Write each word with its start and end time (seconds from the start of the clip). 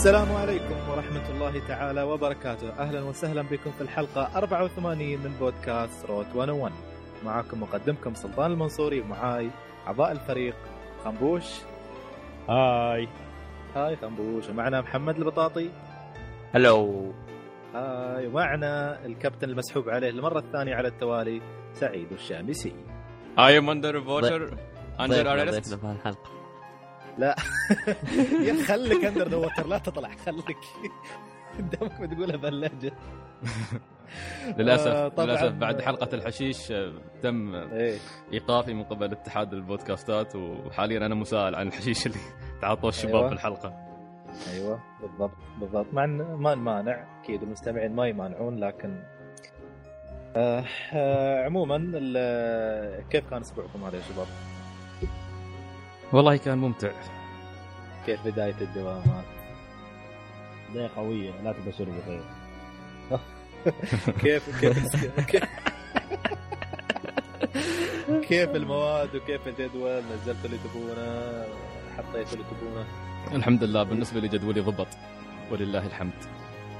السلام 0.00 0.32
عليكم 0.32 0.90
ورحمة 0.90 1.30
الله 1.30 1.68
تعالى 1.68 2.02
وبركاته. 2.02 2.68
أهلا 2.70 3.00
وسهلا 3.02 3.42
بكم 3.42 3.70
في 3.70 3.80
الحلقة 3.80 4.36
84 4.36 5.18
من 5.18 5.32
بودكاست 5.40 6.06
روت 6.06 6.26
101 6.34 6.72
معاكم 7.24 7.62
مقدمكم 7.62 8.14
سلطان 8.14 8.52
المنصوري 8.52 9.00
ومعاي 9.00 9.50
أعضاء 9.86 10.12
الفريق. 10.12 10.54
خنبوش. 11.04 11.44
hi. 12.48 13.08
hi 13.76 13.96
خنبوش. 13.96 14.48
ومعنا 14.48 14.80
محمد 14.80 15.16
البطاطي. 15.16 15.70
hello. 16.52 17.12
hi. 17.74 18.26
ومعنا 18.26 19.04
الكابتن 19.06 19.48
المسحوب 19.50 19.88
عليه 19.88 20.10
المرة 20.10 20.38
الثانية 20.38 20.74
على 20.74 20.88
التوالي 20.88 21.42
سعيد 21.72 22.12
الشامسي. 22.12 22.74
I 23.38 23.58
am 23.58 23.70
under 23.70 24.00
water 24.00 24.56
under 25.00 25.16
ضيفنا 25.16 25.42
arrest 25.42 25.74
ضيفنا 25.74 25.92
في 25.92 25.98
الحلقة. 25.98 26.39
لا 27.20 27.36
يا 28.48 28.64
خليك 28.64 29.04
under 29.04 29.28
the 29.28 29.36
water 29.36 29.66
لا 29.66 29.78
تطلع 29.78 30.08
خليك 30.08 30.56
دامك 31.72 32.00
بتقولها 32.00 32.36
بهاللهجة 32.36 32.92
للأسف 34.58 34.86
آه، 34.86 35.08
طبعاً. 35.08 35.26
للأسف 35.26 35.52
بعد 35.52 35.80
حلقة 35.80 36.14
الحشيش 36.14 36.72
آه، 36.72 36.92
تم 37.22 37.54
إيه 37.54 37.98
إيقافي 38.32 38.74
من 38.74 38.82
قبل 38.84 39.12
اتحاد 39.12 39.52
البودكاستات 39.52 40.36
وحاليا 40.36 41.06
أنا 41.06 41.14
مسائل 41.14 41.54
عن 41.54 41.66
الحشيش 41.66 42.06
اللي 42.06 42.18
تعاطوه 42.62 42.88
الشباب 42.90 43.14
أيوة. 43.14 43.28
في 43.28 43.34
الحلقة 43.34 43.74
أيوه 44.52 44.80
بالضبط 45.00 45.36
بالضبط 45.60 45.86
مع 45.94 46.06
ما 46.36 46.54
نمانع 46.54 47.20
أكيد 47.22 47.42
المستمعين 47.42 47.92
ما 47.94 48.06
يمانعون 48.06 48.58
لكن 48.64 49.02
آه 50.36 50.64
آه 50.92 51.44
عموما 51.44 51.76
كيف 53.10 53.30
كان 53.30 53.40
أسبوعكم 53.40 53.84
هذا 53.84 53.96
يا 53.96 54.02
شباب؟ 54.02 54.26
والله 56.12 56.36
كان 56.36 56.58
ممتع. 56.58 56.90
كيف 58.06 58.26
بداية 58.26 58.54
الدوامات؟ 58.60 59.24
بداية 60.70 60.90
قوية 60.96 61.30
لا 61.42 61.52
تبشر 61.52 61.84
بخير. 61.84 62.22
كيف 64.20 64.60
كيف 64.60 64.96
كيف 65.26 65.44
كيف 68.28 68.50
المواد 68.50 69.16
وكيف 69.16 69.48
الجدول؟ 69.48 70.02
نزلتوا 70.12 70.44
اللي 70.44 70.58
تبونه 70.58 71.44
حطيتوا 71.96 72.32
اللي 72.32 72.44
تبونه. 72.50 72.84
الحمد 73.32 73.64
لله 73.64 73.82
بالنسبة 73.82 74.20
لي 74.20 74.28
جدولي 74.28 74.60
ضبط. 74.60 74.88
ولله 75.50 75.86
الحمد. 75.86 76.12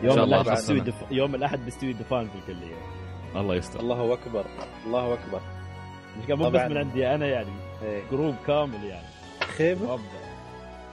يوم 0.02 0.34
حسنا. 0.34 0.52
بستوي 0.52 0.80
دف... 0.80 0.94
يوم 1.10 1.34
الأحد 1.34 1.66
بستوي 1.66 1.92
دفان 1.92 2.28
في 2.28 2.34
الكلية. 2.38 2.76
الله 3.36 3.54
يستر. 3.54 3.80
الله 3.80 4.12
أكبر 4.12 4.44
الله 4.86 5.14
أكبر. 5.14 5.40
مش 6.18 6.26
كان 6.26 6.38
مو 6.38 6.50
بس. 6.50 6.60
من 6.60 6.76
عندي 6.76 7.14
أنا 7.14 7.26
يعني 7.26 7.52
إيه. 7.82 8.02
group 8.10 8.34
كامل 8.46 8.84
يعني. 8.84 9.06
خيبة. 9.60 9.98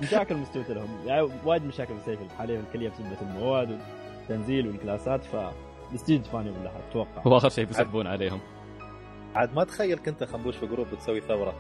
مشاكل 0.02 0.36
مستوت 0.36 0.70
لهم. 0.70 0.88
يعني 1.06 1.30
وايد 1.46 1.66
مشاكل 1.66 1.94
بسيف 1.94 2.20
حاليا 2.38 2.62
في 2.62 2.68
الكلية 2.68 2.90
بسبة 2.90 3.22
المواد 3.22 3.80
والتنزيل 4.20 4.68
والكلاسات 4.68 5.24
ف 5.24 5.36
بستوي 5.94 6.18
دفان 6.18 6.48
يوم 6.48 6.56
الأحد 6.62 6.80
أتوقع. 6.90 7.22
هو 7.28 7.38
آخر 7.38 7.50
شيء 7.50 7.66
بيسبون 7.66 8.08
عليهم. 8.08 8.40
عاد 9.36 9.54
ما 9.56 9.64
تخيل 9.64 9.98
كنت 9.98 10.24
خنبوش 10.24 10.56
في 10.56 10.68
group 10.68 10.88
بتسوي 10.94 11.22
ثورة. 11.22 11.54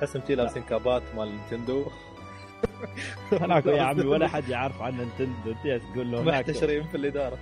تحس 0.00 0.16
متي 0.16 0.34
لابسين 0.34 0.62
كابات 0.62 1.02
مال 1.16 1.28
نينتندو. 1.28 1.84
هناك 3.40 3.66
يا 3.66 3.82
عمي 3.82 4.04
ولا 4.06 4.28
حد 4.34 4.48
يعرف 4.48 4.82
عن 4.82 4.96
نينتندو. 4.96 5.50
انت 5.50 5.82
تقول 5.94 6.12
له 6.12 6.20
هناك. 6.20 6.34
محتشرين 6.48 6.82
في 6.84 6.96
الإدارة. 6.96 7.38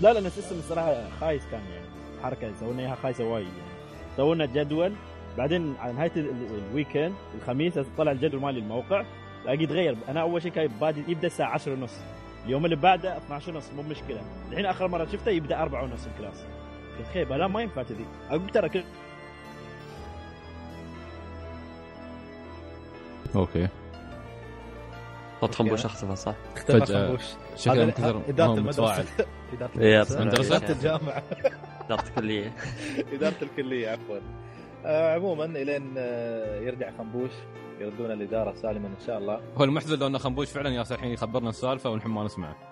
لا 0.00 0.12
لا 0.12 0.18
أنا 0.18 0.28
system 0.28 0.56
الصراحة 0.58 1.08
خايس 1.20 1.42
كان 1.50 1.60
يعني 1.60 1.86
حركة 2.22 2.52
سوينا 2.60 2.82
اياها 2.82 2.94
خايسة 2.94 3.24
وايد 3.24 3.46
يعني. 3.46 3.70
سوينا 4.16 4.46
جدول 4.46 4.92
بعدين 5.38 5.74
على 5.80 5.92
نهاية 5.92 6.12
ال- 6.16 6.30
ال- 6.30 6.62
ال 6.70 6.75
weekend 6.75 7.14
الخميس 7.38 7.78
طلع 7.98 8.12
الجدول 8.12 8.40
مالي 8.40 8.58
الموقع 8.58 9.04
لاقي 9.44 9.62
يتغير 9.62 9.96
أنا 10.08 10.20
أول 10.20 10.42
شيء 10.42 10.50
كان 10.52 10.70
بادي 10.80 11.04
يبدأ 11.08 11.26
الساعة 11.26 11.50
10 11.50 11.72
ونص. 11.72 11.94
اليوم 12.46 12.64
اللي 12.64 12.76
بعده 12.76 13.16
12 13.16 13.52
ونص 13.54 13.70
مو 13.76 13.82
مشكلة. 13.82 14.22
الحين 14.50 14.66
آخر 14.66 14.88
مرة 14.88 15.04
شفته 15.04 15.30
يبدأ 15.30 15.62
4 15.62 15.82
ونص 15.82 16.06
ال 16.06 16.11
class. 16.11 16.44
قلت 16.98 17.08
خيبه 17.14 17.36
لا 17.36 17.46
ما 17.46 17.62
ينفع 17.62 17.82
كذي. 17.82 18.06
أقول 18.30 18.48
ترى 18.50 18.68
كل 18.68 18.82
أوكي. 23.36 23.68
صوت 25.40 25.54
خنبوش 25.54 25.84
اختفى 25.84 26.16
صح؟ 26.16 26.34
اختفى 26.56 26.80
فجأة 26.80 27.06
خنبوش. 27.06 27.22
شكله 27.56 27.84
هذا 27.84 28.22
إدارة 28.28 28.54
المدرسة. 28.54 29.04
إدارة 29.52 29.70
المدرسة؟ 30.20 30.56
إدارة 30.56 30.72
الجامعة. 30.72 31.22
إدارة 31.86 32.02
الكلية. 32.08 32.52
إدارة 33.14 33.34
الكلية 33.42 33.88
عفوا. 33.90 34.18
عموما 34.84 35.44
إلين 35.44 35.94
آه 35.96 36.60
يرجع 36.60 36.90
خنبوش 36.98 37.30
يردون 37.80 38.10
الإدارة 38.10 38.54
سالما 38.54 38.88
إن 38.88 39.00
شاء 39.06 39.18
الله. 39.18 39.40
هو 39.56 39.64
المحزن 39.64 39.98
لو 39.98 40.06
انه 40.06 40.18
خنبوش 40.18 40.50
فعلا 40.50 40.70
ياسر 40.70 40.94
الحين 40.94 41.10
يخبرنا 41.10 41.48
السالفة 41.48 41.90
ونحن 41.90 42.08
ما 42.08 42.24
نسمعه. 42.24 42.56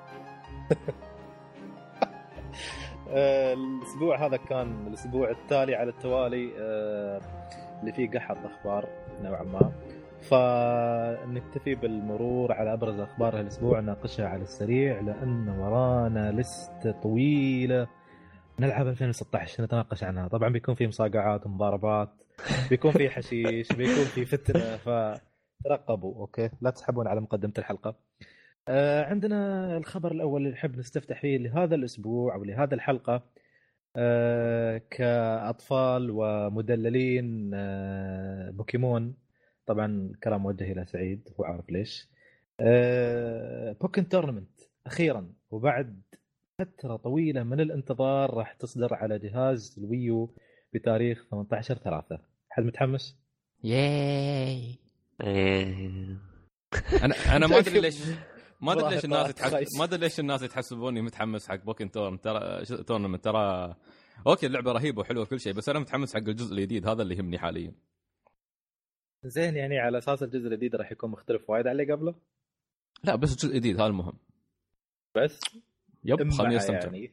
آه 3.12 3.54
الأسبوع 3.54 4.26
هذا 4.26 4.37
كان 4.37 4.87
الأسبوع 4.87 5.31
التالي 5.31 5.75
على 5.75 5.91
التوالي 5.91 6.53
آه 6.60 7.21
اللي 7.81 7.93
فيه 7.93 8.10
قحط 8.10 8.37
أخبار 8.44 8.88
نوعا 9.22 9.42
ما. 9.42 9.72
فنكتفي 10.21 11.75
بالمرور 11.75 12.53
على 12.53 12.72
أبرز 12.72 13.00
أخبار 13.00 13.41
الأسبوع 13.41 13.81
نناقشها 13.81 14.28
على 14.28 14.42
السريع 14.42 15.00
لأن 15.00 15.48
ورانا 15.48 16.32
لسته 16.32 16.92
طويلة. 17.03 17.87
نلعب 18.60 18.87
2016 18.88 19.65
نتناقش 19.65 20.04
عنها. 20.04 20.28
طبعا 20.28 20.48
بيكون 20.48 20.75
في 20.75 20.87
مصاقعات 20.87 21.47
ومضاربات 21.47 22.22
بيكون 22.71 22.93
في 22.93 23.10
حشيش 23.10 23.72
بيكون 23.72 24.04
في 24.04 24.25
فتنة 24.25 24.76
فترقبوا 24.76 26.15
أوكي؟ 26.21 26.50
لا 26.60 26.71
تسحبون 26.71 27.06
على 27.06 27.21
مقدمة 27.21 27.53
الحلقة. 27.59 27.97
آه 28.69 29.04
عندنا 29.04 29.76
الخبر 29.76 30.12
الأول 30.12 30.41
اللي 30.41 30.53
نحب 30.53 30.78
نستفتح 30.78 31.21
فيه 31.21 31.38
لهذا 31.38 31.75
الأسبوع 31.75 32.34
أو 32.34 32.44
لهذا 32.44 32.75
الحلقة. 32.75 33.22
آه 33.97 34.78
كأطفال 34.91 36.10
ومدللين 36.10 37.50
آه 37.54 38.50
بوكيمون. 38.50 39.15
طبعا 39.66 40.12
كلام 40.25 40.42
موجه 40.42 40.72
إلى 40.72 40.87
سعيد 40.87 41.28
هو 41.41 41.44
عارف 41.44 41.71
ليش. 41.71 42.09
آه 42.60 43.72
Pokkén 43.81 44.09
Tournament 44.09 44.60
أخيرا 44.87 45.32
وبعد 45.50 46.03
فترة 46.60 46.97
طويلة 46.97 47.43
من 47.43 47.60
الانتظار 47.60 48.34
راح 48.34 48.53
تصدر 48.53 48.94
على 48.94 49.19
جهاز 49.19 49.75
ال 49.78 49.90
Wii 49.90 50.23
U 50.23 50.34
بتاريخ 50.75 51.26
18 51.31 51.75
3 51.75 52.19
حد 52.50 52.62
متحمس؟ 52.62 53.16
yay. 53.65 54.78
أنا 57.04 57.15
أنا 57.37 57.47
ما 57.47 57.59
أدري 57.59 57.81
ليش 57.81 58.03
ما 58.60 58.72
أدري 58.72 58.94
ليش 58.94 59.04
الناس 59.04 59.31
يتحس... 59.31 59.78
ما 59.78 59.84
أدري 59.84 60.00
ليش 60.00 60.21
الناس 60.21 60.43
يتحسبوني 60.43 61.03
متحمس 61.03 61.48
حق 61.48 61.65
Pokkén 61.65 61.91
Tourn 61.91 62.21
ترى 62.21 62.65
ش- 62.65 62.69
Tournament 62.69 63.25
ترى 63.25 63.75
okay 64.26 64.47
اللعبة 64.47 64.72
رهيبة 64.72 65.00
وحلوة 65.00 65.22
وكل 65.22 65.41
شيء 65.41 65.53
بس 65.53 65.69
أنا 65.69 65.78
متحمس 65.78 66.15
حق 66.15 66.28
الجزء 66.28 66.54
الجديد. 66.54 66.88
هذا 66.88 67.03
اللي 67.03 67.15
يهمني 67.16 67.38
حاليا. 67.38 67.75
زين 69.24 69.57
يعني 69.57 69.78
على 69.78 69.98
أساس 69.98 70.22
الجزء 70.22 70.47
الجديد 70.47 70.77
راح 70.77 70.92
يكون 70.92 71.10
مختلف 71.10 71.51
وايد 71.51 71.66
عن 71.66 71.72
اللي 71.80 71.92
قبله؟ 71.92 72.15
لا 73.04 73.15
بس 73.16 73.33
الجزء 73.33 73.48
الجديد 73.48 73.77
هذا 73.77 73.86
المهم. 73.86 74.18
بس؟ 75.16 75.41
yep 76.04 76.30
خليني 76.30 76.56
أستمتع. 76.56 76.84
يعني. 76.84 77.12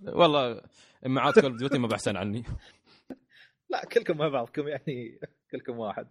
والله 0.00 0.62
امعات 1.06 1.38
Call 1.38 1.50
of 1.50 1.58
Duty 1.58 1.78
ما 1.78 1.88
بحسن 1.88 2.16
عني. 2.16 2.42
لا 3.70 3.84
كلكم 3.84 4.16
مع 4.16 4.28
بعضكم 4.28 4.68
يعني 4.68 5.20
كلكم 5.50 5.78
واحد. 5.78 6.06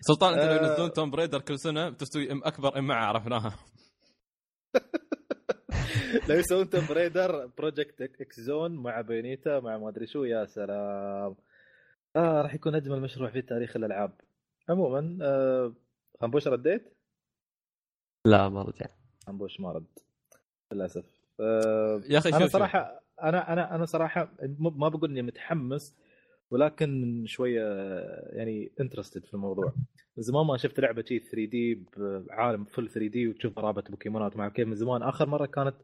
سلطان 0.00 0.34
أنت 0.34 0.42
لو 0.44 0.66
آه. 0.66 0.70
ينزلون 0.70 0.92
Tomb 0.92 1.10
Raider 1.10 1.40
كل 1.40 1.58
سنة 1.58 1.90
بتستوي 1.90 2.32
إم 2.32 2.44
أكبر 2.44 2.78
امعه 2.78 3.04
عرفناها 3.04 3.56
لو 6.28 6.36
يسوون 6.36 6.70
Tomb 6.70 6.86
Raider 6.86 7.46
Project 7.46 8.02
X 8.20 8.40
Zone 8.40 8.74
مع 8.74 9.00
Bayonetta 9.00 9.60
مع 9.60 9.78
ما 9.78 9.88
أدري 9.88 10.06
شو 10.06 10.24
يا 10.24 10.44
سلام. 10.44 11.36
آه 12.16 12.42
راح 12.42 12.54
يكون 12.54 12.74
أجمل 12.74 13.00
مشروع 13.00 13.30
في 13.30 13.42
تاريخ 13.42 13.76
الألعاب. 13.76 14.20
عموما 14.68 15.18
آه 15.22 15.74
رديت؟ 16.46 16.96
لا 18.26 18.48
ما 18.48 18.62
رجع. 18.62 18.86
خنبوش 19.26 19.60
ما 19.60 19.72
رد 19.72 19.98
للأسف. 20.72 21.21
يا 22.10 22.18
أخي 22.18 22.28
أنا. 22.28 22.46
صراحة 22.46 23.02
أنا 23.22 23.52
أنا 23.52 23.74
أنا 23.74 23.84
صراحة 23.84 24.32
ما 24.58 24.88
بقول 24.88 25.10
إني 25.10 25.22
متحمس 25.22 25.96
ولكن 26.50 27.22
شوية 27.26 27.62
يعني 28.32 28.72
interested 28.80 29.26
في 29.26 29.34
الموضوع 29.34 29.72
من 30.16 30.22
زمان 30.22 30.46
ما 30.46 30.56
شفت 30.56 30.80
لعبة 30.80 31.04
شي 31.08 31.18
3D 31.18 31.84
بعالم 31.96 32.64
full 32.64 32.88
3D 32.88 33.28
وتشوف 33.28 33.52
ضرابه 33.54 33.82
بوكيمونات 33.82 34.36
مع 34.36 34.48
كيف 34.48 34.68
من 34.68 34.74
زمان 34.74 35.02
آخر 35.02 35.28
مرة 35.28 35.46
كانت 35.46 35.74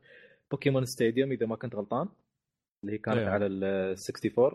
Pokémon 0.50 0.84
Stadium 0.84 1.32
إذا 1.32 1.46
ما 1.46 1.56
كنت 1.56 1.74
غلطان 1.74 2.08
اللي 2.82 2.94
هي 2.94 2.98
كانت 2.98 3.18
أيوة. 3.18 3.30
على 3.30 3.46
ال 3.46 3.64
64 3.64 4.52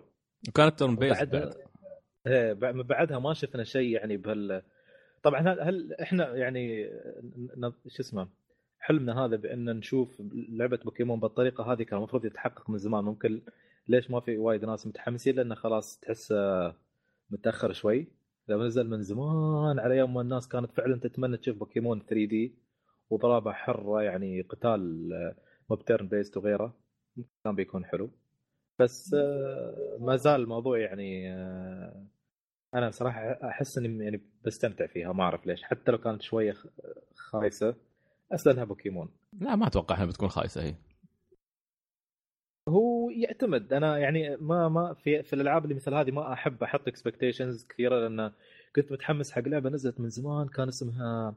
وكانت 0.49 0.79
turn 0.79 0.95
based 0.95 1.23
بعد 1.23 2.75
من 2.75 2.83
بعدها 2.83 3.19
ما 3.19 3.33
شفنا 3.33 3.63
شيء 3.63 3.89
يعني 3.89 4.17
بهال 4.17 4.61
طبعا 5.23 5.39
هل, 5.41 5.61
هل 5.61 5.93
إحنا 5.93 6.35
يعني 6.35 6.89
شو 7.87 8.01
اسمه 8.01 8.27
حلمنا 8.83 9.25
هذا 9.25 9.35
بأن 9.35 9.65
نشوف 9.77 10.21
لعبة 10.49 10.77
بوكيمون 10.77 11.19
بالطريقة 11.19 11.73
هذه 11.73 11.83
كان 11.83 11.97
المفروض 11.97 12.25
يتحقق 12.25 12.69
من 12.69 12.77
زمان. 12.77 13.03
ممكن 13.03 13.41
ليش 13.87 14.11
ما 14.11 14.19
في 14.19 14.37
وايد 14.37 14.65
ناس 14.65 14.87
متحمسين؟ 14.87 15.35
لأنه 15.35 15.55
خلاص 15.55 15.99
تحس 15.99 16.33
متأخر 17.29 17.73
شوي. 17.73 18.07
لما 18.47 18.65
نزل 18.65 18.89
من 18.89 19.01
زمان 19.01 19.79
على 19.79 19.97
يوم 19.97 20.13
ما 20.13 20.21
الناس 20.21 20.47
كانت 20.47 20.71
فعلا 20.71 20.99
تتمنى 20.99 21.37
تشوف 21.37 21.57
بوكيمون 21.57 21.99
3D 21.99 22.55
وضرابه 23.09 23.51
حرة 23.51 24.01
يعني 24.01 24.41
قتال 24.41 25.09
مو 25.69 25.75
ب 25.75 25.81
turn 25.81 26.07
based 26.07 26.37
وغيره. 26.37 26.73
كان 27.43 27.55
بيكون 27.55 27.85
حلو. 27.85 28.09
بس 28.79 29.13
آه، 29.13 29.97
ما 29.99 30.15
زال 30.15 30.41
الموضوع 30.41 30.79
يعني 30.79 31.33
آه، 31.33 32.05
أنا 32.73 32.91
صراحة 32.91 33.19
أحس 33.21 33.77
إني 33.77 34.03
يعني 34.03 34.21
بستمتع 34.45 34.87
فيها. 34.87 35.13
ما 35.13 35.23
أعرف 35.23 35.45
ليش. 35.47 35.63
حتى 35.63 35.91
لو 35.91 35.97
كانت 35.97 36.21
شوية 36.21 36.53
خ- 37.15 37.35
خايسه 38.33 38.51
أصلا 38.51 38.63
بوكيمون. 38.63 39.09
لا 39.39 39.55
ما 39.55 39.67
أتوقع 39.67 39.95
إنها 39.95 40.05
بتكون 40.05 40.29
خايسة 40.29 40.63
هي. 40.63 40.75
هو 42.69 43.09
يعتمد. 43.09 43.73
أنا 43.73 43.97
يعني 43.97 44.37
ما 44.37 44.69
ما 44.69 44.93
في 44.93 45.23
في 45.23 45.33
الألعاب 45.33 45.63
اللي 45.63 45.75
مثل 45.75 45.93
هذه 45.93 46.11
ما 46.11 46.33
أحب 46.33 46.63
أحط 46.63 46.87
expectations 46.87 47.65
كثيرة 47.67 47.99
لأن 47.99 48.31
كنت 48.75 48.91
متحمس 48.91 49.31
حق 49.31 49.41
لعبة 49.41 49.69
نزلت 49.69 49.99
من 49.99 50.09
زمان 50.09 50.47
كان 50.47 50.67
اسمها 50.67 51.35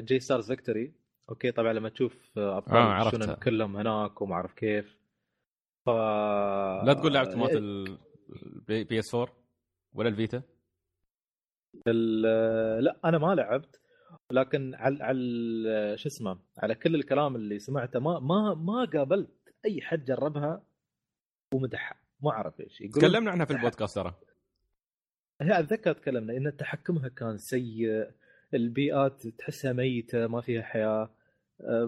J-Stars 0.00 0.46
Victory 0.52 0.92
أوكي 1.30 1.52
طبعا 1.52 1.72
لما 1.72 1.88
تشوف 1.88 2.30
آه، 2.38 2.56
ابطال 2.56 2.76
آه، 2.76 2.80
آه 2.80 2.92
عرفتها. 2.92 3.34
كلهم 3.34 3.76
هناك 3.76 4.22
وما 4.22 4.34
أعرف 4.34 4.52
كيف. 4.54 4.96
ف 5.86 5.88
لا 6.86 6.92
تقول 7.00 7.14
لعبت 7.14 7.36
مالت 7.36 7.54
ال 8.70 8.98
PS 8.98 9.14
4 9.14 9.34
ولا 9.92 10.08
ال 10.08 10.14
Vita؟ 10.14 10.42
ال- 11.86 12.84
لا 12.84 12.96
أنا 13.04 13.18
ما 13.18 13.34
لعبت. 13.34 13.80
لكن 14.32 14.74
على 14.74 15.04
على 15.04 15.18
شو 15.98 16.08
اسمه 16.08 16.38
على 16.58 16.74
كل 16.74 16.94
الكلام 16.94 17.36
اللي 17.36 17.58
سمعته 17.58 18.00
ما 18.00 18.18
ما 18.20 18.54
ما 18.54 18.84
قابلت 18.84 19.30
أي 19.64 19.80
حد 19.82 20.04
جربها 20.04 20.62
ومدحها 21.54 21.98
ما 22.22 22.30
أعرف 22.30 22.60
إيش 22.60 22.78
تكلمنا 22.78 23.30
عنها 23.30 23.44
في 23.44 23.52
البودكاست 23.52 23.94
ترى. 23.94 24.14
هي 25.42 25.58
أتذكر 25.60 25.92
تكلمنا 25.92 26.36
إن 26.36 26.56
تحكمها 26.56 27.08
كان 27.08 27.38
سيء 27.38 28.10
البيئات 28.54 29.26
تحسها 29.26 29.72
ميتة 29.72 30.26
ما 30.26 30.40
فيها 30.40 30.62
حياة. 30.62 31.10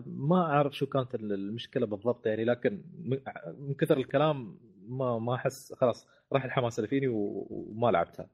ما 0.06 0.40
أعرف 0.42 0.72
شو 0.76 0.86
كانت 0.86 1.14
المشكلة 1.14 1.86
بالضبط 1.86 2.26
يعني 2.26 2.44
لكن 2.44 2.84
من- 2.98 3.74
كثر 3.74 3.96
الكلام 3.96 4.58
ما 4.88 5.18
ما 5.18 5.34
أحس 5.34 5.72
خلاص 5.72 6.06
راح 6.32 6.44
الحماس 6.44 6.78
اللي 6.78 6.88
فيني 6.88 7.06
وما 7.08 7.90
لعبتها. 7.90 8.30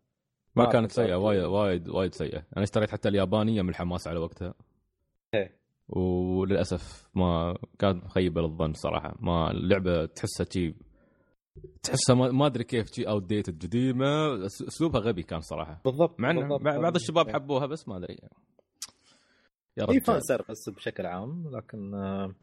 ما 0.56 0.64
ما 0.64 0.70
كانت 0.70 0.90
سيئة. 0.92 1.14
وايد 1.14 1.42
وايد 1.44 1.88
وايد 1.88 2.14
سيئة 2.14 2.38
أنا 2.56 2.62
اشتريت 2.64 2.90
حتى 2.90 3.08
اليابانية 3.08 3.62
من 3.62 3.68
الحماس 3.68 4.08
على 4.08 4.18
وقتها 4.18 4.54
إيه. 5.34 5.58
وللأسف 5.88 7.08
ما 7.14 7.56
كانت 7.78 8.04
مخيبة 8.04 8.40
للظن 8.42 8.72
صراحة 8.72 9.16
ما 9.20 9.50
اللعبة 9.50 10.06
تحسها 10.06 10.46
شي 10.52 10.74
تحسها 11.82 12.14
ما, 12.16 12.46
أدري 12.46 12.64
كيف 12.64 12.86
شي 12.92 13.08
outdated 13.08 13.62
قديمه 13.66 14.44
أسلوبها 14.46 15.00
غبي 15.00 15.22
كان 15.22 15.40
صراحة 15.40 15.80
بالضبط 15.84 16.20
مع 16.20 16.32
بالضبط. 16.32 16.62
بعض 16.62 16.94
الشباب 16.94 17.30
حبوها 17.30 17.66
بس 17.66 17.88
ما 17.88 17.96
أدري 17.96 18.18
يا 19.76 19.86
هي 19.90 20.00
fan 20.00 20.20
service 20.20 20.68
بشكل 20.76 21.06
عام 21.06 21.50
لكن 21.56 21.94
آه 21.94 22.34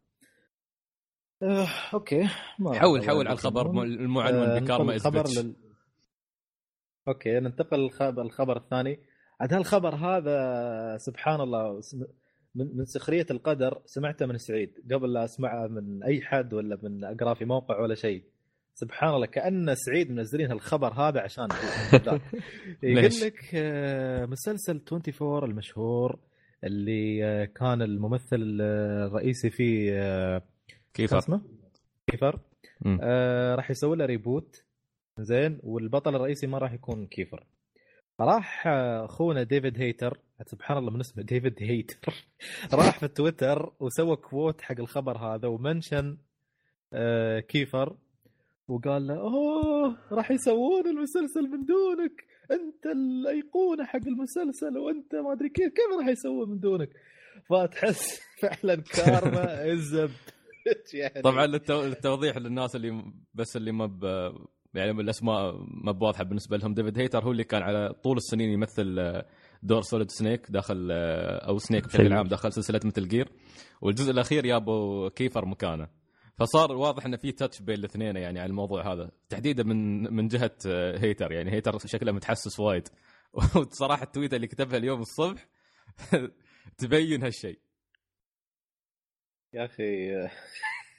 آه 1.44 1.68
أوكي 1.94 2.30
ما 2.60 2.80
حول 2.80 3.04
حول 3.08 3.28
على. 3.28 3.34
الخبر 3.34 3.68
آه، 3.82 3.84
المعنون 3.84 4.60
ب 4.60 4.66
karma 4.66 4.96
is 4.96 5.08
الخبر. 5.08 5.54
أوكي 7.08 7.40
ننتقل 7.40 7.80
للخبر 7.80 8.22
الخبر 8.22 8.58
الثاني 8.58 9.00
عاد 9.42 9.54
هالخبر 9.54 9.96
هذا 9.96 10.98
سبحان 10.98 11.42
الله 11.42 11.80
من 12.56 12.86
سخرية 12.86 13.26
القدر 13.32 13.82
سمعته 13.86 14.26
من 14.26 14.38
سعيد 14.38 14.74
قبل 14.92 15.14
لا 15.14 15.26
أسمعه 15.26 15.68
من 15.68 16.04
أي 16.04 16.22
حد 16.22 16.54
ولا 16.54 16.80
من 16.84 17.04
أقرأ 17.04 17.34
في 17.34 17.46
موقع 17.46 17.80
ولا 17.80 17.96
شيء 17.96 18.24
سبحان 18.74 19.14
الله 19.14 19.26
كأن 19.26 19.76
سعيد 19.76 20.12
منزلين 20.12 20.52
هالخبر 20.52 20.94
هذا 20.94 21.22
عشان. 21.22 21.48
يقول؟ 22.84 23.12
لك 23.22 23.52
آه، 23.56 24.26
مسلسل 24.26 24.82
24 24.92 25.44
المشهور 25.44 26.20
اللي 26.64 27.26
آه، 27.26 27.46
كان 27.46 27.82
الممثل 27.82 28.58
آه، 28.62 29.06
الرئيسي 29.06 29.50
فيه 29.50 30.42
كيف 30.94 31.10
شو 31.10 31.18
اسمه؟ 31.18 31.42
كيفر. 32.08 32.40
آه 33.02 33.56
راح 33.56 33.72
يسوي 33.72 33.98
له 33.98 34.06
ريبوت 34.06 34.64
زين 35.20 35.60
والبطل 35.64 36.16
الرئيسي 36.16 36.48
ما 36.48 36.58
راح 36.58 36.74
يكون 36.74 37.08
كيفر. 37.08 37.44
فراح 38.20 38.68
آه، 38.68 39.06
اخونا 39.06 39.44
ديفيد 39.44 39.78
هيتر 39.82 40.18
سبحان 40.46 40.78
الله 40.78 40.92
من 40.92 41.00
اسمه 41.00 41.24
ديفيد 41.24 41.56
هيتر 41.60 42.14
راح 42.74 43.00
في 43.00 43.08
تويتر 43.08 43.74
وسوى 43.80 44.16
quote 44.16 44.62
حق 44.62 44.80
الخبر 44.80 45.18
هذا 45.18 45.48
و 45.48 45.56
mention 45.56 46.18
آه 46.94 47.40
كيفر 47.40 47.96
وقال 48.68 49.08
له 49.08 49.14
أوه 49.20 49.98
راح 50.12 50.32
يسوون 50.32 50.88
المسلسل 50.88 51.42
من 51.42 51.66
دونك 51.66 52.24
أنت 52.52 52.86
الأيقونة 52.86 53.86
حق 53.86 54.08
المسلسل 54.08 54.78
وأنت 54.78 55.16
ما 55.16 55.34
أدري 55.34 55.50
كيف 55.50 55.68
كيف 55.74 56.00
راح 56.00 56.08
يسوون 56.08 56.50
من 56.50 56.60
دونك؟ 56.60 56.90
فتحس 57.50 58.22
فعلا 58.42 58.76
karma 58.76 59.44
is 59.74 60.10
يعني 60.94 61.22
طبعا 61.22 61.48
للتو- 61.48 61.72
للتوضيح 61.72 62.38
للناس 62.38 62.76
اللي 62.76 63.04
بس 63.34 63.58
اللي 63.58 63.72
ما 63.72 63.86
يعني 64.74 64.92
الاسماء 64.92 65.56
ما 65.68 65.92
بواضحة 65.92 66.24
بالنسبة 66.24 66.58
لهم. 66.58 66.74
ديفيد 66.74 67.00
هيتر 67.00 67.24
هو 67.24 67.32
اللي 67.32 67.44
كان 67.44 67.62
على 67.62 67.94
طول 67.94 68.18
السنين 68.18 68.50
يمثل 68.50 69.00
آه، 69.00 69.26
دور 69.64 69.82
Solid 69.82 70.12
Snake 70.12 70.52
داخل 70.52 70.90
آه، 70.92 71.48
أو 71.48 71.58
Snake 71.58 71.88
بشكل. 71.88 72.14
عام 72.14 72.28
داخل 72.28 72.54
سلسلة 72.54 72.80
Metal 72.86 73.08
Gear. 73.08 73.30
والجزء 73.82 74.12
الأخير 74.12 74.46
جابوا 74.46 75.10
كيفر 75.10 75.46
مكانه. 75.46 75.88
فصار 76.38 76.72
واضح 76.72 77.06
إنه 77.06 77.18
في 77.18 77.32
touch 77.32 77.62
بين 77.62 77.76
الاثنين 77.76 78.16
يعني 78.16 78.40
على 78.40 78.50
الموضوع 78.50 78.94
هذا. 78.94 79.12
تحديدا 79.30 79.64
من 79.64 80.04
من 80.14 80.28
جهة 80.28 80.56
آه، 80.68 80.98
هيتر. 81.00 81.32
يعني 81.32 81.52
هيتر 81.52 81.78
شكله 81.86 82.12
متحسس 82.12 82.60
وايد. 82.60 82.88
وصراحة 83.56 84.04
التويتة 84.04 84.36
اللي 84.36 84.48
كتبها 84.48 84.78
اليوم 84.78 85.02
الصبح 85.02 85.48
تبين 86.78 87.24
هالشيء. 87.24 87.60
يا 89.54 89.66
أخي 89.66 90.12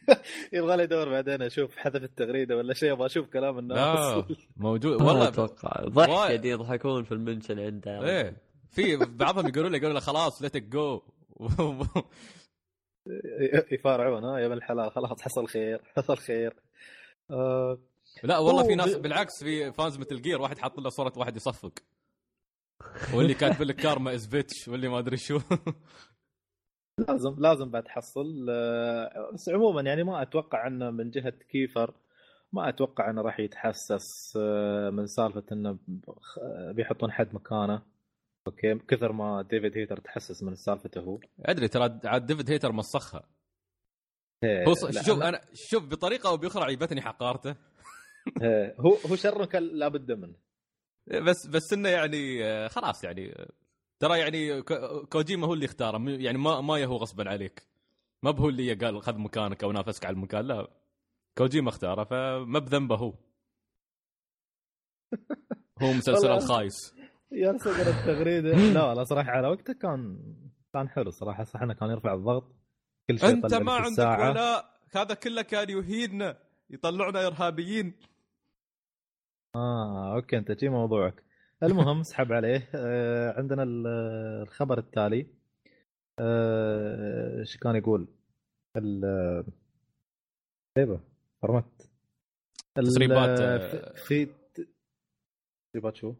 يبغى 0.53 0.77
لي 0.77 0.87
دور 0.87 1.09
بعدين 1.09 1.43
أشوف 1.43 1.77
حذف 1.77 2.03
التغريدة 2.03 2.57
ولا 2.57 2.75
شيء 2.75 2.93
أبغى 2.93 3.07
أشوف 3.07 3.27
كلام 3.29 3.59
الناس. 3.59 3.79
لا 3.79 4.25
موجود. 4.57 5.03
والله 5.03 5.29
أتوقع 5.29 5.85
ضحك 5.85 6.09
وايد. 6.09 6.11
قاعد 6.11 6.45
يضحكون 6.45 7.05
في 7.05 7.13
ال 7.13 7.18
mention 7.19 7.59
عنده. 7.59 8.05
إيه. 8.05 8.37
في 8.71 8.97
بعضهم 8.97 9.49
يقولوا 9.49 9.71
له 9.71 9.77
يقولوا 9.77 9.95
له 9.95 10.01
خلاص 10.01 10.43
ليتك 10.43 10.63
جو 10.63 11.03
يفارعون 13.73 14.25
ها 14.25 14.39
يا 14.39 14.47
ابن 14.47 14.55
الحلال 14.55 14.91
خلاص 14.93 15.23
حصل 15.23 15.47
خير 15.49 15.81
حصل 15.97 16.17
خير. 16.17 16.55
آه 17.31 17.79
لا 18.23 18.39
والله 18.39 18.67
في 18.67 18.75
ناس 18.75 18.95
بالعكس 18.97 19.45
في 19.45 19.73
fans 19.73 19.99
Metal 19.99 20.23
Gear 20.23 20.41
واحد 20.41 20.59
حاط 20.59 20.79
له 20.79 20.91
صورة 20.91 21.13
واحد 21.17 21.37
يصفق. 21.37 21.73
واللي 23.15 23.35
كاتب 23.35 23.63
لك 23.63 23.77
karma 23.77 24.15
is 24.15 24.27
bitch 24.27 24.69
واللي 24.69 24.89
ما 24.89 24.99
أدري 24.99 25.17
شو. 25.17 25.41
لازم 26.99 27.35
لازم 27.39 27.71
بعد 27.71 27.83
تحصل 27.83 28.47
آه، 28.51 29.31
بس 29.35 29.49
عموما 29.49 29.83
يعني 29.83 30.05
ما 30.05 30.23
أتوقع 30.23 30.67
إنه 30.67 30.91
من 30.91 31.11
جهة 31.11 31.31
كيفر 31.31 31.95
ما 32.53 32.69
أتوقع 32.69 33.11
إنه 33.11 33.23
راح 33.23 33.41
يتحسس 33.41 34.39
آه، 34.41 34.91
من 34.91 35.07
سالفة 35.07 35.45
إنه 35.53 35.79
بيحطون 36.73 37.13
حد 37.13 37.35
مكانه. 37.35 37.83
أوكي؟ 38.47 38.75
كثر 38.75 39.13
ما 39.13 39.43
ديفيد 39.43 39.79
هيتر 39.79 39.97
تحسس 39.97 40.43
من 40.43 40.55
سالفته 40.55 41.01
هو. 41.01 41.21
أدري 41.41 41.69
ترى 41.69 42.01
عاد 42.05 42.27
ديفيد 42.27 42.51
هيتر 42.51 42.73
مسخها 42.73 43.23
إيه، 44.45 44.69
هو 44.69 44.75
شوف 44.75 45.23
أنا 45.23 45.41
شوف 45.55 45.85
بطريقة 45.85 46.29
أو 46.29 46.37
بأخرى 46.37 46.65
عيبتني 46.65 47.01
حقارته. 47.01 47.55
إيه، 48.43 48.75
هو 48.81 48.97
هو 49.11 49.17
شر 49.17 49.61
لابد 49.61 50.13
منه. 50.13 50.35
بس 51.07 51.47
بس 51.47 51.73
إنه 51.73 51.89
يعني 51.89 52.45
آه، 52.45 52.69
خلاص 52.69 53.05
يعني 53.05 53.35
ترى 54.03 54.19
يعني 54.19 54.63
كو- 54.63 55.07
كوجيما 55.07 55.47
هو 55.47 55.55
اللي 55.55 55.67
اختاره. 55.67 56.11
يعني 56.11 56.39
ما 56.39 56.61
ما 56.61 56.79
يهو 56.79 56.97
غصبا 56.97 57.31
عليك. 57.31 57.63
ما 58.23 58.31
بهو 58.31 58.49
اللي 58.49 58.75
قال 58.75 59.03
خذ 59.03 59.19
مكانك 59.19 59.65
أو 59.65 59.73
نافسك 59.73 60.07
على 60.07 60.15
المكان 60.15 60.45
لا. 60.47 60.71
كوجيما 61.39 61.69
اختاره 61.69 62.05
فما 62.05 62.59
بذنبه 62.59 62.97
هو. 62.97 63.15
هو 65.83 65.93
مسلسل. 65.93 66.31
الخايس. 66.31 66.95
يا 67.33 67.59
صقر 67.59 67.89
التغريده 67.89 68.51
لا 68.57 68.95
لا 68.95 69.05
صراحة 69.05 69.31
على 69.31 69.49
وقته 69.49 69.73
كان 69.73 70.19
كان 70.73 70.89
حلو 70.89 71.11
صراحة. 71.11 71.45
صح 71.45 71.63
إنه 71.63 71.75
كان 71.75 71.91
يرفع 71.91 72.15
الضغط 72.15 72.55
كل 73.09 73.19
شيء 73.19 73.29
أنت 73.31 73.55
ما 73.55 73.73
عندك 73.73 73.89
الساعة. 73.89 74.31
ولاء 74.31 74.81
هذا 74.97 75.15
كله 75.15 75.43
كان 75.43 75.71
يهيننا 75.71 76.39
يطلعنا 76.71 77.27
إرهابيين. 77.27 77.95
آه 79.57 80.15
أوكي 80.17 80.39
أنت 80.39 80.61
شي 80.61 80.69
موضوعك. 80.69 81.23
المهم 81.63 82.01
اسحب 82.01 82.33
عليه. 82.33 82.69
آه 82.75 83.39
عندنا 83.39 83.63
ال- 83.63 83.87
الخبر 84.43 84.79
التالي. 84.79 85.27
آه، 86.19 87.41
إيش 87.41 87.57
كان 87.57 87.77
يقول؟ 87.77 88.09
ال 88.77 89.05
إيوه 90.79 91.01
فرمت 91.43 91.91
تسريبات، 92.75 93.41
آه، 93.41 93.93
في 93.93 94.29
تسريبات 95.73 95.97
شو؟ 95.97 96.15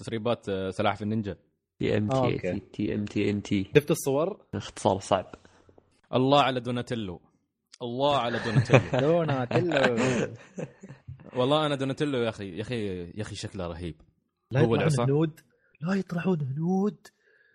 تسريبات 0.00 0.48
آه، 0.48 0.70
سلاحف 0.70 1.02
النينجا. 1.02 1.36
تي 1.80 1.96
إم 1.96 2.12
آه، 2.12 2.30
T. 2.36 2.60
TM 2.60 3.04
TNT. 3.04 3.64
شفت 3.76 3.90
الصور؟ 3.90 4.46
اختصار 4.54 4.98
صعب. 4.98 5.34
الله 6.14 6.42
على 6.42 6.60
دوناتيلو. 6.60 7.20
الله 7.82 8.18
على 8.18 8.38
دوناتيلو. 8.44 9.00
دوناتيلو. 9.08 10.34
والله 11.36 11.66
أنا 11.66 11.74
دوناتيلو 11.74 12.18
يا 12.18 12.28
أخي 12.28 12.56
يا 12.56 12.62
أخي 12.62 12.86
يا 13.10 13.22
أخي 13.22 13.34
شكله 13.34 13.66
رهيب. 13.66 14.00
لا 14.50 14.60
هو 14.60 14.64
يطلعون 14.64 14.80
العصا؟ 14.80 15.04
هنود. 15.04 15.40
لا 15.80 15.94
يطلعون 15.94 16.40
هنود. 16.40 17.06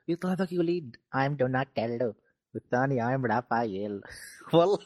يطلع 0.08 0.34
ذاك 0.34 0.52
يقول 0.52 0.92
I'm 1.16 1.32
دوناتيلو 1.32 2.16
والثاني 2.56 3.02
I'm 3.02 3.26
رافايل 3.26 4.02
والله 4.54 4.78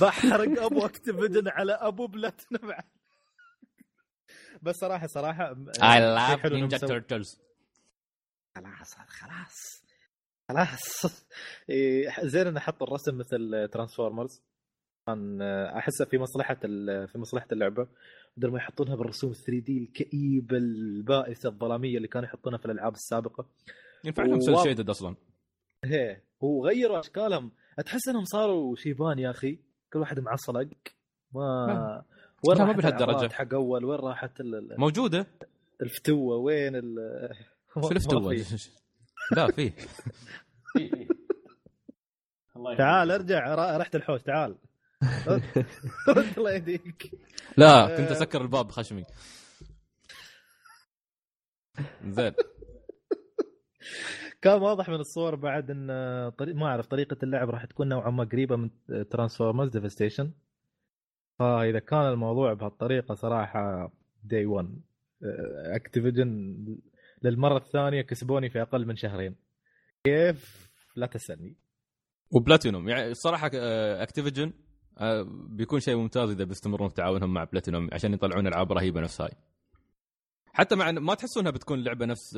بحرق 0.00 0.62
أبو 0.62 0.86
Activision 0.86 1.48
على 1.48 1.72
أبو 1.72 2.06
بلاتنم 2.06 2.74
بس 4.62 4.76
صراحة 4.76 5.06
صراحة 5.06 5.56
I 5.82 6.00
love 6.00 6.46
Ninja 6.46 6.78
Turtles 6.78 7.40
خلاص 8.56 8.94
خلاص 8.94 9.82
خلاص. 10.48 11.04
إيه، 11.70 12.14
زين 12.22 12.46
إنه 12.46 12.60
حط 12.60 12.82
الرسم 12.82 13.18
مثل 13.18 13.68
Transformers 13.72 14.42
كان 15.06 15.42
آه، 15.42 15.78
أحسه 15.78 16.04
في 16.04 16.18
مصلحة 16.18 16.56
ال- 16.64 17.08
في 17.08 17.18
مصلحة 17.18 17.46
اللعبة. 17.52 17.88
بدل 18.38 18.50
ما 18.50 18.58
يحطونها 18.58 18.96
بالرسوم 18.96 19.32
3D 19.32 19.78
الكئيبة 19.78 20.56
البائسة 20.56 21.48
الظلامية 21.48 21.96
اللي 21.96 22.08
كانوا 22.08 22.28
يحطونها 22.28 22.58
في 22.58 22.64
الألعاب 22.66 22.92
السابقة. 22.94 23.46
ينفع 24.04 24.22
لهم. 24.24 24.40
cel 24.40 24.58
shaded 24.62 24.90
أصلا. 24.90 25.14
هي 25.84 26.20
وغيروا 26.40 27.00
أشكالهم. 27.00 27.50
تحس 27.86 28.08
إنهم 28.08 28.24
صاروا 28.24 28.76
شيبان 28.76 29.18
يا 29.18 29.30
أخي. 29.30 29.58
كل 29.92 29.98
واحد 29.98 30.20
معصلق 30.20 30.68
ما 31.34 32.04
وين 32.48 32.58
لا، 32.58 32.64
ما. 32.64 32.72
العضلات 32.88 33.32
حق 33.32 33.54
أول 33.54 33.84
وين 33.84 33.98
راحت 34.00 34.40
ال- 34.40 34.74
موجودة. 34.78 35.26
الفتوة؟ 35.82 36.36
وين 36.36 36.76
ال 36.76 36.94
شو 37.82 37.90
الفتوة؟ 37.90 38.28
في. 38.36 38.70
لا 39.36 39.46
فيه 39.50 39.72
يخليك. 40.76 41.08
تعال 42.78 43.10
ارجع 43.10 43.54
رحت 43.76 43.96
الحوش 43.96 44.22
تعال. 44.22 44.54
الله 46.38 46.52
يهديك. 46.52 47.10
لا 47.56 47.96
كنت 47.96 48.10
أسكر 48.10 48.42
الباب 48.42 48.66
بخشمي 48.66 49.04
زين. 52.04 52.32
كان 54.42 54.62
واضح 54.62 54.88
من 54.88 54.94
الصور 54.94 55.34
بعد 55.34 55.70
إن 55.70 55.88
طريق 56.38 56.54
ما 56.54 56.66
أعرف 56.66 56.86
طريقة 56.86 57.16
اللعب 57.22 57.50
راح 57.50 57.64
تكون 57.64 57.88
نوعا 57.88 58.10
ما 58.10 58.24
قريبة 58.24 58.56
من 58.56 58.70
Transformers 59.10 59.70
Devastation 59.70 60.32
فإذا 61.38 61.78
كان 61.78 62.00
الموضوع 62.00 62.52
بهالطريقة 62.52 63.14
صراحة 63.14 63.92
دي 64.24 64.46
1 64.46 64.80
Activision 65.74 66.56
للمرة 67.22 67.56
الثانية 67.56 68.02
كسبوني 68.02 68.50
في 68.50 68.62
أقل 68.62 68.86
من 68.86 68.96
شهرين. 68.96 69.36
كيف؟ 70.04 70.70
لا 70.96 71.06
تسألني. 71.06 71.56
وبلاتينوم. 72.30 72.88
يعني 72.88 73.10
الصراحه 73.10 73.50
Activision 74.02 74.52
بيكون 75.48 75.80
شيء 75.80 75.96
ممتاز 75.96 76.30
إذا 76.30 76.44
بيستمرون 76.44 76.88
في 76.88 76.94
تعاونهم 76.94 77.34
مع 77.34 77.44
بلاتينوم 77.44 77.88
عشان 77.92 78.12
يطلعون 78.14 78.46
ألعاب 78.46 78.72
رهيبة 78.72 79.00
نفس 79.00 79.20
هاي. 79.20 79.30
حتى 80.52 80.76
مع 80.76 80.90
ما 80.90 81.14
تحسونها 81.14 81.50
بتكون 81.50 81.82
لعبة 81.84 82.06
نفس 82.06 82.30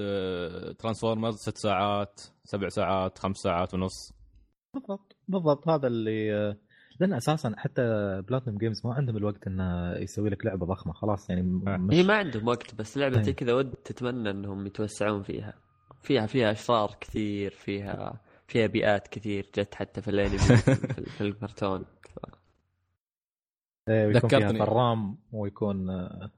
ترانسفورمرز 0.79 1.37
ست 1.37 1.59
ساعات 1.59 2.21
سبع 2.45 2.69
ساعات 2.69 3.19
خمس 3.19 3.37
ساعات 3.37 3.75
ونص. 3.75 4.13
بالضبط 4.75 5.17
بالضبط. 5.29 5.69
هذا 5.69 5.87
اللي 5.87 6.57
لأن 7.01 7.13
أساسا 7.13 7.55
حتى 7.57 7.83
Platinum 8.29 8.59
Games 8.59 8.87
ما 8.87 8.95
عندهم 8.95 9.17
الوقت 9.17 9.47
إنه 9.47 9.93
يسوي 9.97 10.31
لك 10.31 10.47
لعبة 10.47 10.67
ضخمة 10.67 10.93
خلاص 10.93 11.31
يعني 11.31 11.41
آه. 11.67 11.77
مش 11.77 11.95
هي 11.95 12.03
ما 12.03 12.15
عندهم 12.15 12.49
وقت 12.49 12.75
بس 12.75 12.99
لعبة 12.99 13.23
زي 13.23 13.31
أي. 13.31 13.33
كذا 13.33 13.53
ود 13.53 13.71
تتمنى 13.71 14.31
إنهم 14.31 14.67
يتوسعون 14.67 15.23
فيها. 15.23 15.55
فيها 16.03 16.27
فيها 16.27 16.53
إشرار 16.53 16.97
كثير 17.01 17.51
فيها 17.51 18.21
فيها 18.49 18.67
بيئات 18.67 19.09
كثير 19.09 19.51
جت 19.59 19.75
حتى 19.75 20.03
في 20.03 20.11
الأنمي 20.11 20.39
في, 20.39 21.05
في 21.05 21.21
الكرتون. 21.21 21.85
إيه، 23.89 24.07
ويكون 24.07 24.29
فيها. 24.29 24.53
فرام 24.65 25.19
ويكون 25.33 25.91
آه، 25.91 26.31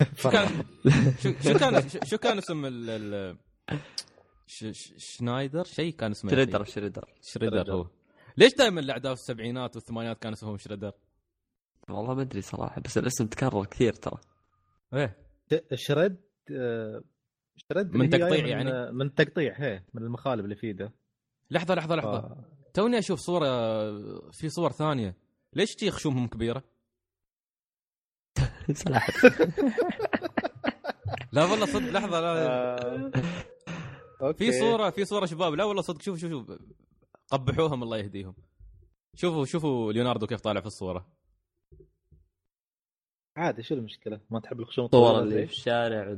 شو 0.16 0.30
كان. 0.30 0.48
شو, 1.42 1.54
كان 1.58 1.88
شو- 2.10 2.18
كان 2.18 2.38
اسم 2.38 2.66
ال 2.66 2.90
ال 2.90 3.36
ش- 4.46 4.64
ش- 4.64 4.94
شنايدر 5.16 5.64
شيء 5.64 5.92
كان 5.94 6.10
اسمه 6.10 6.30
شريدر 6.30 6.64
شريدر 6.64 7.04
شريدر 7.22 7.56
شريدر. 7.56 7.72
هو 7.74 7.86
ليش 8.36 8.54
دائما 8.54 8.80
الأعداء 8.80 9.14
في 9.14 9.20
السبعينات 9.20 9.76
والثمانينات 9.76 10.18
كان 10.18 10.32
اسمهم 10.32 10.58
شريدر؟ 10.58 10.92
والله 11.88 12.14
ما 12.14 12.22
أدري 12.22 12.40
صراحة 12.40 12.80
بس 12.80 12.98
الاسم 12.98 13.26
تكرر 13.26 13.64
كثير 13.64 13.92
ترى 13.92 14.18
إيه 14.94 15.16
شرد 15.74 16.16
آه، 16.52 17.02
شرد 17.56 17.96
من 17.96 18.10
تقطيع 18.10 18.42
من 18.44 18.48
يعني؟ 18.48 18.92
من 18.92 19.14
تقطيع 19.14 19.54
هي 19.56 19.82
من 19.94 20.02
المخالب 20.02 20.44
اللي 20.44 20.56
في 20.56 20.66
ايده 20.66 20.92
لحظة 21.50 21.74
لحظة 21.74 21.96
لحظة 21.96 22.20
ف- 22.20 22.34
توني 22.74 22.98
أشوف 22.98 23.18
صورة 23.18 23.46
في 24.30 24.48
صور 24.48 24.72
ثانية 24.72 25.16
ليش 25.52 25.74
تي 25.74 25.90
خشومهم 25.90 26.26
كبيرة؟ 26.28 26.64
صراحة 28.72 29.12
لا 31.32 31.44
والله 31.44 31.66
صدق 31.66 31.90
لحظة 31.90 32.20
لا. 32.20 32.30
آه،. 34.22 34.32
في 34.32 34.52
صورة 34.52 34.90
في 34.90 35.04
صورة 35.04 35.26
شباب 35.26 35.54
لا 35.54 35.64
والله 35.64 35.82
صدق 35.82 36.02
شوف 36.02 36.18
شوف 36.18 36.30
شوف 36.30 36.58
قبحوهم 37.30 37.82
الله 37.82 37.98
يهديهم. 37.98 38.34
شوفوا 39.14 39.44
شوفوا 39.44 39.92
ليوناردو 39.92 40.26
كيف 40.26 40.40
طالع 40.40 40.60
في 40.60 40.66
الصورة. 40.66 41.06
عادي 43.36 43.62
شو 43.62 43.74
المشكلة؟ 43.74 44.20
ما 44.30 44.40
تحب 44.40 44.60
الخشوم 44.60 44.88
صور 44.88 45.10
الطويلة 45.10 45.22
اللي؟ 45.22 45.46
في 45.46 45.52
الشارع 45.52 46.08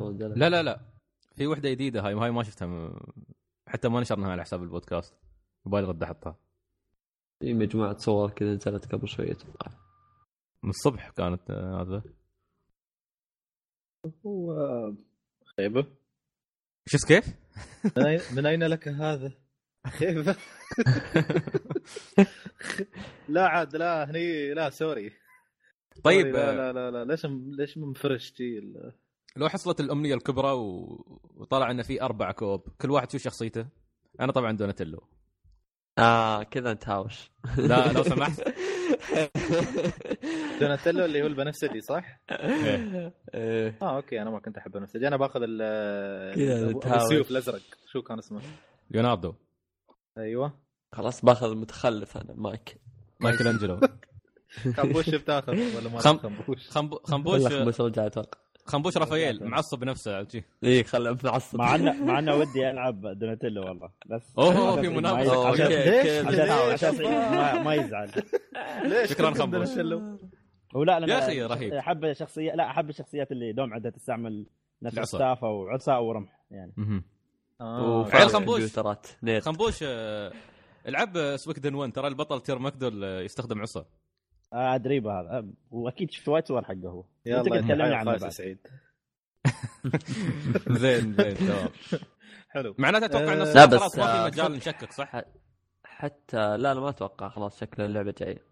وذا 0.00 0.28
لا 0.28 0.50
لا 0.50 0.62
لا. 0.62 0.80
في 1.34 1.46
وحدة 1.46 1.70
جديدة 1.70 2.00
هاي 2.00 2.14
هاي 2.14 2.30
ما 2.30 2.42
شفتها 2.42 2.66
م... 2.66 2.98
حتى 3.68 3.88
ما 3.88 4.00
نشرناها 4.00 4.30
على 4.30 4.42
حساب 4.42 4.62
البودكاست. 4.62 5.14
يبغى 5.66 5.82
غدا 5.82 6.06
أحطها. 6.06 6.36
في 7.40 7.54
مجموعة 7.54 7.96
صور 7.98 8.30
كذا 8.30 8.54
نزلت 8.54 8.92
قبل 8.94 9.08
شوية 9.08 9.32
أتوقع 9.32 9.70
من 10.62 10.70
الصبح 10.70 11.10
كانت 11.10 11.50
هذا 11.50 12.02
هو 14.26 14.54
خيبة 15.56 15.86
شو 16.86 16.98
كيف؟ 17.08 17.26
من 18.32 18.42
أين- 18.44 18.62
لك 18.62 18.88
هذا؟ 18.88 19.32
خيبة 19.86 20.36
لا 23.28 23.48
عاد 23.48 23.76
لا 23.76 24.10
هني 24.10 24.54
لا 24.54 24.70
sorry 24.70 25.12
طيب 26.04 26.20
sorry، 26.20 26.32
لا 26.32 26.56
لا 26.56 26.72
لا, 26.72 26.90
لا. 26.90 27.04
ليش 27.04 27.26
ليش 27.58 27.78
منفرش 27.78 28.30
تي 28.30 28.58
ال- 28.58 28.92
لو 29.36 29.48
حصلت 29.48 29.80
الأمنية 29.80 30.14
الكبرى 30.14 30.52
و... 30.52 30.86
وطلع 31.36 31.70
إنه 31.70 31.82
في 31.82 32.02
أربع 32.02 32.32
كوب 32.32 32.68
كل 32.80 32.90
واحد 32.90 33.10
شو 33.10 33.18
شخصيته؟ 33.18 33.66
أنا 34.20 34.32
طبعا 34.32 34.52
دوناتيلو 34.52 35.08
آه 35.98 36.42
كذا 36.42 36.72
نتهاوش. 36.72 37.30
لا 37.56 37.92
لو 37.92 38.02
سمحت. 38.12 38.42
دوناتيلو 40.60 41.04
اللي 41.04 41.22
هو 41.22 41.26
البنفسجي 41.26 41.80
صح؟ 41.80 42.20
إيه. 42.30 43.12
إيه. 43.34 43.78
آه 43.82 43.96
okay 43.96 44.22
أنا 44.22 44.30
ما 44.30 44.40
كنت 44.40 44.58
أحب 44.58 44.74
البنفسجي. 44.76 45.08
أنا 45.08 45.16
باخذ. 45.16 45.40
السيوف 45.42 47.30
الأزرق. 47.30 47.60
شو 47.92 48.02
كان 48.02 48.18
اسمه؟ 48.18 48.40
ليوناردو. 48.90 49.34
أيوه. 50.18 50.52
خلاص 50.92 51.24
باخذ 51.24 51.50
المتخلف 51.50 52.16
أنا 52.16 52.34
مايك. 52.34 52.80
مايكل 53.20 53.48
انجلو 53.48 53.80
خنبوش 54.76 55.08
بتاخذ 55.14 55.52
ولا 55.76 55.88
ما 55.88 55.98
خنبوش 55.98 56.70
خنب... 56.70 56.94
خنبوش 57.04 57.80
رجع 57.80 58.06
أتوقع. 58.06 58.40
خنبوش 58.66 58.96
رافائيل 58.96 59.44
معصب 59.44 59.84
شي؟ 60.30 60.44
اي 60.64 60.84
خله 60.84 61.16
معصب 61.24 61.58
مع 61.58 61.74
انه 61.74 61.92
مع 62.06 62.18
إنه 62.18 62.34
ودي 62.34 62.70
ألعب 62.70 63.18
دوناتيلو 63.18 63.62
والله 63.68 63.90
بس 64.06 64.22
أوه، 64.38 64.78
عشان 65.50 65.68
في 65.68 66.52
أوه، 66.52 66.72
عشان- 66.72 66.88
عشان 67.06 67.64
ما, 67.64 67.74
يزعل 67.74 68.10
ليش 68.90 69.10
شكراً 69.10 69.30
خنبوش. 69.34 69.68
هو 70.76 70.82
لا 70.84 71.06
يا 71.06 71.18
أخي 71.18 71.42
رهيب. 71.42 71.72
أحب 71.74 72.12
شخصيه 72.12 72.52
لا 72.52 72.70
أحب 72.70 72.90
الشخصيات 72.90 73.32
اللي 73.32 73.52
دوم 73.52 73.74
عندها 73.74 73.90
تستعمل 73.90 74.46
نفس 74.82 74.94
العصا. 74.96 75.16
السافه 75.18 75.48
وعصا 75.48 75.96
ورمح 75.96 76.40
يعني 76.50 76.72
مهم. 76.76 77.04
آه. 77.60 77.98
وفعل 78.00 78.20
عيل 78.20 78.30
خنبوش. 78.30 78.62
خنبوش 79.40 79.78
آه، 79.82 80.32
العب 80.88 81.36
سويكدن 81.36 81.74
1 81.74 81.92
ترى 81.92 82.08
البطل 82.08 82.40
تير 82.40 82.58
ماكدول 82.58 83.04
آه، 83.04 83.20
يستخدم 83.20 83.60
عصا 83.62 83.84
آه 84.52 84.74
أدري 84.74 85.00
بهذا. 85.00 85.28
آه، 85.30 85.48
وأكيد 85.70 86.10
شفت 86.10 86.28
وايد 86.28 86.46
صور 86.48 86.64
حقه 86.64 86.88
هو. 86.88 87.04
يلا 87.26 87.42
تكلمنا 87.42 87.96
عنه 87.96 88.04
بعد. 88.16 88.28
سعيد. 88.28 88.58
زين 90.80 91.14
زين 91.14 91.34
تمام. 91.34 91.68
حلو. 92.54 92.74
معناته 92.78 93.06
أتوقع 93.06 93.32
ان 93.32 93.40
آه، 93.40 93.52
لا، 93.54 93.64
بس، 93.66 93.78
خلاص 93.80 93.98
ما 93.98 94.04
آه، 94.26 94.30
في 94.30 94.36
مجال 94.36 94.52
نشكك 94.52 94.92
صح؟ 94.92 95.22
حتى 95.84 96.56
لا 96.56 96.72
أنا 96.72 96.80
ما 96.80 96.88
أتوقع 96.88 97.28
خلاص 97.28 97.60
شكل 97.60 97.82
اللعبة 97.82 98.14
جاية 98.20 98.42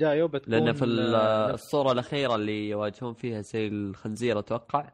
جايو 0.00 0.28
بتكون 0.28 0.54
لأن 0.54 0.72
في 0.72 0.84
ال- 0.84 1.14
آه، 1.14 1.50
الصورة 1.54 1.92
الأخيرة 1.92 2.34
اللي 2.34 2.68
يواجهون 2.68 3.14
فيها 3.14 3.40
زي 3.40 3.66
الخنزير 3.66 4.38
أتوقع. 4.38 4.90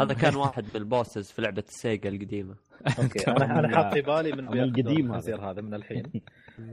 هذا 0.00 0.14
كان 0.14 0.36
واحد 0.44 0.64
من 0.64 0.70
ال 0.74 0.82
bosses 0.82 1.30
في 1.30 1.42
لعبة 1.42 1.64
السيجا 1.68 2.08
القديمة. 2.08 2.54
okay. 2.98 3.30
أنا 3.30 3.58
أنا 3.58 3.76
حاط 3.76 3.94
في 3.94 4.02
بالي 4.02 4.32
من 4.32 4.58
القديم 4.60 5.06
هذا. 5.06 5.18
الخنزير 5.18 5.50
هذا 5.50 5.60
من 5.62 5.74
الحين. 5.74 6.02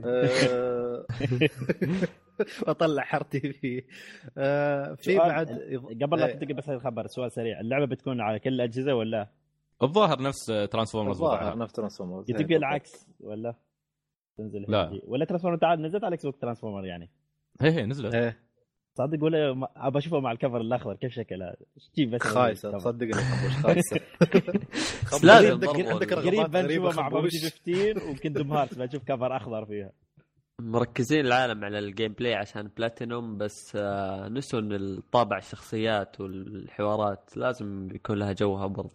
آه، 0.04 1.06
واطلع 2.68 3.02
حرتي 3.02 3.40
فيه 3.40 3.80
في. 4.96 4.96
سؤال، 5.02 5.18
بعد 5.18 5.48
قبل 6.02 6.18
لا 6.18 6.26
إيه. 6.26 6.32
تنتقل 6.32 6.54
بس 6.54 6.68
الخبر 6.68 7.06
سؤال 7.06 7.32
سريع. 7.32 7.60
اللعبة 7.60 7.84
بتكون 7.86 8.20
على 8.20 8.38
كل 8.38 8.50
الأجهزة 8.50 8.94
ولا؟ 8.94 9.28
الظاهر 9.82 10.22
نفس 10.22 10.46
ترانسفورمرز 10.46 11.16
الظاهر 11.16 11.58
نفس 11.58 11.72
ترانسفورمرز 11.72 12.26
تبقى 12.26 12.56
العكس 12.56 13.08
ولا؟ 13.20 13.54
تنزل 14.38 14.64
لا. 14.68 15.00
ولا 15.04 15.24
ترانسفورمر 15.24 15.56
تعال 15.58 15.82
نزلت 15.82 16.04
على 16.04 16.14
إكس 16.14 16.26
بوكس 16.26 16.38
ترانسفورمر 16.38 16.84
يعني؟ 16.86 17.10
هي 17.60 17.70
هي 17.70 17.86
نزلت. 17.86 18.14
إيه. 18.14 18.38
صدق 18.94 19.24
ولا 19.24 19.54
ما- 19.54 19.68
ابى 19.76 19.98
أشوفه 19.98 20.20
مع 20.20 20.32
الكفر 20.32 20.60
الأخضر 20.60 20.94
كيف 20.96 21.12
شكله؟ 21.12 21.46
إيش 21.76 21.88
تجيب 21.88 22.10
بس 22.10 22.22
خايسه 22.22 22.68
الكفر؟ 22.68 22.80
تصدقني 22.80 23.12
خنبوش 23.12 23.56
خايسه 23.56 24.00
لازم 25.26 25.50
عندك 25.52 25.86
عندك 25.86 26.14
قريب 26.14 26.50
بنشوفه 26.50 27.00
مع 27.02 27.08
ببجي 27.08 27.38
15 27.38 28.10
وكندوم 28.10 28.52
هارت 28.52 28.78
بشوف 28.78 29.02
كفر 29.04 29.36
أخضر 29.36 29.66
فيها. 29.66 29.92
مركزين 30.60 31.26
العالم 31.26 31.64
على 31.64 31.78
ال 31.78 32.12
gameplay 32.12 32.34
عشان 32.34 32.70
بلاتينوم 32.76 33.38
بس 33.38 33.72
آه، 33.76 34.28
نسوا 34.28 34.60
إن 34.60 34.72
الطابع 34.72 35.38
الشخصيات 35.38 36.20
والحوارات 36.20 37.36
لازم 37.36 37.88
يكون 37.94 38.18
لها 38.18 38.32
جوها 38.32 38.66
برضو. 38.66 38.94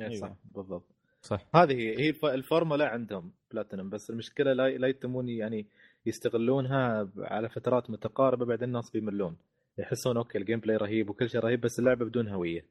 إيه، 0.00 0.06
أيوة. 0.06 0.20
صح 0.20 0.32
بالضبط. 0.54 0.86
صح. 1.22 1.46
هذه 1.54 1.72
هي 1.72 1.98
هي 2.00 2.08
الف- 2.08 2.24
الفورمولا 2.24 2.88
عندهم 2.88 3.32
بلاتينوم 3.52 3.88
بس 3.90 4.10
المشكلة 4.10 4.52
لا 4.52 4.68
لا 4.68 4.88
يتمون 4.88 5.28
يعني 5.28 5.66
يستغلونها 6.06 7.10
على 7.18 7.48
فترات 7.48 7.90
متقاربة 7.90 8.44
بعدين 8.46 8.68
الناس 8.68 8.90
بيملون 8.90 9.36
يحسون 9.78 10.16
okay 10.16 10.38
ال 10.38 10.60
gameplay 10.60 10.76
رهيب 10.76 11.10
وكل 11.10 11.30
شيء 11.30 11.40
رهيب 11.40 11.60
بس 11.60 11.78
اللعبة 11.78 12.04
بدون 12.04 12.28
هوية 12.28 12.66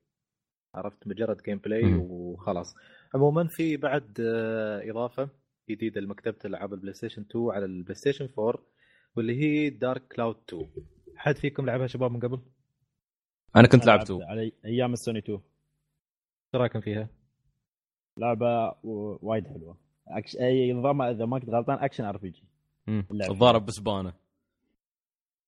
عرفت 0.75 1.07
مجرد 1.07 1.37
gameplay. 1.41 1.81
وخلاص 1.95 2.75
عموما 3.15 3.47
في 3.47 3.77
بعد 3.77 4.17
آه، 4.21 4.89
إضافة 4.91 5.29
جديدة 5.69 6.01
لمكتبة 6.01 6.37
ألعاب 6.45 6.73
البلاي 6.73 6.93
ستيشن 6.93 7.21
2 7.21 7.45
على 7.51 7.65
البلاي 7.65 7.95
ستيشن 7.95 8.29
4 8.39 8.63
واللي 9.15 9.35
هي 9.41 9.69
Dark 9.69 10.07
Cloud 10.07 10.35
2 10.49 10.67
حد 11.15 11.35
فيكم 11.37 11.65
لعبها 11.65 11.87
شباب 11.87 12.11
من 12.11 12.19
قبل؟ 12.19 12.39
أنا 13.55 13.67
كنت 13.67 13.85
لعبت 13.85 14.11
على 14.11 14.51
أيام 14.65 14.93
السوني 14.93 15.19
2 15.19 15.37
إيش 15.39 16.61
رأيكم 16.61 16.81
فيها؟ 16.81 17.09
لعبة 18.17 18.67
و- 18.83 19.17
وايد 19.29 19.47
حلوة 19.47 19.77
أكش... 20.07 20.35
أي 20.37 20.73
نظامها 20.73 21.11
إذا 21.11 21.25
ما 21.25 21.39
كنت 21.39 21.49
غلطان 21.49 21.77
action 21.77 22.03
RPG. 22.05 22.43
الضارب 23.29 23.65
بسبانه 23.65 24.13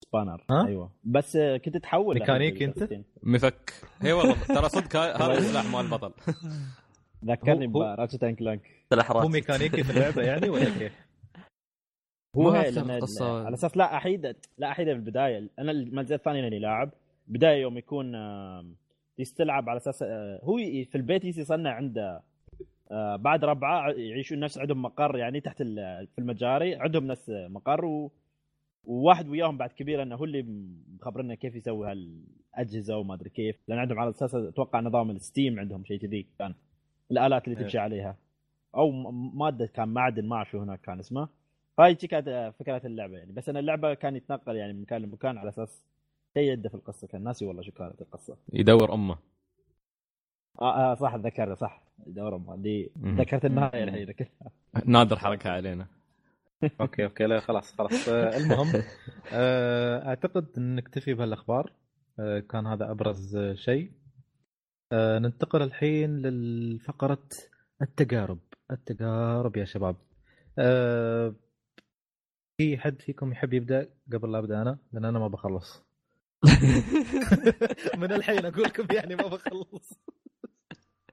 spanner 0.05 0.43
ها؟ 0.49 0.67
أيوه 0.67 0.91
بس 1.03 1.37
كنت 1.37 1.77
تحول 1.77 2.19
ميكانيكي 2.19 2.65
أنت؟ 2.65 2.79
بالتختين. 2.79 3.05
مفك 3.23 3.73
اي 4.05 4.13
والله 4.13 4.43
ترى 4.47 4.69
صدق 4.69 4.95
هذا 4.95 5.37
السلاح 5.37 5.65
مال 5.65 5.85
البطل 5.85 6.13
ذكرني 7.25 7.67
ب 7.67 7.74
Ratchet 7.74 8.23
and 8.23 8.35
Clank 8.37 8.61
سلاح 8.89 9.11
هو. 9.11 9.27
ميكانيكي 9.27 9.83
في 9.83 9.89
اللعبة 9.91 10.21
يعني 10.21 10.49
ولا 10.49 10.65
كيف؟ 10.79 10.93
هو 12.37 12.49
هي 12.51 12.71
لأن 12.71 12.89
القصة. 12.91 13.45
على 13.45 13.53
أساس 13.53 13.77
لا 13.77 13.97
أحيد 13.97 14.35
لا 14.57 14.71
أحيد 14.71 14.87
بالبدايه 14.87 15.49
أنا 15.59 15.71
المنزل 15.71 16.15
الثاني 16.15 16.47
اني 16.47 16.59
لاعب 16.59 16.91
بداية 17.27 17.61
يوم 17.61 17.77
يكون 17.77 18.15
يستلعب 19.19 19.69
على 19.69 19.77
أساس 19.77 20.03
آه، 20.03 20.39
هو 20.43 20.57
في 20.57 20.95
البيت 20.95 21.25
يصنع 21.25 21.71
عنده 21.73 22.21
آه، 22.91 23.15
بعد 23.15 23.45
ربعة 23.45 23.89
يعيشون 23.91 24.39
نفس 24.39 24.57
عندهم 24.57 24.81
مقر 24.81 25.17
يعني 25.17 25.41
تحت 25.41 25.61
ال- 25.61 26.07
في 26.07 26.19
المجاري. 26.19 26.75
عندهم 26.75 27.07
نفس 27.07 27.29
مقر 27.29 27.85
و... 27.85 28.11
وواحد 28.83 29.29
وياهم 29.29 29.57
بعد 29.57 29.69
كبير 29.71 30.01
إنه 30.03 30.15
هو 30.15 30.23
اللي 30.23 30.45
مخبرنا 31.01 31.35
كيف 31.35 31.55
يسوي 31.55 31.91
هالأجهزة 31.91 32.97
وما 32.97 33.13
أدري 33.13 33.29
كيف. 33.29 33.55
لأن 33.67 33.79
عندهم 33.79 33.99
على 33.99 34.09
أساس 34.09 34.35
أتوقع 34.35 34.79
نظام 34.79 35.09
ال 35.11 35.19
steam 35.19 35.59
عندهم 35.59 35.83
شيء 35.85 35.99
كذي 35.99 36.27
كان. 36.39 36.53
الآلات 37.11 37.47
اللي 37.47 37.57
إيه. 37.57 37.63
تمشي 37.63 37.77
عليها. 37.77 38.17
أو 38.75 38.91
مادة 39.11 39.65
كان 39.65 39.87
معدن 39.89 40.25
ما 40.27 40.35
أعرف 40.35 40.49
شو 40.51 40.59
هناك 40.59 40.81
كان 40.81 40.99
اسمه. 40.99 41.27
فهاي 41.77 41.95
شي 41.99 42.07
كانت 42.07 42.53
فكرة 42.59 42.81
اللعبة 42.87 43.17
يعني. 43.17 43.31
بس 43.31 43.49
أنا 43.49 43.59
اللعبة 43.59 43.93
كان 43.93 44.15
يتنقل 44.15 44.55
يعني 44.55 44.73
من 44.73 44.81
مكان 44.81 45.01
لمكان 45.01 45.37
على 45.37 45.49
أساس 45.49 45.83
شيء 46.33 46.51
يده 46.53 46.69
في 46.69 46.75
القصة. 46.75 47.07
كان 47.07 47.23
ناسي 47.23 47.45
والله 47.45 47.61
شو 47.61 47.71
كانت 47.71 48.01
القصة. 48.01 48.37
يدور 48.53 48.93
أمه. 48.93 49.17
آه, 50.61 50.91
آه 50.91 50.95
صح 50.95 51.13
اتذكر 51.13 51.55
صح. 51.55 51.83
دورهم 52.07 52.53
اللي 52.53 52.89
مم. 52.95 53.21
ذكرت 53.21 53.45
النهايه 53.45 53.83
الحين 53.83 54.07
لكن 54.07 54.25
نادر 54.85 55.15
حركها 55.19 55.51
علينا. 55.51 55.87
okay 56.81 57.03
okay 57.05 57.23
لا 57.23 57.39
خلاص 57.39 57.75
خلاص. 57.75 58.07
آه، 58.09 58.37
المهم 58.37 58.83
آه، 59.33 60.07
أعتقد 60.07 60.47
ان 60.57 60.75
نكتفي 60.75 61.13
بهالاخبار 61.13 61.73
آه، 62.19 62.39
كان 62.39 62.67
هذا 62.67 62.91
أبرز 62.91 63.35
آه، 63.35 63.53
شيء. 63.53 63.91
آه، 64.91 65.19
ننتقل 65.19 65.61
الحين 65.61 66.17
للفقرة 66.17 67.23
التجارب. 67.81 68.39
التجارب 68.71 69.57
يا 69.57 69.65
شباب. 69.65 69.95
آه، 70.59 71.33
في 72.57 72.77
حد 72.77 73.01
فيكم 73.01 73.31
يحب 73.31 73.53
يبدأ 73.53 73.89
قبل 74.13 74.31
لا 74.31 74.39
أبدأ 74.39 74.61
أنا؟ 74.61 74.77
لأن 74.93 75.05
أنا 75.05 75.19
ما 75.19 75.27
بخلص. 75.27 75.83
من 77.97 78.11
الحين 78.11 78.45
أقول 78.45 78.63
لكم 78.63 78.95
يعني 78.95 79.15
ما 79.15 79.27
بخلص. 79.27 79.99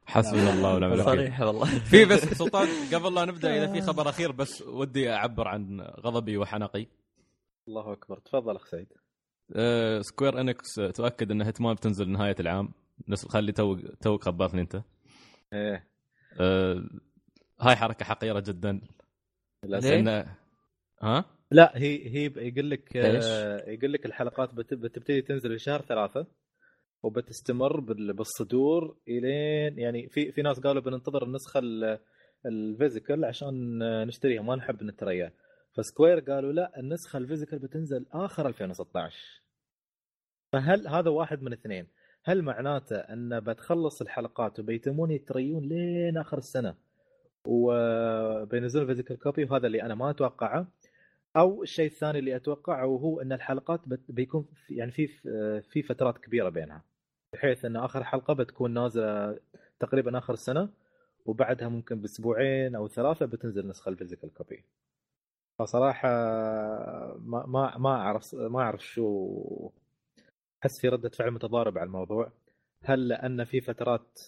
حسبنا 0.07 0.53
الله 0.53 0.75
ونعم 0.75 0.93
الوكيل. 0.93 1.05
صريح 1.13 1.41
والله. 1.41 1.65
في 1.79 2.05
بس 2.05 2.21
سلطان 2.39 2.69
قبل 2.95 3.15
لا 3.15 3.25
نبدأ 3.25 3.57
إذا 3.57 3.73
في 3.73 3.81
خبر 3.81 4.09
أخير 4.09 4.33
بس 4.33 4.63
ودي 4.63 5.11
أعبر 5.13 5.49
عن 5.49 5.81
غضبي 5.81 6.37
وحنقي. 6.37 6.87
الله 7.69 7.93
أكبر. 7.93 8.19
تفضل 8.19 8.57
أخ 8.57 8.67
سعيد. 8.67 8.93
أه 9.57 10.01
Square 10.01 10.41
Enix 10.41 10.75
تؤكد 10.75 11.31
إن 11.31 11.43
Hitman 11.43 11.75
بتنزل 11.75 12.09
نهاية 12.11 12.37
العام. 12.41 12.69
نس 13.09 13.29
خلي 13.29 13.53
تو 13.53 13.77
توك 14.01 14.25
خبرتني 14.25 14.61
أنت. 14.61 14.83
إيه. 15.53 15.87
أه 16.41 16.83
هاي 17.61 17.77
حركة 17.77 18.05
حقيرة 18.05 18.41
جدا؟ 18.41 18.81
لأن 19.63 20.27
ها؟ 21.03 21.25
لا 21.51 21.73
هي 21.77 22.09
هي 22.09 22.25
يقول 22.37 22.71
لك؟ 22.71 22.97
آه، 22.97 23.71
يقول 23.71 23.93
لك 23.93 24.07
الحلقات 24.07 24.55
بت- 24.55 24.75
بتبتدي 24.75 25.23
تنزل 25.23 25.51
في 25.51 25.59
شهر 25.59 25.83
ثلاثة. 25.83 26.27
وبتستمر 27.07 27.81
بال- 27.81 28.13
بالصدور 28.13 28.97
إلين 29.09 29.79
يعني 29.79 30.09
في 30.09 30.33
في 30.33 30.43
ناس 30.43 30.61
قالوا 30.61 30.83
بننتظر 30.83 31.23
النسخة 31.25 31.61
ال- 31.61 31.99
ال 32.47 32.55
physical 32.55 33.25
عشان 33.25 33.79
نشتريها 34.07 34.43
ما 34.43 34.57
نحب 34.57 34.83
نتريا 34.83 35.33
ف 35.77 35.83
Square 35.83 36.21
قالوا 36.21 36.53
لا 36.53 36.81
النسخة 36.81 37.17
ال 37.17 37.21
physical 37.21 37.59
بتنزل 37.59 38.07
آخر 38.13 38.49
2016 38.49 39.43
فهل 40.53 40.89
هذا 40.89 41.11
واحد 41.11 41.43
من 41.43 41.53
اثنين؟ 41.53 41.87
هل 42.25 42.43
معناته 42.43 42.97
أن 42.97 43.41
بتخلص 43.41 44.03
الحلقات 44.03 44.61
وبيتمون 44.61 45.11
يتريون 45.11 45.63
لين 45.69 46.19
آخر 46.19 46.39
السنة 46.39 46.75
وبينزلون 47.47 48.87
physical 48.87 49.19
copy 49.19 49.45
وهذا 49.45 49.67
اللي 49.67 49.83
أنا 49.83 49.95
ما 49.95 50.11
أتوقعه؟ 50.11 50.67
أو 51.37 51.63
الشيء 51.63 51.87
الثاني 51.87 52.19
اللي 52.19 52.37
أتوقعه 52.37 52.87
وهو 52.87 53.21
أن 53.21 53.33
الحلقات 53.33 53.81
بيكون 54.09 54.47
يعني 54.71 54.91
في 54.91 55.07
في 55.71 55.83
فترات 55.83 56.19
كبيرة 56.19 56.49
بينها. 56.49 56.85
بحيث 57.37 57.65
إن 57.65 57.77
آخر 57.77 58.05
حلقة 58.05 58.35
بتكون 58.35 58.75
نازلة 58.75 59.39
تقريبا 59.81 60.19
آخر 60.19 60.33
السنة 60.33 60.69
وبعدها 61.27 61.69
ممكن 61.69 62.01
بأسبوعين 62.01 62.75
أو 62.75 62.89
ثلاثة 62.89 63.27
بتنزل 63.27 63.69
نسخة 63.69 63.89
ال 63.89 63.94
physical 63.94 64.35
copy. 64.35 64.65
فصراحة 65.59 66.09
ما 67.19 67.77
ما 67.79 67.91
أعرف 67.91 68.35
ما 68.35 68.61
أعرف 68.61 68.81
شو 68.87 69.71
أحس 70.63 70.81
في 70.81 70.89
ردة 70.89 71.09
فعل 71.09 71.31
متضاربة 71.31 71.81
على 71.81 71.87
الموضوع. 71.87 72.33
هل 72.85 73.09
لأن 73.09 73.45
في 73.45 73.61
فترات 73.61 74.21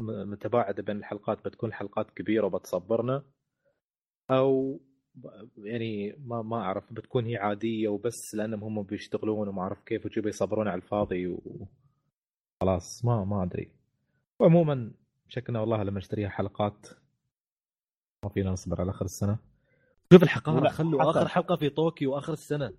متباعدة 0.00 0.82
بين 0.82 0.96
الحلقات 0.96 1.44
بتكون 1.44 1.72
حلقات 1.72 2.10
كبيرة 2.10 2.46
وبتصبرنا؟ 2.46 3.24
أو 4.30 4.80
يعني 5.58 6.16
ما 6.18 6.42
ما 6.42 6.56
أعرف 6.56 6.92
بتكون 6.92 7.26
هي 7.26 7.36
عادية 7.36 7.88
وبس 7.88 8.34
لأنهم 8.34 8.64
هم 8.64 8.82
بيشتغلون 8.82 9.48
وما 9.48 9.62
أعرف 9.62 9.82
كيف 9.82 10.06
وشي 10.06 10.20
بيصبرون 10.20 10.68
على 10.68 10.82
الفاضي 10.82 11.26
و 11.26 11.68
خلاص 12.60 13.04
ما 13.04 13.24
ما 13.24 13.42
أدري. 13.42 13.70
وعموما 14.38 14.92
شكلنا 15.28 15.60
والله 15.60 15.82
لما 15.82 15.98
نشتريها 15.98 16.28
حلقات 16.28 16.86
ما 18.24 18.28
فينا 18.30 18.50
نصبر 18.50 18.80
على 18.80 18.90
آخر 18.90 19.04
السنة. 19.04 19.38
شوف 20.12 20.22
الحقاره 20.22 20.68
خلوا 20.68 21.02
حتى- 21.02 21.06
آخر 21.06 21.28
حلقة 21.28 21.56
في 21.56 21.68
طوكيو 21.70 22.18
اخر 22.18 22.32
السنة. 22.32 22.72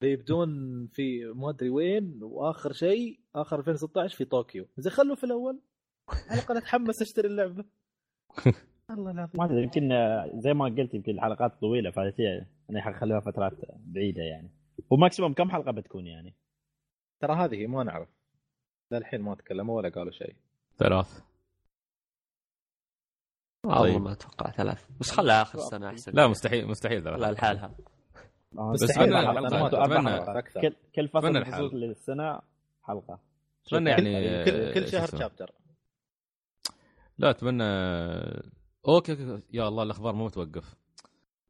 بيبدون 0.00 0.48
في 0.86 1.24
ما 1.24 1.50
أدري 1.50 1.70
وين 1.70 2.18
وآخر 2.22 2.72
شيء 2.72 3.20
آخر 3.34 3.58
2016 3.58 4.16
في 4.16 4.24
طوكيو. 4.24 4.66
زين 4.76 4.92
خلوا 4.92 5.14
في 5.16 5.24
الأول. 5.24 5.60
على 6.08 6.40
الأقل 6.40 6.56
أتحمس 6.56 7.02
أشتري 7.02 7.28
اللعبة. 7.28 7.64
الله 8.90 9.10
العظيم 9.10 9.40
ما 9.40 9.44
أدري 9.44 9.62
يمكن 9.62 9.88
زي 10.34 10.54
ما 10.54 10.64
قلت 10.64 10.94
يمكن 10.94 11.12
الحلقات 11.12 11.60
طويلة 11.60 11.90
فهي 11.90 12.12
يعني 12.68 12.80
حخليها 12.82 13.20
فترات 13.20 13.52
بعيدة 13.78 14.22
يعني. 14.22 14.50
و 14.90 14.95
maximum 14.95 15.32
كم 15.34 15.50
حلقة 15.50 15.70
بتكون 15.72 16.06
يعني؟ 16.06 16.34
ترى 17.20 17.32
هذه 17.34 17.66
ما 17.66 17.84
نعرف. 17.84 18.08
للحين 18.98 19.20
ما 19.20 19.34
تكلموا 19.34 19.76
ولا 19.76 19.88
قالوا 19.88 20.12
شيء. 20.12 20.34
ثلاث. 20.78 21.22
والله 23.64 23.82
طيب. 23.82 24.02
ما 24.02 24.12
أتوقع 24.12 24.50
ثلاث. 24.50 24.86
بس 25.00 25.10
خلها 25.10 25.42
آخر 25.42 25.58
السنة 25.58 25.88
أحسن. 25.88 26.12
لا 26.14 26.26
مستحيل 26.26 26.66
مستحيل 26.66 27.02
ثلاث. 27.02 27.20
لا 27.20 27.32
لحالها. 27.32 27.74
آه، 28.58 28.72
بس 28.72 28.82
أكثر. 28.82 30.60
كل 30.60 30.74
كل 30.94 31.08
فصل 31.08 31.36
السنة 31.84 32.40
حلقة. 32.82 33.18
أتمنى 33.66 33.90
يعني 33.90 34.44
كل, 34.44 34.50
آه، 34.50 34.74
كل 34.74 34.88
شهر؟ 34.88 35.06
chapter 35.06 35.52
لا 37.18 37.30
اتمنى 37.30 37.64
okay 38.88 39.12
أوكي 39.12 39.42
يا 39.52 39.68
الله 39.68 39.82
الأخبار 39.82 40.14
مو 40.14 40.28
توقف 40.28 40.74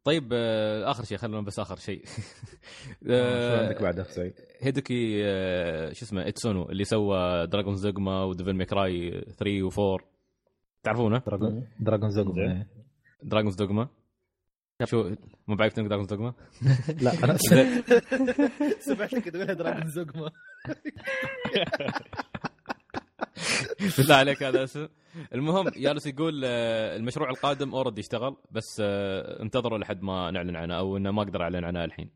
طيب 0.05 0.29
آه، 0.33 0.91
آخر 0.91 1.05
شيء 1.05 1.19
خلونا 1.19 1.41
بس 1.47 1.59
آخر 1.59 1.77
شيء. 1.77 2.05
شو 3.07 3.57
عندك 3.63 3.83
بعد 3.83 4.03
سعيد؟ 4.03 4.33
Hideaki 4.61 5.23
آه، 5.25 5.93
شو 5.93 6.05
اسمه 6.05 6.29
Itsuno 6.29 6.71
اللي 6.71 6.85
سوى 6.85 7.47
Dragon 7.47 7.77
Zogma 7.77 8.25
و 8.25 8.29
Devil 8.29 8.53
May 8.55 8.90
Cry 8.90 9.25
3 9.39 9.71
و4 9.71 10.03
تعرفونه؟ 10.83 11.19
Dragon 11.27 11.67
Dragon 11.81 12.11
Zogma 12.11 12.35
زين. 12.35 12.67
Dragon's 13.23 13.55
Dogma 13.55 13.89
شو 14.85 15.11
مو 15.49 15.57
بعجبتك 15.57 15.83
Dragon 15.83 16.07
Dogma؟ 16.07 16.35
لا 17.01 17.13
أنا 17.25 17.37
سمعتك 18.87 19.25
تقول 19.29 19.55
Dragon 19.55 19.91
Zogma 19.91 20.31
بالله 23.99 24.15
عليك 24.15 24.43
هذا 24.43 24.65
اسم 24.65 24.89
المهم 25.35 25.71
يالس 25.77 26.07
يقول 26.07 26.43
آه، 26.45 26.97
المشروع 26.97 27.31
القادم 27.31 27.75
already 27.75 28.01
اشتغل 28.01 28.37
بس 28.51 28.83
آه، 28.85 29.43
انتظروا 29.43 29.79
لحد 29.79 30.03
ما 30.03 30.31
نعلن 30.31 30.57
عنه 30.57 30.75
أو 30.79 30.97
إنه 30.97 31.11
ما 31.11 31.23
أقدر 31.23 31.43
أعلن 31.43 31.65
عنه 31.65 31.85
الحين. 31.85 32.11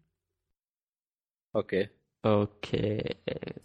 أوكي. 1.57 1.89
أوكي. 2.27 2.99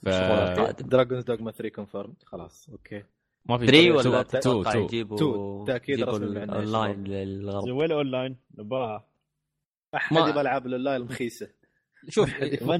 ف- 0.04 0.08
الشغل 0.08 0.62
القادم. 0.62 0.88
Dragon 0.90 1.20
Dogma 1.22 1.52
3 1.52 1.70
confirm 1.76 2.14
خلاص 2.26 2.70
okay. 2.70 3.04
ما 3.46 3.58
في 3.58 3.66
3 3.66 4.02
two- 4.04 4.10
ولا 4.10 4.22
two- 4.24 4.40
تتوقع 4.40 4.72
two. 4.74 4.80
يجيبوا 4.80 5.18
two. 5.18 5.66
تأكيد 5.68 5.90
يجيبوا 6.00 6.12
رسمي 6.14 6.44
الأونلاين 6.44 7.04
للغرب. 7.04 7.64
وين 7.72 7.92
اونلاين 7.92 8.38
نبغاها. 8.58 9.08
أحد 9.96 10.14
ما- 10.18 10.30
يبغى 10.30 10.42
ألعاب 10.42 10.66
الاونلاين 10.66 11.02
المخيسة. 11.02 11.50
شوف 12.10 12.30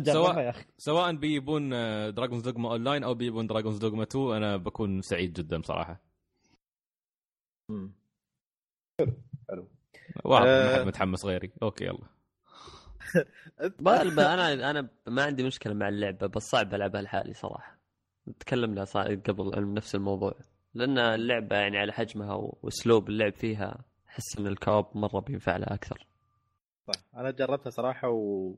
سواء 0.06 0.40
يا 0.40 0.50
أخي. 0.50 0.66
سواء 0.78 1.16
بيجيبون 1.16 1.70
Dragon's 2.14 2.42
Dogma 2.50 2.72
Online 2.72 3.04
أو 3.04 3.14
بيجيبون 3.14 3.48
Dragon's 3.48 3.78
Dogma 3.78 4.04
2 4.04 4.36
أنا 4.38 4.58
بكون 4.58 5.02
سعيد 5.02 5.34
جدا 5.34 5.58
بصراحه 5.58 6.11
مم. 7.72 7.92
واضح 10.26 10.48
آه. 10.48 10.68
ما 10.74 10.80
حد 10.80 10.88
متحمس 10.88 11.26
غيري. 11.26 11.52
okay 11.64 11.86
يلا. 11.86 12.08
أنا 14.34 14.70
أنا 14.70 14.90
ما 15.08 15.24
عندي 15.24 15.44
مشكلة 15.44 15.74
مع 15.74 15.90
اللعبة 15.90 16.28
بس 16.28 16.44
صعب 16.44 16.74
ألعبها 16.74 17.02
لحالي 17.02 17.34
صراحة. 17.34 17.78
تكلمنا 18.40 18.84
قبل 19.28 19.52
عن 19.56 19.74
نفس 19.74 19.96
الموضوع. 19.96 20.36
لأن 20.74 20.98
اللعبة 20.98 21.56
يعني 21.56 21.78
على 21.78 21.94
حجمها 21.94 22.34
وأسلوب 22.34 23.10
اللعب 23.10 23.34
فيها 23.34 23.86
أحس 24.10 24.38
إن 24.40 24.48
ال 24.48 24.54
co-op 24.54 24.86
مرة 24.98 25.20
بينفع 25.20 25.58
لها 25.58 25.74
أكثر. 25.74 26.08
صح. 26.88 27.02
أنا 27.16 27.32
جربتها 27.32 27.70
صراحة 27.70 28.10
و 28.10 28.56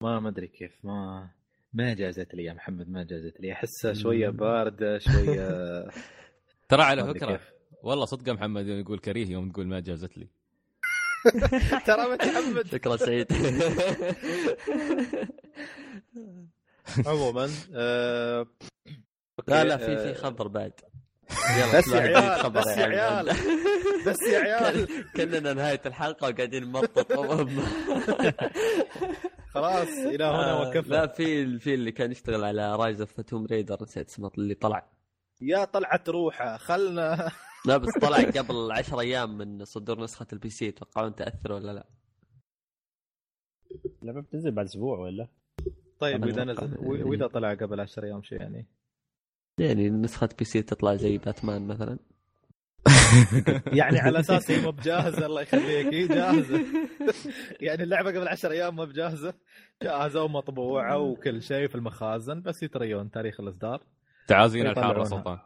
ما 0.00 0.28
أدري 0.28 0.46
كيف. 0.46 0.84
ما 0.84 1.30
ما 1.72 1.94
جازت 1.94 2.34
لي 2.34 2.44
يا 2.44 2.52
محمد 2.52 2.88
ما 2.88 3.02
جازت 3.02 3.40
لي. 3.40 3.52
أحسها 3.52 3.92
شوية 3.92 4.28
باردة 4.28 4.98
شوية 4.98 5.48
ترى 6.68 6.82
على 6.82 7.14
فكرة. 7.14 7.40
والله 7.82 8.04
صدق 8.04 8.28
يا 8.28 8.32
محمد 8.32 8.66
يقول 8.66 8.98
كريه 8.98 9.26
يوم 9.26 9.50
تقول 9.50 9.66
ما 9.66 9.80
جازت 9.80 10.18
لي. 10.18 10.28
ترى 11.86 12.12
متحمد 12.12 12.66
شكرا 12.72 12.96
سعيد. 12.96 13.26
عموما 17.06 17.50
آه... 17.74 18.46
لا 19.48 19.64
لا 19.64 19.76
في 19.76 19.92
آه، 19.92 20.12
في 20.12 20.14
خبر 20.14 20.48
بعد. 20.48 20.72
بس 21.74 21.88
يا 21.88 22.06
لا، 22.06 22.18
عيال 22.18 22.50
بس 22.50 22.66
يا 22.66 22.86
يعني. 22.86 22.96
عيال 23.00 23.26
بس 24.06 24.22
يا 24.32 24.38
عيال. 24.38 24.88
كلنا 25.16 25.52
نهاية 25.52 25.80
الحلقة 25.86 26.28
وقاعدين 26.28 26.64
نمطط. 26.64 27.12
خلاص 29.54 29.88
إلى 29.88 30.24
هنا 30.24 30.60
آه، 30.60 30.62
لا 30.62 30.68
وكفى 30.68 31.08
في 31.16 31.58
في 31.58 31.74
اللي 31.74 31.92
كان 31.92 32.10
يشتغل 32.12 32.44
على 32.44 32.76
Rise 32.76 33.00
of 33.00 33.20
Tomb 33.20 33.46
Raider 33.46 33.78
نسيت 33.82 34.08
اسمه 34.08 34.30
اللي 34.38 34.54
طلع. 34.54 34.88
يا 35.40 35.64
طلعت 35.64 36.08
روحه 36.08 36.56
خلنا 36.56 37.30
لا 37.66 37.76
بس 37.76 37.98
طلع 38.00 38.16
قبل 38.16 38.72
10 38.72 39.00
أيام 39.00 39.38
من 39.38 39.64
صدور 39.64 40.00
نسخة 40.00 40.26
ال 40.32 40.50
PC 40.50 40.70
توقعون 40.70 41.14
تأثر 41.14 41.52
ولا 41.52 41.72
لا؟ 41.72 41.86
اللعبه 44.02 44.20
بتنزل 44.20 44.50
بعد 44.50 44.64
أسبوع 44.64 44.98
ولا؟ 44.98 45.28
طيب 45.98 46.24
أنا 46.24 46.26
اذا 46.26 46.52
أتوقع. 46.52 46.66
نزل 46.66 47.04
وإذا 47.04 47.26
طلع 47.26 47.54
قبل 47.54 47.80
10 47.80 48.04
أيام 48.04 48.22
شو 48.22 48.34
يعني؟ 48.34 48.66
يعني 49.58 49.90
نسخة 49.90 50.28
PC 50.38 50.62
تطلع 50.62 50.94
زي 50.94 51.18
باتمان 51.18 51.66
مثلا. 51.66 51.98
يعني 53.78 53.98
على 53.98 54.20
أساس 54.20 54.50
هي 54.50 54.62
مو 54.62 54.70
بجاهزة 54.70 55.26
الله 55.26 55.42
يخليك. 55.42 55.94
هي 55.94 56.06
جاهزة. 56.06 56.64
يعني 57.66 57.82
اللعبة 57.82 58.10
قبل 58.10 58.28
10 58.28 58.50
أيام 58.50 58.76
مو 58.76 58.84
بجاهزة. 58.86 59.34
جاهزة 59.82 60.22
ومطبوعة 60.22 60.98
وكل 60.98 61.42
شيء 61.42 61.68
في 61.68 61.74
المخازن 61.74 62.42
بس 62.42 62.62
يتريون 62.62 63.10
تاريخ 63.10 63.40
الإصدار. 63.40 63.82
تعازينا 64.28 64.70
الحاره. 64.70 65.04
سلطان 65.04 65.38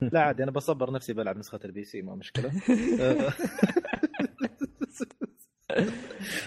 لا 0.00 0.20
عادي 0.20 0.42
أنا 0.42 0.50
بصبر 0.50 0.92
نفسي 0.92 1.12
بلعب 1.12 1.36
نسخة 1.36 1.60
ال 1.64 1.84
PC 1.84 2.02
ما 2.02 2.14
مشكلة. 2.14 2.52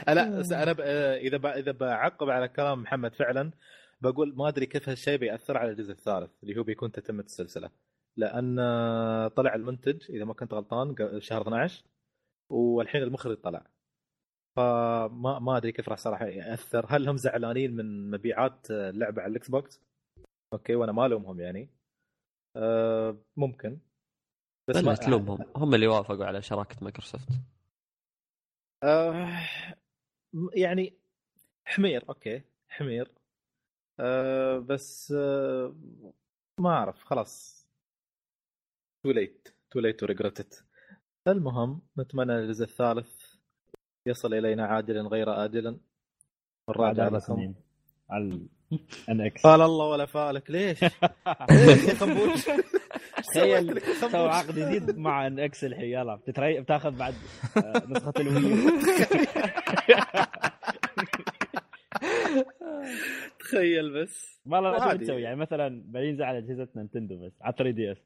لا 0.08 0.44
س- 0.44 0.52
أنا 0.52 0.74
ب... 0.74 0.82
إذا 0.82 1.38
ب... 1.38 1.46
إذا 1.46 1.72
بعقب 1.72 2.30
على 2.30 2.48
كلام 2.48 2.82
محمد 2.82 3.16
فعلا 3.16 3.52
بقول 4.02 4.36
ما 4.36 4.48
أدري 4.48 4.66
كيف 4.66 4.90
هالشيء 4.90 5.18
بيأثر 5.18 5.58
على 5.58 5.72
الجزء 5.72 5.92
الثالث 5.92 6.32
اللي 6.44 6.60
هو 6.60 6.64
بيكون 6.64 6.92
تتمه 6.92 7.24
السلسلة. 7.24 7.70
لأن 8.18 8.56
طلع 9.28 9.56
المنتج 9.56 10.12
إذا 10.12 10.26
ما 10.26 10.34
كنت 10.34 10.54
غلطان 10.54 10.96
شهر 11.20 11.42
12 11.42 11.84
والحين 12.50 13.04
المخرج 13.04 13.38
طلع. 13.38 13.66
فما 14.58 15.40
ما 15.40 15.58
أدري 15.58 15.72
كيف 15.72 15.90
راح 15.90 15.98
صراحة 15.98 16.26
يأثر. 16.26 16.86
هل 16.90 17.10
هم 17.10 17.18
زعلانين 17.18 17.76
من 17.76 18.12
مبيعات 18.12 18.72
اللعبه 18.72 19.22
على 19.22 19.32
ال 19.32 19.50
Xbox؟ 19.50 19.82
okay 20.54 20.76
وأنا 20.76 20.92
ما 20.92 21.06
ألومهم 21.06 21.40
يعني. 21.40 21.70
أه 22.58 23.18
ممكن. 23.38 23.80
بس 24.68 24.76
ما- 24.76 24.96
تلومهم 24.96 25.40
هم 25.56 25.76
اللي 25.76 25.88
وافقوا 25.88 26.26
على 26.26 26.42
شراكة 26.42 26.76
مايكروسوفت. 26.82 27.28
آه 28.84 29.44
يعني 30.54 30.94
حمير 31.66 32.06
okay 32.10 32.42
حمير. 32.70 33.12
آه 34.00 34.58
بس 34.58 35.12
آه 35.18 35.76
ما 36.60 36.70
أعرف 36.70 37.04
خلاص. 37.04 37.68
تو 39.04 39.12
ليت 39.12 39.48
تو 39.72 39.80
ليت 39.80 40.00
تو 40.00 40.06
ريجريت 40.06 40.60
المهم 41.28 41.82
نتمنى 41.98 42.36
الجزء 42.40 42.64
الثالث 42.64 43.36
يصل 44.06 44.34
إلينا 44.34 44.66
عاجلا 44.68 45.02
غير 45.02 45.30
والراجع 46.68 47.04
أربع 47.06 47.18
لكم. 47.18 47.36
سنين 47.36 47.56
على 48.10 48.48
ان 49.10 49.22
إكس 49.22 49.42
قال 49.44 49.62
الله 49.62 49.86
ولا 49.86 50.06
فالك 50.06 50.52
ليش؟ 50.52 50.84
ليش 50.84 51.88
يا 51.88 51.94
خنبوش؟ 51.94 52.46
تخيل 53.28 53.82
سوى؟ 53.82 54.30
عقد 54.30 54.60
جديد 54.60 54.98
مع 54.98 55.28
ان 55.28 55.40
إكس 55.40 55.64
الحين 55.64 55.90
يلا 55.92 56.16
بتتري... 56.16 56.62
بتاخذ 56.62 56.92
بعد 56.92 57.14
آه، 57.58 57.84
نسخة 57.90 58.14
الوي 58.20 58.72
تخيل 63.40 63.94
بس 63.94 64.42
والله 64.46 64.72
لا 64.72 64.92
شو. 64.92 64.98
بتسوي 64.98 65.22
يعني 65.22 65.36
مثلا 65.36 65.84
بينزل 65.86 66.24
على 66.24 66.38
اجهزه 66.38 66.68
Nintendo 66.76 67.26
بس 67.26 67.32
على 67.42 67.54
3 67.58 67.72
DS 67.72 67.98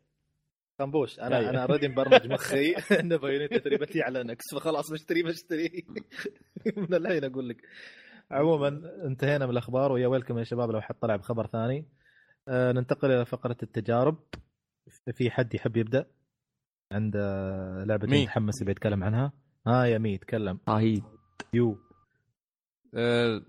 خنبوش 0.79 1.19
أنا 1.19 1.37
أيوة. 1.37 1.49
أنا 1.49 1.63
already 1.63 1.87
مبرمج 1.87 2.27
مخي 2.27 2.75
إنه 2.99 3.17
Bayonetta 3.17 3.57
3 3.57 3.77
بتي 3.77 4.01
على 4.01 4.23
NX 4.23 4.45
فخلاص 4.55 4.91
بشتري 4.91 5.23
بشتري 5.23 5.85
من 6.77 6.93
الحين 6.93 7.23
أقول 7.23 7.49
لك 7.49 7.61
عموما 8.31 8.67
انتهينا 9.05 9.45
من 9.45 9.51
الأخبار 9.51 9.91
ويا 9.91 10.07
ويلكم 10.07 10.39
يا 10.39 10.43
شباب 10.43 10.71
لو 10.71 10.81
حد 10.81 10.95
طلع 10.95 11.15
بخبر 11.15 11.47
ثاني. 11.47 11.85
آه 12.47 12.71
ننتقل 12.71 13.11
إلى 13.11 13.25
فقرة 13.25 13.57
التجارب. 13.63 14.17
في 15.13 15.31
حد 15.31 15.53
يحب 15.55 15.77
يبدأ؟ 15.77 16.05
عند 16.91 17.13
آه، 17.15 17.83
لعبة 17.83 18.07
مي. 18.07 18.21
متحمس 18.23 18.61
يبي 18.61 18.71
يتكلم 18.71 19.03
عنها؟ 19.03 19.33
ها 19.67 19.85
يا 19.85 19.97
مي 19.97 20.17
تكلم. 20.17 20.59
رهيب. 20.69 21.03
يو. 21.53 21.77
آه، 22.95 23.41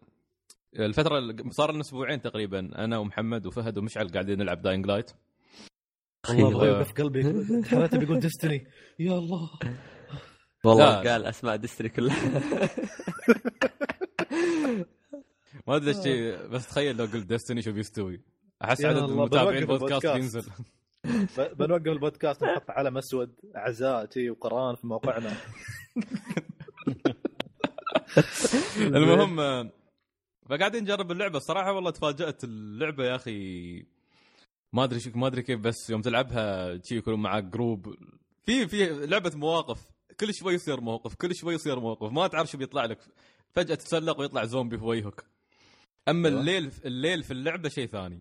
الفترة 0.79 1.19
اللي- 1.19 1.51
صار 1.51 1.73
لنا 1.73 1.81
أسبوعين 1.81 2.21
تقريبا 2.21 2.59
أنا 2.85 2.99
ومحمد 2.99 3.47
وفهد 3.47 3.79
ومشعل 3.79 4.09
قاعدين 4.09 4.39
نلعب 4.39 4.63
Dying 4.63 4.87
Light 4.87 5.11
والله 6.31 6.67
يوقف 6.67 6.93
قلبي. 6.93 7.23
حريته 7.65 7.99
بيقول 7.99 8.19
Destiny 8.21 8.67
يا 8.99 9.13
الله. 9.19 9.51
والله 10.65 11.03
لا. 11.03 11.13
قال 11.13 11.25
أسماء 11.27 11.57
Destiny 11.57 11.89
كلها. 11.89 12.17
ما 15.67 15.77
أدري 15.77 15.91
إيش 15.91 16.03
شيء، 16.03 16.47
بس 16.47 16.67
تخيل 16.67 16.97
لو 16.97 17.05
قلت 17.05 17.27
Destiny 17.27 17.63
شو 17.63 17.73
بيستوي. 17.73 18.21
أحس 18.65 18.85
عدد 18.85 19.03
المتابعين 19.03 19.63
البودكاست. 19.63 20.07
بينزل. 20.07 20.45
بنوقف 21.59 21.87
البودكاست 21.87 22.43
ونحط 22.43 22.71
علم 22.71 22.99
اسود 22.99 23.35
عزاء 23.55 24.09
وقران 24.31 24.75
في 24.75 24.87
موقعنا. 24.87 25.37
المهم 28.79 29.41
آه، 29.41 29.71
فقاعدين 30.49 30.83
نجرب 30.83 31.13
اللعبة. 31.13 31.37
الصراحة 31.37 31.73
والله 31.73 31.91
تفاجأت 31.91 32.45
اللعبة 32.45 33.05
يا 33.05 33.17
أخي. 33.17 33.87
ما 34.73 34.85
أدري 34.85 35.01
شو 35.01 35.11
ما 35.15 35.27
أدري 35.27 35.43
كيف 35.43 35.61
بس 35.61 35.91
يوم 35.91 36.03
تلعبها 36.03 36.79
شي 36.83 36.97
يكون 36.97 37.15
معك 37.15 37.45
جروب 37.45 37.95
في 38.45 38.69
في 38.69 39.07
لعبة 39.07 39.33
مواقف. 39.35 39.91
كل 40.21 40.35
شوي 40.35 40.55
يصير 40.55 40.81
موقف 40.81 41.15
كل 41.15 41.35
شوي 41.35 41.55
يصير 41.55 41.81
موقف. 41.81 42.13
ما 42.13 42.27
تعرف 42.27 42.51
شو 42.51 42.59
بيطلع 42.59 42.85
لك. 42.85 42.99
فجأة 43.51 43.75
تتسلق 43.75 44.21
ويطلع 44.21 44.45
زومبي 44.45 44.79
في 44.79 44.85
وجهك. 44.85 45.32
أما 46.09 46.29
أيوة. 46.29 46.41
الليل 46.41 46.73
الليل 46.85 47.23
في 47.23 47.31
اللعبة 47.31 47.69
شيء 47.69 47.87
ثاني. 47.87 48.21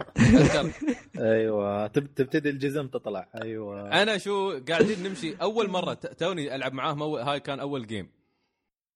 أيوه. 1.18 1.86
تب- 1.86 2.14
تبتدي 2.14 2.50
الجزم 2.50 2.88
تطلع. 2.88 3.28
أيوه. 3.42 4.02
أنا 4.02 4.18
شو 4.18 4.60
قاعدين 4.68 5.02
نمشي. 5.02 5.34
أول 5.34 5.68
مرة 5.70 5.94
توني 5.94 6.54
ألعب 6.54 6.72
معاهم 6.72 7.02
أول 7.02 7.20
هاي 7.20 7.40
كان 7.40 7.60
أول 7.60 7.86
game 7.86 8.10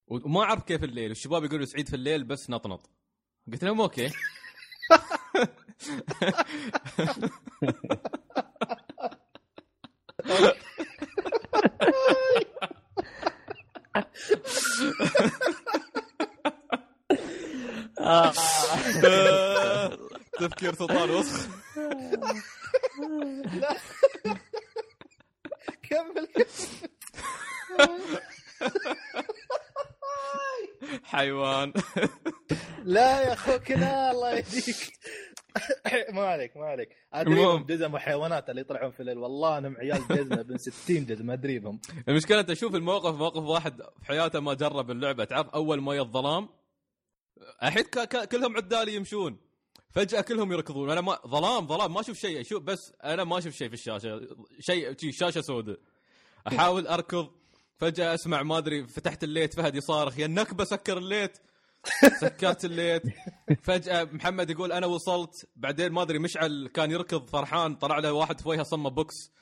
وما 0.09 0.43
أعرف 0.43 0.63
كيف 0.65 0.85
الليل. 0.85 1.09
والشباب 1.09 1.45
يقولوا 1.45 1.67
سعيد 1.67 1.89
في 1.89 1.97
الليل 1.97 2.25
بس 2.25 2.51
نطنط. 2.51 2.91
قلت 3.53 3.65
لهم 3.65 3.81
okay. 3.81 4.11
سلطان 20.75 21.11
وسخ 21.11 21.49
كمل. 25.83 26.29
حيوان. 31.05 31.73
لا 32.85 33.21
يا 33.23 33.33
اخوكنا 33.33 34.11
الله 34.11 34.35
يهديك. 34.35 34.77
ما 36.13 36.27
عليك 36.27 36.57
ما 36.57 36.67
عليك. 36.67 36.89
ادري 37.13 37.33
المهم. 37.35 37.65
جزم 37.67 37.95
وحيوانات 37.95 38.51
اللي 38.51 38.61
يطلعون 38.61 38.91
في 38.91 39.01
الليل. 39.01 39.19
والله 39.19 39.59
أنهم 39.59 39.77
عيال 39.77 40.09
جزمة 40.09 40.43
بن 40.43 40.59
60 40.59 41.07
جزمة 41.07 41.33
ادري 41.33 41.59
بهم 41.59 41.81
المشكلة 42.09 42.41
أنت 42.41 42.53
شوف 42.53 42.75
الموقف 42.75 43.15
موقف 43.15 43.43
واحد 43.43 43.77
في 43.77 44.07
حياته 44.07 44.41
ما 44.41 44.55
جرب 44.55 44.91
اللعبة. 44.91 45.25
تعرف 45.25 45.49
أول 45.49 45.81
ما 45.81 46.01
الظلام 46.01 46.49
الحين 47.63 47.85
كلهم 48.25 48.57
عدالي 48.57 48.95
يمشون. 48.95 49.39
فجأة 49.91 50.21
كلهم 50.21 50.53
يركضون. 50.53 50.91
أنا 50.91 51.01
ما 51.01 51.19
ظلام 51.27 51.67
ظلام. 51.67 51.95
ما 51.95 52.01
أشوف 52.01 52.19
شيء. 52.19 52.41
أشوف 52.41 52.63
بس 52.63 52.93
أنا 53.05 53.25
ما 53.25 53.39
أشوف 53.39 53.55
شيء 53.55 53.69
في 53.69 53.75
الشاشة. 53.75 54.37
شيء 54.61 54.97
شي 54.99 55.13
شاشة 55.13 55.41
سوداء. 55.41 55.79
أحاول 56.49 56.87
أركض. 56.87 57.31
فجأة 57.77 58.15
أسمع 58.15 58.43
ما 58.43 58.59
أدري 58.59 58.87
فتحت 58.87 59.25
ال 59.25 59.29
light. 59.29 59.55
فهد 59.55 59.75
يصارخ. 59.75 60.19
يا 60.19 60.27
النكبة 60.27 60.65
سكر 60.65 60.99
ال 60.99 61.04
light. 61.04 61.39
سكرت 62.21 62.65
ال 62.65 62.70
light. 62.70 63.03
فجأة 63.63 64.05
محمد 64.05 64.51
يقول 64.51 64.73
أنا 64.73 64.87
وصلت. 64.87 65.49
بعدين 65.57 65.93
ما 65.93 66.03
أدري 66.03 66.19
مشعل 66.19 66.71
كان 66.75 66.91
يركض 66.91 67.31
فرحان. 67.31 67.75
طلع 67.75 67.99
له 67.99 68.13
واحد 68.13 68.41
في 68.41 68.49
وجهه 68.49 68.63
صمه 68.63 68.91
بوكس. 68.91 69.33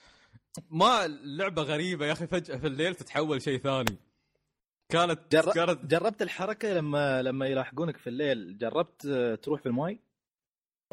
ما 0.70 1.06
لعبة 1.24 1.62
غريبة 1.62 2.06
يا 2.06 2.12
أخي. 2.12 2.26
فجأة 2.26 2.56
في 2.56 2.66
الليل 2.66 2.94
تتحول 2.94 3.42
شيء 3.42 3.58
ثاني. 3.58 4.11
كانت 4.92 5.20
جر... 5.32 5.52
كانت 5.52 5.84
جربت 5.86 6.22
الحركة 6.22 6.72
لما 6.74 7.22
لما 7.22 7.46
يلاحقونك 7.46 7.96
في 7.96 8.06
الليل 8.06 8.58
جربت 8.58 9.06
تروح 9.42 9.60
في 9.60 9.66
الماي؟ 9.66 10.00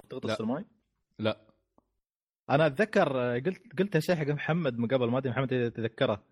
تغطس 0.09 0.29
لا. 0.29 0.35
في 0.35 0.41
الماي؟ 0.41 0.65
لا. 1.19 1.37
أنا 2.49 2.65
أتذكر 2.67 3.39
قلت 3.39 3.79
قلت 3.79 3.97
شيء 3.97 4.15
حق 4.15 4.27
محمد 4.27 4.77
من 4.77 4.87
قبل 4.87 5.09
ما 5.09 5.17
أدري 5.17 5.29
محمد 5.31 5.53
إذا 5.53 5.69
تتذكره 5.69 6.23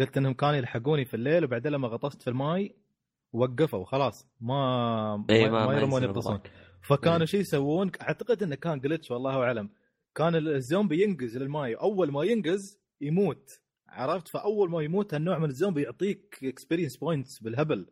قلت 0.00 0.16
إنهم 0.16 0.34
كانوا 0.34 0.54
يلحقوني 0.56 1.04
في 1.04 1.14
الليل 1.14 1.44
وبعدين 1.44 1.72
لما 1.72 1.88
غطست 1.88 2.22
في 2.22 2.30
الماي 2.30 2.76
وقفوا 3.32 3.84
خلاص 3.84 4.28
ما 4.40 5.24
إيه، 5.30 5.44
ما, 5.44 5.50
ما- 5.50 5.66
ما 5.66 5.72
ما 5.72 5.78
يرمون 5.78 6.02
يغطسون. 6.02 6.40
فكانوا 6.82 7.18
إيه. 7.20 7.24
شو 7.24 7.36
يسوون؟ 7.36 7.90
أعتقد 8.02 8.42
إنه 8.42 8.54
كان 8.54 8.80
glitch 8.80 9.10
والله 9.10 9.42
أعلم. 9.42 9.70
كان 10.14 10.34
الزومبي 10.36 11.02
ينقز 11.02 11.36
للماي 11.38 11.74
أول 11.74 12.12
ما 12.12 12.24
ينقز 12.24 12.80
يموت. 13.00 13.59
عرفت؟ 13.90 14.28
فأول 14.28 14.70
ما 14.70 14.82
يموت 14.82 15.14
هالنوع 15.14 15.38
من 15.38 15.48
الزومبي 15.48 15.82
يعطيك 15.82 16.38
experience 16.44 16.96
points 16.96 17.38
بالهبل. 17.42 17.86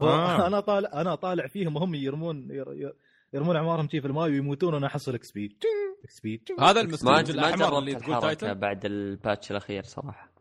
آه. 0.00 0.38
فانا 0.38 0.60
طالع 0.60 1.00
أنا 1.00 1.14
طالع 1.14 1.46
فيهم 1.46 1.76
وهم 1.76 1.94
يرمون 1.94 2.50
ير- 2.50 2.72
ير- 2.74 2.96
يرمون 3.32 3.56
أعمارهم 3.56 3.88
في 3.88 3.98
الماي 3.98 4.30
ويموتون 4.30 4.74
وأنا 4.74 4.86
أحصل 4.86 5.14
XP 5.14 5.58
XP 6.04 6.42
هذا 6.60 6.82
ما 6.82 7.20
الاحمر 7.20 7.78
اللي 7.78 7.94
تقول 7.94 8.20
titan 8.20 8.54
بعد 8.54 8.84
ال 8.84 8.95
patch 8.95 9.50
الأخير 9.50 9.82
صراحة. 9.82 10.32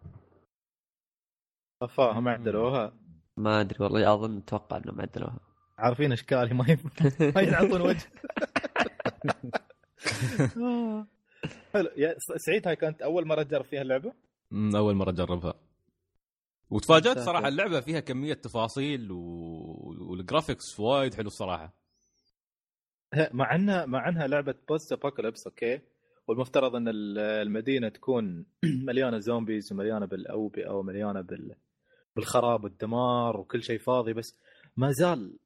فاهم 1.97 2.27
عدلوها. 2.27 2.93
ما 3.37 3.61
أدري 3.61 3.77
والله 3.83 4.13
أظن 4.13 4.37
أتوقع 4.37 4.77
إنهم 4.77 5.01
عدلوها. 5.01 5.39
عارفين 5.77 6.11
اشكالي 6.11 6.53
ما 6.53 6.65
ي- 6.69 6.77
ما 7.35 7.41
ينعطون 7.41 7.81
وجه. 7.81 8.11
حلو 11.73 11.89
يا 11.97 12.15
سعيد 12.37 12.67
هاي 12.67 12.75
كانت 12.75 13.01
أول 13.01 13.27
مرة 13.27 13.43
تجرب 13.43 13.65
فيها 13.65 13.81
اللعبة؟ 13.81 14.13
أول 14.53 14.95
مرة 14.95 15.09
أجربها. 15.09 15.53
وتفاجأت. 16.69 17.19
صراحة 17.19 17.47
اللعبة 17.47 17.79
فيها 17.79 17.99
كمية 17.99 18.33
تفاصيل 18.33 19.11
و... 19.11 19.17
وال 19.99 20.15
graphics 20.15 20.79
وايد 20.79 21.13
حلو 21.13 21.27
الصراحه 21.27 21.73
مع 23.33 23.55
إنها 23.55 23.85
مع 23.85 24.09
إنها 24.09 24.27
لعبة 24.27 24.55
post 24.69 24.91
apocalypse 24.91 25.47
okay؟ 25.47 25.79
والمفترض 26.27 26.75
إن 26.75 26.87
ال- 26.87 27.19
المدينة 27.19 27.89
تكون 27.89 28.45
مليانة 28.87 29.19
zombies 29.19 29.71
ومليانة 29.73 30.05
بالأوبئة 30.05 30.69
ومليانة 30.69 31.21
بال 31.21 31.55
بالخراب 32.15 32.63
والدمار 32.63 33.37
وكل 33.39 33.63
شيء 33.63 33.79
فاضي 33.79 34.13
بس 34.13 34.39
ما 34.77 34.91
زال 34.91 35.37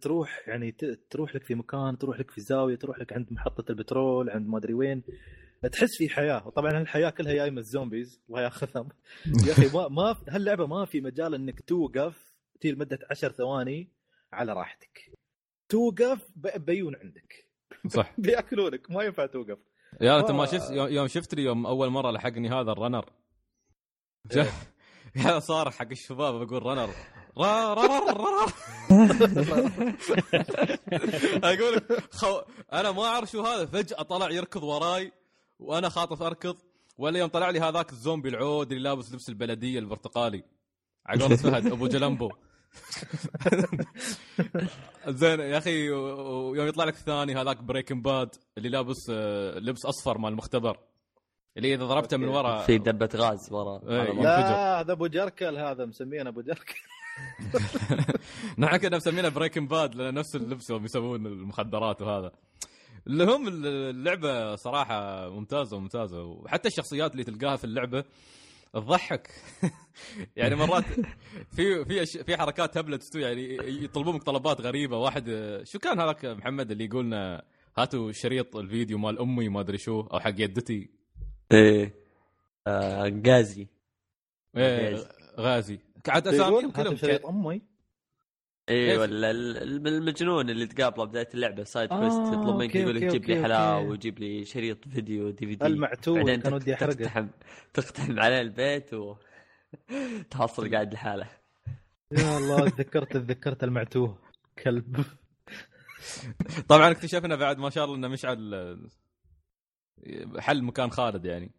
تروح 0.00 0.48
يعني 0.48 0.72
تروح 1.10 1.34
لك 1.34 1.44
في 1.44 1.54
مكان 1.54 1.98
تروح 1.98 2.20
لك 2.20 2.30
في 2.30 2.40
زاوية 2.40 2.76
تروح 2.76 2.98
لك 2.98 3.12
عند 3.12 3.32
محطة 3.32 3.70
البترول 3.70 4.30
عند 4.30 4.48
ما 4.48 4.58
أدري 4.58 4.74
وين. 4.74 5.02
تحس 5.72 5.96
في 5.98 6.08
حياة. 6.08 6.46
وطبعا 6.46 6.80
الحياة 6.80 7.10
كلها 7.10 7.32
جاية 7.34 7.50
من 7.50 7.58
ال 7.58 7.66
zombies 7.66 8.20
الله 8.28 8.42
ياخذهم 8.42 8.88
يا 9.46 9.52
أخي 9.52 9.68
ما 9.74 9.88
ما 9.88 10.16
هاللعبة 10.28 10.66
ما 10.66 10.84
في 10.84 11.00
مجال 11.00 11.34
إنك 11.34 11.60
توقف 11.60 12.32
تي 12.60 12.70
لمده 12.72 12.98
عشر 13.10 13.32
ثواني 13.32 13.88
على 14.32 14.52
راحتك. 14.52 15.12
توقف 15.68 16.18
بيون 16.56 16.96
عندك. 16.96 17.48
صح. 17.88 18.12
بيأكلونك. 18.18 18.90
ما 18.90 19.02
ينفع 19.02 19.26
توقف. 19.26 19.58
يا 20.00 20.20
انت. 20.20 20.30
ما 20.30 20.46
شفت 20.46 20.70
يوم 20.70 21.06
شفت 21.08 21.34
لي 21.34 21.42
يوم 21.42 21.66
أول 21.66 21.88
مرة 21.90 22.10
لحقني 22.10 22.48
هذا 22.48 22.72
ال 22.72 22.76
runner. 22.76 23.04
جا- 24.32 24.46
يا 25.26 25.38
صار 25.38 25.70
حق 25.70 25.90
الشباب 25.90 26.46
بقول 26.46 26.62
رنر. 26.62 26.90
را 27.38 27.74
را 27.74 27.82
را 27.86 27.98
را 28.12 28.30
را. 28.40 28.46
أقول 31.44 31.80
خو... 32.10 32.40
أنا 32.72 32.92
ما 32.92 33.02
أعرف 33.04 33.30
شو 33.30 33.42
هذا. 33.42 33.66
فجأة 33.66 34.02
طلع 34.02 34.30
يركض 34.30 34.62
وراي. 34.62 35.12
وأنا 35.58 35.88
خاطف 35.88 36.22
أركض 36.22 36.56
ولا 36.98 37.18
يوم 37.18 37.28
طلع 37.28 37.50
لي 37.50 37.60
هذاك 37.60 37.92
الزومبي 37.92 38.28
العود 38.28 38.72
اللي 38.72 38.84
لابس 38.84 39.12
لبس 39.12 39.28
البلدية 39.28 39.78
البرتقالي. 39.78 40.44
على 41.06 41.22
قولة 41.22 41.36
فهد 41.36 41.66
أبو 41.66 41.86
جلمبو. 41.86 42.28
زين 45.08 45.40
يا 45.40 45.58
أخي 45.58 45.90
ويوم 45.90 46.68
يطلع 46.68 46.84
لك 46.84 46.94
الثاني 46.94 47.34
هذاك 47.34 47.62
بريكن 47.62 48.02
باد 48.02 48.28
اللي 48.58 48.68
لابس 48.68 48.96
آه، 49.10 49.58
لبس 49.58 49.86
أصفر 49.86 50.18
مال 50.18 50.30
المختبر. 50.32 50.78
اللي 51.56 51.74
إذا 51.74 51.84
ضربته 51.84 52.16
من 52.16 52.28
ورا 52.28 52.62
في 52.62 52.78
دبة 52.78 53.08
غاز 53.14 53.52
ورا. 53.52 53.80
إيه. 53.88 54.12
لا 54.12 54.80
هذا 54.80 54.92
أبو 54.92 55.06
جركل 55.06 55.58
هذا 55.58 55.84
مسمينه 55.84 56.30
أبو 56.30 56.40
جركل. 56.40 56.74
نحن 58.58 58.76
كنا 58.76 58.96
مسمينه 58.96 59.28
بريكن 59.28 59.66
باد 59.66 59.94
لأن 59.94 60.14
نفس 60.14 60.36
اللبس 60.36 60.70
يوم 60.70 60.84
يسوون 60.84 61.26
المخدرات 61.26 62.02
وهذا. 62.02 62.32
اللي 63.08 63.24
هم 63.24 63.48
اللعبة 63.48 64.56
صراحة 64.56 65.28
ممتازة 65.30 65.78
ممتازه 65.78 66.22
وحتى 66.22 66.68
الشخصيات 66.68 67.12
اللي 67.12 67.24
تلقاها 67.24 67.56
في 67.56 67.64
اللعبة 67.64 68.04
تضحك. 68.72 69.30
يعني 70.36 70.54
مرات 70.54 70.84
في 71.56 71.84
في 71.84 72.06
في 72.24 72.36
حركات 72.36 72.78
هبله 72.78 72.96
تستوي 72.96 73.22
يعني 73.22 73.56
يطلبون 73.84 74.14
منك 74.14 74.22
طلبات 74.22 74.60
غريبة. 74.60 74.96
واحد 74.96 75.24
شو 75.64 75.78
كان 75.78 76.00
هذاك 76.00 76.24
محمد 76.24 76.70
اللي 76.70 76.84
يقولنا 76.84 77.42
هاتوا 77.78 78.12
شريط 78.12 78.56
الفيديو 78.56 78.98
مال 78.98 79.18
أمي 79.18 79.48
ما 79.48 79.60
أدري 79.60 79.78
شو 79.78 80.00
أو 80.00 80.20
حق 80.20 80.34
يدتي؟ 80.38 80.90
إيه. 81.52 81.94
آه، 82.66 83.20
غازي. 83.26 83.66
إيه 84.56 85.08
غازي. 85.38 85.78
يقول 86.08 86.28
اساميهم 86.28 86.64
هذا 86.64 86.82
كلهم 86.82 86.96
شريط 86.96 87.26
أمي. 87.26 87.62
كيف؟ 88.68 88.98
ولا 89.00 89.30
ال- 89.30 89.56
ال- 89.56 89.88
المجنون 89.88 90.50
اللي 90.50 90.66
تقابله 90.66 91.04
بداية 91.04 91.28
اللعبة 91.34 91.64
side 91.64 91.92
آه، 91.92 91.98
quest 91.98 92.32
يطلب 92.34 92.56
منك 92.56 92.74
يقول 92.76 92.96
لك 92.96 93.04
جيب 93.04 93.24
لي 93.24 93.42
حلاوة. 93.42 93.80
وجيب 93.80 94.18
لي 94.18 94.44
شريط 94.44 94.88
فيديو 94.88 95.30
دي 95.30 95.46
في 95.46 95.54
دي 95.54 95.66
المعتوه 95.66 96.16
بعدين 96.16 96.40
كان 96.40 96.52
ودي 96.54 96.74
أحرقه. 96.74 96.92
تقتحم 96.94 97.28
تقتحم 97.74 98.20
عليه 98.20 98.40
البيت 98.40 98.94
و 98.94 99.16
تحصل 100.30 100.74
قاعد 100.74 100.94
لحاله. 100.94 101.28
يا 102.12 102.38
الله 102.38 102.68
تذكرت 102.68 103.12
تذكرت 103.12 103.64
المعتوه. 103.64 104.18
كلب. 104.64 105.04
طبعا 106.68 106.90
اكتشفنا 106.90 107.36
بعد 107.36 107.58
ما 107.58 107.70
شاء 107.70 107.84
الله 107.84 107.96
إنه 107.96 108.08
مشعل 108.08 108.78
حل 110.38 110.62
مكان 110.62 110.90
خالد 110.90 111.24
يعني. 111.24 111.50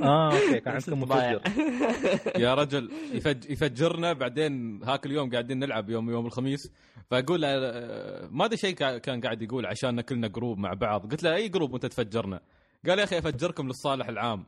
آه 0.00 0.32
okay 0.34 0.60
كان 0.60 0.74
عندكم. 0.74 1.00
مفجر. 1.00 1.42
يا 2.44 2.54
رجل 2.54 2.90
يفج 3.12 3.50
يفجرنا 3.50 4.12
بعدين 4.12 4.82
هاك 4.84 5.06
اليوم 5.06 5.30
قاعدين 5.30 5.58
نلعب 5.58 5.90
يوم 5.90 6.10
يوم 6.10 6.26
الخميس. 6.26 6.72
فأقول 7.10 7.42
له 7.42 7.48
آه، 7.50 8.28
ما 8.30 8.44
أدري 8.44 8.56
شيء 8.56 8.74
كا- 8.74 8.98
كان 8.98 9.20
قاعد 9.20 9.42
يقول 9.42 9.66
عشان 9.66 10.00
كلنا 10.00 10.28
group 10.28 10.58
مع 10.58 10.72
بعض. 10.74 11.10
قلت 11.12 11.22
له 11.22 11.34
أي 11.34 11.48
group 11.48 11.72
وأنت 11.72 11.86
تفجرنا؟ 11.86 12.40
قال 12.88 12.98
يا 12.98 13.04
أخي 13.04 13.18
أفجركم 13.18 13.66
للصالح 13.66 14.08
العام. 14.08 14.44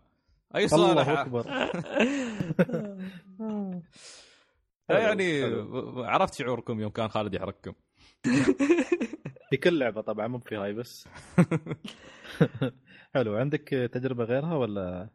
أي 0.56 0.68
صالح؟ 0.68 1.08
الله؟ 1.08 1.20
اكبر 1.22 1.46
يعني. 4.88 5.42
عرفت 6.06 6.34
شعوركم 6.34 6.80
يوم 6.80 6.90
كان 6.90 7.08
خالد 7.08 7.34
يحرككم. 7.34 7.72
في 9.50 9.56
كل 9.56 9.78
لعبة 9.78 10.00
طبعا 10.00 10.26
مو 10.28 10.38
في 10.38 10.56
هاي 10.56 10.72
بس. 10.72 11.08
حلو. 13.14 13.36
عندك 13.36 13.68
تجربة 13.92 14.24
غيرها 14.24 14.54
ولا؟ 14.56 15.08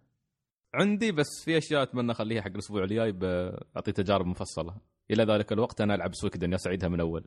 عندي 0.74 1.12
بس 1.12 1.28
في 1.46 1.58
أشياء 1.58 1.84
أتمنى 1.84 2.12
أخليها 2.12 2.42
حق 2.42 2.48
الأسبوع 2.52 2.84
الجاي 2.84 3.12
بعطي 3.12 3.92
تجارب 3.92 4.26
مفصلة. 4.26 4.76
إلى 5.12 5.24
ذلك 5.24 5.52
الوقت 5.52 5.82
أنا 5.82 5.96
ألعب 5.96 6.14
Suikoden 6.14 6.58
معيدها 6.58 6.90
من 6.90 7.00
اول 7.00 7.26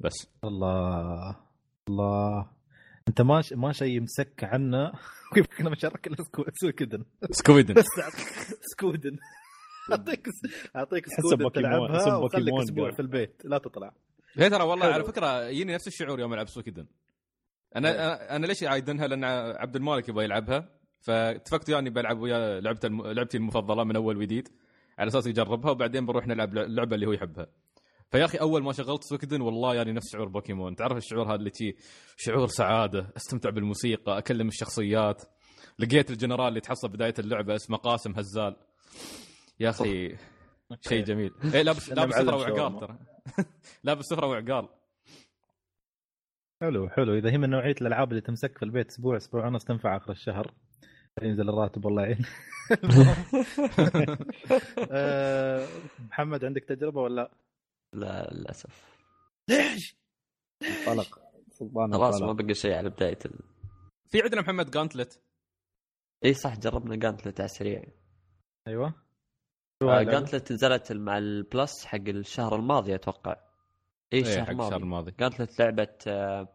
بس. 0.00 0.14
الله. 0.44 1.36
الله. 1.88 2.50
أنت 3.08 3.20
ما 3.20 3.42
ش... 3.42 3.52
ما 3.52 3.72
شيء 3.72 4.00
مسك 4.00 4.44
عنا 4.44 4.92
كنا 5.58 5.70
مشارك 5.70 6.08
Suikoden 6.62 7.04
سكويدن. 7.30 7.74
بس 7.74 7.84
سكودن 8.60 9.16
أعطيك 9.92 10.26
أعطيك 10.76 11.04
Suikoden 11.08 11.52
تلعبها 11.52 12.16
وخليك 12.16 12.54
أسبوع. 12.62 12.90
في 12.90 13.00
البيت. 13.02 13.42
لا 13.44 13.58
تطلع. 13.58 13.92
هي 14.34 14.50
ترى 14.50 14.64
والله. 14.64 14.86
على 14.86 15.04
فكرة 15.04 15.42
يجيني 15.48 15.74
نفس 15.74 15.86
الشعور 15.86 16.20
يوم 16.20 16.34
ألعب 16.34 16.48
Suikoden. 16.48 16.86
أنا 17.76 17.92
أنا- 17.92 18.30
أنا 18.32 18.46
ليش 18.46 18.62
عايدنها 18.64 19.06
لأن 19.06 19.24
عبد 19.58 19.76
المالك 19.76 20.08
يبغى 20.08 20.24
يلعبها. 20.24 20.68
فاتفقت 21.00 21.70
اني 21.70 21.90
بلعب 21.90 22.18
وياه 22.20 22.60
لعبته 22.60 22.86
الم... 22.86 23.06
لعبتي 23.06 23.36
المفضلة 23.36 23.84
من 23.84 23.96
أول 23.96 24.16
وجديد. 24.16 24.48
على 24.98 25.08
أساس 25.08 25.26
يجربها 25.26 25.70
وبعدين 25.70 26.06
بنروح 26.06 26.26
نلعب 26.26 26.58
اللعبه 26.58 26.94
اللي 26.94 27.06
هو 27.06 27.12
يحبها. 27.12 27.46
فيا 28.10 28.24
أخي 28.24 28.38
أول 28.38 28.62
ما 28.62 28.72
شغلت 28.72 29.04
Suikoden 29.04 29.40
والله 29.40 29.74
يعني 29.74 29.92
نفس 29.92 30.12
شعور 30.12 30.28
بوكيمون. 30.28 30.76
تعرف 30.76 30.96
الشعور 30.96 31.26
هذا 31.28 31.34
اللي 31.34 31.50
تي 31.50 31.76
شعور 32.16 32.46
سعادة. 32.46 33.12
أستمتع 33.16 33.50
بالموسيقى 33.50 34.18
أكلم 34.18 34.48
الشخصيات. 34.48 35.22
لقيت 35.78 36.10
الجنرال 36.10 36.48
اللي 36.48 36.60
تحصل 36.60 36.88
بداية 36.88 37.14
اللعبة 37.18 37.54
اسمه 37.54 37.76
قاسم 37.76 38.12
هزال. 38.12 38.56
يا 39.60 39.70
أخي 39.70 40.16
شيء 40.88 41.04
جميل. 41.04 41.30
إيه 41.54 41.62
لابس 41.62 41.90
لابس 41.92 42.14
سفره 42.14 42.36
وعقال. 42.36 42.80
ترى. 42.80 42.98
لابس 43.84 44.04
سفره 44.04 44.26
وعقال 44.26 44.68
حلو 46.62 46.88
حلو. 46.88 47.14
إذا 47.14 47.30
هي 47.30 47.38
من 47.38 47.50
نوعية 47.50 47.74
الألعاب 47.80 48.10
اللي 48.10 48.20
تمسك 48.20 48.58
في 48.58 48.64
البيت 48.64 48.88
أسبوع 48.90 49.16
أسبوع 49.16 49.46
ونص 49.46 49.64
تنفع 49.64 49.96
آخر 49.96 50.12
الشهر. 50.12 50.54
ينزل 51.22 51.48
الراتب 51.48 51.84
والله 51.84 52.02
يعين. 52.02 52.24
آه، 54.90 55.66
محمد 55.98 56.44
عندك 56.44 56.64
تجربة 56.64 57.00
ولا؟ 57.00 57.30
لا 57.94 58.30
للأسف. 58.32 58.98
ليش؟ 59.48 59.96
انطلق. 60.62 61.18
سلطان 61.50 61.92
خلاص 61.92 62.22
ما 62.22 62.32
بقى 62.32 62.54
شيء 62.54 62.74
على 62.74 62.90
بداية 62.90 63.18
ال... 63.26 63.38
في 64.10 64.22
عندنا 64.22 64.40
محمد 64.40 64.70
Gauntlet 64.70 65.20
إي 66.24 66.34
صح 66.34 66.58
جربنا 66.58 66.96
Gauntlet 66.96 67.40
على 67.40 67.46
السريع. 67.46 67.84
أيوه. 68.68 68.94
آه، 69.82 70.02
Gauntlet 70.02 70.52
نزلت 70.52 70.92
مع 70.92 71.18
ال 71.18 71.31
Plus 71.31 71.84
حق 71.84 72.08
الشهر 72.08 72.56
الماضي 72.56 72.94
أتوقع. 72.94 73.47
اي 74.12 74.18
إيه 74.18 74.24
الشهر 74.24 74.50
الماضي. 74.50 74.76
الماضي 74.76 75.14
Gauntlet 75.20 75.60
لعبة 75.60 75.88
آه، 76.06 76.48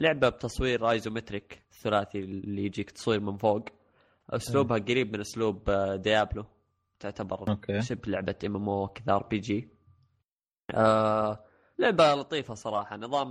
لعبة 0.00 0.28
بتصوير 0.28 0.90
isometric 0.90 1.62
ثلاثي 1.82 2.18
اللي 2.18 2.64
يجيك 2.64 2.90
تصوير 2.90 3.20
من 3.20 3.36
فوق. 3.36 3.64
أسلوبها 4.30 4.78
قريب 4.78 5.12
من 5.14 5.20
أسلوب 5.20 5.70
آه، 5.70 5.96
Diablo. 5.96 6.44
تعتبر 7.00 7.48
okay. 7.50 7.82
شبه 7.82 8.10
لعبة 8.10 8.34
ام 8.46 8.56
ام 8.56 8.68
أو 8.68 8.88
كذا 8.88 9.14
ار 9.14 9.22
بي 9.22 9.38
جي 9.38 9.68
آه، 10.74 11.44
لعبة 11.78 12.14
لطيفة 12.14 12.54
صراحة. 12.54 12.96
نظام 12.96 13.30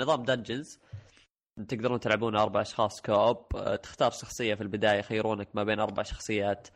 نظام 0.00 0.22
dungeons 0.22 0.78
تقدرون 1.68 2.00
تلعبون 2.00 2.36
أربع 2.36 2.60
أشخاص 2.60 3.00
co-op. 3.02 3.46
آه، 3.56 3.76
تختار 3.76 4.10
شخصية 4.10 4.54
في 4.54 4.60
البداية 4.62 4.98
يخيرونك 4.98 5.48
ما 5.54 5.64
بين 5.64 5.80
أربع 5.80 6.02
شخصيات. 6.02 6.68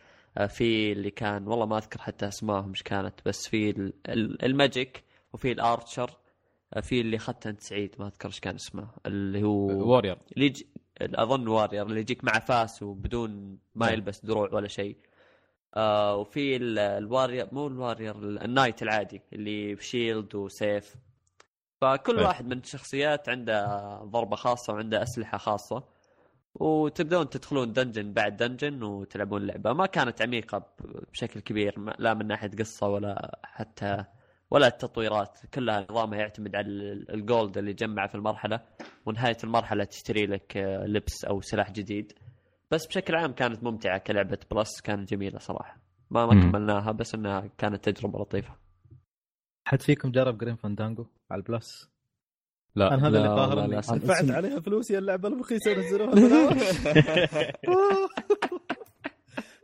في 0.49 0.93
اللي 0.93 1.11
كان 1.11 1.47
والله 1.49 1.67
ما 1.67 1.79
أذكر 1.79 2.01
حتى 2.01 2.29
أسمائهم 2.29 2.69
إيش 2.69 2.83
كانت 2.83 3.15
بس 3.27 3.49
في 3.49 3.71
ال- 3.71 3.93
ال- 4.09 4.45
ال 4.45 4.53
magic. 4.53 5.05
وفي 5.33 5.53
ال 5.53 5.61
archer 5.61 6.11
آه، 6.75 6.81
في 6.81 7.01
اللي 7.01 7.17
اخذته 7.17 7.51
انت 7.51 7.61
سعيد 7.61 7.95
ما 7.99 8.07
أذكر 8.07 8.29
إيش 8.29 8.41
كان 8.41 8.55
اسمه 8.55 8.89
اللي 9.07 9.43
هو 9.43 9.67
warrior 9.67 10.19
اللي 10.33 10.47
يجي 10.47 10.67
أظن 11.01 11.49
warrior 11.49 11.87
اللي 11.87 12.01
يجيك 12.01 12.25
مع 12.25 12.39
فاس 12.39 12.83
وبدون 12.83 13.59
ما 13.75 13.87
نعم. 13.87 13.95
يلبس 13.95 14.21
دروع 14.25 14.49
ولا 14.55 14.69
شيء. 14.69 14.97
آه 15.75 16.17
وفي 16.17 16.57
ال- 16.57 16.79
ال 16.79 16.87
warrior 16.87 17.49
مو 17.53 17.67
ال 17.67 17.73
warrior 17.73 18.19
ال- 18.19 18.43
ال 18.43 18.48
knight 18.48 18.83
العادي 18.83 19.23
اللي 19.33 19.75
ب 19.75 19.83
shield 19.83 20.35
وسيف. 20.35 20.97
فكل. 21.81 22.19
واحد 22.21 22.47
من 22.47 22.59
الشخصيات 22.59 23.29
عنده 23.29 23.67
ضربة 24.05 24.37
خاصة 24.37 24.73
وعنده 24.73 25.03
أسلحة 25.03 25.39
خاصة. 25.39 25.85
وتبدون 26.55 27.31
تدخلون 27.31 27.73
dungeon 27.73 28.13
بعد 28.13 28.37
dungeon 28.37 28.83
وتلعبون 28.83 29.43
اللعبه 29.43 29.73
ما 29.73 29.87
كانت 29.87 30.23
عميقة 30.23 30.67
بشكل 31.13 31.41
كبير 31.41 31.95
لا 31.99 32.15
من 32.15 32.27
ناحية 32.27 32.51
قصة 32.59 32.89
ولا 32.89 33.39
حتى 33.45 34.05
ولا 34.51 34.67
التطويرات 34.67 35.39
كلها 35.55 35.87
نظامها 35.91 36.19
يعتمد 36.19 36.55
على 36.57 36.67
ال- 36.67 37.11
ال 37.15 37.23
gold 37.23 37.59
اللي 37.59 37.73
جمعه 37.73 38.09
في 38.09 38.15
المرحلة 38.15 38.61
ونهاية 39.07 39.37
المرحلة 39.45 39.85
تشتري 39.85 40.27
لك 40.27 40.57
آه، 40.57 40.87
لبس 40.87 41.25
أو 41.25 41.41
سلاح 41.41 41.71
جديد 41.71 42.13
بس 42.71 42.87
بشكل 42.87 43.15
عام 43.15 43.33
كانت 43.33 43.63
ممتعة 43.65 43.99
كلعبة 43.99 44.39
Plus 44.51 44.81
كانت 44.81 45.11
جميلة 45.11 45.39
صراحة 45.39 45.79
ما 46.11 46.27
ما. 46.27 46.33
كملناها 46.51 46.93
بس 46.93 47.15
إنها 47.15 47.51
كانت 47.59 47.89
تجربة 47.89 48.19
لطيفة 48.21 48.57
حد 49.67 49.83
فيكم 49.83 50.11
جرب 50.11 50.39
Grim 50.39 50.57
Fandango 50.57 51.07
على 51.31 51.39
ال 51.39 51.47
Plus؟ 51.47 51.91
لا 52.75 52.95
أنا 52.95 53.03
هذا 53.03 53.09
اللي 53.09 53.19
لا 53.29 53.35
قاهر 53.35 53.49
والله 53.49 53.65
اني 53.65 53.73
للأسف. 53.73 53.95
دفعت 53.95 54.31
عليها 54.39 54.61
فلوس 54.61 54.91
يا 54.91 54.99
اللعبة 54.99 55.29
الرخيصة 55.29 55.71
ونزلوها 55.71 56.11
ببلاش. 56.11 56.77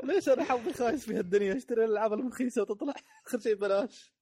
ليش 0.04 0.28
أنا 0.28 0.44
حظي 0.44 0.72
خايس 0.72 1.04
في 1.06 1.14
هالدنيا 1.18 1.56
أشتري 1.56 1.84
الألعاب 1.84 2.12
الرخيصة 2.12 2.62
وتطلع 2.62 2.94
آخر 3.26 3.38
شيء 3.40 3.54
ببلاش 3.54 4.13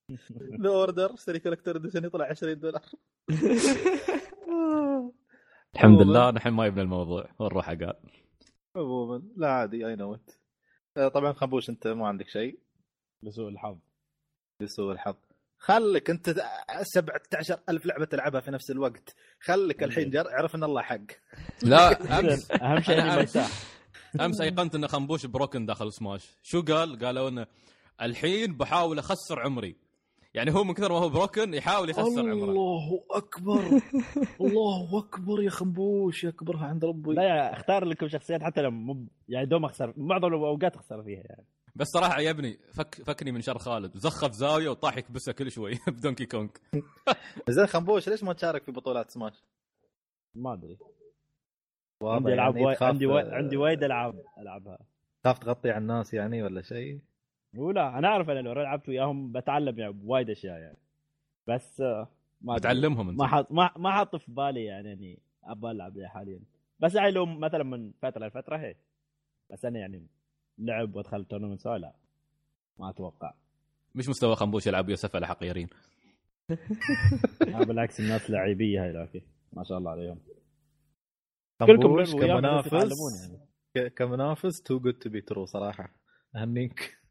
The 0.62 0.68
Order 0.68 1.14
اشتري 1.14 1.38
collector 1.38 1.76
edition 1.76 2.04
يطلع 2.04 2.24
20 2.24 2.60
دولار. 2.60 2.82
الحمد 5.74 6.02
لله 6.02 6.30
نحن 6.30 6.48
ما 6.48 6.66
يبنى 6.66 6.82
الموضوع. 6.82 7.28
ونروح 7.38 7.68
عقال 7.68 7.94
عموما. 8.76 9.22
لا 9.36 9.50
عادي 9.50 9.86
اي 9.86 9.96
نو 9.96 10.18
طبعا 11.14 11.32
خنبوش 11.32 11.70
انت 11.70 11.86
ما 11.86 12.08
عندك 12.08 12.28
شيء؟ 12.28 12.58
لسوء 13.22 13.48
الحظ. 13.48 13.78
لسوء 14.60 14.92
الحظ. 14.92 15.16
خلك 15.58 16.10
انت 16.10 16.42
17000 16.82 17.86
لعبة 17.86 18.04
تلعبها 18.04 18.40
في 18.40 18.50
نفس 18.50 18.70
الوقت. 18.70 19.14
خلك 19.40 19.82
الحين 19.82 20.10
جر... 20.10 20.28
اعرف 20.28 20.54
إن 20.54 20.64
الله 20.64 20.82
حق. 20.82 20.98
لا 21.62 21.90
أمس. 22.18 22.50
أهم 22.50 22.80
شيء 22.80 23.00
إني 23.00 23.16
مرتاح 23.16 23.50
أمس. 24.20 24.40
أيقنت 24.40 24.74
إن 24.74 24.88
خنبوش 24.88 25.26
بروكن 25.26 25.66
داخل 25.66 25.92
سماش 25.92 26.38
شو 26.42 26.62
قال؟ 26.62 26.98
قالوا 26.98 27.28
انه 27.28 27.46
الحين 28.02 28.56
بحاول 28.56 28.98
أخسر 28.98 29.40
عمري. 29.40 29.76
يعني 30.34 30.54
هو 30.54 30.64
من 30.64 30.74
كثر 30.74 30.92
ما 30.92 30.98
هو 30.98 31.08
بروكن 31.08 31.54
يحاول 31.54 31.90
يخسر 31.90 32.20
عمره. 32.20 32.32
الله 32.32 33.04
أكبر. 33.10 33.62
الله 34.40 34.98
أكبر 34.98 35.42
يا 35.42 35.50
خنبوش 35.50 36.24
يكبرها 36.24 36.66
عند 36.66 36.84
ربي. 36.84 37.12
لا 37.14 37.22
يعني 37.22 37.52
اختار 37.56 37.84
لكم 37.84 38.08
شخصيات 38.08 38.42
حتى 38.42 38.60
لو 38.62 38.70
مو 38.70 39.06
يعني 39.28 39.46
دوم 39.46 39.64
أخسر. 39.64 39.94
معظم 39.96 40.26
الأوقات 40.28 40.76
أخسر 40.76 41.02
فيها 41.02 41.22
يعني. 41.24 41.46
بس 41.74 41.86
صراحة 41.88 42.12
عجبني 42.14 42.58
فك 42.74 42.94
فكني 42.94 43.32
من 43.32 43.40
شر 43.40 43.58
خالد. 43.58 43.96
زخف 43.96 44.32
زاوية 44.32 44.68
وطاح 44.68 44.96
يكبسها 44.96 45.32
كل 45.32 45.50
شوي 45.50 45.72
بدونكي 45.88 46.26
كونغ 46.26 46.48
زين 47.48 47.66
خنبوش 47.66 48.08
ليش 48.08 48.24
ما 48.24 48.32
تشارك 48.32 48.64
في 48.64 48.72
بطولات 48.72 49.10
سماش؟ 49.10 49.42
ما 50.34 50.52
أدري. 50.52 50.78
عندي 52.02 52.32
ألعاب 52.34 52.54
يعني 52.56 52.66
وايد 52.66 52.76
تخاف- 52.76 52.88
عندي 52.88 53.06
وايد 53.06 53.26
عندي 53.28 53.56
وايد 53.56 53.82
ألعاب 53.84 54.22
ألعبها. 54.38 54.78
تخاف 55.24 55.38
تغطي 55.38 55.70
على 55.70 55.78
الناس 55.78 56.14
يعني 56.14 56.42
ولا 56.42 56.62
شيء؟ 56.62 57.00
ولا 57.56 57.98
أنا 57.98 58.08
أعرف 58.08 58.30
أنا 58.30 58.38
لو 58.40 58.52
لعبت 58.52 58.88
وياهم 58.88 59.32
بتعلم 59.32 59.78
يعني 59.78 59.92
بوايد 59.92 60.30
أشياء 60.30 60.58
يعني. 60.58 60.78
بس 61.46 61.80
آه، 61.80 62.08
ما. 62.40 62.56
بتعلمهم 62.56 63.08
أنت. 63.08 63.18
ما 63.18 63.26
حط 63.26 63.52
ما 63.52 63.70
ما 63.76 63.90
حاط 63.92 64.16
في 64.16 64.32
بالي 64.32 64.64
يعني 64.64 64.92
إني 64.92 65.18
أبغى 65.44 65.70
ألعب 65.70 65.94
زي 65.94 66.06
حاليا. 66.06 66.40
بس 66.80 66.94
يعني 66.94 67.10
لو 67.10 67.26
مثلا 67.26 67.62
من 67.64 67.92
فترة 68.02 68.26
لفترة 68.26 68.56
هي. 68.56 68.74
بس 69.50 69.64
أنا 69.64 69.78
يعني 69.78 70.06
لعب 70.58 70.96
وادخل 70.96 71.24
تورنمنت 71.24 71.66
لا. 71.66 71.92
ما 72.78 72.90
أتوقع. 72.90 73.34
مش 73.94 74.08
مستوى 74.08 74.36
خنبوش 74.36 74.66
يلعب 74.66 74.88
ويا 74.88 74.96
سفله 74.96 75.26
حقيرين 75.26 75.68
آه، 77.54 77.64
بالعكس 77.64 78.00
الناس 78.00 78.30
لعيبية 78.30 78.84
هاي 78.84 78.92
لكن 78.92 79.20
ما 79.52 79.64
شاء 79.64 79.78
الله 79.78 79.90
عليهم. 79.90 80.18
كلكم 81.66 82.04
كمنافس. 82.04 83.32
يعني. 83.76 83.90
كمنافس 83.90 84.62
too 84.62 84.78
good 84.80 84.94
to 84.94 85.10
be 85.10 85.20
true 85.20 85.46
صراحة. 85.46 85.88
أهنيك. 86.36 87.01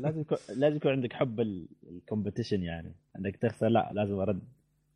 لازم 0.00 0.20
يكون 0.20 0.38
لازم 0.56 0.76
يكون 0.76 0.92
عندك 0.92 1.12
حب 1.12 1.40
ال 1.40 1.50
competition 1.50 2.60
يعني. 2.60 2.94
انك 3.18 3.36
تخسر 3.36 3.68
لا 3.68 3.90
لازم 3.94 4.14
أرد 4.14 4.42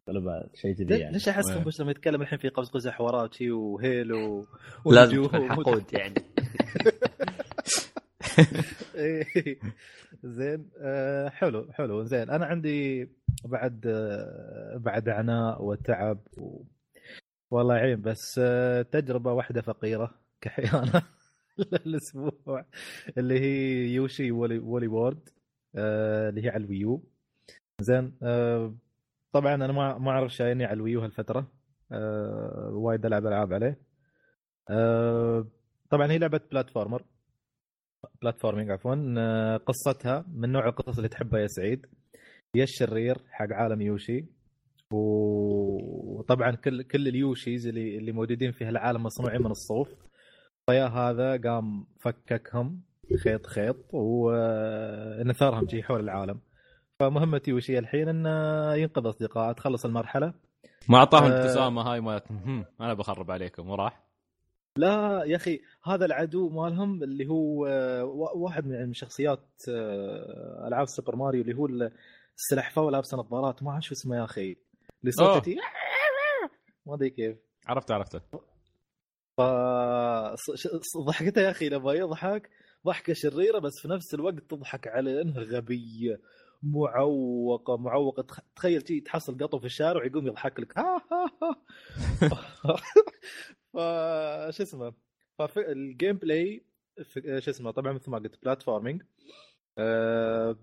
طلبة 0.07 0.45
شيء 0.55 0.74
كذي 0.74 0.99
يعني. 0.99 1.12
ليش 1.12 1.28
أحس؟ 1.28 1.51
خنبوش 1.51 1.80
لما 1.80 1.91
يتكلم 1.91 2.22
الحين 2.22 2.38
في 2.38 2.49
قوس 2.49 2.70
قزح 2.70 2.93
حوارات 2.93 3.43
وهيلو 3.43 4.47
لازم 4.86 5.28
حقود 5.28 5.84
يعني. 5.93 6.14
إيه. 8.95 9.59
زين 10.24 10.70
آه، 10.80 11.28
حلو 11.28 11.72
حلو. 11.72 12.03
زين 12.05 12.30
أنا 12.30 12.47
عندي 12.47 13.09
بعد 13.45 13.86
آه، 13.86 14.76
بعد 14.76 15.09
عناء 15.09 15.64
وتعب 15.64 16.18
و... 16.38 16.62
والله 17.51 17.76
يعين 17.76 18.03
بس 18.03 18.41
آه، 18.43 18.82
تجربة 18.82 19.32
واحدة 19.32 19.62
فقيرة 19.62 20.14
كحيانة. 20.41 21.03
الأسبوع 21.87 22.65
اللي 23.19 23.41
هي 23.41 23.89
Yoshi 23.95 24.31
Woolly, 24.33 24.59
Woolly 24.59 24.87
World 24.87 25.29
آه، 25.77 26.29
اللي 26.29 26.45
هي 26.45 26.49
على 26.49 26.65
ال 26.64 26.71
Wii 26.71 26.90
U. 26.90 27.03
زين 27.81 28.19
آه، 28.23 28.75
طبعا 29.33 29.55
أنا 29.55 29.73
ما 29.73 29.99
ما 29.99 30.11
أعرف 30.11 30.33
شايني 30.33 30.65
على 30.65 30.75
ال 30.75 30.80
Wii 30.80 30.95
U 30.95 31.01
هالفترة 31.01 31.53
آه، 31.93 32.71
وايد 32.73 33.07
ألعب 33.07 33.27
ألعاب 33.27 33.53
عليه. 33.53 33.79
آه، 34.71 35.47
طبعا 35.91 36.13
هي 36.13 36.19
لعبة 36.19 36.41
platformer. 36.51 37.05
platforming 38.23 38.71
عفوا. 38.71 39.15
آه، 39.19 39.57
قصتها 39.57 40.25
من 40.35 40.53
نوع 40.53 40.69
القصص 40.69 40.97
اللي 40.97 41.09
تحبها 41.09 41.41
يا 41.41 41.47
سعيد. 41.47 41.87
هي 42.55 42.63
الشرير 42.63 43.19
حق 43.31 43.53
عالم 43.53 43.81
يوشي. 43.81 44.27
وطبعا 44.93 46.51
كل 46.51 46.83
كل 46.83 47.09
ال 47.09 47.17
Yoshis 47.17 47.66
اللي 47.67 47.99
اللي 47.99 48.13
موجودين 48.13 48.53
في 48.53 48.65
هالعالم 48.65 49.03
مصنوعين 49.03 49.41
من 49.43 49.51
الصوف. 49.51 49.89
فيا 50.71 50.87
هذا 50.87 51.37
قام 51.37 51.87
فككهم 52.01 52.83
خيط 53.25 53.47
خيط 53.47 53.77
ونثرهم 53.93 55.68
شي 55.68 55.83
حول 55.83 56.01
العالم. 56.01 56.41
فمهمة 57.01 57.41
يوشي 57.49 57.79
الحين؟ 57.79 58.09
انه 58.09 58.75
ينقذ 58.75 59.09
أصدقائه 59.09 59.53
تخلص 59.53 59.85
المرحلة. 59.85 60.35
ما 60.89 60.99
أعطاهم 60.99 61.25
آه. 61.25 61.29
الابتسامه 61.29 61.83
هاي 61.83 62.01
مالت 62.01 62.25
"هم، 62.33 62.64
أنا 62.81 62.95
بخرب 62.95 63.31
عليكم. 63.31 63.71
وراح. 63.71 64.03
لا 64.77 65.25
يا 65.25 65.37
أخي 65.37 65.61
هذا 65.85 66.05
العدو 66.05 66.49
مالهم 66.49 67.03
اللي 67.03 67.27
هو 67.29 67.66
آه، 67.66 68.05
وا- 68.05 68.37
واحد 68.37 68.66
من 68.66 68.93
شخصيات 68.95 69.49
آه، 69.68 70.64
ألعاب 70.68 70.87
سوبر 70.87 71.16
ماريو 71.16 71.43
اللي 71.43 71.55
هو 71.55 71.68
السلحفاة 72.37 72.83
ولابس 72.83 73.14
نظارات. 73.14 73.62
ما 73.62 73.71
أعرف 73.71 73.85
شو 73.85 73.95
اسمه 73.95 74.16
يا 74.16 74.25
أخي. 74.25 74.57
اللي. 75.01 75.12
صوته 75.12 75.57
ما 76.87 76.95
أدري 76.95 77.11
كيف. 77.11 77.37
عرفت 77.66 77.91
عرفته. 77.91 78.18
ص- 78.18 78.50
ضحكته 81.07 81.41
يا 81.41 81.51
أخي 81.51 81.68
لما 81.68 81.93
يضحك 81.93 82.51
ضحكة 82.86 83.12
شريرة 83.12 83.59
بس 83.59 83.72
في 83.82 83.88
نفس 83.88 84.14
الوقت 84.14 84.34
تضحك 84.38 84.88
على 84.88 85.20
انها 85.22 85.43
غبيه 85.43 86.20
معوقه 86.62 87.76
معوقه 87.76 88.22
تخ- 88.22 88.41
تخيل 88.57 88.88
شي 88.88 89.01
تحصل 89.01 89.38
قطو 89.38 89.59
في 89.59 89.66
الشارع 89.66 90.03
ويقوم 90.03 90.26
يضحك 90.26 90.61
لك. 90.61 90.72
ها 90.78 91.03
ها 91.12 91.57
ها. 93.74 94.51
شو 94.51 94.62
اسمه؟ 94.62 94.93
فال 95.49 96.16
gameplay 96.16 96.64
شو 97.38 97.51
اسمه؟ 97.51 97.70
طبعا 97.70 97.93
مثل 97.93 98.11
ما 98.11 98.18
قلت 98.18 98.43
platforming. 98.43 99.03
آه، 99.78 100.57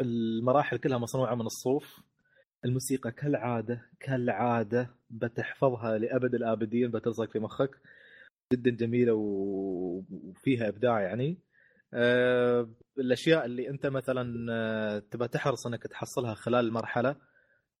المراحل 0.00 0.76
كلها 0.76 0.98
مصنوعة 0.98 1.34
من 1.34 1.46
الصوف. 1.46 2.00
الموسيقى 2.64 3.12
كالعادة 3.12 3.82
كالعادة 4.00 4.90
بتحفظها 5.10 5.98
لأبد 5.98 6.34
الآبدين 6.34 6.90
بتلصق 6.90 7.30
في 7.30 7.38
مخك. 7.38 7.70
جدا 8.52 8.70
جميلة 8.70 9.12
وفيها 9.14 10.68
إبداع 10.68 11.00
يعني. 11.00 11.38
آه، 11.94 12.68
الأشياء 12.98 13.44
اللي 13.44 13.68
أنت 13.70 13.86
مثلا 13.86 14.46
آه، 14.52 14.98
تبى 14.98 15.28
تحرص 15.28 15.66
إنك 15.66 15.82
تحصلها 15.82 16.34
خلال 16.34 16.66
المرحلة 16.66 17.16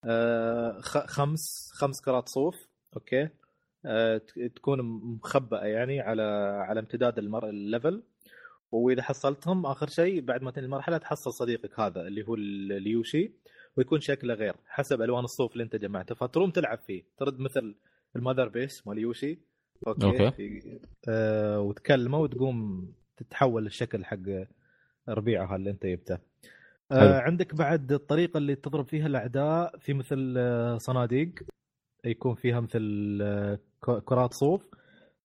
آه، 0.04 0.80
خمس 1.06 1.70
خمس 1.74 2.00
كرات 2.00 2.28
صوف 2.28 2.66
أوكي؟ 2.96 3.28
تكون 4.56 4.80
مخبأة 5.02 5.64
يعني 5.64 6.00
على 6.00 6.22
على 6.68 6.80
امتداد 6.80 7.18
المر... 7.18 7.48
ال 7.48 7.56
level. 7.56 8.02
وإذا 8.72 9.02
حصلتهم 9.02 9.66
آخر 9.66 9.86
شيء 9.88 10.20
بعد 10.20 10.42
ما 10.42 10.50
تنهي 10.50 10.66
المرحلة 10.66 10.98
تحصل 10.98 11.32
صديقك 11.32 11.80
هذا 11.80 12.00
اللي 12.00 12.26
هو 12.28 12.34
ال- 12.34 12.72
اليوشي. 12.72 13.32
ويكون 13.76 14.00
شكله 14.00 14.34
غير 14.34 14.54
حسب 14.66 15.02
ألوان 15.02 15.24
الصوف 15.24 15.52
اللي 15.52 15.64
أنت 15.64 15.76
جمعته. 15.76 16.14
فتروم 16.14 16.50
تلعب 16.50 16.78
فيه. 16.78 17.02
ترد 17.16 17.40
مثل 17.40 17.74
ال 18.16 18.21
mother 18.21 18.48
base 18.48 18.86
مال 18.86 18.98
يوشي. 18.98 19.38
okay, 19.86 20.26
okay. 20.26 20.80
آه 21.08 21.60
وتكلمه 21.60 22.18
وتقوم 22.18 22.88
تتحول 23.16 23.64
للشكل 23.64 24.04
حق 24.04 24.18
ربيعه 25.08 25.56
اللي 25.56 25.70
أنت 25.70 25.86
جبته. 25.86 26.18
آه 26.92 27.18
عندك 27.20 27.54
بعد 27.54 27.92
الطريقة 27.92 28.38
اللي 28.38 28.54
تضرب 28.54 28.86
فيها 28.86 29.06
الأعداء 29.06 29.78
في 29.78 29.94
مثل 29.94 30.34
آه، 30.38 30.78
صناديق. 30.78 31.32
يكون 32.04 32.34
فيها 32.34 32.60
مثل 32.60 33.18
آه، 33.22 33.58
كرات 33.80 34.34
صوف. 34.34 34.62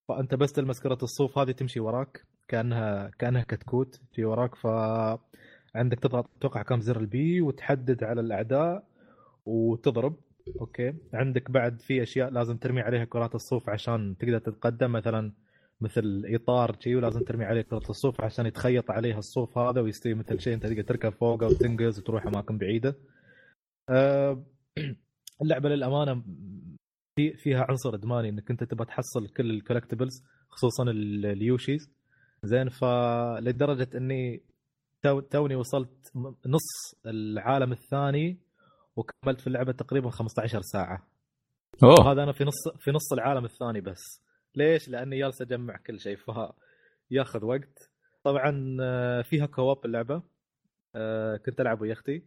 فأنت 0.08 0.36
بس 0.36 0.54
تلمس 0.54 0.80
كرة 0.80 0.98
الصوف 1.04 1.38
هذه 1.38 1.52
تمشي 1.52 1.80
وراك. 1.80 2.26
كأنها 2.48 3.12
كأنها 3.20 3.43
كتكوت 3.43 4.00
في 4.14 4.26
وراك. 4.26 4.56
ف 4.56 4.68
عندك 5.76 5.99
تضغط 5.99 6.30
أتوقع 6.38 6.61
كم 6.61 6.80
زر 6.80 6.99
ال 6.99 7.20
B 7.20 7.41
وتحدد 7.41 8.03
على 8.03 8.21
الأعداء 8.21 8.88
وتضرب. 9.45 10.15
okay. 10.61 10.93
عندك 11.13 11.51
بعد 11.51 11.82
في 11.82 12.03
أشياء 12.03 12.30
لازم 12.30 12.57
ترمي 12.57 12.82
عليها 12.82 13.05
كرات 13.05 13.36
الصوف 13.36 13.69
عشان 13.69 14.15
تقدر 14.19 14.39
تتقدم. 14.39 14.91
مثلا 14.91 15.34
مثل 15.82 16.23
إطار 16.26 16.76
شي 16.80 16.95
ولازم 16.95 17.21
ترمي 17.21 17.45
عليه 17.45 17.61
كره 17.61 17.89
الصوف 17.89 18.21
عشان 18.21 18.45
يتخيط 18.45 18.91
عليها 18.91 19.17
الصوف 19.19 19.57
هذا 19.57 19.82
ويستوي 19.82 20.13
مثل 20.13 20.39
شيء 20.39 20.53
أنت 20.53 20.65
تقدر 20.65 20.82
تركب 20.82 21.09
فوقه 21.09 21.47
وتنقز 21.47 21.99
وتروح 21.99 22.26
أماكن 22.28 22.57
بعيدة. 22.57 22.95
أه 23.89 24.43
اللعبة 25.41 25.69
للأمانة 25.69 26.23
في 27.17 27.34
فيها 27.38 27.65
عنصر 27.69 27.95
إدماني 27.95 28.30
إنك 28.30 28.51
أنت 28.51 28.63
تبغى 28.63 28.86
تحصل 28.86 29.28
كل 29.28 29.49
ال 29.51 29.57
collectibles 29.57 30.24
خصوصا 30.49 30.84
ال- 30.84 31.26
ال 31.26 31.34
Yoshis. 31.34 31.91
زين 32.43 32.69
فلدرجة 32.69 33.97
إني 33.97 34.41
توني 35.32 35.56
وصلت 35.56 36.12
نص 36.46 36.96
العالم 37.06 37.72
الثاني 37.72 38.39
وكملت 38.96 39.41
في 39.41 39.48
اللعبة 39.48 39.72
تقريبا 39.72 40.10
15 40.10 40.62
ساعة. 40.62 41.08
أوه. 41.84 42.12
هذا 42.12 42.24
أنا 42.24 42.32
في 42.32 42.43
نص 42.43 42.68
في 42.80 42.91
نص 42.91 43.14
العالم 43.14 43.46
الثاني 43.46 43.82
بس. 43.82 44.22
ليش؟ 44.56 44.89
لأني 44.89 45.20
جالس 45.20 45.41
أجمع 45.41 45.78
كل 45.78 46.00
شيء 46.00 46.18
فياخذ 47.10 47.46
وقت. 47.46 47.91
طبعا 48.24 48.78
آه، 48.82 49.22
فيها 49.22 49.46
co-op 49.45 49.86
اللعبة. 49.86 50.24
آه، 50.96 51.38
كنت 51.38 51.62
ألعب 51.62 51.82
ويا 51.82 51.93
أختي. 51.93 52.24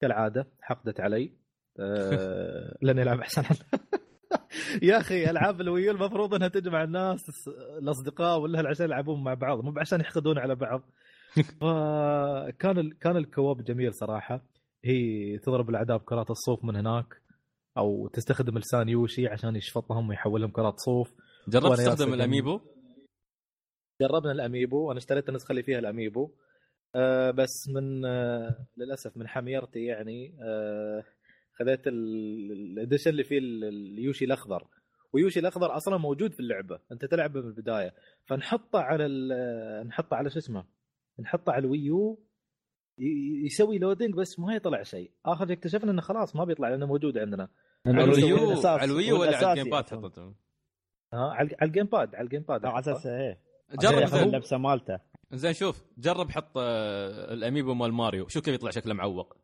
كالعادة 0.00 0.48
حقدت 0.60 1.00
علي. 1.00 1.32
آه، 1.80 2.78
لاني 2.82 3.02
العب 3.02 3.20
أحسن. 3.20 3.42
يا 4.82 4.98
أخي 4.98 5.30
ألعاب 5.30 5.60
الويو 5.60 5.92
المفروض 5.92 6.34
إنها 6.34 6.48
تجمع 6.48 6.84
الناس 6.84 7.20
الأصدقاء 7.78 8.38
ولا 8.38 8.68
عشان 8.68 8.86
يلعبون 8.86 9.24
مع 9.24 9.34
بعض 9.34 9.64
مو 9.64 9.74
عشان 9.78 10.00
يحقدون 10.00 10.38
على 10.38 10.54
بعض. 10.54 10.82
فكان 11.60 12.78
ال... 12.78 12.98
كان 12.98 13.16
الكواب 13.16 13.64
جميل 13.64 13.94
صراحة. 13.94 14.44
هي 14.84 15.38
تضرب 15.38 15.70
الأعداء 15.70 15.96
بكرات 15.96 16.30
الصوف 16.30 16.64
من 16.64 16.76
هناك 16.76 17.22
أو 17.78 18.08
تستخدم 18.08 18.58
لسان 18.58 18.88
يوشي 18.88 19.28
عشان 19.28 19.56
يشفطهم 19.56 20.08
ويحولهم 20.08 20.50
كرات 20.50 20.74
صوف. 20.80 21.14
جربت 21.48 21.78
تستخدم 21.78 22.14
الأميبو؟ 22.14 22.60
جربنا 24.00 24.32
ال 24.32 24.40
amiibo 24.40 24.88
وأنا 24.88 24.98
اشتريت 24.98 25.28
النسخة 25.28 25.50
اللي 25.50 25.62
فيها 25.62 25.78
ال 25.78 25.85
amiibo. 25.85 26.30
آه 26.94 27.30
بس 27.30 27.68
من 27.68 28.04
آه 28.04 28.66
للأسف 28.76 29.16
من 29.16 29.28
حميرتي 29.28 29.84
يعني 29.84 30.38
آه 30.42 31.04
خذيت 31.58 31.86
ال- 31.86 32.52
ال 32.52 32.59
edition 32.59 33.10
اللي 33.10 33.24
فيه 33.24 33.38
ال- 33.38 33.64
اليوشي 33.64 34.24
الأخضر. 34.24 34.66
ويوشي 35.12 35.40
الأخضر 35.40 35.76
أصلا 35.76 35.96
موجود 35.96 36.32
في 36.32 36.40
اللعبة 36.40 36.80
أنت 36.92 37.04
تلعبه 37.04 37.40
من 37.40 37.46
البداية. 37.46 37.94
فنحطه 38.26 38.78
على 38.78 39.06
ال- 39.06 39.86
نحطه 39.88 40.16
على 40.16 40.30
شو 40.30 40.38
اسمه؟ 40.38 40.64
نحطه 41.22 41.52
على 41.52 41.64
ال 41.64 41.75
Wii 41.75 42.07
U 42.07 42.18
يسوي 43.44 43.78
loading 43.78 44.14
بس 44.14 44.38
ما 44.38 44.54
يطلع 44.54 44.82
شيء. 44.82 45.10
آخر 45.26 45.46
شيء 45.46 45.56
اكتشفنا 45.56 45.90
إنه 45.90 46.00
خلاص 46.02 46.36
ما 46.36 46.44
بيطلع 46.44 46.68
لأنه 46.68 46.86
موجود 46.86 47.18
عندنا. 47.18 47.48
على 47.86 48.04
الويو 48.04 48.36
الويو 48.36 48.66
على 48.66 48.84
الويو 48.84 49.20
ولا 49.20 49.36
على 49.36 49.50
ال 49.52 49.70
GamePad 49.70 49.84
أصلاً. 49.84 49.98
حطيته؟ 49.98 50.34
ها 51.14 51.30
على 51.30 51.56
على 51.60 51.68
الجيم 51.68 51.86
باد 51.86 52.14
على 52.14 52.24
ال 52.24 52.42
GamePad. 52.42 52.66
على 52.66 52.78
أساس 52.78 53.06
إيه؟ 53.06 53.40
جرب 53.80 54.14
اللبسة 54.14 54.58
مالته. 54.58 54.98
زين 55.32 55.52
شوف 55.52 55.82
جرب 55.98 56.30
حط 56.30 56.58
آه، 56.58 57.32
ال 57.34 57.40
amiibo 57.40 57.74
مال 57.74 57.92
ماريو. 57.92 58.28
شوف 58.28 58.44
كيف 58.44 58.54
يطلع 58.54 58.70
شكله 58.70 58.94
معوق؟ 58.94 59.36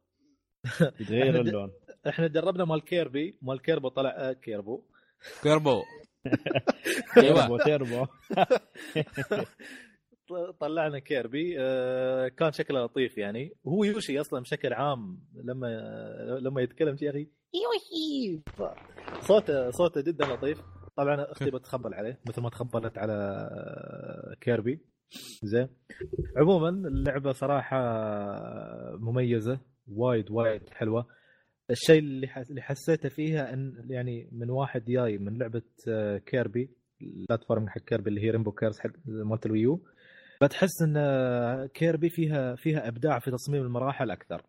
يتغير 1.01 1.41
اللون. 1.41 1.72
إحنا 2.09 2.26
جربنا 2.26 2.64
مال 2.64 2.85
كيربي. 2.85 3.39
مال 3.43 3.62
كيربو 3.62 3.89
طلع 3.89 4.11
آه، 4.11 4.33
كيربو. 4.33 4.83
كيربو. 5.43 5.83
أيوه. 7.16 7.47
تيربو 7.47 7.59
تيربو 7.59 8.07
طلعنا 10.61 10.99
كيربي 10.99 11.57
آه، 11.61 12.29
كان 12.29 12.53
شكله 12.53 12.85
لطيف 12.85 13.18
يعني. 13.18 13.53
وهو 13.64 13.85
يوشي 13.85 14.20
أصلا 14.20 14.41
بشكل 14.41 14.72
عام 14.72 15.18
لما 15.45 15.66
لما 16.43 16.62
يتكلم 16.62 16.97
يا 17.03 17.11
أخي 17.11 17.29
يوشي! 17.55 18.43
صوته 19.20 19.70
صوته 19.70 20.01
جدا 20.01 20.26
لطيف. 20.26 20.59
طبعا 20.97 21.33
أختي 21.33 21.51
بتخبل 21.51 21.95
عليه 21.95 22.20
مثل 22.29 22.43
ما 22.43 22.49
تخبلت 22.51 22.99
على 22.99 23.12
آه، 23.12 24.35
كيربي. 24.41 24.81
زين. 25.43 25.68
عموما 26.37 26.68
اللعبة 26.68 27.33
صراحة 27.33 27.79
مميزة 28.97 29.61
وايد 29.89 30.31
وايد 30.31 30.62
حلوة. 30.70 31.07
الشيء 31.70 31.99
اللي 31.99 32.29
حسيته 32.62 33.09
فيها 33.09 33.53
إن 33.55 33.72
يعني 33.91 34.29
من 34.33 34.51
واحد 34.51 34.85
جاي 34.85 35.18
من 35.18 35.39
لعبة 35.39 35.62
آه، 35.89 36.18
كيربي 36.18 36.70
ال 37.03 37.10
platform 37.10 37.68
حق 37.68 37.81
كيربي 37.81 38.11
اللي 38.11 38.20
هي 38.24 38.31
Rainbow 38.31 38.53
Curse 38.53 38.79
حق 38.81 38.91
مالت 39.07 39.47
ال 39.47 39.53
Wii 39.53 39.72
U. 39.72 39.85
بتحس 40.43 40.82
إن 40.82 40.97
كيربي 41.66 42.11
فيها 42.11 42.55
فيها 42.55 42.89
إبداع 42.89 43.18
في 43.18 43.30
تصميم 43.30 43.62
المراحل 43.62 44.11
أكثر. 44.11 44.43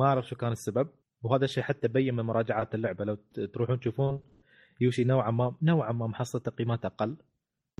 ما 0.00 0.06
أعرف 0.06 0.26
شو 0.28 0.36
كان 0.36 0.52
السبب 0.52 0.88
وهذا 1.22 1.44
الشيء 1.44 1.62
حتى 1.62 1.88
بين 1.88 2.14
من 2.14 2.24
مراجعات 2.24 2.74
اللعبة. 2.74 3.04
لو 3.04 3.14
تروحون 3.54 3.80
تشوفون 3.80 4.20
يوشي 4.80 5.04
نوعا 5.04 5.30
ما 5.30 5.54
نوعا 5.62 5.92
ما 5.92 6.06
محصل 6.06 6.40
تقييمات 6.40 6.84
أقل. 6.84 7.16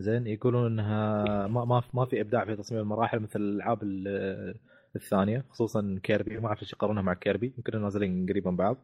زين 0.00 0.26
يقولون 0.26 0.66
إنها 0.72 1.22
ما 1.46 1.64
ما 1.64 1.82
ما 1.94 2.04
في 2.04 2.20
إبداع 2.20 2.44
في 2.44 2.56
تصميم 2.56 2.80
المراحل 2.80 3.20
مثل 3.20 3.40
الألعاب 3.40 3.82
ال- 3.82 4.54
الثانية 4.96 5.44
خصوصا 5.50 6.00
كيربي. 6.02 6.38
ما 6.38 6.46
أعرف 6.48 6.62
إيش 6.62 6.72
يقارنونها 6.72 7.02
مع 7.02 7.14
كيربي 7.14 7.54
يمكن 7.56 7.82
نازلين 7.82 8.26
قريبا 8.28 8.50
من 8.50 8.56
بعض. 8.56 8.76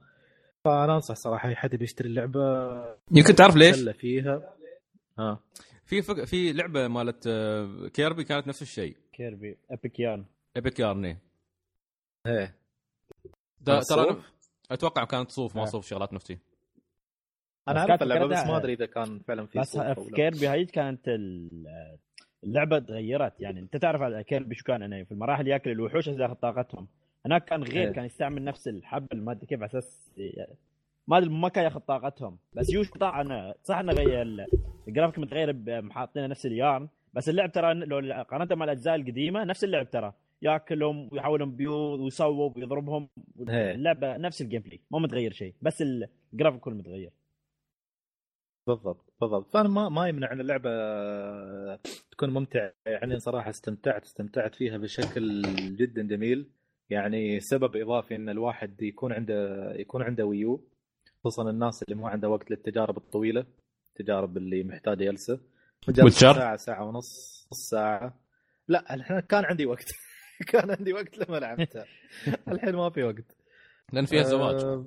فأنا 0.65 0.95
أنصح 0.95 1.15
صراحة 1.15 1.49
أي 1.49 1.57
حد 1.57 1.77
بيشتري 1.77 2.09
اللعبة 2.09 2.41
يمكن 3.13 3.35
تعرف 3.35 3.57
ليش؟ 3.57 3.89
فيها. 3.89 4.55
ها. 5.19 5.41
في 5.91 6.03
فك... 6.03 6.25
في 6.25 6.53
لعبة 6.53 6.89
مالت 6.89 7.27
آه، 7.27 7.89
كيربي 7.89 8.25
كانت 8.25 8.49
نفس 8.49 8.63
الشيء 8.63 8.97
كيربي 9.13 9.59
Epic 9.71 9.98
Yarn 9.98 10.25
Epic 10.57 10.81
Yarn 10.81 11.19
إيه 12.27 12.55
ترى 13.65 13.75
مال 13.77 13.85
ترى 13.85 14.05
صوف؟ 14.05 14.33
أتوقع 14.71 15.05
كانت 15.05 15.31
صوف 15.31 15.57
ما 15.57 15.63
آه. 15.63 15.65
صوف 15.65 15.87
شغلات 15.87 16.13
نفسي 16.13 16.39
أنا 17.69 17.81
أعرف 17.81 18.03
اللعبة 18.03 18.27
بس 18.27 18.47
ما 18.47 18.57
أدري 18.57 18.73
إذا 18.73 18.87
كان 18.87 19.19
فعلا 19.19 19.47
في 19.47 19.59
بس 19.59 19.79
في. 19.79 20.11
كيربي 20.15 20.47
هاي 20.49 20.65
كانت 20.65 21.09
ال- 21.09 21.99
اللعبة 22.45 22.79
تغيرت 22.79 23.41
يعني 23.41 23.61
أنت 23.61 23.77
تعرف 23.77 24.03
على 24.03 24.25
كيربي 24.25 24.55
شو 24.55 24.65
كان 24.65 24.83
انه 24.83 25.05
في 25.05 25.13
المراحل 25.13 25.49
ياكل 25.49 25.71
الوحوش 25.71 26.09
داخل 26.09 26.35
طاقتهم 26.35 26.89
هناك 27.27 27.45
كان 27.45 27.63
غير 27.63 27.87
إيه. 27.89 27.93
كان 27.93 28.05
يستعمل 28.05 28.45
نفس 28.45 28.69
الحبل 28.69 29.21
ما 29.21 29.33
أدري 29.33 29.47
كيف 29.47 29.61
على 29.61 29.67
أساس 29.69 30.11
ما 31.09 31.19
أدري 31.19 31.31
ما 31.31 31.49
كان 31.49 31.65
ياخذ 31.65 31.81
طاقتهم. 31.81 32.39
بس 32.53 32.71
يوش 32.73 32.91
قطع 32.91 33.21
أنا 33.21 33.55
صح 33.65 33.77
إنه 33.79 33.93
غير 33.93 34.23
ال- 34.23 34.47
الجرافيك 34.89 35.19
متغير 35.19 35.91
حاطينه 35.91 36.27
نفس 36.27 36.47
ال 36.47 36.55
yarn 36.55 36.89
بس 37.15 37.29
اللعب 37.29 37.53
ترى 37.53 37.75
لو 37.75 38.25
قارنته 38.31 38.55
مع 38.55 38.65
الأجزاء 38.65 38.95
القديمة 38.95 39.45
نفس 39.45 39.65
اللعب 39.65 39.91
ترى. 39.91 40.13
ياكلهم 40.43 41.09
ويحولهم 41.13 41.57
بيوت 41.57 42.01
ويصوب 42.01 42.57
ويضربهم. 42.57 43.09
إيه. 43.49 43.75
اللعبة 43.75 44.17
نفس 44.17 44.43
ال 44.43 44.63
gameplay 44.63 44.81
ما 44.91 44.99
متغير 44.99 45.33
شيء. 45.33 45.55
بس 45.63 45.83
الجرافيك 46.33 46.61
كله 46.61 46.75
متغير. 46.75 47.11
بالضبط 48.67 49.13
بالضبط. 49.21 49.53
فأنا 49.53 49.69
ما 49.69 49.89
ما 49.89 50.09
يمنع 50.09 50.33
إن 50.33 50.41
اللعبة 50.41 50.71
تكون 52.11 52.31
ممتعة. 52.31 52.73
يعني 52.87 53.19
صراحة 53.19 53.51
استمتعت 53.51 54.05
استمتعت 54.05 54.55
فيها 54.55 54.79
بشكل 54.79 55.43
جدا 55.77 56.03
جميل. 56.03 56.47
يعني 56.91 57.41
سبب 57.41 57.77
إضافي 57.77 58.17
إن 58.17 58.29
الواحد 58.29 58.83
يكون 58.83 59.13
عنده 59.13 59.71
يكون 59.75 60.03
عنده 60.03 60.27
Wii 60.27 60.55
U 60.55 60.65
خصوصا 61.25 61.51
الناس 61.51 61.83
اللي 61.83 61.95
ما 61.95 62.09
عنده 62.09 62.29
وقت 62.29 62.51
للتجارب 62.51 62.97
الطويلة 62.97 63.47
التجارب 63.89 64.37
اللي 64.37 64.65
محتاجة 64.65 65.05
جلسه 65.05 65.41
Witcher؟ 65.91 66.09
ساعة 66.35 66.57
ساعة 66.57 66.85
ونص 66.85 67.49
نص 67.53 67.69
ساعة. 67.71 68.21
لا 68.69 68.95
الحين 68.95 69.21
كان 69.21 69.45
عندي 69.45 69.67
وقت. 69.67 69.85
كان 70.53 70.71
عندي 70.71 70.93
وقت 70.93 71.19
لما 71.19 71.37
لعبتها 71.37 71.85
الحين 72.53 72.75
ما 72.75 72.91
في 72.91 73.03
وقت. 73.03 73.37
لأن 73.93 74.07
فيها 74.07 74.23
زواج. 74.23 74.65
آه، 74.65 74.87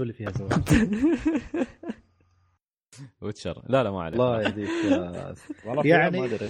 اللي 0.00 0.12
فيها 0.12 0.30
زواج. 0.30 0.52
Witcher 3.22 3.62
لا 3.68 3.82
لا 3.82 3.90
ما 3.90 4.02
عليك. 4.02 4.20
الله 4.20 4.42
يهديك 4.42 4.68
يا 4.84 5.34
والله 5.66 5.86
يعني- 5.86 6.20
ما 6.20 6.24
أدري. 6.26 6.48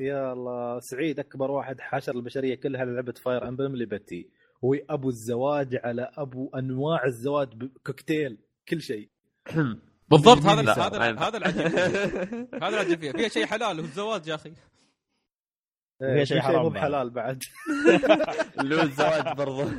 يا 0.00 0.32
الله 0.32 0.80
سعيد 0.80 1.18
أكبر 1.18 1.50
واحد 1.50 1.80
حاشر 1.80 2.14
البشرية 2.16 2.54
كلها 2.54 2.84
لعبة 2.84 3.12
Fire 3.12 3.48
Emblem 3.48 3.76
ليبرتي 3.76 4.30
هو 4.64 4.74
أبو 4.90 5.08
الزواج 5.08 5.80
على 5.84 6.10
أبو 6.16 6.50
أنواع 6.54 7.04
الزواج 7.06 7.48
بكوكتيل 7.54 8.38
كل 8.68 8.82
شيء. 8.82 9.08
بالضبط 10.10 10.44
يمين 10.44 10.68
هذا 10.68 10.72
يسار. 10.72 10.96
هذا 10.96 11.20
هذا 11.20 11.36
العجيب. 11.38 11.66
هذا 12.54 12.68
العجيب 12.68 13.00
فيها 13.00 13.12
فيها 13.18 13.28
شيء 13.28 13.46
حلال 13.46 13.78
هو 13.78 13.84
الزواج 13.84 14.26
يا 14.26 14.34
أخي. 14.34 14.52
إيه، 16.02 16.24
شيء 16.24 16.36
في 16.36 16.42
حرام 16.42 16.62
مو 16.62 16.68
بعد. 16.68 16.82
بحلال 16.82 17.10
بعد. 17.10 17.42
اللي 18.60 18.76
هو 18.76 18.80
الزواج 18.80 19.36
برضه. 19.36 19.70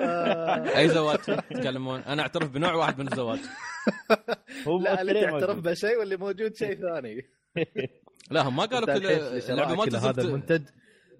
آه، 0.00 0.78
أي 0.78 0.88
زواج 0.88 1.18
تتكلمون؟ 1.18 2.00
أنا 2.00 2.22
أعترف 2.22 2.50
بنوع 2.50 2.74
واحد 2.74 2.98
من 2.98 3.12
الزواج. 3.12 3.38
هو 4.68 4.78
لا 4.80 5.02
اللي 5.02 5.20
تعترف. 5.20 5.58
بشيء 5.58 5.98
واللي 5.98 6.16
موجود 6.16 6.56
شيء 6.56 6.74
ثاني. 6.74 7.26
لا 8.30 8.48
هم 8.48 8.56
ما 8.56 8.64
قالوا 8.64 8.96
أنت 8.96 9.02
كل 9.02 9.52
اللعبه 9.52 9.74
ما 9.74 10.10
هذا 10.10 10.22
المنتج. 10.22 10.62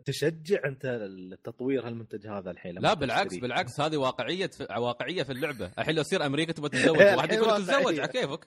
تشجع 0.05 0.59
انت 0.64 0.84
التطوير 0.84 1.86
هالمنتج 1.86 2.26
هذا 2.26 2.50
الحين 2.50 2.78
لا 2.78 2.94
بالعكس 2.94 3.22
تشتريه. 3.24 3.40
بالعكس 3.40 3.80
هذه 3.80 3.96
واقعية 3.96 4.50
واقعية 4.76 5.22
في 5.22 5.32
اللعبة. 5.32 5.70
الحين 5.78 5.94
لو 5.94 6.03
تصير 6.03 6.26
أمريكا 6.26 6.53
تبغى 6.53 6.68
تتزوج 6.78 6.98
واحد 6.98 7.32
يقول 7.32 7.64
تتزوج. 7.64 8.00
على 8.00 8.09
كيفك؟ 8.09 8.46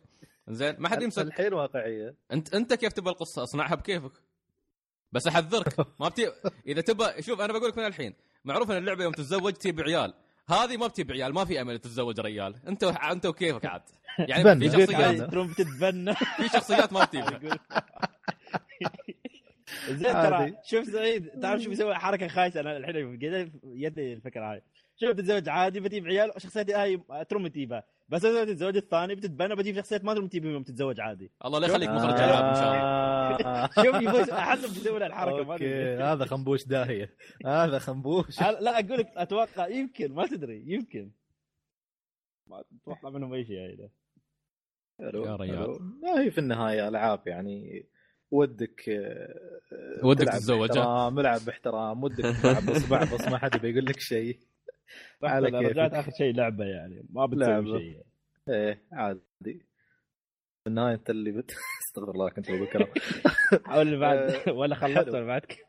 زين 0.49 0.75
ما 0.79 0.89
حد 0.89 1.01
يمسك. 1.01 1.21
الحين 1.21 1.53
واقعية. 1.53 2.15
أنت 2.31 2.53
أنت 2.55 2.73
كيف 2.73 2.93
تبغى 2.93 3.11
القصة؟ 3.11 3.43
أصنعها 3.43 3.75
بكيفك. 3.75 4.11
بس 5.11 5.27
أحذرك. 5.27 5.79
ما 5.99 6.09
بتي 6.09 6.31
إذا 6.67 6.81
تبغى 6.81 7.21
شوف 7.21 7.41
أنا 7.41 7.53
بقول 7.53 7.69
لك 7.69 7.77
من 7.77 7.85
الحين. 7.85 8.13
معروف 8.45 8.71
إن 8.71 8.77
اللعبة 8.77 9.03
يوم 9.03 9.13
تتزوج 9.13 9.53
تجيب 9.53 9.81
عيال. 9.81 10.13
هذه 10.49 10.77
ما 10.77 10.87
بتجيب 10.87 11.11
عيال 11.11 11.33
ما 11.33 11.45
في 11.45 11.61
أمل 11.61 11.79
تتزوج 11.79 12.19
ريال 12.19 12.55
أنت 12.67 12.83
أنت 12.83 13.25
وكيفك 13.25 13.65
عاد. 13.65 13.81
يعني. 14.19 14.69
في 14.69 14.85
شخصيات. 14.85 15.21
تروم 15.31 15.53
تتبنى 15.53 16.15
في 16.15 16.47
شخصيات 16.53 16.93
ما 16.93 17.03
بتجيب 17.03 17.57
زين 19.89 20.13
ترى. 20.13 20.53
شوف 20.63 20.85
سعيد 20.85 21.27
تعرف 21.27 21.61
شو 21.61 21.69
بيسوي؟ 21.69 21.95
حركة 21.95 22.27
خايسة. 22.27 22.59
أنا 22.59 22.77
الحين 22.77 23.19
يدي 23.63 24.13
الفكرة 24.13 24.51
هاي. 24.51 24.61
شوف 24.97 25.09
بتتزوج 25.09 25.49
عادي 25.49 25.79
بتجيب 25.79 26.07
عيال 26.07 26.31
شخصيتي 26.37 26.73
هاي 26.73 27.01
تروم 27.29 27.47
تجيبها 27.47 27.83
بس 28.09 28.25
اذا 28.25 28.45
تتزوج 28.45 28.77
الثاني 28.77 29.15
بتتبنى 29.15 29.55
بجيب 29.55 29.75
شخصيات 29.75 30.03
ما 30.03 30.13
تروم 30.13 30.27
تجيبها 30.27 30.51
يوم 30.51 30.63
تتزوج 30.63 30.99
عادي. 30.99 31.31
الله 31.45 31.59
لا 31.59 31.67
يخليك 31.67 31.89
مخرج 31.89 32.13
العاب 32.13 32.45
إن 32.45 32.55
شاء 32.55 32.73
الله. 32.73 33.69
شوف 33.85 34.01
يفوز 34.01 34.29
احسب 34.29 34.73
بيسوي 34.73 34.99
له 34.99 35.05
الحركة 35.05 35.43
ما 35.43 35.53
أوكي 35.53 35.65
ادري 35.65 36.03
هذا 36.03 36.25
خنبوش 36.25 36.65
داهية. 36.67 37.15
هذا 37.45 37.79
خنبوش. 37.79 38.41
لا 38.41 38.79
أقول 38.79 38.97
لك 38.97 39.11
أتوقع 39.15 39.67
يمكن 39.67 40.13
ما 40.13 40.27
تدري 40.27 40.63
يمكن. 40.67 41.11
ما 42.47 42.63
أتوقع 42.83 43.09
منهم 43.09 43.33
أي 43.33 43.45
شيء 43.45 43.59
هذا 43.59 43.89
يا 44.99 45.09
ريال. 45.09 45.57
حلو. 45.57 45.79
ما 46.03 46.21
هي 46.21 46.31
في 46.31 46.37
النهاية 46.37 46.87
ألعاب 46.87 47.27
يعني 47.27 47.85
ودك 48.35 48.89
آه، 48.89 50.05
ودك 50.05 50.27
تتزوج،؟ 50.27 50.67
باحترام 50.69 51.19
العب 51.19 51.41
باحترام 51.45 52.03
ودك 52.03 52.35
تلعب 52.41 52.65
بصبع 52.69 53.03
بص 53.03 53.27
ما 53.27 53.37
حد 53.37 53.61
بيقول 53.61 53.85
لك 53.85 53.99
شيء. 53.99 54.39
على 55.23 55.51
كيفك. 55.51 55.71
رجعت 55.71 55.93
آخر 55.93 56.11
شيء 56.17 56.33
لعبة 56.35 56.65
يعني 56.65 57.05
ما. 57.09 57.25
بتسوي 57.25 57.79
شيء 57.79 58.01
إيه 58.49 58.81
عادي. 58.91 59.21
في 60.63 60.67
النهايه 60.69 60.95
انت 60.95 61.09
اللي 61.09 61.31
بت 61.31 61.51
استغفر 61.87 62.11
الله 62.11 62.29
كنت 62.29 62.51
بقول 62.51 62.67
كلام. 62.67 62.87
حاول 63.65 63.81
اللي 63.87 63.97
بعد. 63.97 64.17
آه، 64.17 64.51
ولا 64.53 64.75
خلصت. 64.75 65.07
ولا 65.07 65.25
بعدك 65.25 65.65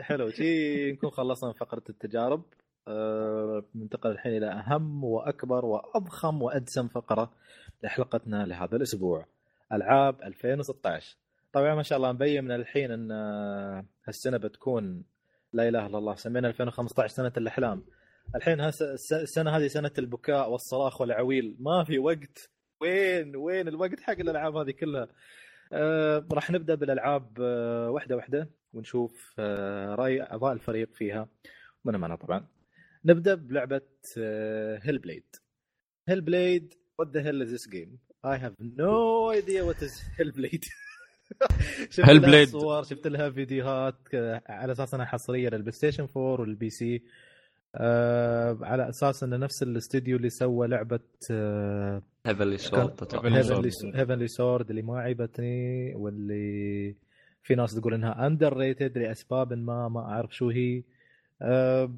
حلو. 0.00 0.30
شي 0.30 0.92
نكون 0.92 1.10
خلصنا 1.10 1.48
من 1.48 1.54
فقرة 1.54 1.82
التجارب. 1.88 2.42
آه، 2.88 3.64
ننتقل 3.74 4.10
الحين 4.10 4.36
إلى 4.36 4.46
أهم 4.46 5.04
وأكبر 5.04 5.64
وأضخم 5.64 6.42
وادسم 6.42 6.88
فقرة 6.88 7.32
لحلقتنا 7.82 8.46
لهذا 8.46 8.76
الأسبوع 8.76 9.26
ألعاب 9.72 10.22
2016 10.22 11.16
طبعا 11.52 11.74
ما 11.74 11.82
شاء 11.82 11.98
الله 11.98 12.12
مبين 12.12 12.44
من 12.44 12.50
الحين 12.52 12.90
إن 12.90 13.12
آه، 13.12 13.86
هالسنة 14.08 14.36
بتكون 14.36 15.04
لا 15.52 15.68
إله 15.68 15.86
إلا 15.86 15.98
الله. 15.98 16.14
سمينا 16.14 16.48
2015 16.48 17.08
سنة 17.14 17.32
الإحلام. 17.36 17.84
الحين 18.36 18.60
السنة 18.60 19.56
هذه 19.56 19.66
سنة 19.66 19.90
البكاء 19.98 20.50
والصراخ 20.50 21.00
والعويل. 21.00 21.56
ما 21.60 21.84
في 21.84 21.98
وقت. 21.98 22.50
وين 22.80 23.36
وين 23.36 23.68
الوقت 23.68 24.00
حق 24.00 24.12
الألعاب 24.20 24.56
هذه 24.56 24.70
كلها؟ 24.70 25.08
آه 25.72 26.26
راح 26.32 26.50
نبدأ 26.50 26.74
بالألعاب 26.74 27.40
آه 27.40 27.90
واحدة 27.90 28.16
واحدة 28.16 28.50
ونشوف 28.72 29.34
آه 29.38 29.94
رأي 29.94 30.22
أعضاء 30.22 30.52
الفريق 30.52 30.94
فيها. 30.94 31.28
من 31.84 31.96
معنا 31.96 32.16
طبعا. 32.16 32.46
نبدأ 33.04 33.34
بلعبة 33.34 33.80
آه 34.18 34.80
Hellblade 34.82 35.36
Hellblade 36.08 36.74
what 36.98 37.08
the 37.08 37.22
hell 37.22 37.42
is 37.42 37.48
this 37.48 37.68
game 37.68 37.98
I 38.24 38.38
have 38.38 38.52
no 38.60 39.30
idea 39.30 39.62
what 39.62 39.82
is 39.82 40.00
Hellblade 40.18 40.64
شفت 41.90 42.00
لها 42.00 42.44
Hellblade. 42.44 42.48
صور 42.48 42.82
شفت 42.82 43.06
لها 43.06 43.30
فيديوهات 43.30 43.94
آه، 44.14 44.42
على 44.48 44.72
أساس 44.72 44.94
أنها 44.94 45.06
حصرية 45.06 45.48
لل 45.48 45.72
PlayStation 45.72 46.02
4 46.16 46.40
وال 46.40 46.70
PC. 46.70 47.02
آه 47.74 48.58
على 48.62 48.88
أساس 48.88 49.22
انه 49.22 49.36
نفس 49.36 49.62
الاستوديو 49.62 50.16
اللي 50.16 50.30
سوى 50.30 50.68
لعبة 50.68 51.00
آه 51.30 52.02
Heavenly 52.26 52.58
Sword. 52.58 53.96
Heavenly 53.96 54.28
Sword 54.28 54.70
اللي 54.70 54.82
ما 54.82 54.98
عيبتني 54.98 55.94
واللي 55.94 56.96
في 57.42 57.54
ناس 57.54 57.74
تقول 57.74 57.94
إنها 57.94 58.26
underrated 58.26 58.98
لأسباب 58.98 59.52
ما 59.52 59.88
ما 59.88 60.00
أعرف 60.00 60.36
شو 60.36 60.48
هي. 60.50 60.82
أه 61.42 61.94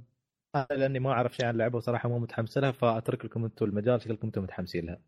أنا 0.54 0.66
لأني 0.70 0.98
ما 0.98 1.10
أعرف 1.12 1.36
شيء 1.36 1.46
عن 1.46 1.52
اللعبه 1.54 1.76
وصراحة 1.76 2.08
مو 2.08 2.18
متحمس 2.18 2.58
لها 2.58 2.70
فاترك 2.70 3.24
لكم 3.24 3.44
أنتم 3.44 3.64
المجال 3.66 4.02
شكلكم 4.02 4.26
أنتم 4.26 4.42
متحمسين 4.42 4.86
لها. 4.86 4.98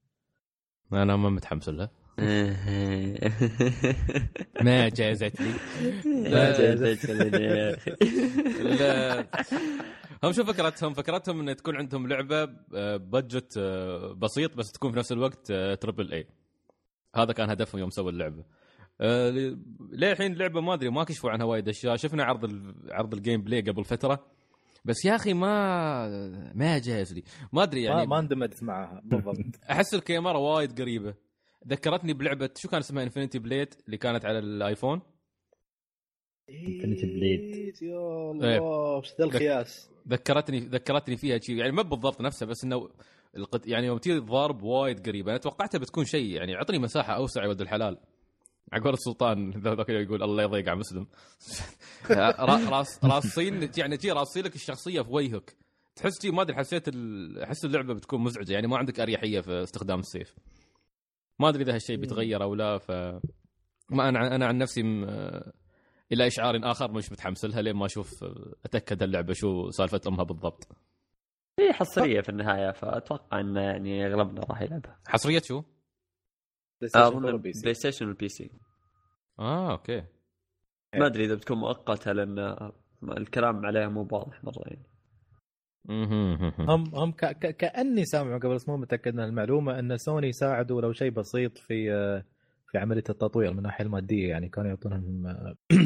أنا 0.93 1.17
ما 1.17 1.31
متحمس 1.31 1.69
لها. 1.69 1.91
ما 4.63 4.89
جازت 4.89 5.41
لي 5.41 5.53
لا. 6.31 6.59
جازت 6.59 7.07
لي 7.11 7.45
يا 7.45 7.75
أخي. 7.75 7.91
لا. 8.63 9.27
هم 10.25 10.33
شو 10.33 10.45
فكرتهم؟ 10.45 10.95
فكرتهم 10.95 11.49
إن 11.49 11.57
تكون 11.57 11.77
عندهم 11.77 12.07
لعبة 12.09 12.43
آه، 12.75 12.97
budget 12.97 13.55
آه، 13.59 14.13
بسيط 14.13 14.57
بس 14.57 14.73
تكون 14.73 14.93
في 14.93 14.99
نفس 14.99 15.13
الوقت 15.13 15.51
آه، 15.51 15.75
triple 15.75 16.13
A 16.13 16.27
هذا 17.17 17.33
كان 17.33 17.51
هدفهم 17.51 17.81
يوم 17.81 17.91
سووا 17.91 18.11
اللعبة. 18.11 18.45
آه، 19.01 19.31
ل- 19.31 19.59
ليه 19.93 20.13
الحين 20.13 20.33
اللعبه 20.33 20.61
ما 20.61 20.75
أدري 20.75 20.91
ما 20.91 21.05
كشفوا 21.05 21.31
عنها 21.31 21.47
وايد 21.47 21.69
أشياء. 21.69 21.97
شفنا 21.97 22.25
عرض 22.25 22.75
عرض 22.91 23.15
ال 23.15 23.43
gameplay 23.43 23.61
قبل 23.61 23.85
فترة. 23.85 24.27
بس 24.85 25.05
يا 25.05 25.17
أخي 25.17 25.35
ما 25.35 26.09
ما 26.55 26.79
جاز 26.79 27.13
لي. 27.15 27.23
ما 27.53 27.63
أدري 27.63 27.83
يعني 27.83 27.97
يعني. 27.97 28.09
ما, 28.09 28.15
ما 28.17 28.21
اندمجت 28.23 28.63
معها 28.63 29.01
بالضبط. 29.05 29.37
أحس 29.71 29.95
الكاميرا 29.95 30.39
وايد 30.39 30.81
قريبة. 30.81 31.15
ذكرتني 31.69 32.13
بلعبة 32.13 32.51
شو 32.57 32.69
كان 32.69 32.81
اسمها؟ 32.81 33.03
Infinity 33.05 33.39
Blade 33.39 33.75
اللي 33.87 33.97
كانت 33.99 34.25
على 34.25 34.39
ال 34.39 34.47
iPhone؟ 34.47 35.01
Infinity 36.51 37.05
Blade. 37.05 37.83
يا 37.83 37.99
إيه. 38.43 38.59
الله 38.59 38.97
وش 38.97 39.09
ذا 39.19 39.25
الخياس؟ 39.25 39.91
ذكرتني 40.09 40.59
ذكرتني 40.61 41.17
فيها 41.17 41.39
شيء 41.39 41.57
يعني 41.57 41.73
ما 41.73 41.83
بالضبط 41.83 42.21
نفسها 42.21 42.47
بس 42.47 42.65
إنه 42.65 42.89
القد... 43.37 43.67
يعني 43.67 43.87
يوم 43.87 43.99
تجي 43.99 44.13
الضرب 44.15 44.63
وايد 44.63 45.09
قريبة 45.09 45.31
أنا 45.31 45.39
توقعتها 45.39 45.79
بتكون 45.79 46.05
شيء 46.05 46.27
يعني 46.37 46.55
أعطني 46.57 46.79
مساحة 46.79 47.17
أوسع 47.17 47.43
يا 47.43 47.49
ولد 47.49 47.61
الحلال. 47.61 47.99
عقول 48.73 48.93
السلطان 48.93 49.51
ذا- 49.51 49.75
ذاك 49.75 49.89
يقول 49.89 50.23
الله 50.23 50.43
يضيق 50.43 50.69
مسلم 50.73 51.07
را- 52.11 52.71
راس 52.71 53.05
راسين 53.05 53.71
يعني 53.79 53.97
تجي 53.97 54.11
راسين 54.13 54.45
لك 54.45 54.55
الشخصية 54.55 55.01
في 55.03 55.11
وجهك. 55.13 55.57
تحس 55.97 56.25
ما 56.25 56.43
أدري 56.43 56.57
حسيت 56.57 56.89
ال... 56.89 57.39
أحس 57.39 57.65
اللعبة 57.65 57.95
بتكون 57.95 58.21
مزعجة 58.21 58.53
يعني 58.53 58.67
ما 58.67 58.77
عندك 58.79 59.01
أريحية 59.01 59.41
في 59.41 59.63
استخدام 59.63 60.01
السيف. 60.01 60.35
ما 61.39 61.49
أدري 61.49 61.63
إذا 61.63 61.75
هالشيء 61.75 61.97
بيتغير 61.97 62.43
أو 62.43 62.55
لا 62.55 62.79
ف 62.79 62.91
ما 63.91 64.09
أنا 64.09 64.35
أنا 64.37 64.47
عن 64.47 64.59
نفسي 64.59 64.83
م... 64.83 65.05
إلى 66.13 66.27
إشعار 66.27 66.61
آخر 66.71 66.93
مش 66.93 67.13
متحمس 67.13 67.45
لها 67.45 67.63
لين 67.63 67.77
ما 67.77 67.87
أشوف 67.87 68.25
أتأكد 68.65 69.03
اللعبه 69.03 69.33
شو 69.33 69.71
سالفة 69.71 70.01
أمها 70.07 70.25
بالضبط 70.25 70.69
هي 71.61 71.73
حصرية 71.73 72.21
في 72.21 72.29
النهاية 72.29 72.71
فأتوقع 72.73 73.41
إن 73.41 73.57
يعني 73.57 74.07
أغلبنا 74.07 74.41
راح 74.41 74.63
يلعبها 74.63 75.01
حصرية 75.07 75.41
شو؟ 75.41 75.63
PlayStation 76.81 77.05
اظن 77.07 77.25
4 77.25 77.35
و 77.35 77.53
PC. 77.53 77.63
PlayStation 77.63 78.07
وال 78.07 78.29
PC 78.29 78.51
آه 79.39 79.73
أوكي 79.73 80.05
ما 80.95 81.07
أدري 81.07 81.25
إذا 81.25 81.35
بتكون 81.35 81.59
مؤقتة 81.59 82.13
لأن 82.13 82.71
الكلام 83.03 83.67
عليها 83.67 83.89
مو 83.89 84.09
واضح 84.13 84.45
مرة 84.45 84.63
يعني. 84.67 84.87
هم 86.61 86.95
هم 86.95 87.13
ك... 87.13 87.25
ك... 87.25 87.57
كأني 87.57 88.05
سامع 88.05 88.39
قبل 88.39 88.55
بس 88.55 88.69
مو 88.69 88.77
متأكد 88.77 89.15
من 89.15 89.25
المعلومة 89.25 89.79
أن 89.79 89.97
سوني 89.99 90.33
ساعدوا 90.33 90.81
لو 90.81 90.93
شيء 90.93 91.11
بسيط 91.11 91.59
في 91.59 91.91
في 92.71 92.79
عملية 92.79 93.05
التطوير 93.09 93.53
من 93.53 93.59
الناحيه 93.59 93.85
المادية. 93.85 94.29
يعني 94.29 94.49
كانوا 94.49 94.71
يعطونهم 94.71 95.37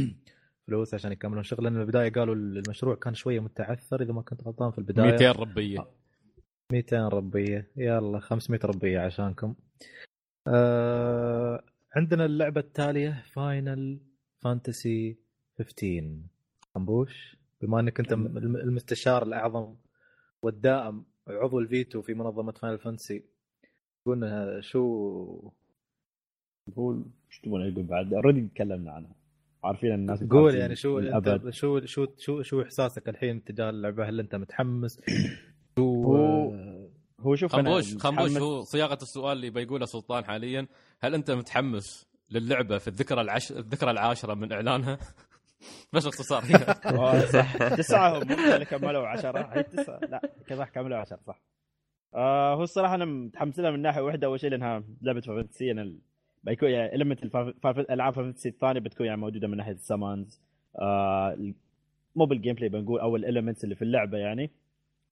فلوس 0.66 0.94
عشان 0.94 1.12
يكملون 1.12 1.42
شغل. 1.42 1.64
لأن 1.64 1.80
البداية 1.80 2.12
قالوا 2.12 2.34
المشروع 2.34 2.94
كان 2.94 3.14
شوية 3.14 3.40
متعثر 3.40 4.02
إذا 4.02 4.12
ما 4.12 4.22
كنت 4.22 4.42
غلطان 4.42 4.70
في 4.70 4.78
البداية. 4.78 5.12
200 5.12 5.32
ربية. 5.32 5.86
200 6.72 7.08
ربية. 7.08 7.70
يلا 7.76 8.20
500 8.20 8.60
ربية 8.64 9.00
عشانكم. 9.00 9.54
آه 10.46 11.64
عندنا 11.96 12.24
اللعبة 12.24 12.60
التالية 12.60 13.22
Final 13.32 14.00
Fantasy 14.38 15.18
15 15.58 16.12
خنبوش 16.74 17.36
بما 17.60 17.80
إنك 17.80 18.00
أنت 18.00 18.12
الم- 18.12 18.56
المستشار 18.56 19.22
الأعظم 19.22 19.74
والدائم 20.42 21.04
عضو 21.28 21.58
الفيتو 21.58 22.02
في 22.02 22.14
منظمة 22.14 22.52
Final 22.52 22.78
Fantasy 22.78 23.24
قلنا 24.06 24.60
شو 24.60 24.82
هو 26.78 26.92
إيش 27.28 27.40
تبون 27.42 27.62
أقول 27.62 27.82
بعد؟ 27.82 28.14
already 28.14 28.48
تكلمنا 28.48 28.92
عنها 28.92 29.14
عارفين 29.64 29.94
الناس 29.94 30.24
قول 30.24 30.54
يعني 30.54 30.76
شو. 30.76 30.98
أنت 30.98 31.50
شو 31.50 31.80
شو 31.84 32.06
شو 32.18 32.42
شو 32.42 32.62
إحساسك 32.62 33.08
الحين 33.08 33.44
تجاه 33.44 33.70
اللعبة 33.70 34.08
هل 34.08 34.20
أنت 34.20 34.34
متحمس 34.34 35.00
شو 35.78 36.04
هو 36.04 36.52
هو 37.20 37.36
شوف 37.36 37.52
خنبوش 37.52 37.96
خنبوش 37.96 38.36
هو 38.36 38.62
صياغة 38.62 38.98
السؤال 39.02 39.36
اللي 39.36 39.50
بيقوله 39.50 39.86
سلطان 39.86 40.24
حاليا 40.24 40.66
هل 41.00 41.14
أنت 41.14 41.30
متحمس 41.30 42.08
للعبة 42.30 42.78
في 42.78 42.88
الذكرى 42.88 43.20
العش... 43.20 43.52
الذكرى 43.52 43.90
العاشرة 43.90 44.34
من 44.34 44.52
إعلانها؟ 44.52 44.98
بس 45.92 46.04
باختصار. 46.04 46.42
آه، 46.98 47.20
صح. 47.20 47.56
تسعة 47.76 48.18
هم 48.18 48.32
اللي 48.54 48.64
كملوا 48.64 49.06
عشرة. 49.06 49.38
هي 49.52 49.62
تسعة. 49.62 49.98
لا 49.98 50.32
كذا 50.46 50.64
كملوا 50.64 50.96
عشرة 50.98 51.18
صح. 51.26 51.40
آه 52.14 52.54
هو 52.54 52.62
الصراحة 52.62 52.94
أنا 52.94 53.04
متحمس 53.04 53.58
لها 53.58 53.70
من 53.70 53.82
ناحية 53.82 54.00
واحدة. 54.00 54.26
أول 54.26 54.40
شيء 54.40 54.50
لأنها 54.50 54.82
لعبة 55.02 55.20
Fantasy 55.20 55.70
أنا 55.70 55.82
ال- 55.82 55.98
بيكون 56.44 56.70
يعني 56.70 56.94
element 56.94 57.24
الألعاب 57.66 58.14
Fantasy 58.14 58.48
الثانية 58.48 58.80
بتكون 58.80 59.06
يعني 59.06 59.20
موجودة 59.20 59.48
من 59.48 59.56
ناحية 59.56 59.72
ال 59.72 59.81
summons 59.81 60.40
آه 60.80 61.52
مو 62.16 62.24
بال 62.24 62.54
gameplay 62.54 62.68
بنقول 62.68 63.00
أو 63.00 63.16
ال 63.16 63.22
elements 63.22 63.64
اللي 63.64 63.74
في 63.74 63.82
اللعبة 63.82 64.18
يعني. 64.18 64.50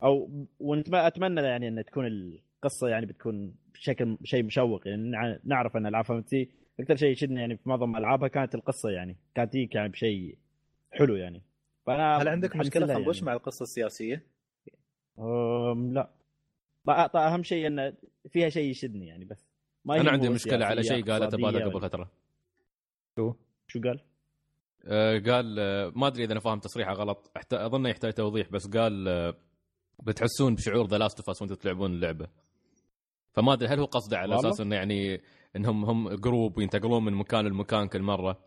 أو 0.03 0.30
وأتمنى 0.61 1.40
يعني 1.40 1.68
أن 1.68 1.84
تكون 1.84 2.07
القصة 2.07 2.88
يعني 2.88 3.07
بتكون 3.07 3.55
بشكل 3.74 4.18
شيء 4.24 4.42
مشوق. 4.44 4.88
يعني 4.88 5.11
نع- 5.11 5.38
نعرف 5.44 5.76
أن 5.76 5.86
ألعاب 5.86 6.05
Fantasy 6.05 6.49
أكثر 6.81 6.97
شيء 6.97 7.11
يشدني 7.11 7.41
يعني 7.41 7.57
في 7.57 7.68
معظم 7.68 7.97
ألعابها 7.97 8.29
كانت 8.29 8.55
القصة 8.55 8.91
يعني 8.91 9.16
كانت 9.35 9.57
هيك 9.57 9.74
يعني 9.74 9.89
بشيء 9.89 10.39
حلو 10.93 11.16
يعني 11.16 11.43
فأنا 11.87 12.16
هل 12.22 12.29
عندك 12.29 12.57
مشكلة 12.57 12.95
خنبوش 12.95 13.16
يعني. 13.16 13.27
مع 13.27 13.33
القصة 13.33 13.62
السياسية؟ 13.62 14.27
أم 15.18 15.93
لا 15.93 16.11
طيب 16.87 17.16
أهم 17.16 17.43
شيء 17.43 17.66
إن 17.66 17.95
فيها 18.29 18.49
شيء 18.49 18.70
يشدني 18.70 19.07
يعني 19.07 19.24
بس 19.24 19.49
ما 19.85 20.01
أنا 20.01 20.11
عندي 20.11 20.29
مشكلة 20.29 20.66
على 20.66 20.83
شيء 20.83 21.12
اقتصادية 21.12 21.47
بالا 21.47 21.64
قبل 21.64 21.81
فترة 21.81 22.11
شو 23.66 23.81
قال؟ 23.85 24.01
آه، 24.85 25.18
قال 25.18 25.57
آه، 25.59 25.93
ما 25.97 26.07
أدري 26.07 26.24
إذا 26.24 26.33
أنا 26.33 26.41
فاهم 26.41 26.59
تصريحه 26.59 26.93
غلط 26.93 27.31
أحت- 27.39 27.55
أظن 27.55 27.87
يحتاج 27.87 28.12
توضيح 28.12 28.49
بس 28.51 28.68
قال 28.68 29.09
آه، 29.09 29.35
بتحسون 30.03 30.55
بشعور 30.55 30.87
The 30.87 30.99
Last 30.99 31.18
of 31.28 31.36
Us 31.36 31.43
وأنتم 31.43 31.55
تلعبون 31.55 31.93
اللعبة 31.93 32.29
فما 33.33 33.53
أدري 33.53 33.68
هل 33.68 33.79
هو 33.79 33.85
قصده 33.85 34.18
على؟ 34.18 34.35
أساس 34.35 34.61
إنه 34.61 34.77
يعني 34.77 35.20
إنهم 35.57 35.84
هم 35.84 36.09
group 36.14 36.59
وينتقلون 36.59 37.04
من 37.04 37.12
مكان 37.12 37.46
لمكان 37.46 37.88
كل 37.88 38.02
مرة 38.02 38.44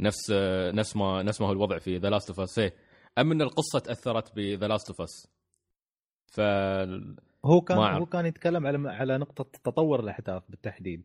نفس 0.00 0.30
نفس 0.74 0.96
ما 0.96 1.22
نفس 1.22 1.40
ما 1.40 1.46
هو 1.46 1.52
الوضع 1.52 1.78
في 1.78 1.96
The 1.98 2.10
Last 2.10 2.28
of 2.28 2.40
Us 2.40 2.58
ام 3.18 3.32
إن 3.32 3.42
القصة 3.42 3.78
تأثرت 3.78 4.36
ب 4.36 4.44
The 4.44 4.68
Last 4.68 4.88
of 4.90 5.00
Us 5.00 5.28
ف 6.26 6.40
هو 7.44 7.60
كان. 7.60 7.78
هو 7.78 8.06
كان 8.06 8.26
يتكلم 8.26 8.66
على 8.66 8.90
على 8.90 9.18
نقطة 9.18 9.44
تطور 9.64 10.00
الأحداث 10.00 10.42
بالتحديد 10.48 11.02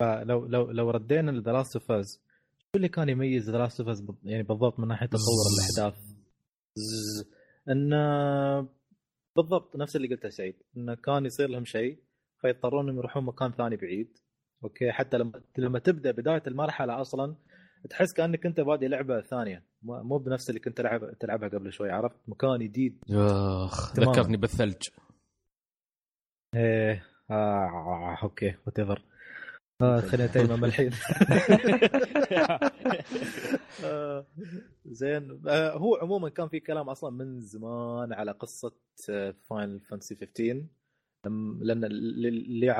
فلو 0.00 0.46
لو 0.46 0.70
لو 0.70 0.90
ردينا 0.90 1.30
ل 1.30 1.36
The 1.36 1.52
Last 1.52 1.76
of 1.76 1.92
Us 1.92 2.20
شو 2.58 2.76
اللي 2.76 2.88
كان 2.88 3.08
يميز 3.08 3.50
The 3.50 3.58
Last 3.58 3.80
of 3.80 3.88
Us 3.88 4.02
يعني 4.24 4.42
بالضبط 4.42 4.80
من 4.80 4.88
ناحية 4.88 5.06
تطور 5.06 5.46
الأحداث. 5.56 6.00
انه 7.68 8.68
بالضبط 9.36 9.76
نفس 9.76 9.96
اللي 9.96 10.08
قلته 10.08 10.28
سعيد 10.28 10.54
انه 10.76 10.94
كان 10.94 11.26
يصير 11.26 11.48
لهم 11.48 11.64
شيء 11.64 11.98
فيضطرون 12.42 12.84
إنهم 12.84 12.98
يروحون 12.98 13.24
مكان 13.24 13.52
ثاني 13.52 13.76
بعيد. 13.76 14.18
okay؟ 14.64 14.92
حتى 14.92 15.18
لما 15.18 15.32
لما 15.58 15.78
تبدأ 15.78 16.10
بداية 16.10 16.42
المرحلة 16.46 17.00
أصلا 17.00 17.36
تحس 17.90 18.12
كأنك 18.12 18.46
أنت 18.46 18.60
بادي 18.60 18.88
لعبة 18.88 19.20
ثانية. 19.20 19.64
مو 19.82 20.18
بنفس 20.18 20.50
اللي 20.50 20.60
كنت 20.60 20.76
تلعب 20.78 21.18
تلعبها 21.18 21.48
قبل 21.48 21.72
شوي 21.72 21.90
عرفت؟ 21.90 22.16
مكان 22.28 22.58
جديد. 22.58 23.02
أخ. 23.10 24.00
ذكرتني 24.00 24.36
بالثلج. 24.36 24.88
إيه. 26.54 27.06
آه 27.30 28.18
okay 28.22 28.54
whatever 28.66 29.02
آه 29.82 30.00
خلينا 30.10 30.26
تيمم 30.26 30.64
الحين. 30.64 30.90
آه، 33.84 34.26
زين. 34.86 35.42
آه 35.48 35.72
هو 35.76 35.96
عموما 35.96 36.28
كان 36.28 36.48
في 36.48 36.60
كلام 36.60 36.88
أصلا 36.88 37.10
من 37.10 37.40
زمان 37.40 38.12
على 38.12 38.32
قصة 38.32 38.72
Final 39.50 39.80
Fantasy 39.80 40.14
15 40.16 40.52
لم- 40.52 40.68
لأن 41.24 41.84
اللي 41.84 42.74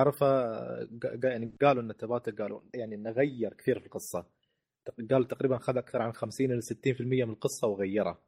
قا- 1.05 1.25
يعني 1.25 1.53
قالوا 1.63 1.83
إن 1.83 1.97
تباتا 1.97 2.33
قالوا 2.43 2.61
يعني 2.75 2.95
إنه 2.95 3.11
غير 3.11 3.55
كثير 3.55 3.81
في 3.81 3.87
القصة. 3.87 4.27
قال 5.11 5.29
تقريبا 5.29 5.59
خذ 5.59 5.77
أكثر 5.77 6.03
عن 6.03 6.13
50 6.13 6.53
إلى 6.53 6.61
60% 6.61 7.25
من 7.25 7.31
القصة 7.33 7.69
وغيرها 7.69 8.19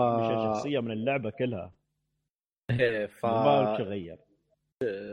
مش 0.00 0.56
شخصيه 0.56 0.80
من 0.80 0.90
اللعبة 0.90 1.30
كلها. 1.30 1.72
إيه، 2.70 3.06
ف 3.06 3.26
ما 3.26 3.74
تغير. 3.78 4.18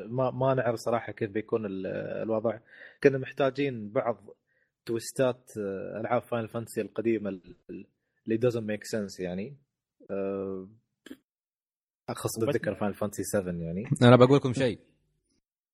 ما 0.05 0.31
ما 0.31 0.53
نعرف 0.53 0.75
صراحة 0.79 1.11
كيف 1.11 1.31
بيكون 1.31 1.65
ال- 1.65 1.87
الوضع. 2.23 2.59
كنا 3.03 3.17
محتاجين 3.17 3.89
بعض 3.91 4.29
twist 4.85 5.40
ات 5.40 5.51
ألعاب 5.99 6.21
Final 6.21 6.47
Fantasy 6.47 6.81
القديمة 6.81 7.29
ال- 7.29 7.55
ال- 7.69 7.87
اللي 8.27 8.37
doesn't 8.51 8.63
make 8.77 8.89
sense 8.89 9.19
يعني. 9.19 9.57
آه، 10.11 10.67
أخص 12.09 12.39
بالذكر 12.39 12.75
Final 12.75 12.93
Fantasy 12.93 13.23
7 13.23 13.53
يعني. 13.53 13.83
أنا 14.01 14.15
بقول 14.15 14.35
لكم 14.37 14.53
شيء. 14.53 14.79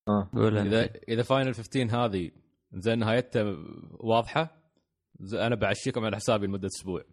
آه. 0.08 0.30
اذا 0.36 0.84
إذا 1.08 1.22
Final 1.22 1.54
15 1.54 2.04
هذه 2.04 2.30
زين 2.72 2.98
نهايتها 2.98 3.56
واضحة 3.90 4.56
أنا 5.32 5.54
بعشيكم 5.54 6.04
على 6.04 6.16
حسابي 6.16 6.46
لمدة 6.46 6.66
أسبوع. 6.66 7.04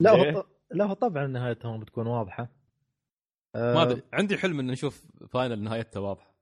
لا؟ 0.00 0.10
هو 0.10 0.44
لا 0.70 0.84
هو 0.84 0.92
طبعا 0.92 1.26
نهايتهم 1.26 1.80
بتكون 1.80 2.06
واضحة. 2.06 2.48
آه، 3.56 3.74
ما 3.74 3.82
أدري 3.82 4.02
عندي 4.12 4.38
حلم 4.38 4.60
ان 4.60 4.66
نشوف 4.66 5.04
Final 5.30 5.62
نهايتها 5.62 6.00
واضحة. 6.00 6.32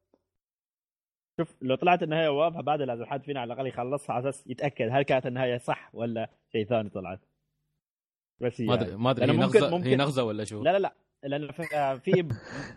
شوف 1.40 1.56
لو 1.62 1.74
طلعت 1.74 2.02
النهاية 2.02 2.28
واضحة 2.28 2.62
بعد 2.62 2.80
لازم 2.82 3.04
حد 3.04 3.22
فينا 3.22 3.40
على 3.40 3.52
الأقل 3.52 3.66
يخلصها 3.68 4.14
على 4.14 4.28
أساس 4.28 4.46
يتأكد 4.46 4.88
هل 4.92 5.02
كانت 5.02 5.26
النهاية 5.26 5.58
صح 5.58 5.90
ولا 5.94 6.30
شيء 6.52 6.66
ثاني 6.66 6.90
طلعت. 6.90 7.20
بس 8.40 8.60
هي 8.60 8.66
ما 8.66 8.74
ادري 8.74 8.96
ما 8.96 9.10
أدري 9.10 9.32
هي 9.32 9.36
نغزه 9.36 9.70
ممكن- 9.70 9.88
هي 9.88 9.96
نغزة 9.96 10.24
ولا 10.24 10.44
شو؟ 10.44 10.62
لا 10.62 10.72
لا 10.72 10.78
لا. 10.78 10.94
لأن 11.24 11.52
في- 11.52 12.28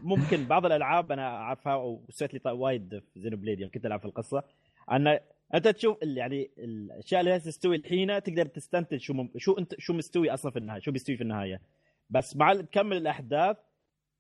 ممكن 0.02 0.46
بعض 0.46 0.66
الألعاب 0.66 1.12
أنا 1.12 1.28
أعرفها 1.28 1.76
وسويت 1.76 2.34
لي 2.34 2.52
وايد 2.52 3.00
في 3.14 3.20
Xenoblade 3.20 3.60
يوم 3.60 3.70
كنت 3.70 3.86
ألعب 3.86 4.00
في 4.00 4.06
القصة. 4.06 4.44
أن 4.92 5.20
أنت 5.54 5.68
تشوف 5.68 5.98
يعني 6.02 6.52
الأشياء 6.58 7.22
اللي 7.22 7.40
تستوي 7.40 7.76
الحين 7.76 8.24
تقدر 8.24 8.46
تستنتج 8.46 8.98
شو 8.98 9.14
مم... 9.14 9.30
شو 9.38 9.54
انت 9.58 9.76
شو 9.80 9.94
مستوي 9.94 10.30
أصلا 10.34 10.52
في 10.52 10.60
النهاية 10.60 10.80
شو 10.82 10.92
بيستوي 10.92 11.16
في 11.18 11.24
النهاية. 11.24 11.62
بس 12.10 12.36
مع 12.36 12.54
تكمل 12.54 12.98
الأحداث 12.98 13.58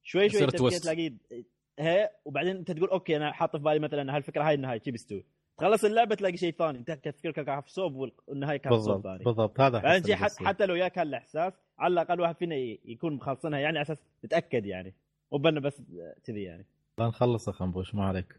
شوي 0.04 0.30
شوي. 0.30 0.40
تلاقي 0.84 1.14
هي 1.80 2.12
وبعدين 2.26 2.56
أنت 2.56 2.72
تقول 2.72 2.90
okay 2.90 3.18
أنا 3.18 3.32
حاطه 3.32 3.58
في 3.58 3.64
بالي 3.64 3.80
مثلا 3.80 4.16
هالفكرة 4.16 4.44
هاي 4.44 4.54
النهاية 4.54 4.82
شي 4.86 4.92
بيستوي. 4.92 5.26
تخلص 5.58 5.86
اللعبة 5.86 6.16
تلاقي 6.16 6.38
شيء 6.38 6.52
ثاني 6.54 6.78
انت 6.80 6.92
تفكيرك 6.92 7.40
كان 7.40 7.62
في 7.62 7.72
صوب 7.72 8.12
والنهايه 8.28 8.58
كانت 8.58 8.76
صوب 8.76 8.84
بالضبط 8.94 9.04
ثاني 9.04 9.24
بالضبط 9.24 9.60
هذا 9.60 9.96
اللي 9.98 10.16
حتى. 10.16 10.46
حتى 10.46 10.66
لو 10.66 10.76
ياك 10.76 11.00
هالإحساس 11.00 11.54
على 11.80 11.94
الأقل 11.94 12.22
واحد 12.22 12.36
فينا 12.36 12.56
يكون 12.86 13.14
مخلصنها 13.14 13.60
يعني 13.60 13.78
على 13.78 13.82
أساس 13.86 14.04
نتأكد 14.26 14.66
يعني 14.66 14.94
مو 15.32 15.38
بنا 15.38 15.60
بس 15.60 15.82
كذي 16.24 16.44
يعني 16.44 16.66
لا 17.00 17.08
نخلص 17.08 17.50
خنبوش 17.50 17.96
ما 17.96 18.06
عليك 18.06 18.36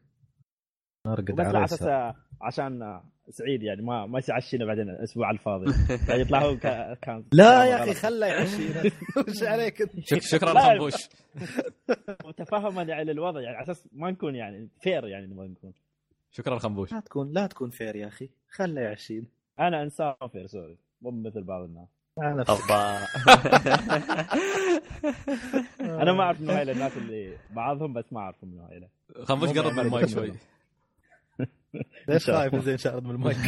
نرقد 1.07 1.31
بس 1.35 1.47
على 1.47 1.65
أساس. 1.65 2.15
عشان 2.43 3.01
سعيد 3.29 3.63
يعني 3.63 3.83
ما 3.83 4.07
ما 4.07 4.21
يعشينا 4.29 4.65
بعدين 4.65 4.91
الأسبوع 4.91 5.27
على 5.27 5.35
الفاضي 5.35 5.67
يطلع 6.21 6.39
هو 6.43 6.57
كا- 6.57 6.95
كان 6.95 7.25
لا 7.33 7.65
يا. 7.65 7.83
أخي 7.83 7.95
خله 7.95 8.27
يعشينا 8.27 8.83
وش 9.29 9.43
عليك 9.43 9.79
شكرا. 10.21 10.61
خنبوش 10.61 10.95
وتفهما 12.25 12.83
يعني 12.83 13.05
للوضع 13.05 13.41
يعني 13.41 13.57
على 13.57 13.65
أساس 13.65 13.89
ما 13.93 14.11
نكون 14.11 14.35
يعني 14.35 14.69
fair 14.81 15.07
يعني 15.09 15.27
نبغى 15.27 15.49
نكون 15.49 15.73
شكرا 16.37 16.59
خنبوش 16.59 16.93
لا 16.93 17.01
تكون 17.01 17.33
لا 17.33 17.47
تكون 17.47 17.71
fair 17.71 17.97
يا 17.97 18.07
أخي. 18.07 18.31
خله 18.51 18.81
يعشينا 18.81 19.27
أنا 19.59 19.83
إنسان 19.83 20.15
fair 20.33 20.47
sorry. 20.47 20.79
مو 21.03 21.11
مثل 21.11 21.43
بعض 21.43 21.63
الناس. 21.63 21.89
أنا 22.19 22.45
أنا 26.03 26.13
ما 26.13 26.23
أعرف 26.23 26.41
إنه 26.41 26.53
هاي 26.53 26.73
الناس 26.73 26.97
اللي 26.97 27.37
بعضهم 27.51 27.93
بس 27.93 28.13
ما 28.13 28.21
أعرفهم 28.21 28.53
إنه 28.53 28.63
هاي 28.63 28.89
خنبوش 29.25 29.49
مو 29.49 29.63
قرب 29.63 29.73
من 29.73 29.79
المايك 29.81 30.09
شوي. 30.09 30.33
ليش 32.09 32.31
خايف 32.31 32.55
زين 32.55 32.77
شارد 32.77 33.05
من 33.05 33.11
المايك؟ 33.11 33.39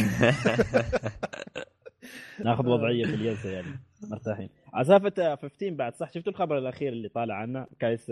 ناخذ 2.45 2.67
وضعية 2.67 3.05
في 3.05 3.13
الجلسه 3.13 3.49
يعني 3.49 3.79
مرتاحين. 4.03 4.49
على 4.73 4.85
سالفه 4.85 5.35
15 5.35 5.69
بعد 5.69 5.95
صح؟ 5.95 6.11
شفتوا 6.11 6.31
الخبر 6.31 6.57
الأخير 6.57 6.93
اللي 6.93 7.09
طالع 7.09 7.35
عنه؟ 7.35 7.67
كايس 7.79 8.11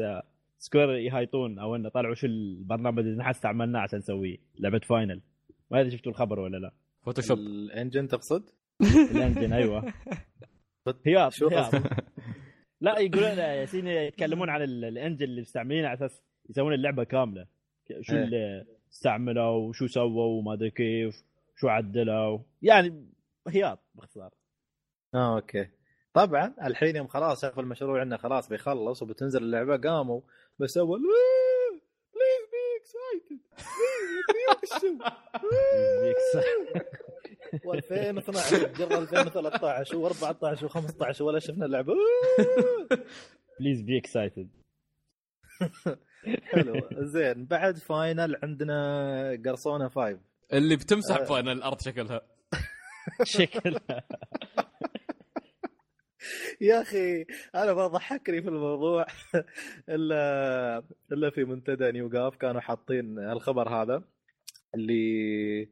Square 0.57 0.89
يهايطون 0.95 1.59
أو 1.59 1.75
إنه 1.75 1.89
طلعوا 1.89 2.15
شو 2.15 2.27
البرنامج 2.27 2.99
اللي 2.99 3.17
نحن 3.17 3.29
استعملناه 3.29 3.79
عشان 3.79 3.99
نسوي 3.99 4.39
لعبة 4.59 4.79
Final. 4.79 5.21
ما 5.71 5.79
أدري 5.81 5.91
شفتوا 5.91 6.11
الخبر 6.11 6.39
ولا 6.39 6.57
لا. 6.57 6.71
Photoshop. 7.05 7.37
ال 7.37 7.47
engine 7.47 8.07
تقصد؟ 8.07 8.49
ال 9.11 9.17
engine 9.17 9.53
أيوه. 9.53 9.93
هياط 11.05 11.31
شو؟ 11.31 11.47
هياط. 11.49 11.73
لا 12.81 12.99
يقولون 12.99 13.37
يالسين 13.37 13.87
يتكلمون 13.87 14.49
عن 14.49 14.61
ال- 14.61 14.85
engine 14.85 15.23
اللي 15.25 15.41
مستعملينه 15.41 15.87
على 15.87 15.95
أساس 15.97 16.21
يسوون 16.49 16.73
اللعبة 16.73 17.03
كاملة. 17.03 17.47
شو 18.01 18.15
إيه. 18.15 18.23
اللي 18.23 18.65
استعملوا 18.91 19.67
وشو 19.69 19.87
سووا 19.87 20.25
وما 20.39 20.53
أدري 20.53 20.71
كيف 20.71 21.23
شو 21.55 21.67
عدلوا. 21.67 22.39
يعني 22.61 23.05
هياط 23.47 23.79
باختصار. 23.95 24.33
آه 25.15 25.35
okay. 25.35 25.67
طبعا 26.13 26.55
الحين 26.65 26.95
يوم 26.95 27.07
خلاص 27.07 27.41
شافوا 27.41 27.63
المشروع 27.63 28.01
إنه 28.01 28.17
خلاص 28.17 28.49
بيخلص 28.49 29.01
وبتنزل 29.03 29.43
اللعبة 29.43 29.77
قاموا 29.77 30.21
بس 30.59 30.77
أول 30.77 30.99
please 32.13 32.45
be 32.51 32.63
excited 32.81 33.39
و2012 37.65 38.77
جرى 38.77 38.97
2013 38.97 40.09
و14 40.09 40.69
و15 40.69 41.21
ولا 41.21 41.39
شفنا 41.39 41.65
اللعبة. 41.65 41.93
please 43.59 43.81
be 43.81 43.97
excited 43.97 44.49
حلو. 46.43 46.81
زين 46.93 47.45
بعد 47.45 47.77
Final 47.77 48.35
عندنا 48.43 49.41
Persona 49.45 49.89
5 49.89 50.19
اللي 50.53 50.75
بتمسح 50.75 51.17
آه. 51.17 51.23
Final 51.23 51.51
الأرض 51.51 51.81
شكلها. 51.81 52.21
شكل 53.23 53.79
يا 56.61 56.81
أخي 56.81 57.25
أنا 57.55 57.73
ما 57.73 57.87
ضحكني 57.87 58.41
في 58.41 58.47
الموضوع 58.49 59.05
إلا 59.89 60.83
إلا 61.11 61.29
في 61.29 61.43
منتدى 61.43 61.91
NeoGAF 61.91 62.35
كانوا 62.35 62.61
حاطين 62.61 63.19
الخبر 63.19 63.69
هذا 63.69 64.03
اللي 64.75 65.69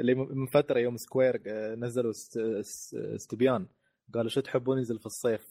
اللي 0.00 0.14
من 0.14 0.46
فترة 0.46 0.78
يوم 0.78 0.96
Square 0.96 1.42
آه، 1.46 1.74
نزلوا 1.74 2.10
است- 2.10 2.36
است- 2.38 2.94
استبيان 2.94 3.66
قالوا 4.14 4.30
شو 4.30 4.40
تحبون 4.40 4.78
ينزل 4.78 4.98
في 4.98 5.06
الصيف 5.06 5.46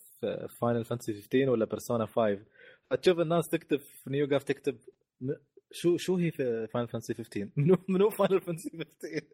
Final 0.61 0.85
Fantasy 0.85 1.13
15 1.13 1.49
ولا 1.49 1.65
Persona 1.65 2.05
5 2.05 2.39
فتشوف 2.89 3.19
الناس 3.19 3.49
تكتب 3.49 3.79
في 3.79 4.09
NeoGAF 4.09 4.43
تكتب 4.43 4.77
شو 5.71 5.97
شو 5.97 6.15
هي 6.15 6.31
في 6.31 6.67
Final 6.67 6.87
Fantasy 6.87 7.13
15 7.13 7.49
منو 7.57 7.77
منو 7.89 8.09
Final 8.09 8.41
Fantasy 8.41 8.69
15 8.69 9.25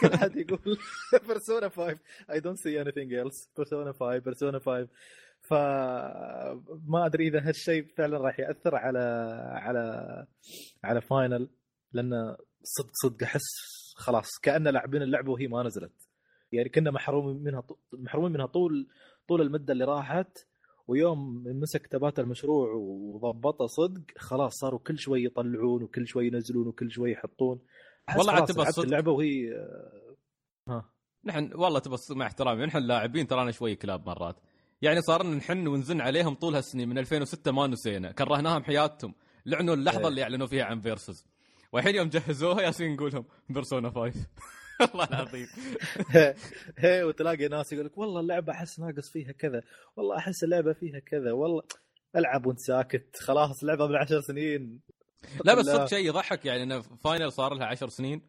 كل 0.00 0.16
حد 0.18 0.36
يقول 0.36 0.78
Persona 1.28 1.68
5 1.68 1.98
I 2.30 2.34
don't 2.40 2.58
see 2.58 2.84
anything 2.84 3.10
else. 3.24 3.48
Persona 3.56 3.92
5 3.92 4.18
Persona 4.18 4.58
5 4.58 4.88
فما 5.42 7.06
أدري 7.06 7.28
إذا 7.28 7.48
هالشيء 7.48 7.86
فعلا 7.96 8.18
راح 8.18 8.40
يأثر 8.40 8.74
على 8.76 8.98
على 9.52 10.26
على 10.84 11.00
فاينل 11.00 11.48
لأن 11.92 12.36
صدق 12.62 12.90
صدق 12.92 13.22
أحس 13.22 13.42
خلاص 13.96 14.28
كأن 14.42 14.68
لاعبين 14.68 15.02
اللعبة 15.02 15.32
وهي 15.32 15.46
ما 15.46 15.62
نزلت. 15.62 16.08
يعني 16.52 16.68
كنا 16.68 16.90
محرومين 16.90 17.42
منها 17.44 17.62
محرومين 17.92 18.32
منها 18.32 18.46
طول 18.46 18.88
طول 19.28 19.40
المدة 19.40 19.72
اللي 19.72 19.84
راحت. 19.84 20.38
ويوم 20.86 21.42
مسك 21.46 21.86
تبات 21.86 22.18
المشروع 22.18 22.72
وضبطه 22.74 23.66
صدق 23.66 24.02
خلاص 24.16 24.52
صاروا 24.54 24.78
كل 24.78 24.98
شوي 24.98 25.24
يطلعون 25.24 25.82
وكل 25.82 26.06
شوي 26.06 26.26
ينزلون 26.26 26.66
وكل 26.66 26.90
شوي 26.90 27.12
يحطون. 27.12 27.60
والله 28.16 28.32
عاد 28.32 28.46
تبى. 28.46 28.62
اللعبة 28.78 29.12
وهي 29.12 29.50
ها 30.68 30.90
نحن 31.24 31.50
والله 31.54 31.78
تبى 31.78 31.94
الصدق 31.94 32.16
مع 32.16 32.26
احترامي 32.26 32.66
نحن 32.66 32.78
اللاعبين 32.78 33.26
ترانا 33.26 33.50
شوي 33.50 33.76
كلاب 33.76 34.06
مرات. 34.06 34.36
يعني 34.82 35.00
صار 35.00 35.22
لنا 35.22 35.36
نحن 35.36 35.66
ونزن 35.66 36.00
عليهم 36.00 36.34
طول 36.34 36.54
هالسنين 36.54 36.88
من 36.88 36.98
2006 36.98 37.52
ما 37.52 37.66
نسينا 37.66 38.12
كرهناهم 38.12 38.62
حياتهم. 38.62 39.14
لعنوا 39.46 39.74
اللحظة 39.74 40.00
إيه. 40.00 40.08
اللي 40.08 40.22
أعلنوا 40.22 40.46
فيها 40.46 40.64
عن 40.64 40.80
Versus 40.80 41.26
والحين 41.72 41.94
يوم 41.94 42.08
جهزوها 42.08 42.62
يايين 42.62 42.94
نقول 42.94 43.12
لهم 43.12 43.24
Persona 43.48 43.90
5 43.90 44.26
والله 44.80 45.04
العظيم. 45.04 45.46
هي 46.78 47.02
وتلاقي 47.04 47.48
ناس 47.48 47.72
يقول 47.72 47.86
لك 47.86 47.98
والله 47.98 48.20
اللعبة 48.20 48.52
أحس 48.52 48.80
ناقص 48.80 49.10
فيها 49.10 49.32
كذا. 49.32 49.62
والله 49.96 50.16
أحس 50.16 50.44
اللعبة 50.44 50.72
فيها 50.72 50.98
كذا. 50.98 51.32
والله 51.32 51.62
ألعب 52.16 52.46
وأنت 52.46 52.60
ساكت. 52.60 53.16
خلاص 53.16 53.64
لعبة 53.64 53.86
من 53.86 53.96
عشر 53.96 54.20
سنين. 54.20 54.80
لا 55.44 55.54
بس. 55.54 55.66
صدق 55.66 55.84
شيء 55.84 56.06
يضحك 56.06 56.46
يعني 56.46 56.62
انه 56.62 56.80
Final 56.80 57.32
صار 57.32 57.54
لها 57.54 57.66
10 57.66 57.88
سنين 57.88 58.22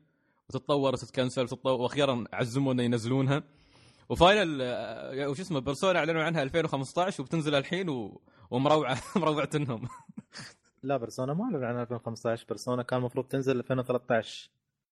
وتتطور 0.49 0.93
وتتكنسل 0.93 1.41
وتتطور 1.41 1.81
وأخيرا 1.81 2.23
عزموا 2.33 2.73
انه 2.73 2.83
ينزلونها. 2.83 3.43
وفاينل 4.09 4.59
آه، 4.61 5.29
وش 5.29 5.39
اسمه 5.39 5.59
بيرسونا 5.59 5.99
أعلنوا 5.99 6.23
عنها 6.23 6.43
2015 6.43 7.23
وبتنزل 7.23 7.55
الحين 7.55 7.89
و... 7.89 8.21
ومروعة 8.51 8.97
مروعتنهم 9.15 9.87
لا 10.83 10.97
بيرسونا 10.97 11.33
ما 11.33 11.43
اعلن 11.43 11.63
عن 11.63 11.81
2015 11.81 12.45
بيرسونا 12.47 12.83
كان 12.83 12.99
المفروض 12.99 13.25
تنزل 13.25 13.59
2013 13.59 14.49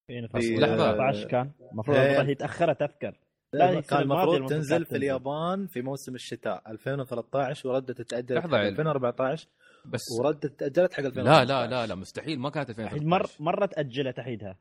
14 0.10 1.28
كان 1.28 1.52
المفروض 1.72 1.98
إيه. 1.98 2.22
هي 2.22 2.36
تاخرت 2.36 2.82
اذكر 2.82 3.20
لا، 3.54 3.82
كان 3.82 4.02
المفروض 4.02 4.50
تنزل 4.50 4.86
في. 4.86 4.96
اليابان 4.96 5.68
في 5.68 5.82
موسم 5.82 6.16
الشتاء 6.16 6.72
2013 6.72 7.70
وردت 7.70 7.92
تتأجل 8.02 8.36
لحظة 8.36 8.50
حق 8.50 8.56
يعني. 8.58 8.70
2014 8.70 9.48
بس 9.86 10.02
وردت 10.20 10.46
تأجلت 10.46 10.94
حق 10.94 11.00
2015 11.04 11.24
لا 11.24 11.46
لا 11.46 11.68
لا 11.68 11.88
لا 11.88 11.96
مستحيل 11.96 12.40
ما 12.40 12.50
كانت 12.50 12.70
الحين 12.70 12.86
2013 12.86 13.08
مر 13.10 13.30
مره 13.52 13.66
تاجلت 13.66 14.20
عيدها 14.20 14.58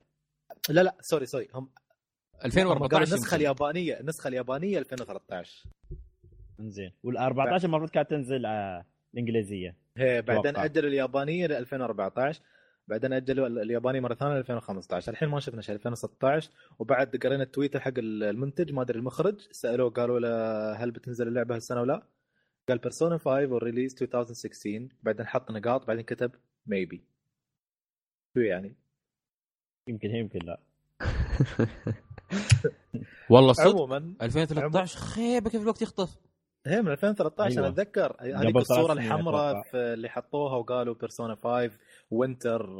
لا 0.68 0.80
لا 0.80 0.94
سوري 1.00 1.26
سوري 1.26 1.48
هم 1.54 1.62
هم 1.62 1.68
قالوا 2.42 2.46
2014 2.46 3.14
النسخة. 3.14 3.36
اليابانية 3.36 4.00
النسخة 4.00 4.28
اليابانية 4.28 4.78
2013 4.78 5.64
إنزين 6.60 6.92
وال 7.02 7.16
14 7.18 7.64
المفروض 7.64 7.90
كانت 7.90 8.10
تنزل 8.10 8.46
آه 8.46 8.84
الإنجليزية 9.14 9.76
هي 9.96 10.22
بعدين. 10.22 10.56
اجلوا 10.56 10.88
اليابانية 10.88 11.46
ل 11.46 11.52
2014 11.52 12.40
بعدين 12.88 13.12
اجلوا 13.12 13.46
ال- 13.46 13.58
اليابانيه 13.58 14.00
مرة 14.00 14.14
ثانية 14.14 14.34
ل 14.34 14.38
2015 14.38 15.12
الحين 15.12 15.28
ما 15.28 15.40
شفنا 15.40 15.62
شيء. 15.62 15.74
2016 15.74 16.50
وبعد 16.78 17.16
قرينا 17.16 17.42
التويتر 17.42 17.80
حق 17.80 17.92
ال- 17.98 18.22
المنتج 18.22 18.72
ما 18.72 18.82
أدري 18.82 18.98
المخرج 18.98 19.40
سألوه 19.50 19.90
قالوا 19.90 20.20
له 20.20 20.72
هل 20.72 20.90
بتنزل 20.90 21.28
اللعبة 21.28 21.54
هالسنة 21.54 21.80
ولا 21.80 21.92
لا؟ 21.92 22.02
قال 22.68 22.78
Persona 22.78 23.18
5 23.18 23.30
وال 23.52 23.63
release 23.63 24.02
2016 24.02 24.88
بعدين 25.02 25.26
حط 25.26 25.50
نقاط 25.50 25.86
بعدين 25.86 26.04
كتب 26.04 26.30
Maybe 26.66 27.04
شو 28.34 28.40
يعني؟ 28.40 28.76
يمكن 29.88 30.08
هي 30.10 30.18
يمكن 30.18 30.38
لا. 30.38 30.60
والله 33.30 33.52
صدق. 33.52 33.66
عموما 33.70 34.14
2013 34.22 34.98
خيبة 34.98 35.50
كيف 35.50 35.62
الوقت 35.62 35.82
يخطف؟ 35.82 36.18
هي 36.66 36.82
من 36.82 36.92
2013 36.92 37.50
أيوة. 37.50 37.66
أنا 37.66 37.68
أتذكر. 37.74 38.16
هذيك 38.20 38.36
ثلاث 38.52 38.56
الصورة 38.56 38.92
الحمراء 38.92 39.62
اللي 39.74 40.08
حطوها 40.08 40.56
وقالوا 40.56 40.94
Persona 40.94 41.34
5 41.34 41.70
winter 42.12 42.70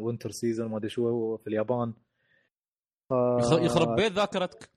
winter 0.00 0.30
season 0.30 0.68
ما 0.70 0.76
أدري 0.76 0.88
شو 0.90 1.08
هو 1.08 1.36
في 1.36 1.46
اليابان. 1.46 1.92
ف- 3.10 3.38
يخ- 3.40 3.60
يخرب 3.62 3.96
بيت 3.96 4.12
ذاكرتك. 4.12 4.70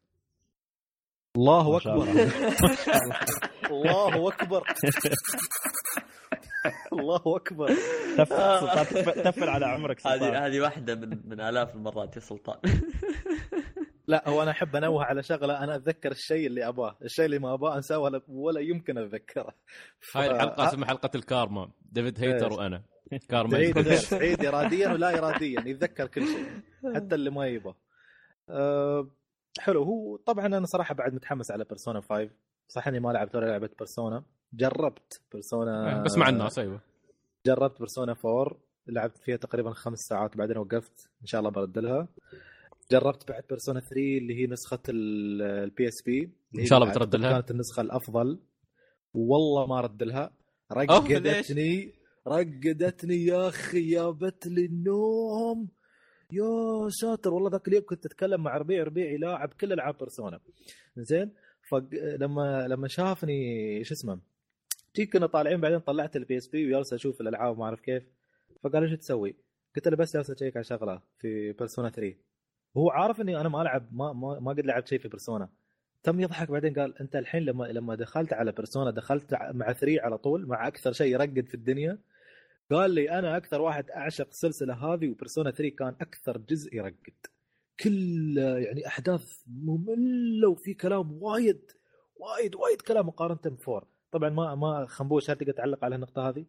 الله 1.37 1.77
أكبر. 1.77 2.03
الله. 3.71 4.27
أكبر. 4.27 4.63
الله 6.93 7.21
أكبر. 7.35 7.69
تفل 9.23 9.49
على 9.49 9.65
عمرك 9.65 9.99
سلطان. 9.99 10.19
هذه 10.23 10.45
هذه 10.47 10.59
واحدة 10.59 10.95
من 10.95 11.29
من 11.29 11.39
آلاف 11.41 11.75
المرات 11.75 12.15
يا 12.15 12.21
سلطان. 12.21 12.59
لا 14.07 14.29
هو 14.29 14.43
أنا 14.43 14.51
أحب 14.51 14.75
أنوه 14.75 15.03
على 15.03 15.23
شغلة 15.23 15.63
أنا 15.63 15.75
أتذكر 15.75 16.11
الشيء 16.11 16.47
اللي 16.47 16.67
أباه 16.67 16.97
الشيء 17.01 17.25
اللي 17.25 17.39
ما 17.39 17.53
أباه 17.53 17.75
أنساه 17.75 17.99
ولا, 17.99 18.21
ولا 18.27 18.59
يمكن 18.61 18.97
أتذكره. 18.97 19.53
ف- 19.99 20.17
هاي 20.17 20.31
الحلقة 20.31 20.67
اسمها 20.67 20.87
حلقة 20.87 21.09
الكارما. 21.15 21.71
ديفيد 21.91 22.19
هيتر؟ 22.23 22.53
وأنا. 22.53 22.83
سعيد 23.29 23.77
غير 23.77 23.95
سعيد 24.13 24.45
اراديا 24.45 24.93
ولا 24.93 25.17
اراديا 25.17 25.63
يتذكر 25.67 26.07
كل 26.07 26.21
شيء 26.27 26.45
حتى 26.95 27.15
اللي 27.15 27.29
ما 27.29 27.47
يبغى. 27.47 27.75
أه 28.49 29.11
حلو. 29.59 29.83
هو 29.83 30.15
طبعا 30.17 30.45
أنا 30.45 30.65
صراحة 30.65 30.93
بعد 30.95 31.13
متحمس 31.13 31.51
على 31.51 31.63
Persona 31.63 32.01
5 32.01 32.29
صح 32.67 32.87
إني 32.87 32.99
ما 32.99 33.09
لعبت 33.11 33.35
ولا 33.35 33.45
لعبه 33.45 33.69
Persona 33.79 34.23
جربت 34.53 35.21
Persona 35.31 36.03
بس 36.03 36.17
مع 36.17 36.29
الناس 36.29 36.59
أيوه. 36.59 36.79
جربت 37.45 37.79
Persona 37.79 38.15
4 38.25 38.57
لعبت 38.87 39.17
فيها 39.17 39.35
تقريبا 39.37 39.71
خمس 39.73 39.99
ساعات 39.99 40.37
بعدين 40.37 40.57
وقفت. 40.57 41.09
إن 41.21 41.25
شاء 41.27 41.39
الله 41.39 41.51
برد 41.51 41.79
لها. 41.79 42.07
جربت 42.91 43.29
بعد 43.31 43.43
Persona 43.49 43.79
3 43.79 44.17
اللي 44.17 44.35
هي 44.41 44.47
نسخة 44.47 44.79
ال 44.89 45.87
PSP 45.87 46.31
إن 46.59 46.65
شاء 46.65 46.79
الله 46.79 46.91
بترد 46.91 47.15
لها. 47.15 47.31
كانت 47.31 47.51
النسخة 47.51 47.81
الأفضل. 47.81 48.39
والله 49.13 49.65
ما 49.67 49.81
رد 49.81 50.03
لها؟ 50.03 50.31
رقدتني. 50.71 51.93
رقدتني 52.27 53.25
يا 53.25 53.47
أخي 53.47 53.91
جابت 53.91 54.47
لي 54.47 54.65
النوم. 54.65 55.67
يا 56.31 56.89
ساتر 56.89 57.33
والله 57.33 57.49
ذاك 57.49 57.67
اليوم 57.67 57.83
كنت 57.85 58.05
أتكلم 58.05 58.43
مع 58.43 58.57
ربيع 58.57 58.83
ربيع 58.83 59.11
يلاعب 59.11 59.53
كل 59.61 59.73
ألعاب 59.73 59.97
Persona 59.97 60.39
زين؟ 60.97 61.31
فلما 61.69 62.67
لما 62.67 62.87
شافني 62.87 63.83
شو 63.83 63.93
اسمه 63.93 64.19
تي 64.93 65.05
كنا 65.05 65.27
طالعين 65.27 65.61
بعدين 65.61 65.79
طلعت 65.79 66.15
ال 66.15 66.37
PSP 66.37 66.67
وجالس 66.67 66.93
أشوف 66.93 67.21
الألعاب 67.21 67.57
ما 67.57 67.65
أعرف 67.65 67.79
كيف. 67.81 68.03
فقال 68.63 68.83
إيش 68.83 68.99
تسوي؟ 68.99 69.35
قلت 69.75 69.87
له 69.87 69.97
بس 69.97 70.13
جالس 70.13 70.29
أ 70.31 70.35
check 70.35 70.57
على 70.57 70.63
شغلة 70.63 71.01
في 71.19 71.51
Persona 71.51 71.89
3 71.89 72.15
هو 72.77 72.89
عارف 72.89 73.21
إني 73.21 73.41
أنا 73.41 73.49
ما 73.49 73.61
ألعب 73.61 73.87
ما 73.91 74.13
ما, 74.13 74.39
ما 74.39 74.51
قد 74.51 74.59
لعبت 74.65 74.87
شيء 74.87 74.99
في 74.99 75.07
Persona 75.07 75.49
تم 76.03 76.19
يضحك 76.19 76.51
بعدين 76.51 76.73
قال 76.73 76.97
أنت 77.01 77.15
الحين 77.15 77.43
لما 77.43 77.65
لما 77.65 77.95
دخلت 77.95 78.33
على 78.33 78.51
Persona 78.51 78.91
دخلت 78.91 79.33
مع 79.33 79.73
3 79.73 80.01
على 80.01 80.17
طول 80.17 80.45
مع 80.47 80.67
أكثر 80.67 80.91
شيء 80.91 81.13
يرقد 81.13 81.45
في 81.47 81.53
الدنيا. 81.53 81.97
قال 82.71 82.91
لي 82.91 83.19
أنا 83.19 83.37
أكثر 83.37 83.61
واحد 83.61 83.89
أعشق 83.89 84.27
السلسله 84.27 84.73
هذه 84.73 85.09
وبيرسونا 85.09 85.51
3 85.51 85.75
كان 85.75 85.95
أكثر 86.01 86.37
جزء 86.37 86.75
يرقد. 86.75 87.25
كل 87.79 88.37
يعني 88.37 88.87
أحداث 88.87 89.43
مملة 89.47 90.49
وفي 90.49 90.73
كلام 90.73 91.23
وايد 91.23 91.61
وايد 92.15 92.55
وايد 92.55 92.81
كلام 92.81 93.07
مقارنة 93.07 93.39
بفور 93.55 93.87
طبعا 94.11 94.29
ما 94.29 94.55
ما 94.55 94.85
خنبوش 94.85 95.29
هل 95.29 95.35
تقدر 95.35 95.51
تعلق 95.51 95.85
على 95.85 95.95
النقطة 95.95 96.29
هذه؟ 96.29 96.45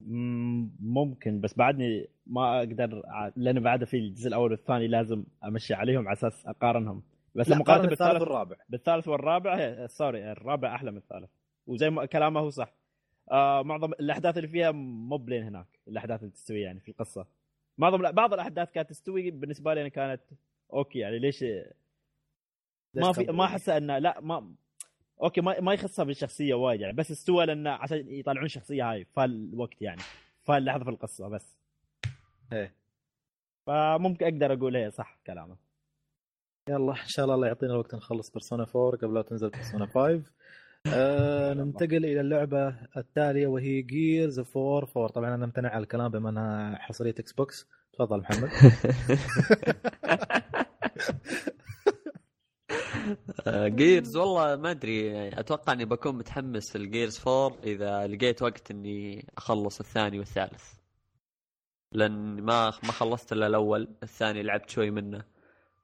مم، 0.00 0.76
ممكن 0.80 1.40
بس 1.40 1.54
بعدني 1.54 2.10
ما 2.26 2.58
أقدر 2.58 3.02
لأن 3.36 3.60
بعد 3.60 3.84
في 3.84 3.96
الجزء 3.96 4.28
الأول 4.28 4.50
والثاني 4.50 4.88
لازم 4.88 5.24
أمشي 5.44 5.74
عليهم 5.74 6.08
على 6.08 6.12
أساس 6.12 6.46
أقارنهم. 6.46 7.02
بس 7.34 7.52
الثالث 7.52 7.86
بالثالث 7.86 8.20
والرابع. 8.20 8.56
بالثالث 8.68 9.08
والرابع 9.08 9.86
سوري 9.86 10.32
الرابع 10.32 10.74
أحلى 10.74 10.90
من 10.90 10.96
الثالث. 10.96 11.30
وزي 11.66 11.90
ما 11.90 12.04
كلامه 12.06 12.40
هو 12.40 12.50
صح. 12.50 12.79
آه 13.30 13.62
معظم 13.62 13.92
الأحداث 13.92 14.36
اللي 14.36 14.48
فيها 14.48 14.70
مو 14.70 15.16
plan 15.16 15.42
هناك 15.42 15.66
الأحداث 15.88 16.20
اللي 16.20 16.32
تستوي 16.32 16.60
يعني 16.60 16.80
في 16.80 16.88
القصة. 16.90 17.26
معظم 17.78 18.12
بعض 18.12 18.32
الأحداث 18.32 18.70
كانت 18.70 18.90
تستوي 18.90 19.30
بالنسبة 19.30 19.74
لي 19.74 19.80
أنا 19.80 19.88
كانت 19.88 20.22
okay 20.72 20.98
يعني 20.98 21.18
ليش 21.18 21.44
ما 22.94 23.12
في 23.12 23.24
ما 23.24 23.44
احس 23.44 23.68
انه 23.68 23.98
لا 23.98 24.20
ما 24.20 24.54
okay 25.22 25.40
ما 25.40 25.60
ما 25.60 25.72
يخصها 25.74 26.04
بالشخصية 26.04 26.54
وايد 26.54 26.80
يعني 26.80 26.96
بس 26.96 27.10
استوى 27.10 27.46
لأنه 27.46 27.70
عشان 27.70 28.08
يطلعون 28.08 28.44
الشخصيه 28.44 28.90
هاي 28.90 29.04
فالوقت 29.04 29.82
يعني 29.82 30.00
فاللحظه 30.42 30.84
في 30.84 30.90
القصة 30.90 31.28
بس. 31.28 31.56
إيه. 32.52 32.74
فممكن 33.66 34.24
أقدر 34.26 34.52
أقول 34.52 34.76
هي 34.76 34.90
صح 34.90 35.18
كلامه 35.26 35.56
يلا 36.68 36.92
إن 36.92 37.06
شاء 37.06 37.24
الله 37.24 37.34
الله 37.34 37.46
يعطينا 37.46 37.72
الوقت 37.72 37.94
نخلص 37.94 38.30
Persona 38.32 38.66
4 38.76 38.98
قبل 38.98 39.14
لا 39.14 39.22
تنزل 39.22 39.50
Persona 39.50 39.86
5 39.86 40.32
آه 40.86 41.54
ننتقل 41.54 42.04
إلى 42.04 42.20
اللعبة 42.20 42.68
التالية 42.96 43.46
وهي 43.46 43.82
Gears 43.82 44.38
4 44.38 44.78
4 44.78 45.08
طبعا 45.08 45.34
أنا 45.34 45.44
امتنع 45.44 45.68
على 45.68 45.82
الكلام 45.82 46.08
بما 46.08 46.30
أنها 46.30 46.78
حصرية 46.78 47.14
Xbox 47.18 47.66
تفضل 47.92 48.18
محمد. 48.20 48.50
Gears 53.76 54.16
آه، 54.16 54.20
والله 54.20 54.56
ما 54.56 54.70
أدري. 54.70 55.06
يعني 55.06 55.40
أتوقع 55.40 55.72
إني 55.72 55.84
بكون 55.84 56.14
متحمس 56.18 56.76
ال 56.76 56.83
Gears 56.83 57.20
4 57.28 57.56
إذا 57.64 58.06
لقيت 58.06 58.42
وقت 58.42 58.70
إني 58.70 59.26
أخلص 59.38 59.80
الثاني 59.80 60.18
والثالث. 60.18 60.64
لأن 61.92 62.42
ما 62.42 62.66
ما 62.84 62.92
خلصت 62.92 63.32
إلا 63.32 63.46
الأول 63.46 63.88
الثاني 64.02 64.42
لعبت 64.42 64.70
شوي 64.70 64.90
منه. 64.90 65.24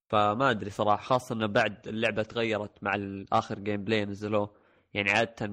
فما 0.09 0.51
أدري 0.51 0.71
صراحة 0.71 1.03
خاصة 1.05 1.35
انه 1.35 1.47
بعد 1.47 1.89
اللعبة 1.89 2.23
تغيرت 2.23 2.83
مع 2.83 3.25
آخر 3.33 3.59
gameplay 3.59 4.05
نزلوه. 4.05 4.66
يعني 4.97 5.11
عادة 5.11 5.47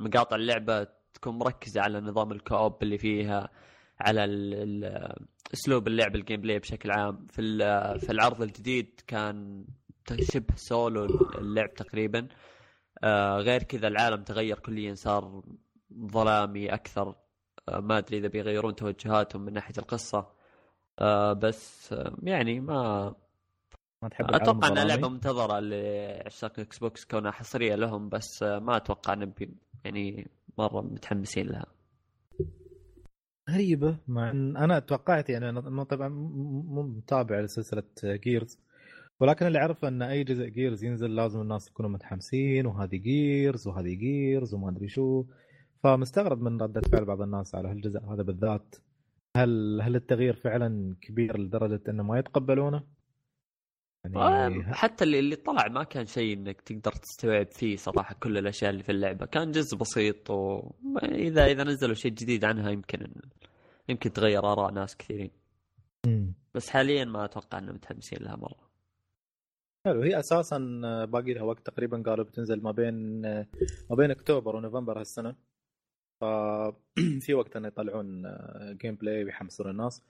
مقاطع 0.00 0.36
اللعبة 0.36 0.86
تكون 1.14 1.38
مركزة 1.38 1.80
على 1.80 2.00
نظام 2.00 2.32
ال 2.32 2.40
co-op 2.40 2.82
اللي 2.82 2.98
فيها 2.98 3.50
على 4.00 4.24
أسلوب 5.54 5.88
اللعب 5.88 6.16
ال 6.16 6.40
gameplay 6.40 6.58
بشكل 6.58 6.90
عام. 6.90 7.26
في 7.26 7.42
في 7.98 8.12
العرض 8.12 8.42
الجديد 8.42 9.00
كان 9.06 9.64
شبه 10.32 10.54
سولو 10.56 11.04
اللعب 11.38 11.74
تقريبا. 11.74 12.28
آه 13.04 13.38
غير 13.38 13.62
كذا 13.62 13.88
العالم 13.88 14.22
تغير 14.22 14.58
كليا 14.58 14.94
صار 14.94 15.42
ظلامي 15.94 16.74
أكثر. 16.74 17.14
آه 17.68 17.80
ما 17.80 17.98
أدري 17.98 18.18
إذا 18.18 18.28
بيغيرون 18.28 18.74
توجهاتهم 18.76 19.42
من 19.42 19.52
ناحية 19.52 19.74
القصة. 19.78 20.26
آه 20.98 21.32
بس 21.32 21.92
آه 21.92 22.16
يعني 22.22 22.60
ما 22.60 23.14
ما 24.02 24.08
تحب 24.08 24.24
أتوقع 24.30 24.68
انها؟ 24.68 24.84
لعبة 24.84 25.08
منتظرة 25.08 25.58
لعشاق 25.60 26.60
Xbox 26.60 27.04
كونها 27.04 27.30
حصرية 27.30 27.74
لهم 27.74 28.08
بس 28.08 28.42
ما 28.42 28.76
أتوقع 28.76 29.14
نبي 29.14 29.54
يعني 29.84 30.30
مرة 30.58 30.80
متحمسين 30.80 31.46
لها 31.46 31.66
غريبة 33.50 33.98
مع 34.08 34.30
إن 34.30 34.56
أنا 34.56 34.78
توقعت 34.78 35.30
يعني 35.30 35.48
أنا 35.48 35.68
أنا 35.68 35.84
طبعا 35.84 36.08
مو 36.08 36.82
متابع 36.82 37.40
لسلسلة 37.40 37.82
Gears 38.04 38.58
ولكن 39.20 39.46
اللي 39.46 39.58
أعرفه 39.58 39.88
إن 39.88 40.02
أي 40.02 40.24
جزء 40.24 40.48
Gears 40.48 40.84
ينزل 40.84 41.14
لازم 41.14 41.40
الناس 41.40 41.68
يكونوا 41.68 41.90
متحمسين 41.90 42.66
وهذه 42.66 42.96
Gears 42.96 43.68
وهذه 43.68 43.94
Gears 43.94 44.54
وما 44.54 44.70
أدري 44.70 44.88
شو 44.88 45.24
فمستغرب 45.82 46.42
من 46.42 46.62
ردة 46.62 46.80
فعل 46.80 47.04
بعض 47.04 47.20
الناس 47.20 47.54
على 47.54 47.68
هالجزء 47.68 48.00
هذا 48.00 48.22
بالذات 48.22 48.76
هل 49.36 49.80
هل 49.82 49.96
التغيير 49.96 50.34
فعلا 50.34 50.96
كبير 51.00 51.38
لدرجة 51.38 51.80
إنه 51.88 52.02
ما 52.02 52.18
يتقبلونه؟ 52.18 52.97
يعني 54.04 54.60
آه، 54.60 54.72
حتى 54.72 55.04
اللي 55.04 55.18
اللي 55.18 55.36
طلع 55.36 55.68
ما 55.68 55.84
كان 55.84 56.06
شيء 56.06 56.36
إنك 56.36 56.60
تقدر 56.60 56.92
تستوعب 56.92 57.46
فيه 57.46 57.76
صراحة 57.76 58.14
كل 58.14 58.38
الأشياء 58.38 58.70
اللي 58.70 58.82
في 58.82 58.92
اللعبة. 58.92 59.26
كان 59.26 59.50
جزء 59.50 59.76
بسيط 59.76 60.30
واذا 60.30 61.46
اذا 61.46 61.64
نزلوا 61.64 61.94
شيء 61.94 62.12
جديد 62.12 62.44
عنها 62.44 62.70
يمكن 62.70 63.12
يمكن 63.88 64.12
تغير 64.12 64.52
آراء 64.52 64.70
ناس 64.72 64.96
كثيرين. 64.96 65.30
مم. 66.06 66.32
بس 66.54 66.70
حاليا 66.70 67.04
ما 67.04 67.24
أتوقع 67.24 67.58
إنهم 67.58 67.74
متحمسين 67.74 68.18
لها 68.22 68.36
مرة. 68.36 68.68
حلو. 69.86 70.02
هي 70.02 70.18
أساسا 70.18 70.58
باقي 71.04 71.34
لها 71.34 71.42
وقت 71.42 71.66
تقريبا 71.66 72.02
قالوا 72.06 72.24
بتنزل 72.24 72.62
ما 72.62 72.70
بين 72.70 73.22
ما 73.90 73.96
بين 73.96 74.10
أكتوبر 74.10 74.56
ونوفمبر 74.56 75.00
هالسنة. 75.00 75.34
ففي 76.20 77.34
وقت 77.38 77.56
ان 77.56 77.64
يطلعون 77.64 78.22
gameplay 78.82 79.24
ويحمسون 79.24 79.70
الناس. 79.70 80.02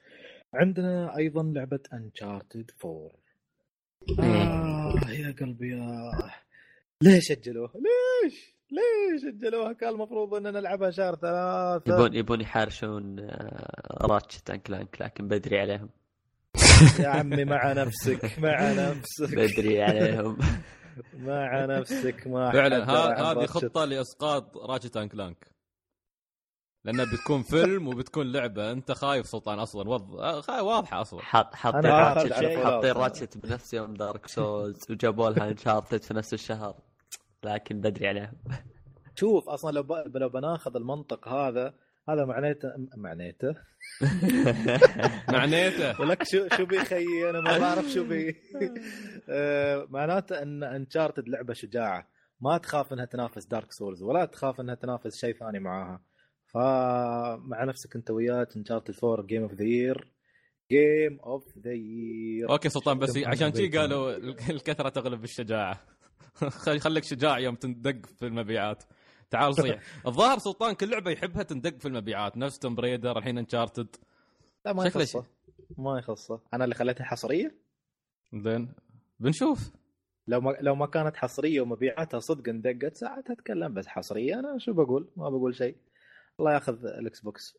عندنا 0.55 1.17
أيضا 1.17 1.43
لعبة 1.43 1.81
Uncharted 1.93 2.71
4 2.85 3.28
آه 4.19 4.95
يا 5.11 5.35
قلبي 5.41 5.71
يا 5.71 6.11
ليش 7.03 7.31
اجلوها؟ 7.31 7.73
ليش؟ 7.75 8.55
ليش 8.71 9.25
اجلوها؟ 9.35 9.73
كان 9.73 9.89
المفروض 9.89 10.35
ان 10.35 10.43
نلعبها 10.43 10.91
شهر 10.91 11.15
ثلاثة 11.17 11.95
يبون 11.95 12.15
يبون 12.15 12.41
يحارشون 12.41 13.21
آه، 13.21 14.07
Ratchet 14.07 14.51
and 14.51 14.57
Clank 14.57 15.03
لكن 15.03 15.29
بدري 15.29 15.61
عليهم 15.61 15.89
يا 17.01 17.09
عمي 17.09 17.45
مع 17.45 17.73
نفسك 17.73 18.39
مع 18.39 18.73
نفسك 18.73 19.35
بدري 19.37 19.83
عليهم 19.83 20.39
مع 21.19 21.65
نفسك 21.65 22.27
ما 22.27 22.53
فعلا 22.53 22.85
هذه. 22.85 23.47
خطة 23.47 23.85
لإسقاط 23.85 24.57
Ratchet 24.57 24.97
and 24.97 25.09
Clank 25.09 25.47
لانها 26.89 27.05
بتكون 27.05 27.43
فيلم 27.43 27.89
وبتكون 27.89 28.33
لعبة. 28.33 28.73
أنت 28.73 28.93
خايف 28.93 29.27
سلطان 29.27 29.59
أصلا. 29.59 29.91
وض... 29.91 30.21
خايف 30.41 30.63
واضحة 30.63 31.01
أصلا. 31.01 31.21
حاط 31.21 31.55
حاطين 31.55 31.91
Ratchet 31.91 32.33
حاطين. 32.33 32.93
راتشت 32.93 33.39
بنفس 33.39 33.75
يوم 33.75 33.95
Dark 33.95 34.29
Souls 34.29 34.91
وجابوا 34.91 35.31
لها 35.31 35.51
Uncharted 35.51 36.03
في 36.03 36.15
نفس 36.15 36.35
الشهر. 36.35 36.75
لكن 37.45 37.81
بدري 37.81 38.09
عليهم. 38.09 38.33
شوف 39.15 39.49
أصلا 39.49 39.71
لو 39.71 39.83
ب... 39.83 40.17
لو 40.17 40.29
بناخذ 40.29 40.77
المنطق 40.77 41.29
هذا 41.29 41.75
هذا 42.09 42.25
معناته 42.25 42.69
معناته؟ 42.97 43.55
معنيته 45.33 46.01
ولك 46.01 46.23
شو 46.23 46.49
شو 46.57 46.67
بي 46.67 46.79
خيي 46.79 47.31
أنا 47.31 47.41
ما 47.41 47.59
بعرف 47.59 47.87
شو 47.87 48.05
بي. 48.05 48.37
آه، 49.31 49.87
معناته 49.91 50.43
إن 50.43 50.63
Uncharted 50.63 51.29
لعبة 51.29 51.55
شجاعة. 51.55 52.09
ما 52.41 52.59
تخاف 52.59 52.93
إنها 52.93 53.05
تنافس 53.05 53.47
Dark 53.47 53.73
Souls 53.73 54.03
ولا 54.03 54.25
تخاف 54.25 54.61
إنها 54.61 54.75
تنافس 54.75 55.17
شيء 55.17 55.39
ثاني 55.39 55.59
معاها. 55.59 56.08
فمع 56.49 57.65
نفسك 57.65 57.97
انت 57.97 58.11
وياك 58.11 58.57
Uncharted 58.57 58.95
4 59.05 59.27
game 59.27 59.43
of 59.43 59.53
the 59.55 59.65
year 59.65 60.13
game 60.71 61.21
of 61.21 61.59
the 61.59 61.73
year 61.73 62.51
okay 62.51 62.69
سلطان 62.69 62.99
بس 62.99 63.17
عشان 63.17 63.55
شي 63.55 63.69
قالوا 63.69 64.17
الكثرة 64.51 64.89
تغلب 64.89 65.25
الشجاعه 65.25 65.81
خلي 66.65 66.79
خليك 66.79 67.05
شجاع 67.05 67.39
يوم 67.39 67.55
تندق 67.55 68.07
في 68.07 68.27
المبيعات. 68.27 68.85
تعال 69.31 69.55
صيح 69.55 69.81
الظاهر 70.07 70.39
سلطان 70.39 70.75
كل 70.75 70.91
لعبة 70.91 71.11
يحبها 71.11 71.43
تندق 71.43 71.79
في 71.79 71.89
المبيعات. 71.89 72.37
نفس 72.37 72.59
Tomb 72.59 72.75
Raider 72.75 73.19
الحين 73.19 73.39
Uncharted 73.39 73.97
لا 74.67 74.73
ما 74.73 74.87
يخصه 74.87 75.25
ما 75.79 75.99
يخصه 75.99 76.41
أنا 76.55 76.65
اللي 76.65 76.75
خليتها 76.75 77.05
حصرية؟ 77.05 77.55
زين. 78.35 78.73
بنشوف. 79.21 79.73
لو 80.27 80.41
ما 80.41 80.57
لو 80.61 80.75
ما 80.75 80.87
كانت 80.87 81.17
حصرية 81.17 81.61
ومبيعاتها 81.61 82.21
صدق 82.21 82.49
اندقت 82.49 82.97
ساعتها 82.97 83.33
أتكلم 83.33 83.75
بس 83.75 83.87
حصرية 83.87 84.39
أنا 84.39 84.59
شو 84.59 84.73
بقول؟ 84.73 85.09
ما 85.17 85.29
بقول 85.29 85.55
شيء. 85.55 85.77
الله 86.41 86.53
ياخذ 86.55 86.85
ال 86.87 87.21
Xbox 87.21 87.59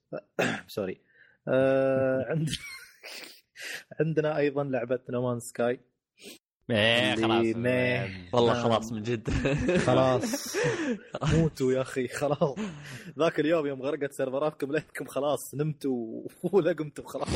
sorry. 0.67 1.01
آه 1.47 2.25
عند 2.29 2.49
عندنا 3.99 4.37
أيضا 4.37 4.63
لعبة 4.63 4.99
No 5.09 5.18
Man's 5.18 5.39
Sky 5.39 5.79
إيه 6.71 7.15
خلاص. 7.15 7.45
والله 8.33 8.53
نعم. 8.53 8.63
خلاص 8.63 8.91
من 8.91 9.03
جد. 9.03 9.29
خلاص. 9.87 10.57
موتوا 11.33 11.73
يا 11.73 11.81
أخي 11.81 12.07
خلاص. 12.07 12.55
ذاك 13.19 13.39
اليوم 13.39 13.67
يوم 13.67 13.81
غرقت 13.81 14.11
سيرفراتكم 14.13 14.71
ليتكم 14.71 15.05
خلاص 15.05 15.55
نمتوا 15.55 16.23
ولا 16.43 16.71
قمتوا 16.73 17.07
خلاص. 17.09 17.27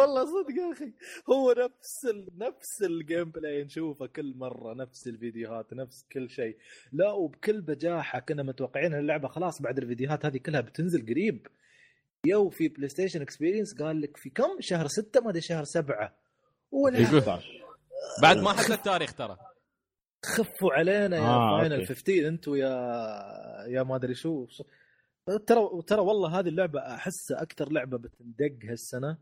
والله 0.00 0.24
صدق 0.24 0.54
يا 0.58 0.72
أخي. 0.72 0.92
هو 1.30 1.52
نفس 1.58 2.04
ال... 2.04 2.28
نفس 2.38 2.82
ال 2.82 3.30
gameplay 3.30 3.64
نشوفه 3.64 4.06
كل 4.06 4.34
مرة 4.36 4.74
نفس 4.74 5.06
الفيديوهات 5.08 5.74
نفس 5.74 6.06
كل 6.12 6.30
شيء. 6.30 6.56
لا 6.92 7.12
وبكل 7.12 7.60
بجاحة 7.60 8.20
كنا 8.20 8.42
متوقعين 8.42 8.94
اللعبه 8.94 9.28
خلاص 9.28 9.62
بعد 9.62 9.78
الفيديوهات 9.78 10.26
هذه 10.26 10.36
كلها 10.36 10.60
بتنزل 10.60 11.06
قريب. 11.06 11.46
يو 12.26 12.50
في 12.50 12.68
PlayStation 12.68 13.22
Experience 13.22 13.74
قال 13.82 14.00
لك 14.00 14.16
في 14.16 14.30
كم؟ 14.30 14.60
شهر 14.60 14.86
ستة 14.86 15.20
ما 15.20 15.30
أدري 15.30 15.40
شهر 15.40 15.64
سبعة. 15.64 16.14
ولا 16.70 17.20
بعد 18.22 18.36
ما 18.36 18.52
حدد 18.52 18.70
التاريخ 18.72 19.14
ترى. 19.14 19.36
خفوا 20.26 20.72
علينا 20.72 21.16
يا 21.16 21.22
آه، 21.22 21.58
Final 21.60 21.72
okay. 21.80 21.86
15 21.94 22.28
أنتم 22.28 22.54
يا 22.54 22.68
يا 23.68 23.82
ما 23.82 23.96
أدري 23.96 24.14
شو. 24.14 24.46
ترى 25.46 25.82
ترى 25.86 26.00
والله 26.00 26.38
هذه 26.38 26.48
اللعبة 26.48 26.80
أحسها 26.80 27.42
أكثر 27.42 27.72
لعبة 27.72 27.98
بتندق 27.98 28.70
هالسنة. 28.70 29.18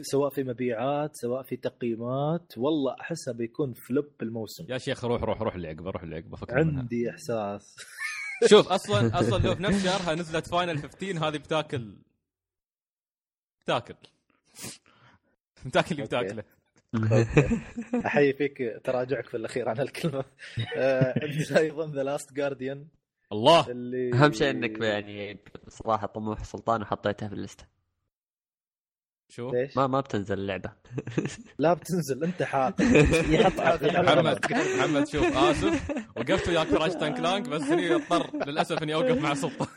سواء 0.00 0.30
في 0.30 0.44
مبيعات 0.44 1.16
سواء 1.16 1.42
في 1.42 1.56
تقييمات 1.56 2.58
والله 2.58 2.96
أحسها 3.00 3.34
بيكون 3.34 3.72
flop 3.72 4.06
الموسم 4.22 4.66
يا 4.68 4.78
شيخ 4.78 5.04
روح 5.04 5.22
روح 5.22 5.42
روح 5.42 5.54
العقبه 5.54 5.90
روح 5.90 6.02
العقبه 6.02 6.36
فكر 6.36 6.64
منها. 6.64 6.78
عندي 6.80 7.10
إحساس. 7.10 7.76
شوف 8.50 8.68
أصلا 8.68 9.20
أصلا 9.20 9.46
لو 9.48 9.54
في 9.54 9.62
نفس 9.62 9.84
شهرها 9.84 10.14
نزلت 10.14 10.46
Final 10.46 10.78
15 10.78 11.28
هذه 11.28 11.36
بتاكل 11.36 11.96
بتاكل. 13.62 13.94
بتاكل 15.66 15.94
اللي. 15.94 16.04
بتاكله. 16.04 16.44
أحيي 18.06 18.32
فيك 18.32 18.80
تراجعك 18.84 19.28
في 19.28 19.36
الأخير 19.36 19.68
عن 19.68 19.80
الكلمة 19.80 20.24
آه، 20.76 21.14
عندي 21.22 21.58
أيضا 21.58 21.86
The 21.86 22.02
Last 22.02 22.32
Guardian 22.32 22.86
الله. 23.32 23.70
اللي 23.70 24.14
أهم 24.14 24.32
شيء 24.32 24.50
إنك 24.50 24.80
يعني 24.80 25.38
صراحة 25.68 26.06
طموح 26.06 26.44
سلطان 26.44 26.82
وحطيتها 26.82 27.28
في 27.28 27.34
اللسته 27.34 27.64
شو؟ 29.32 29.50
ليش؟ 29.50 29.76
ما 29.76 29.86
ما 29.86 30.00
بتنزل 30.00 30.38
اللعبة. 30.38 30.70
لا 31.58 31.74
بتنزل. 31.74 32.24
انت 32.24 32.42
حاط 32.42 32.80
يحط 33.30 33.60
محمد 33.82 34.38
محمد 34.52 35.08
شوف 35.08 35.36
اسف 35.36 35.90
وقفت 36.16 36.48
وياك 36.48 36.66
في 36.66 36.74
Ratchet 36.74 36.92
Clank 36.92 37.48
بس 37.48 37.62
هني 37.62 37.94
اضطر 37.94 38.46
للأسف 38.46 38.82
إني 38.82 38.94
أوقف 38.94 39.18
مع 39.22 39.34
سلطان. 39.34 39.68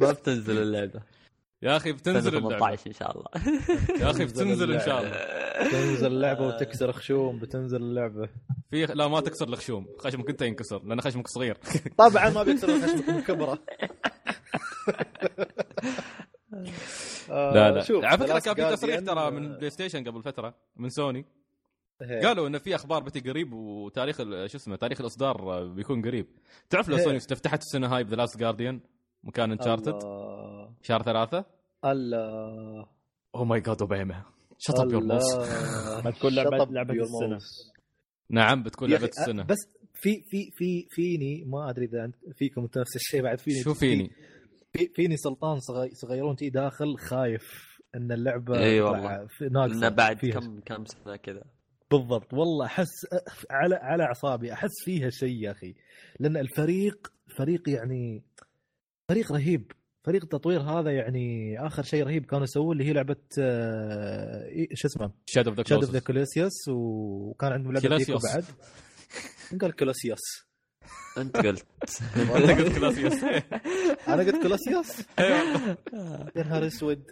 ما 0.00 0.12
بتنزل 0.12 0.58
اللعبة. 0.58 1.00
يا 1.62 1.76
أخي 1.76 1.92
بتنزل 1.92 2.36
اللعبة. 2.36 2.58
18 2.58 2.86
إن 2.86 2.92
شاء 2.92 3.16
الله. 3.16 3.26
يا 4.00 4.10
أخي 4.10 4.24
بتنزل 4.24 4.72
إن 4.72 4.80
شاء 4.80 5.02
الله. 5.02 5.68
بتنزل 5.68 6.06
اللعبة 6.06 6.46
وتكسر 6.46 6.92
خشوم 6.92 7.38
بتنزل 7.38 7.82
اللعبة. 7.82 8.28
في 8.70 8.86
لا 8.86 9.08
ما 9.08 9.20
تكسر 9.20 9.48
الخشوم. 9.48 9.86
خشمك 9.98 10.30
أنت 10.30 10.42
ينكسر 10.42 10.82
لأن 10.84 11.00
خشمك 11.00 11.28
صغير. 11.28 11.56
طبعا 11.98 12.30
ما 12.30 12.42
بيكسر 12.42 12.80
خشمك 12.82 13.08
من 13.08 13.20
كبره 13.20 13.58
لا 17.28 17.70
لا. 17.70 17.80
آه، 17.80 17.82
شوف 17.84 18.04
على 18.04 18.18
فكرة 18.18 18.38
كان 18.54 18.68
في 18.70 18.76
تصريح 18.76 19.00
ترى 19.00 19.30
من 19.30 19.52
آه، 19.52 19.56
PlayStation 19.56 20.04
قبل 20.04 20.22
فترة 20.22 20.54
من 20.76 20.88
سوني. 20.88 21.24
هي. 22.02 22.20
قالوا 22.20 22.48
إنه 22.48 22.58
في 22.58 22.74
أخبار 22.74 23.02
بتي 23.02 23.20
قريب 23.30 23.52
وتاريخ 23.52 24.20
ال- 24.20 24.50
شو 24.50 24.56
اسمه 24.56 24.76
تاريخ 24.76 25.00
الإصدار 25.00 25.64
بيكون 25.66 26.02
قريب. 26.02 26.26
تعرف 26.70 26.88
لو 26.88 26.96
هي. 26.96 27.02
سوني 27.04 27.16
استفتحت 27.16 27.58
السنة 27.62 27.96
هاي 27.96 28.04
بذا 28.04 28.16
لاست 28.16 28.36
جارديان 28.38 28.80
مكان 29.24 29.52
انشارتد 29.52 29.98
شهر 30.82 31.02
ثلاثة؟ 31.02 31.44
الله. 31.84 32.86
أو 33.34 33.44
ماي 33.44 33.60
جاد 33.60 33.80
أوباما. 33.82 34.22
شط 34.58 34.80
اب 34.80 34.92
يور 34.92 35.02
موس 35.04 35.34
الله. 35.34 36.02
ما 36.04 36.10
تكون 36.10 36.30
لعبة- 36.30 36.60
Shut 36.60 36.66
up 36.68 36.70
لعبة 36.72 36.94
your 36.94 37.00
السنة. 37.02 37.38
mouse. 37.38 37.72
نعم 38.30 38.62
بتكون 38.62 38.90
لعبة 38.90 39.04
السنة. 39.18 39.42
بس 39.42 39.68
في 39.94 40.22
في 40.30 40.50
في 40.50 40.86
فيني 40.90 41.44
ما 41.46 41.70
أدري 41.70 41.84
إذا 41.84 42.10
فيكم 42.34 42.62
نفس 42.76 42.96
الشيء 42.96 43.22
بعد 43.22 43.38
فيني. 43.38 43.62
شو 43.62 43.74
فيني؟ 43.74 44.10
في 44.76 44.88
فيني 44.94 45.16
سلطان 45.16 45.60
صغي- 45.60 45.94
صغيرون 45.94 46.36
تي 46.36 46.50
داخل 46.50 46.96
خايف 46.98 47.42
إن 47.94 48.12
اللعبة 48.12 48.58
إي 48.64 48.80
تطلع 48.80 48.90
والله. 48.90 49.26
في- 49.26 49.48
ناقصة 49.48 49.88
بعد 49.88 50.18
فيها. 50.18 50.40
كم 50.40 50.60
كم 50.60 50.84
سنة 50.84 51.16
كذا. 51.16 51.42
بالضبط. 51.90 52.34
والله 52.34 52.66
أحس 52.66 52.90
على 53.50 53.74
على 53.74 54.02
أعصابي 54.04 54.52
أحس 54.52 54.70
فيها 54.84 55.10
شيء 55.10 55.42
يا 55.42 55.50
أخي. 55.50 55.74
لأن 56.20 56.36
الفريق 56.36 57.12
فريق 57.38 57.68
يعني 57.68 58.22
فريق 59.08 59.32
رهيب. 59.32 59.72
فريق 60.04 60.22
التطوير 60.22 60.60
هذا 60.60 60.90
يعني 60.90 61.58
آخر 61.66 61.82
شيء 61.82 62.04
رهيب 62.04 62.26
كانوا 62.26 62.44
يسووه 62.44 62.72
اللي 62.72 62.84
هي 62.84 62.92
لعبة 62.92 63.16
آه، 63.40 64.48
شو 64.74 64.88
اسمه؟ 64.88 65.10
Shadow 65.26 65.48
of 65.48 65.56
the 65.56 65.64
Shadow 65.66 65.82
of 65.84 65.90
the 65.92 65.98
Colossus 66.00 66.68
وكان 66.68 67.52
عندهم 67.52 67.72
لعبة. 67.72 67.96
بعد. 68.34 68.44
قال 69.60 69.76
Colossus 69.76 70.20
انت 71.18 71.36
قلت. 71.36 71.66
انت 72.16 72.30
قلت 72.60 72.78
Colassius. 72.78 73.24
أنا 74.08 74.22
قلت 74.22 74.42
Colossus 74.42 74.86
يا 76.36 76.42
نهار 76.44 76.66
أسود. 76.66 77.02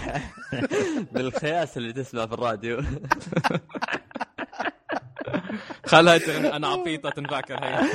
بالخياس 1.12 1.76
اللي 1.76 1.92
تسمع 1.92 2.26
في 2.26 2.32
الراديو. 2.34 2.82
خلها 5.86 6.18
تغني 6.18 6.56
أنا 6.56 6.66
عبيطه 6.68 7.10
تنفعك 7.10 7.52
الحين. 7.52 7.88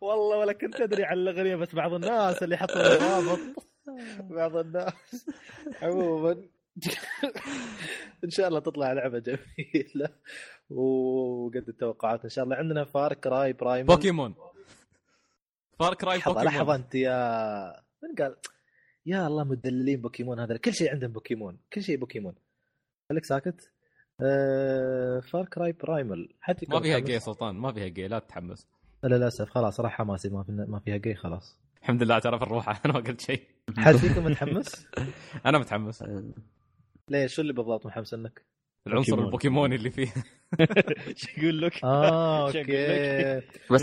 والله 0.00 0.36
ولا 0.36 0.52
كنت 0.52 0.80
أدري 0.80 1.04
عن 1.04 1.16
الأغنية 1.18 1.56
بس 1.56 1.74
بعض 1.74 1.92
الناس 1.94 2.42
اللي 2.42 2.56
حطوا 2.56 2.76
الرابط 2.96 3.38
بعض 4.20 4.56
الناس. 4.56 4.92
عموما. 5.82 6.36
ان 8.24 8.30
شاء 8.30 8.48
الله 8.48 8.60
تطلع 8.60 8.92
لعبة 8.92 9.18
جميلة. 9.18 10.08
وقد 10.70 11.64
التوقعات 11.68 12.24
إن 12.24 12.30
شاء 12.30 12.44
الله. 12.44 12.56
عندنا 12.56 12.84
Far 12.84 13.14
Cry 13.14 13.52
Primal 13.52 13.86
بوكيمون. 13.86 14.34
فار 15.78 15.94
كراي 15.94 16.18
لحظة 16.18 16.42
لحظة 16.42 16.50
بوكيمون 16.50 16.74
أنت 16.74 16.94
يا 16.94 17.82
من 18.02 18.14
قال 18.18 18.36
يا 19.06 19.26
الله 19.26 19.44
مدللين 19.44 20.00
بوكيمون 20.00 20.40
هذا. 20.40 20.56
كل 20.56 20.74
شيء 20.74 20.90
عندهم 20.92 21.12
بوكيمون. 21.12 21.58
كل 21.72 21.82
شيء 21.82 21.96
بوكيمون. 21.96 22.34
خليك 23.10 23.24
ساكت. 23.24 23.72
آه 24.20 25.20
فار 25.20 25.44
كراي 25.44 25.72
برايمل 25.72 26.28
حد 26.40 26.58
فيكم 26.58 26.72
ما 26.74 26.80
فيها؟ 26.80 26.98
جي 26.98 27.18
سلطان. 27.18 27.54
ما 27.54 27.72
فيها 27.72 27.88
جي. 27.88 28.08
لا 28.08 28.18
تتحمس. 28.18 28.68
للأسف. 29.04 29.48
خلاص 29.50 29.80
راح 29.80 29.92
حماسي. 29.92 30.28
ما 30.28 30.42
في 30.42 30.52
ما 30.52 30.80
فيها 30.80 30.96
جاي 30.96 31.14
خلاص. 31.14 31.58
الحمد 31.82 32.02
لله 32.02 32.14
اعترف 32.14 32.42
الروحه 32.42 32.80
أنا 32.84 32.94
ما 32.94 33.00
قلت 33.00 33.20
شيء. 33.20 33.42
حد 33.78 33.96
فيكم 33.96 34.24
متحمس؟ 34.24 34.86
أنا 35.46 35.58
متحمس. 35.58 36.02
ليش 37.10 37.34
شو 37.34 37.42
اللي 37.42 37.52
بالضبط 37.52 37.86
محمس 37.86 38.14
انك؟ 38.14 38.44
العنصر 38.86 39.04
بوكيمون. 39.10 39.24
البوكيموني 39.26 39.74
اللي 39.76 39.90
فيه 39.90 40.06
شو 41.16 41.40
يقول 41.40 41.62
لك؟ 41.62 41.84
آه 41.84 42.46
أوكي 42.46 43.42
بس 43.70 43.82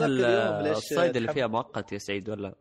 اليوم 0.00 0.62
ليش 0.62 0.76
الصيد 0.76 1.16
اللي 1.16 1.32
فيها 1.32 1.46
مؤقت 1.46 1.92
يا 1.92 1.98
سعيد 1.98 2.28
ولا 2.30 2.54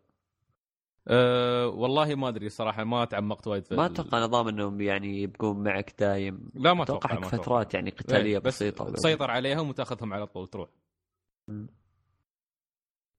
أه 1.08 1.68
والله 1.68 2.16
ما 2.16 2.28
أدري 2.30 2.50
صراحة 2.50 2.84
ما 2.84 3.06
تعمقت 3.06 3.48
وايد 3.48 3.66
في 3.66 3.76
ما 3.76 3.86
ال- 3.86 3.92
أتوقع 3.92 4.20
نظام 4.20 4.48
إنهم 4.48 4.82
يعني 4.82 5.22
يبقون 5.22 5.64
معك 5.64 5.96
دايم 6.00 6.50
لا 6.56 6.74
ما 6.74 6.84
أتوقع. 6.84 7.20
فترات 7.22 7.74
يعني 7.74 7.90
قتالية 7.90 8.32
إيه، 8.32 8.40
بس 8.40 8.56
بسيطة 8.56 8.92
تسيطر 8.92 9.32
عليهم 9.32 9.70
وتأخذهم 9.70 10.14
على 10.14 10.28
طول 10.28 10.48
تروح. 10.48 10.70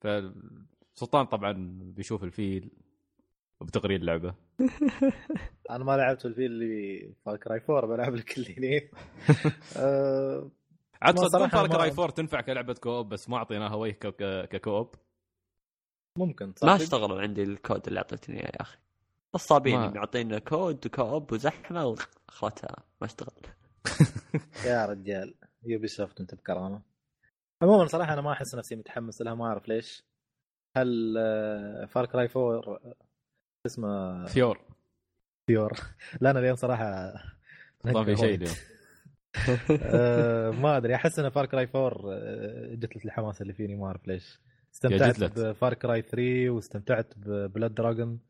فسلطان 0.00 1.26
طبعا 1.26 1.52
بيشوف 1.96 2.24
الفيل 2.24 2.70
وبتغري 3.60 3.96
اللعبه 3.96 4.34
أنا 5.70 5.84
ما 5.84 5.96
لعبت 5.96 6.26
الفيل 6.26 6.46
اللي 6.52 7.12
فار 7.24 7.36
كراي 7.36 7.60
4 7.70 7.86
بلعب 7.86 8.14
لك 8.14 8.38
اللي 8.38 8.90
آه 9.76 10.50
عاد 11.02 11.20
ما 11.20 11.28
صراحة 11.28 11.48
Far 11.58 11.66
Cry 11.68 11.88
ما- 11.90 11.94
4 11.98 12.10
تنفع 12.10 12.40
كلعبة 12.40 12.74
co-op 12.74 13.08
بس 13.08 13.28
ما 13.28 13.36
اعطيناها 13.36 13.74
وجه 13.74 13.92
ك- 13.92 14.06
ك- 14.16 14.48
ك 14.48 14.55
co-op. 14.55 14.94
ممكن 16.18 16.46
ما 16.46 16.52
صدق؟ 16.56 16.70
اشتغلوا 16.72 17.20
عندي 17.20 17.42
الكود 17.42 17.86
اللي 17.86 17.98
أعطيتني 17.98 18.36
إياه 18.36 18.46
يا 18.46 18.60
أخي. 18.62 18.78
نصابين 19.34 19.78
ما- 19.78 19.90
معطينا 19.90 20.38
كود 20.38 20.86
و 20.86 20.94
co-op 20.94 21.32
وزحمة 21.32 21.86
واخرتها 21.86 22.76
ما 23.00 23.06
اشتغل. 23.06 23.42
يا 24.66 24.86
رجال 24.86 25.34
Ubisoft 25.62 26.20
أنت 26.20 26.34
بكرامة. 26.34 26.82
عموما 27.62 27.86
صراحة 27.86 28.12
أنا 28.12 28.20
ما 28.20 28.32
أحس 28.32 28.54
نفسي 28.54 28.76
متحمس 28.76 29.22
لها 29.22 29.34
ما 29.34 29.44
أعرف 29.46 29.68
ليش. 29.68 30.04
هل 30.76 31.14
Far 31.88 32.06
Cry 32.06 32.28
4 32.36 32.80
اسمه 33.66 34.26
فيور. 34.26 34.60
فيور. 35.46 35.72
لا 36.20 36.30
أنا 36.30 36.38
اليوم 36.40 36.56
صراحة 36.56 37.12
سلطان 37.82 38.04
في 38.04 38.16
شيء 38.16 38.34
اليوم. 38.34 38.54
آه، 39.82 40.50
ما 40.50 40.76
أدري 40.76 40.94
أحس 40.94 41.18
إن 41.18 41.28
Far 41.28 41.46
Cry 41.46 41.68
4 41.74 42.12
آه، 42.12 42.74
جتلت 42.74 43.04
الحماس 43.04 43.42
اللي 43.42 43.52
فيني 43.52 43.74
ما 43.76 43.86
أعرف 43.86 44.08
ليش. 44.08 44.40
استمتعت. 44.74 45.38
ب 45.38 45.47
Far 45.47 45.74
Cry 45.74 46.02
3 46.02 46.50
واستمتعت 46.50 47.12
ب 47.16 47.26
Blood 47.26 47.74
Dragon 47.74 48.20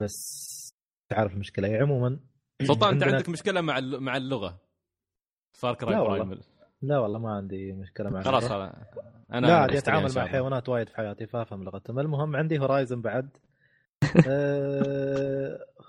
بس 0.00 0.74
تعرف 1.08 1.34
المشكلة. 1.34 1.68
إيه، 1.68 1.82
عموما 1.82 2.18
سلطان 2.68 2.94
أنت 2.94 3.02
عندك 3.02 3.28
مشكلة 3.28 3.60
مع 3.60 3.80
مع 3.80 4.16
اللغة؟ 4.16 4.60
Far 5.52 5.74
Cry 5.74 5.94
لا 5.94 6.00
والله. 6.00 6.38
لا 6.82 6.98
والله 6.98 7.18
ما 7.18 7.32
عندي 7.36 7.72
مشكلة 7.72 8.10
مع 8.10 8.22
خلاص 8.22 8.50
أنا 8.50 9.46
لا 9.46 9.56
عادي 9.56 9.78
أتعامل 9.78 10.12
مع. 10.16 10.26
حيوانات 10.26 10.68
وايد 10.68 10.88
في 10.88 10.96
حياتي 10.96 11.26
فأفهم 11.26 11.64
لغتهم. 11.64 11.98
المهم 11.98 12.36
عندي 12.36 12.58
Horizon 12.58 13.00
بعد. 13.00 13.36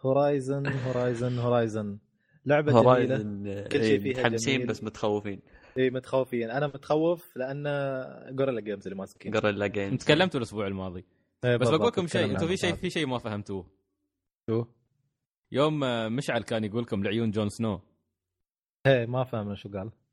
Horizon 0.06 0.68
Horizon 0.68 1.40
Horizon 1.40 1.98
لعبة 2.46 2.72
جميلة. 2.72 2.88
Horizon 2.88 3.64
كل 3.72 3.84
شيء 3.84 4.00
فيها 4.00 4.20
متحمسين. 4.20 4.66
بس 4.66 4.84
متخوفين. 4.84 5.42
اي 5.78 5.90
متخوفين. 5.90 6.50
أنا 6.50 6.68
متخوف 6.68 7.38
لأن 7.38 7.64
Guerrilla 8.36 8.62
Games 8.62 8.88
اللي 8.88 9.00
ماسكين. 9.00 9.32
Guerrilla 9.32 9.68
Games 9.68 9.98
تكلمت 10.00 10.36
الأسبوع 10.36 10.68
الماضي. 10.68 11.06
إيه، 11.46 11.58
بس 11.58 11.70
بقول 11.70 11.88
لكم 11.88 12.08
شيء 12.08 12.32
أنتم 12.32 12.48
في 12.48 12.58
شيء. 12.58 12.76
في 12.76 12.90
شيء 12.90 13.08
ما 13.08 13.18
فهمتوه. 13.18 13.66
شو؟ 14.50 14.66
يوم 15.52 15.84
آه، 15.84 16.08
مشعل 16.08 16.44
كان 16.44 16.64
يقول 16.64 16.84
لكم 16.84 17.04
لعيون 17.04 17.32
جون 17.32 17.50
سنو. 17.50 17.82
إيه 18.88 19.06
ما 19.06 19.24
فهمنا 19.24 19.56
شو 19.56 19.70
قال. 19.70 19.82
ال- 19.82 20.05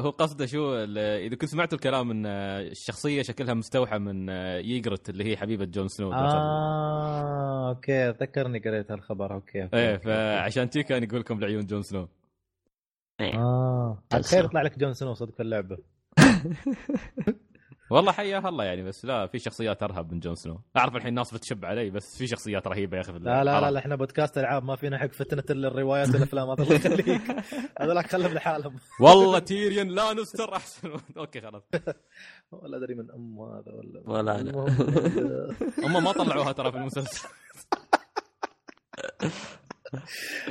هو 0.00 0.10
قصده 0.10 0.46
شو 0.46 0.74
ال- 0.74 0.98
إذا 0.98 1.34
كنت 1.36 1.44
سمعتوا 1.50 1.78
الكلام 1.78 2.10
إن 2.10 2.26
الشخصية 2.26 3.22
شكلها 3.22 3.54
مستوحى 3.54 3.98
من 3.98 4.28
ييجرت 4.64 5.10
اللي 5.10 5.24
هي 5.24 5.36
حبيبة 5.36 5.64
جون 5.64 5.88
سنو 5.88 6.12
آه 6.12 7.68
okay 7.68 8.08
ذكرني 8.08 8.58
قريت 8.58 8.90
هالخبر 8.90 9.34
okay 9.34 9.62
okay 9.62 9.76
إيه 9.76 9.92
okay. 9.92 10.04
فعشان 10.04 10.70
كذي 10.70 10.82
كان 10.82 11.02
يقول 11.02 11.20
لكم 11.20 11.40
لعيون 11.40 11.66
جون 11.66 11.82
سنو 11.82 12.08
إيه. 13.20 13.34
آه 13.34 14.02
جون 14.12 14.22
خير 14.22 14.40
سنو. 14.40 14.44
يطلع 14.48 14.62
لك 14.62 14.78
جون 14.78 14.92
سنو 14.94 15.14
صدق 15.14 15.34
في 15.34 15.42
اللعبة 15.42 15.78
والله 17.90 18.12
حياه 18.12 18.48
الله 18.48 18.64
يعني 18.64 18.82
بس 18.82 19.04
لا 19.04 19.26
في 19.26 19.38
شخصيات 19.38 19.82
أرهب 19.82 20.12
من 20.12 20.20
جون 20.20 20.34
سنو. 20.34 20.60
أعرف 20.76 20.96
الحين 20.96 21.08
الناس 21.08 21.34
بتشب 21.34 21.64
علي 21.64 21.90
بس 21.90 22.18
في 22.18 22.26
شخصيات 22.26 22.66
رهيبة 22.66 22.96
يا 22.96 23.02
أخي 23.02 23.12
لا 23.12 23.44
لا 23.44 23.60
لا؟ 23.60 23.70
لا 23.70 23.78
إحنا 23.78 23.96
بودكاست 23.96 24.38
ألعاب 24.38 24.64
ما 24.64 24.76
فينا 24.76 24.98
حق 24.98 25.12
فتنة 25.12 25.44
الروايات 25.50 26.08
والأفلام 26.08 26.50
هذا 26.50 26.62
الله 26.62 26.74
يخليك. 26.74 27.22
هذولاك 27.80 28.06
خلهم 28.06 28.32
لحالهم. 28.34 28.76
والله 29.00 29.38
تيريون 29.38 29.88
لانستر 29.88 30.56
أحسن. 30.56 30.90
okay 31.18 31.40
خلاص. 31.40 31.62
ولا 32.52 32.76
أدري 32.76 32.94
من 32.94 33.10
ام 33.10 33.38
هذا 33.40 33.72
ولا 33.72 34.02
ولا. 34.18 34.40
المهم، 34.40 34.76
هم 35.96 36.04
ما 36.04 36.12
طلعوها 36.12 36.52
ترى 36.52 36.72
في 36.72 36.78
المسلسل. 36.78 37.28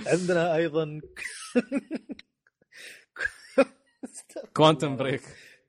عندنا 0.08 0.56
أيضا 0.56 1.02
Quantum 4.54 4.96
Break 4.98 5.22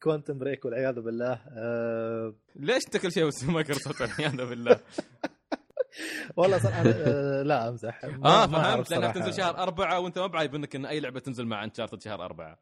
Quantum 0.02 0.38
Break 0.38 0.64
والعياذ 0.64 1.01
بالله. 1.01 1.40
آه 1.48 2.34
ليش 2.57 2.82
انت 2.86 2.96
كل 2.96 3.12
شيء 3.12 3.26
بس 3.26 3.44
مايكروسوفت 3.44 4.01
والعياذ 4.01 4.36
بالله؟ 4.48 4.80
والله 6.36 6.59
صار 6.59 6.72
أنا 6.72 6.94
آه 7.07 7.42
لا 7.42 7.68
امزح. 7.68 8.05
آه 8.05 8.46
فهمت 8.46 8.90
لأنها 8.90 9.12
صراحة. 9.12 9.12
تنزل 9.12 9.32
شهر 9.42 9.59
أربعة 9.59 10.01
وأنت 10.01 10.18
ما 10.18 10.26
بعايب 10.26 10.55
انك 10.55 10.76
إن 10.76 10.86
أي 10.86 11.01
لعبة 11.01 11.20
تنزل 11.20 11.46
مع 11.46 11.64
Uncharted 11.64 12.02
شهر 12.03 12.24
أربعة. 12.24 12.59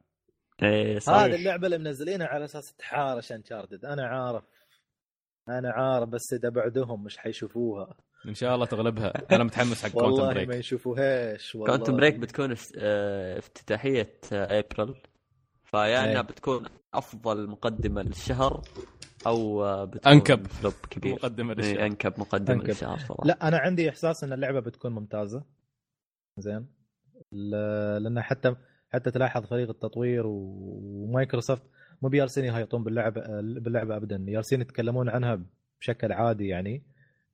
إيه 0.63 0.99
صح 0.99 1.13
هذه 1.13 1.35
اللعبة 1.35 1.67
اللي 1.67 1.79
منزلينها 1.79 2.27
على 2.27 2.45
أساس 2.45 2.75
تحارش 2.79 3.33
Uncharted 3.33 3.85
أنا 3.85 4.07
عارف. 4.07 4.45
أنا 5.49 5.71
عارف 5.73 6.09
بس 6.09 6.33
إذا 6.33 6.49
بعدهم 6.49 7.05
مش 7.05 7.19
حيشوفوها. 7.19 7.95
إن 8.29 8.35
شاء 8.35 8.55
الله 8.55 8.67
تغلبها. 8.67 9.13
أنا 9.35 9.45
متحمس 9.45 9.83
حق 9.83 9.89
Quantum 9.91 10.11
والله 10.13 10.27
ما 10.29 10.33
Break 10.35 10.51
يشوفوهاش 10.59 11.55
والله. 11.55 11.67
Quantum 11.77 11.97
Break 11.97 12.15
بتكون 12.15 12.57
آه، 12.79 13.39
افتتاحية 13.39 14.15
آه، 14.33 14.59
ابريل 14.59 14.95
فيا 15.65 15.79
إيه. 15.87 16.05
انها 16.13 16.23
بتكون 16.23 16.65
أفضل 16.95 17.47
مقدمة 17.49 18.03
للشهر 18.03 18.63
أو 19.27 19.65
آه، 19.65 19.85
بتكون 19.85 20.13
أنكب. 20.13 20.47
flop 20.47 20.73
كبير. 20.91 21.13
مقدمة 21.15 21.53
إيه، 21.53 21.59
للشهر. 21.59 21.87
أنكب 21.87 22.13
مقدمة 22.21 22.55
أنكب. 22.57 22.69
للشهر 22.69 22.99
صراحة. 22.99 23.25
لا 23.27 23.49
أنا 23.49 23.59
عندي 23.59 23.89
إحساس 23.89 24.25
إن 24.25 24.33
اللعبة 24.33 24.61
بتكون 24.61 24.93
ممتازة. 24.93 25.45
زين. 26.39 26.67
ل- 27.33 28.03
لأن 28.03 28.21
حتى 28.23 28.57
حتى 28.91 29.11
تلاحظ 29.11 29.45
فريق 29.47 29.69
التطوير 29.69 30.27
و- 30.27 30.79
ومايكروسوفت 31.09 31.63
مو 32.03 32.09
بيالسين 32.09 32.45
يهيطون 32.45 32.85
باللعبه 32.85 33.21
باللعبة 33.41 33.97
ابدا. 33.97 34.25
يالسين 34.29 34.61
يتكلمون 34.61 35.09
عنها 35.09 35.41
بشكل 35.81 36.13
عادي 36.13 36.49
يعني. 36.49 36.83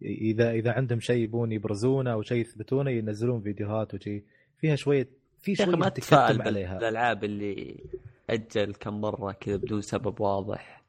إذا 0.02 0.50
إذا 0.50 0.72
عندهم 0.72 1.00
شيء 1.00 1.22
يبون 1.24 1.52
يبرزونه 1.52 2.12
أو 2.12 2.22
شيء 2.22 2.38
يثبتونه 2.40 2.90
ينزلون 2.90 3.40
فيديوهات 3.42 3.94
وشيء 3.94 4.24
فيها 4.58 4.76
شوية 4.76 5.08
في 5.40 5.54
شوية 5.54 5.88
تكتم 5.88 6.42
عليها. 6.42 6.74
بالألعاب 6.78 7.24
اللي 7.24 7.84
أجل 8.30 8.74
كم 8.74 9.00
مرة 9.00 9.32
كذا 9.32 9.56
بدون 9.56 9.80
سبب 9.80 10.20
واضح 10.20 10.82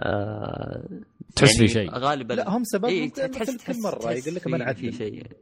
آه 0.00 0.88
تحس 1.36 1.56
في 1.58 1.68
شيء. 1.68 1.90
غالبا 1.90 2.34
لا 2.34 2.48
هم 2.50 2.64
سبب 2.64 2.84
إيه 2.84 3.10
تحس 3.12 3.56
تحس 3.56 3.76
كل 3.76 3.82
مرة 3.82 4.12
يقول 4.12 4.34
لك 4.34 4.42
في- 4.42 4.50
بنعدل 4.50 4.76
في 4.78 4.92
شيء 4.92 5.14
يعني. 5.14 5.36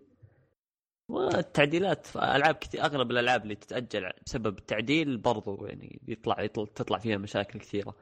والتعديلات 1.09 2.07
ألعاب 2.17 2.55
كثير 2.55 2.85
أغلب 2.85 3.11
الألعاب 3.11 3.43
اللي 3.43 3.55
تتأجل 3.55 4.11
بسبب 4.27 4.59
التعديل 4.59 5.17
برضو 5.17 5.67
يعني 5.67 6.01
يطلع, 6.09 6.41
يطلع 6.43 6.65
تطلع 6.75 6.99
فيها 6.99 7.17
مشاكل 7.19 7.59
كثيرة 7.59 7.95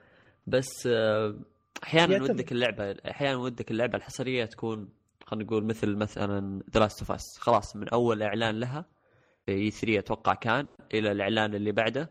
بس 0.47 0.87
آه، 0.87 1.35
أحيانا. 1.83 2.23
ودك 2.23 2.53
اللعبه 2.53 2.91
أحيانا 3.11 3.37
ودك 3.37 3.71
اللعبة 3.71 3.97
الحصرية 3.99 4.45
تكون 4.45 4.89
خلينا 5.27 5.45
نقول 5.45 5.65
مثل 5.65 5.97
مثلا 5.97 6.63
The 6.75 6.81
Last 6.81 7.01
of 7.01 7.13
Us 7.13 7.39
خلاص 7.39 7.77
من 7.77 7.89
أول 7.89 8.23
إعلان 8.23 8.61
لها 8.61 8.85
في 9.47 9.53
E3 9.53 9.99
أتوقع 9.99 10.35
كان 10.35 10.67
إلى 10.95 11.13
الإعلان 11.13 11.55
اللي 11.55 11.73
بعده 11.73 12.11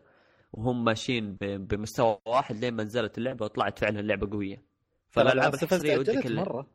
وهم 0.52 0.84
ماشيين 0.84 1.36
بمستوى 1.40 2.18
واحد 2.26 2.56
لين 2.56 2.74
ما 2.74 2.84
نزلت 2.84 3.18
اللعبة 3.18 3.44
وطلعت 3.44 3.78
فعلا 3.78 4.00
اللعبة 4.00 4.30
قوية. 4.30 4.62
فالألعاب 5.10 5.54
الحصرية 5.54 5.98
ودك 5.98 6.26
مرة. 6.26 6.66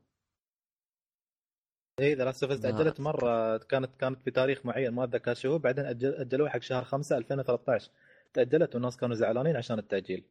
اي 2.00 2.14
The 2.14 2.24
Last 2.26 2.44
of 2.44 2.52
ما 2.52 2.58
تاجلت 2.58 3.00
مرة. 3.00 3.58
كانت 3.58 3.96
كانت 4.00 4.22
في 4.22 4.32
تاريخ 4.32 4.66
معين 4.66 4.90
ما 4.94 5.04
أتذكر 5.04 5.34
شو. 5.34 5.58
بعدين 5.58 5.86
أجل 5.86 6.14
أجلوها 6.14 6.50
حق 6.50 6.62
شهر 6.62 6.84
5 6.84 7.18
2013 7.18 7.92
تاجلت 8.34 8.76
والناس 8.76 8.98
كانوا 8.98 9.16
زعلانين 9.16 9.56
عشان 9.56 9.80
التأجيل. 9.80 10.24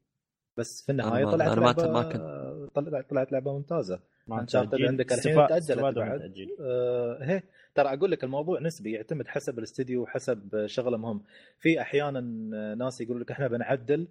بس 0.56 0.82
في 0.86 0.92
النهاية 0.92 1.24
طلعت 1.24 1.48
أنا 1.48 1.60
ما 1.60 1.66
لعبة 1.66 1.92
ما 1.92 2.02
كنت- 2.02 2.20
طلعت 2.74 3.10
طلعت 3.10 3.32
لعبة 3.32 3.52
ممتازة. 3.52 4.00
التأجيل. 4.64 4.86
عندك 4.88 5.12
الحين 5.12 5.32
من 5.32 5.38
بعد. 5.92 6.22
آه 6.60 7.18
هي 7.22 7.42
ترى 7.74 7.88
أقول 7.94 8.10
لك 8.10 8.24
الموضوع 8.24 8.60
نسبي 8.60 8.92
يعتمد 8.92 9.28
حسب 9.28 9.58
الاستديو 9.58 10.02
وحسب 10.02 10.66
شغله 10.66 10.96
مهم 10.96 11.22
في 11.58 11.80
أحيانا 11.80 12.20
ناس 12.74 13.00
يقولوا 13.00 13.22
لك 13.22 13.30
إحنا 13.30 13.48
بنعدل. 13.48 14.08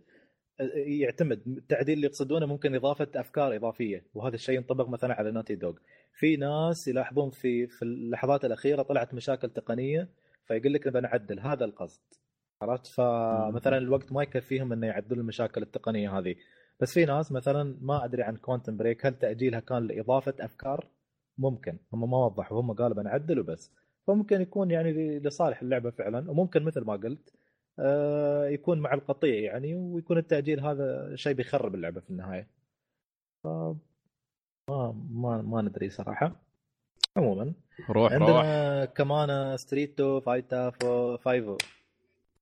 آه، 0.59 0.71
يعتمد. 0.75 1.41
التعديل 1.47 1.95
اللي 1.95 2.07
يقصدونه 2.07 2.45
ممكن 2.45 2.75
إضافة 2.75 3.07
أفكار 3.15 3.55
إضافية 3.55 4.03
وهذا 4.13 4.35
الشيء 4.35 4.55
ينطبق 4.55 4.89
مثلا 4.89 5.13
على 5.13 5.31
Naughty 5.31 5.55
Dog 5.55 5.73
في 6.13 6.37
ناس 6.37 6.87
يلاحظون 6.87 7.29
في 7.29 7.67
في 7.67 7.81
اللحظات 7.81 8.45
الأخيرة 8.45 8.81
طلعت 8.81 9.13
مشاكل 9.13 9.49
تقنية 9.49 10.09
فيقول 10.47 10.73
لك 10.73 10.87
بنعدل. 10.87 11.39
هذا 11.39 11.65
القصد. 11.65 12.01
عرفت؟ 12.61 12.87
فمثلا 12.87 13.77
الوقت 13.77 14.11
ما 14.11 14.23
يكفيهم 14.23 14.73
إنه 14.73 14.87
يعدلوا 14.87 15.21
المشاكل 15.21 15.61
التقنية 15.61 16.17
هذه. 16.19 16.35
بس 16.79 16.93
في 16.93 17.05
ناس 17.05 17.31
مثلا 17.31 17.77
ما 17.81 18.05
أدري 18.05 18.23
عن 18.23 18.37
Quantum 18.37 18.77
Break 18.77 19.05
هل 19.05 19.19
تأجيلها 19.19 19.59
كان 19.59 19.87
لإضافة 19.87 20.33
أفكار؟ 20.39 20.87
ممكن. 21.37 21.77
هم 21.93 22.11
ما 22.11 22.17
وضحوا 22.17 22.61
هم 22.61 22.73
قالوا 22.73 22.95
بنعدل 22.95 23.39
وبس. 23.39 23.71
فممكن 24.07 24.41
يكون 24.41 24.71
يعني 24.71 25.19
لصالح 25.19 25.61
اللعبة 25.61 25.89
فعلا. 25.91 26.31
وممكن 26.31 26.63
مثل 26.63 26.81
ما 26.81 26.93
قلت 26.93 27.33
آه، 27.79 28.47
يكون 28.47 28.79
مع 28.79 28.93
القطيع 28.93 29.35
يعني 29.35 29.75
ويكون 29.75 30.17
التأجيل 30.17 30.59
هذا 30.59 31.15
شيء 31.15 31.33
بيخرب 31.33 31.75
اللعبة 31.75 32.01
في 32.01 32.09
النهاية. 32.09 32.47
ف 33.43 33.47
ما 34.69 34.95
ما 35.11 35.41
ما 35.41 35.61
ندري 35.61 35.89
صراحة. 35.89 36.35
عموما 37.17 37.53
روح 37.89 38.13
روح. 38.13 38.13
عندنا 38.13 38.85
كمان 38.85 39.57
ستريتو 39.57 40.21
فايتا 40.21 40.69
فو 40.69 41.17
فايفو 41.17 41.57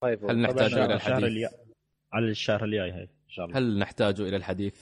فايفو 0.02 0.28
هل 0.28 0.42
نحتاج 0.42 0.66
الشهر 0.66 0.94
الحديث؟ 0.94 1.50
على 2.14 2.26
الشهر 2.26 2.66
الجاي 2.66 2.92
هاي. 2.92 3.10
شاء 3.34 3.46
الله 3.46 3.58
هل 3.58 3.78
نحتاج 3.80 4.22
إلى 4.22 4.36
الحديث 4.36 4.82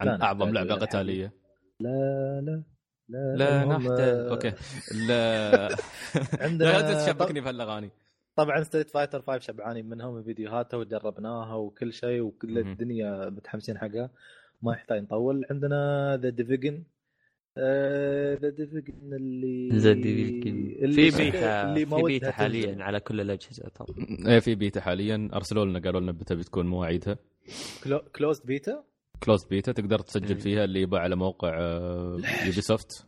عن 0.00 0.06
لا 0.06 0.22
أعظم 0.22 0.48
لعبة 0.48 0.74
إلى 0.74 0.80
قتالية؟ 0.80 1.32
لا 1.80 2.40
لا 2.40 2.62
لا 3.08 3.36
لا 3.36 3.64
نحتاج 3.64 4.26
أوكي 4.26 4.52
لا 5.08 5.68
عندنا 6.44 6.68
لا 6.68 7.04
تشبكني 7.04 7.40
بهالأغاني 7.40 7.90
طبعا 8.36 8.62
ستريت 8.62 8.90
فايتر 8.90 9.22
5 9.22 9.38
شبعانين 9.38 9.88
منهم 9.88 10.22
فيديوهاتها 10.22 10.76
وجربناها 10.76 11.54
وكل 11.54 11.92
شيء 11.92 12.20
وكل. 12.20 12.58
الدنيا 12.58 13.30
متحمسين 13.30 13.78
حقها 13.78 14.10
ما 14.62 14.72
يحتاج 14.72 15.02
نطول 15.02 15.44
عندنا 15.50 16.16
The 16.22 16.28
Division 16.28 16.82
The 17.58 18.48
Division 18.50 19.12
اللي 19.12 19.70
Division. 19.70 20.82
اللي 20.82 21.10
في 21.10 21.30
بيتا 21.30 21.74
في 21.74 22.02
بيتا 22.02 22.30
حاليا. 22.30 22.84
على 22.84 23.00
كل 23.00 23.20
الأجهزة 23.20 23.68
ترى 23.68 23.86
إيه 24.26 24.38
في 24.38 24.54
بيتا 24.54 24.80
حاليا 24.80 25.30
أرسلوا 25.34 25.64
لنا 25.64 25.78
قالوا 25.78 26.00
لنا 26.00 26.12
متى 26.12 26.34
بتكون 26.34 26.66
مواعيدها. 26.66 27.18
closed 28.16 28.46
beta 28.46 28.84
closed 29.24 29.44
beta 29.46 29.72
تقدر 29.72 29.98
تسجل 29.98 30.34
مم. 30.34 30.40
فيها 30.40 30.64
اللي 30.64 30.80
يبا 30.82 31.00
على 31.00 31.16
موقع 31.16 31.58
Ubisoft 32.46 33.06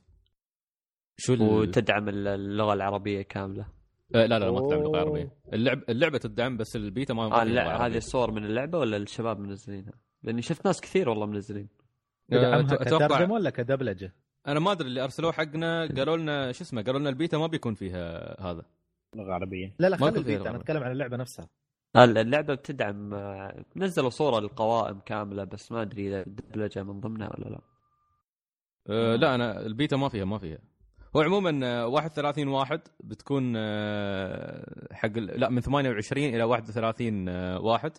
شو. 1.19 1.33
وتدعم 1.61 2.09
اللغة 2.09 2.73
العربية 2.73 3.23
كاملة 3.23 3.67
آه 4.15 4.27
لا 4.27 4.39
لا 4.39 4.51
ما 4.51 4.61
تدعم 4.61 4.81
لغه 4.83 4.87
أوه. 4.89 4.99
عربيه 5.01 5.33
اللعب 5.53 5.83
اللعبة 5.89 6.19
تدعم 6.19 6.57
بس 6.57 6.77
البيتا 6.77 7.15
ما 7.15 7.25
آه 7.41 7.45
لغة 7.45 7.53
لا. 7.55 7.87
هذه 7.87 7.97
الصور 7.97 8.31
من 8.31 8.45
اللعبة 8.45 8.79
ولا 8.79 8.97
الشباب 8.97 9.39
منزلينها؟ 9.39 9.93
لأني 10.23 10.43
شفت 10.43 10.67
ناس 10.67 10.81
كثير 10.81 11.09
والله 11.09 11.27
منزلين 11.27 11.69
آه، 12.33 12.37
تدعمها 12.37 12.83
أتوقع 12.83 13.07
كترجمه 13.07 13.35
ولا 13.35 13.51
كدبلجة؟ 13.51 14.15
أنا 14.47 14.61
ما 14.61 14.73
أدري 14.73 14.89
اللي 14.89 15.05
أرسلوه 15.05 15.33
حقنا 15.33 15.87
قالوا 15.97 16.17
لنا 16.17 16.53
شو 16.53 16.65
اسمه 16.65 16.83
قالوا 16.83 17.01
لنا 17.01 17.09
البيتا 17.11 17.39
ما 17.39 17.47
بيكون 17.47 17.75
فيها 17.75 18.37
هذا 18.41 18.63
لغة 19.17 19.33
عربية 19.33 19.75
لا 19.79 19.87
لا 19.89 19.97
ما 20.01 20.11
خلي 20.11 20.19
البيتا 20.19 20.51
أنا. 20.51 20.57
أتكلم 20.57 20.83
عن 20.83 20.93
اللعبة 20.93 21.17
نفسها 21.17 21.45
آه، 21.45 21.49
اللعبة 21.97 22.55
بتدعم 22.55 23.15
آه، 23.15 23.65
نزلوا 23.77 24.11
صورة 24.11 24.41
للقوائم 24.41 24.99
كاملة 25.01 25.45
بس 25.45 25.73
ما 25.73 25.83
أدري 25.83 26.09
إذا 26.09 26.21
الدبلجه 26.27 26.83
من 26.83 27.01
ضمنها 27.01 27.31
ولا 27.39 27.49
لا. 27.51 27.61
أه 28.89 29.17
لا 29.17 29.35
أنا 29.35 29.67
البيتا 29.67 29.97
ما 29.97 30.09
فيها 30.09 30.25
ما 30.25 30.39
فيها. 30.39 30.59
هو 31.17 31.21
عموما 31.21 31.61
آه، 31.67 31.87
31 31.87 32.49
واحد 32.49 32.81
بتكون 33.05 33.53
آه، 33.57 34.89
حق 34.93 35.19
لا 35.19 35.49
من 35.51 35.61
28 35.61 36.25
إلى 36.35 36.43
31 36.43 37.29
آه، 37.29 37.61
واحد. 37.61 37.93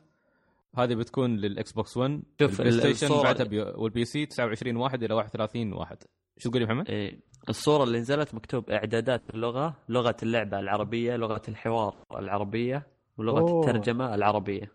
هذه 0.78 0.94
بتكون 0.96 1.36
للإكس 1.38 1.72
بوكس 1.72 1.98
1 1.98 2.22
شوف 2.42 2.62
البلاي 2.62 2.90
ال- 2.90 2.96
ستيشن 2.96 3.24
بعدها 3.24 3.46
بي... 3.46 3.62
وال 3.62 4.06
PC 4.06 4.26
29 4.26 4.76
واحد 4.78 5.04
إلى 5.04 5.14
31 5.14 5.74
واحد. 5.74 5.98
شو 6.38 6.50
تقول 6.50 6.62
يا 6.62 6.68
محمد؟ 6.68 6.90
إيه 6.90 7.20
الصورة 7.50 7.84
اللي 7.84 8.00
نزلت 8.00 8.34
مكتوب 8.36 8.70
إعدادات 8.70 9.22
اللغة 9.34 9.78
لغة 9.90 10.16
اللعبة 10.24 10.60
العربية 10.60 11.16
لغة 11.16 11.42
الحوار 11.48 11.96
العربية. 12.18 12.88
ولغه 13.18 13.40
أوه. 13.40 13.62
الترجمة 13.62 14.16
العربية. 14.16 14.72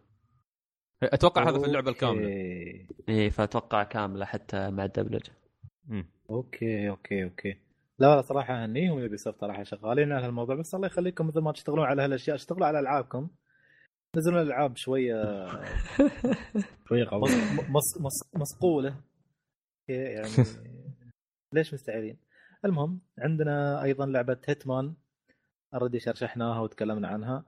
أتوقع 1.02 1.48
هذا 1.48 1.58
في 1.58 1.66
اللعبة 1.66 1.90
الكاملة. 1.90 2.24
okay. 2.24 2.86
إيه 3.08 3.30
فأتوقع 3.30 3.82
كاملة 3.82 4.24
حتى 4.24 4.70
مع 4.70 4.84
الدبلجة. 4.84 5.32
okay 6.30 6.88
okay 6.88 7.24
okay. 7.24 7.56
لا 7.98 8.16
لا 8.16 8.22
صراحة 8.22 8.62
اهنيهم 8.62 8.98
Ubisoft 8.98 9.40
صراحة 9.40 9.62
شغالين 9.62 10.12
على 10.12 10.26
هالموضوع 10.26 10.54
بس 10.56 10.74
الله 10.74 10.86
يخليكم 10.86 11.26
مثل 11.26 11.40
ما 11.40 11.52
تشتغلون 11.52 11.84
على 11.84 12.02
هالأشياء 12.02 12.36
اشتغلوا 12.36 12.66
على 12.66 12.80
ألعابكم. 12.80 13.28
نزلون 14.16 14.40
الألعاب 14.40 14.76
شوية 14.76 15.46
شوية 16.88 17.04
قوي 17.04 17.22
مص 17.68 18.00
مص 18.00 18.34
مصقولة. 18.34 18.88
okay 18.88 20.02
يعني 20.02 20.30
ليش 21.54 21.74
مستعيرين 21.74 22.16
المهم 22.64 23.00
عندنا 23.18 23.82
أيضا 23.82 24.06
لعبة 24.06 24.38
Hitman 24.48 24.94
already 25.74 26.00
شرشحناها 26.00 26.60
وتكلمنا 26.60 27.08
عنها. 27.08 27.44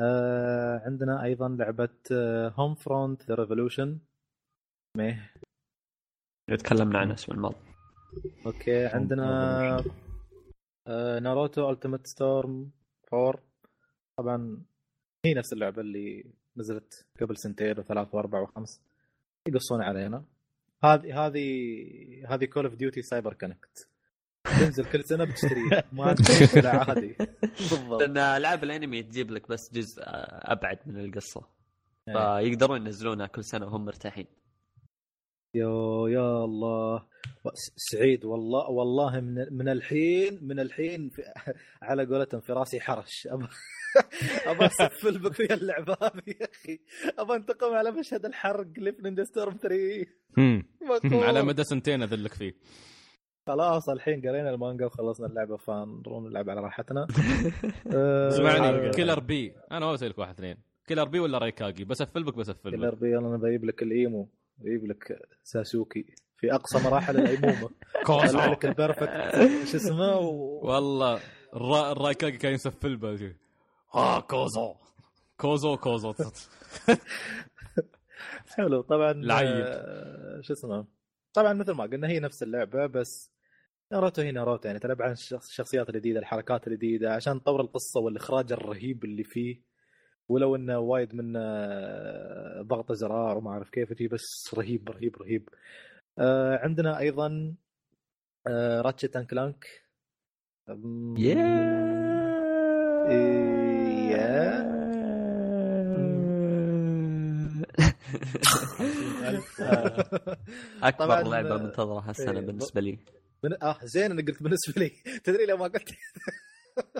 آه 0.00 0.82
عندنا 0.84 1.24
أيضا 1.24 1.48
لعبة 1.48 1.88
Homefront 2.58 3.22
The 3.22 3.34
Revolution 3.34 3.98
ميه 4.96 5.34
تكلمنا 6.58 6.98
عنها 6.98 7.10
الأسبوع 7.10 7.36
الماضي. 7.36 7.56
okay 8.46 8.86
عندنا 8.86 9.84
آه 10.86 11.18
ناروتو 11.18 11.70
Ultimate 11.70 12.06
Storm 12.06 12.70
4 13.12 13.42
طبعا 14.18 14.62
هي 15.24 15.34
نفس 15.34 15.52
اللعبة 15.52 15.80
اللي 15.82 16.32
نزلت 16.56 17.06
قبل 17.20 17.36
سنتين 17.36 17.78
وثلاث 17.78 18.14
وأربع 18.14 18.40
وخمس. 18.40 18.82
يقصون 19.48 19.82
علينا. 19.82 20.24
هذه 20.84 21.26
هذه 21.26 21.44
هذه 22.28 22.44
Call 22.44 22.64
of 22.64 22.74
Duty 22.74 23.02
سايبر 23.02 23.34
كونكت 23.34 23.88
تنزل 24.58 24.84
كل 24.84 25.04
سنة 25.04 25.24
بتشتريها 25.24 25.84
ما 25.92 26.12
تشتري 26.14 26.60
لا 26.60 26.70
عادي. 26.88 27.16
بالضبط. 27.42 28.00
لأن 28.02 28.18
العاب 28.18 28.64
الأنمي 28.64 29.02
تجيب 29.02 29.30
لك 29.30 29.48
بس 29.48 29.70
جزء 29.72 30.02
أبعد 30.52 30.78
من 30.86 31.04
القصة. 31.04 31.46
إيه. 32.08 32.14
فيقدرون 32.42 32.86
ينزلونها 32.86 33.26
كل 33.26 33.44
سنة 33.44 33.66
وهم 33.66 33.84
مرتاحين. 33.84 34.26
يا 35.54 36.08
يا 36.08 36.44
الله. 36.44 37.06
سعيد 37.76 38.24
والله 38.24 38.70
والله 38.70 39.20
من 39.20 39.46
من 39.50 39.68
الحين 39.68 40.38
من 40.42 40.60
الحين 40.60 41.08
في 41.10 41.22
على 41.82 42.06
قولتهم 42.06 42.40
في 42.40 42.52
راسي 42.52 42.80
حرش. 42.80 43.26
ابى 43.30 43.46
ابى 44.46 44.66
اسفل 44.66 45.18
بك 45.18 45.40
ويا 45.40 45.54
اللعبة 45.54 45.96
هذه 46.02 46.22
يا 46.40 46.48
أخي. 46.52 46.80
ابى 47.18 47.34
انتقم 47.34 47.74
على 47.74 47.90
مشهد 47.90 48.24
الحرق 48.26 48.66
اللي 48.78 48.92
في 48.92 49.02
نينجا 49.02 49.24
ستورم 49.24 49.56
3 49.62 50.06
مم. 50.36 50.64
مكروه. 50.82 51.24
على 51.24 51.42
مدى 51.42 51.64
سنتين 51.64 52.02
أذلك 52.02 52.34
فيه. 52.34 52.54
خلاص 53.48 53.88
الحين 53.88 54.20
قرينا 54.20 54.50
المانجا 54.50 54.86
وخلصنا 54.86 55.26
اللعبة 55.26 55.56
فنروح 55.56 56.22
نلعب 56.22 56.50
على 56.50 56.60
راحتنا. 56.60 57.06
اسمعني 57.86 58.66
آه، 58.88 58.90
كيلر 58.90 59.20
بي. 59.20 59.54
أنا 59.72 59.86
ما 59.86 59.92
بسالك 59.92 60.18
واحد 60.18 60.34
اثنين. 60.34 60.56
كيلر 60.86 61.04
بي 61.04 61.20
ولا 61.20 61.38
رايكاجي 61.38 61.84
بسفل 61.84 62.24
بك 62.24 62.34
بسفل 62.34 62.70
كيلر 62.70 62.94
بي 62.94 63.18
أنا 63.18 63.36
بجيب 63.36 63.64
لك 63.64 63.82
الإيمو. 63.82 64.28
بجيب 64.58 64.86
لك 64.86 65.18
ساسوكي. 65.42 66.06
في 66.36 66.54
أقصى 66.54 66.88
مراحل 66.88 67.16
الايمو 67.16 67.52
مه 67.52 67.70
طلع 68.06 68.46
لك 68.46 68.64
ال 68.66 68.74
perfect 68.74 69.32
شو 69.70 69.76
اسمه؟ 69.76 70.18
و... 70.18 70.60
والله 70.66 71.20
الرا... 71.56 71.92
الرايكاجي 71.92 72.36
كان 72.36 72.52
يسفل 72.52 72.96
به 72.96 73.34
ها 73.94 74.20
كوزو. 74.20 74.74
كوزو 75.36 75.76
كوزو. 75.76 76.14
حلو. 78.56 78.80
طبعا 78.80 79.10
العيب. 79.10 79.64
آه، 79.66 80.40
شو 80.40 80.52
اسمه؟ 80.52 80.84
طبعا 81.34 81.52
مثل 81.52 81.72
ما 81.72 81.84
قلنا 81.84 82.08
هي 82.08 82.20
نفس 82.20 82.42
اللعبة 82.42 82.86
بس 82.86 83.37
ناروتو 83.92 84.22
هي 84.22 84.32
ناروتو 84.32 84.66
يعني 84.68 84.78
تلعب 84.78 85.02
عن 85.02 85.12
الشخص- 85.12 85.48
الشخصيات 85.48 85.88
الجديدة 85.88 86.20
الحركات 86.20 86.66
الجديدة 86.66 87.12
عشان 87.14 87.42
تطور 87.42 87.60
القصة 87.60 88.00
والإخراج 88.00 88.52
الرهيب 88.52 89.04
اللي 89.04 89.24
فيه. 89.24 89.60
ولو 90.28 90.56
إنه 90.56 90.78
وايد 90.78 91.14
منه 91.14 91.38
آه، 91.42 92.62
ضغط 92.62 92.92
زرار 92.92 93.38
وما 93.38 93.50
أعرف 93.50 93.70
كيف 93.70 93.92
فيه 93.92 94.08
بس 94.08 94.50
رهيب 94.54 94.88
رهيب 94.90 95.16
رهيب. 95.22 95.48
آه، 96.18 96.56
عندنا 96.62 96.98
أيضا 96.98 97.54
راتشت 98.80 99.16
ان 99.16 99.24
كلانك. 99.24 99.66
أكبر 110.82 111.22
لعبة 111.28 111.54
آه، 111.54 111.58
منتظره 111.58 112.00
هالسنة 112.00 112.40
إيه، 112.40 112.46
بالنسبة 112.46 112.80
لي. 112.80 112.98
من... 113.44 113.62
آه 113.62 113.78
زين 113.82 114.10
أنا 114.10 114.22
قلت 114.22 114.42
بالنسبة 114.42 114.82
لي. 114.82 114.88
تدري 115.24 115.46
لو 115.46 115.56
ما 115.56 115.64
قلت؟ 115.64 115.90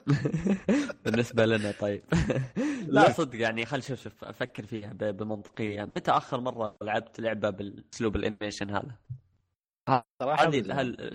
بالنسبة 1.04 1.46
لنا 1.46 1.70
طيب. 1.80 2.02
لا. 2.88 3.12
صدق 3.12 3.40
يعني 3.40 3.66
خل 3.66 3.82
شوف 3.82 4.02
شوف 4.02 4.24
أفكر 4.24 4.66
فيها 4.66 4.92
بمنطقية. 4.92 5.82
متى 5.84 6.10
آخر 6.10 6.40
مرة 6.40 6.76
لعبت 6.82 7.20
لعبة 7.20 7.50
بالأسلوب 7.50 8.16
الأنيميشن 8.16 8.70
هذا؟ 8.70 8.96
صراحة 10.22 10.48
هذه 10.48 10.80
هل 10.80 11.12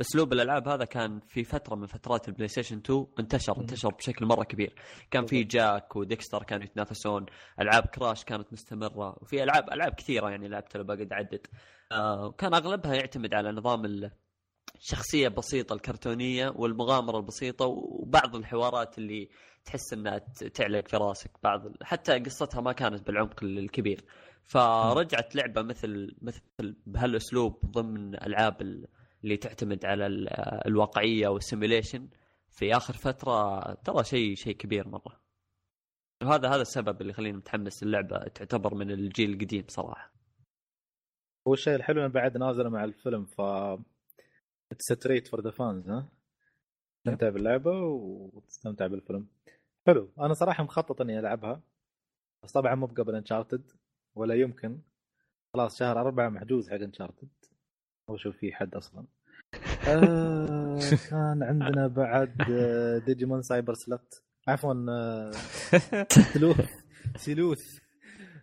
أسلوب 0.00 0.32
الألعاب 0.32 0.68
هذا 0.68 0.84
كان 0.84 1.20
في 1.28 1.44
فترة 1.44 1.74
من 1.74 1.86
فترات 1.86 2.28
البلاي 2.28 2.48
ستيشن 2.48 2.76
2 2.78 3.06
انتشر 3.20 3.60
انتشر 3.60 3.88
بشكل 3.88 4.26
مرة 4.26 4.44
كبير. 4.44 4.74
كان 5.10 5.26
في 5.26 5.44
جاك 5.44 5.96
وديكستر 5.96 6.42
كانوا 6.42 6.64
يتنافسون 6.64 7.26
ألعاب 7.60 7.82
كراش 7.86 8.24
كانت 8.24 8.52
مستمرة 8.52 9.16
وفي 9.22 9.42
ألعاب 9.42 9.72
ألعاب 9.72 9.94
كثيرة 9.94 10.30
يعني 10.30 10.48
لعبتها 10.48 10.78
لو 10.78 10.84
بقعد 10.84 11.12
أعدد. 11.12 11.46
آه 11.92 12.30
كان 12.32 12.54
أغلبها 12.54 12.94
يعتمد 12.94 13.34
على 13.34 13.52
نظام 13.52 13.84
ال- 13.84 14.10
الشخصيه 14.82 15.26
البسيطه 15.28 15.72
الكرتونية 15.74 16.48
والمغامرة 16.56 17.18
البسيطة 17.18 17.66
وبعض 17.66 18.36
الحوارات 18.36 18.98
اللي 18.98 19.28
تحس 19.64 19.92
إنها 19.92 20.18
تعلق 20.54 20.88
في 20.88 20.96
راسك 20.96 21.30
بعض 21.42 21.82
حتى 21.82 22.18
قصتها 22.18 22.60
ما 22.60 22.72
كانت 22.72 23.06
بالعمق 23.06 23.44
ال- 23.44 23.58
الكبير. 23.58 24.04
فرجعت 24.44 25.36
لعبة 25.36 25.62
مثل 25.62 26.16
مثل 26.22 26.42
بهالأسلوب 26.86 27.60
ضمن 27.66 28.14
ألعاب 28.14 28.60
ال- 28.62 28.88
اللي 29.24 29.36
تعتمد 29.36 29.84
على 29.84 30.06
ال- 30.06 30.28
الواقعية 30.66 31.28
والسيميليشن 31.28 32.08
في 32.50 32.76
آخر 32.76 32.94
فترة 32.94 33.60
ترى 33.74 34.04
شيء 34.04 34.34
شيء 34.34 34.56
كبير 34.56 34.88
مرة. 34.88 35.20
وهذا 36.22 36.48
هذا 36.48 36.62
السبب 36.62 37.00
اللي 37.00 37.10
يخليني 37.10 37.36
متحمس 37.36 37.82
اللعبه 37.82 38.18
تعتبر 38.18 38.74
من 38.74 38.90
الجيل 38.90 39.30
القديم 39.32 39.64
صراحة. 39.68 40.12
هو 41.48 41.52
الشيء 41.54 41.74
الحلو 41.74 42.08
بعد 42.08 42.36
نازله 42.36 42.68
مع 42.70 42.84
الفيلم 42.84 43.24
ف 43.24 43.40
straight 44.78 45.28
for 45.28 45.40
the 45.40 45.50
fans 45.50 45.88
ها؟ 45.88 46.08
تستمتع 47.04 47.28
باللعبة 47.28 47.70
وتستمتع 47.80 48.86
بالفيلم. 48.86 49.26
حلو. 49.86 50.12
أنا 50.18 50.34
صراحة 50.34 50.64
مخطط 50.64 51.00
إني 51.00 51.18
ألعبها 51.18 51.62
بس 52.44 52.52
طبعا 52.52 52.74
مو 52.74 52.86
قبل 52.86 53.14
انشارتد 53.14 53.72
ولا 54.14 54.34
يمكن. 54.34 54.80
خلاص 55.54 55.78
شهر 55.78 56.00
أربعة 56.00 56.28
محجوز 56.28 56.68
حق 56.70 56.74
انشارتد 56.74 57.28
أو 58.08 58.16
شوف 58.16 58.36
في 58.36 58.52
حد 58.52 58.74
أصلا. 58.74 59.06
آه 59.88 60.78
كان 61.10 61.42
عندنا 61.42 61.86
بعد 61.86 62.36
ديجيمون 63.06 63.42
سايبر 63.42 63.74
سلث 63.74 64.24
عفوا 64.48 64.86
آه، 64.90 65.30
سلوث. 66.10 66.70
سلوث. 67.16 67.78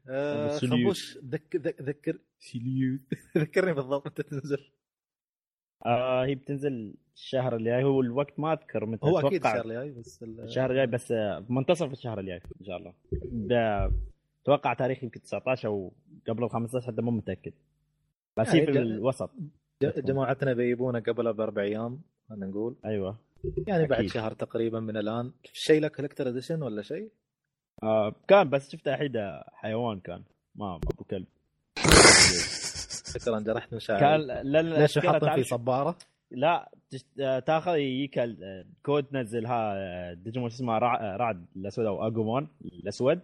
آه، 0.10 0.58
ذكر 1.26 1.60
ذك- 1.60 1.82
ذكر. 1.82 2.20
ذكرني 3.38 3.74
بالضبط 3.74 4.22
تنزل. 4.22 4.72
آه 5.86 6.26
هي 6.26 6.36
بتنزل 6.36 6.94
الشهر 7.16 7.56
اللي 7.56 7.70
جاي 7.70 7.84
هو 7.84 8.02
الوقت 8.02 8.40
ما 8.40 8.54
أذكر 8.54 8.86
متى 8.86 9.06
هو 9.08 9.20
أكيد 9.20 9.46
الشهر 9.46 9.66
الجاي 9.66 9.92
بس 9.92 10.24
ال- 10.24 10.40
الشهر 10.42 10.72
الجاي 10.72 10.88
بس 10.88 11.12
آه، 11.12 11.46
منتصف 11.50 11.92
الشهر 11.92 12.20
الجاي 12.20 12.42
إن 12.62 12.66
شاء 12.66 12.78
الله. 12.78 12.94
أتوقع 14.44 14.74
تاريخ 14.74 15.04
يمكن 15.04 15.22
19 15.22 15.68
أو 15.70 15.94
قبل 16.28 16.44
ال 16.44 16.50
15 16.50 16.88
حتى 16.92 17.02
مو 17.02 17.12
متأكد. 17.12 17.54
بس 18.38 18.50
هي 18.50 18.60
يعني 18.60 18.72
في 18.72 18.80
الوسط. 18.80 19.32
جماعتنا 19.84 20.54
بيجيبونا 20.54 21.00
قبل 21.00 21.34
بأربع 21.34 21.62
أيام 21.62 22.02
خلينا 22.30 22.46
نقول. 22.46 22.76
أيوه. 22.86 23.18
يعني 23.68 23.88
بعد 23.88 24.00
أكيد. 24.00 24.10
شهر 24.12 24.34
تقريبا 24.34 24.80
من 24.80 24.98
الآن. 24.98 25.32
شيء 25.54 25.82
لك 25.82 25.96
collector 25.96 26.30
edition 26.30 26.62
ولا 26.64 26.82
شيء؟ 26.82 27.10
آه 27.84 28.16
كان 28.28 28.50
بس 28.50 28.72
شفت 28.72 28.90
حيدة 28.90 29.44
حيوان 29.54 30.00
كان. 30.00 30.24
ما 30.56 30.76
أبو 30.76 31.04
كلب. 31.04 31.26
شكرا 33.18 33.40
جرحت 33.40 33.74
مشاعري 33.74 34.00
كان 34.02 34.20
لا 34.22 34.62
لا 34.62 34.80
ليش 34.82 35.00
حاطين 35.00 35.36
في 35.36 35.44
صبارة؟ 35.44 35.98
لا 36.32 36.72
تاخذ 37.46 37.76
يجيك 37.76 38.20
ال- 38.20 38.44
آه، 38.44 38.66
كود 38.86 39.04
تنزلها 39.04 40.14
ديجيمون 40.14 40.50
شو 40.50 40.56
اسمه 40.56 40.78
رع... 40.78 41.16
رعد 41.16 41.46
الأسود 41.56 41.86
أو 41.86 42.08
اجومون 42.08 42.48
الأسود 42.66 43.20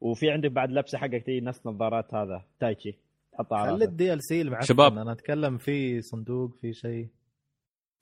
وفي 0.00 0.30
عندك 0.30 0.50
بعد 0.50 0.70
لبسة 0.70 0.98
حقك 0.98 1.22
تي 1.26 1.40
نفس 1.40 1.66
نظارات 1.66 2.14
هذا 2.14 2.44
تايتشي 2.60 2.94
تحطها 3.32 3.58
على 3.58 3.70
خلي. 3.76 3.84
الدي 3.84 4.12
ال 4.12 4.22
سي 4.22 4.40
المعفن 4.42 4.66
شباب. 4.66 4.98
أنا 4.98 5.12
أتكلم 5.12 5.58
في 5.58 6.00
صندوق 6.00 6.56
في 6.60 6.72
شيء 6.72 7.08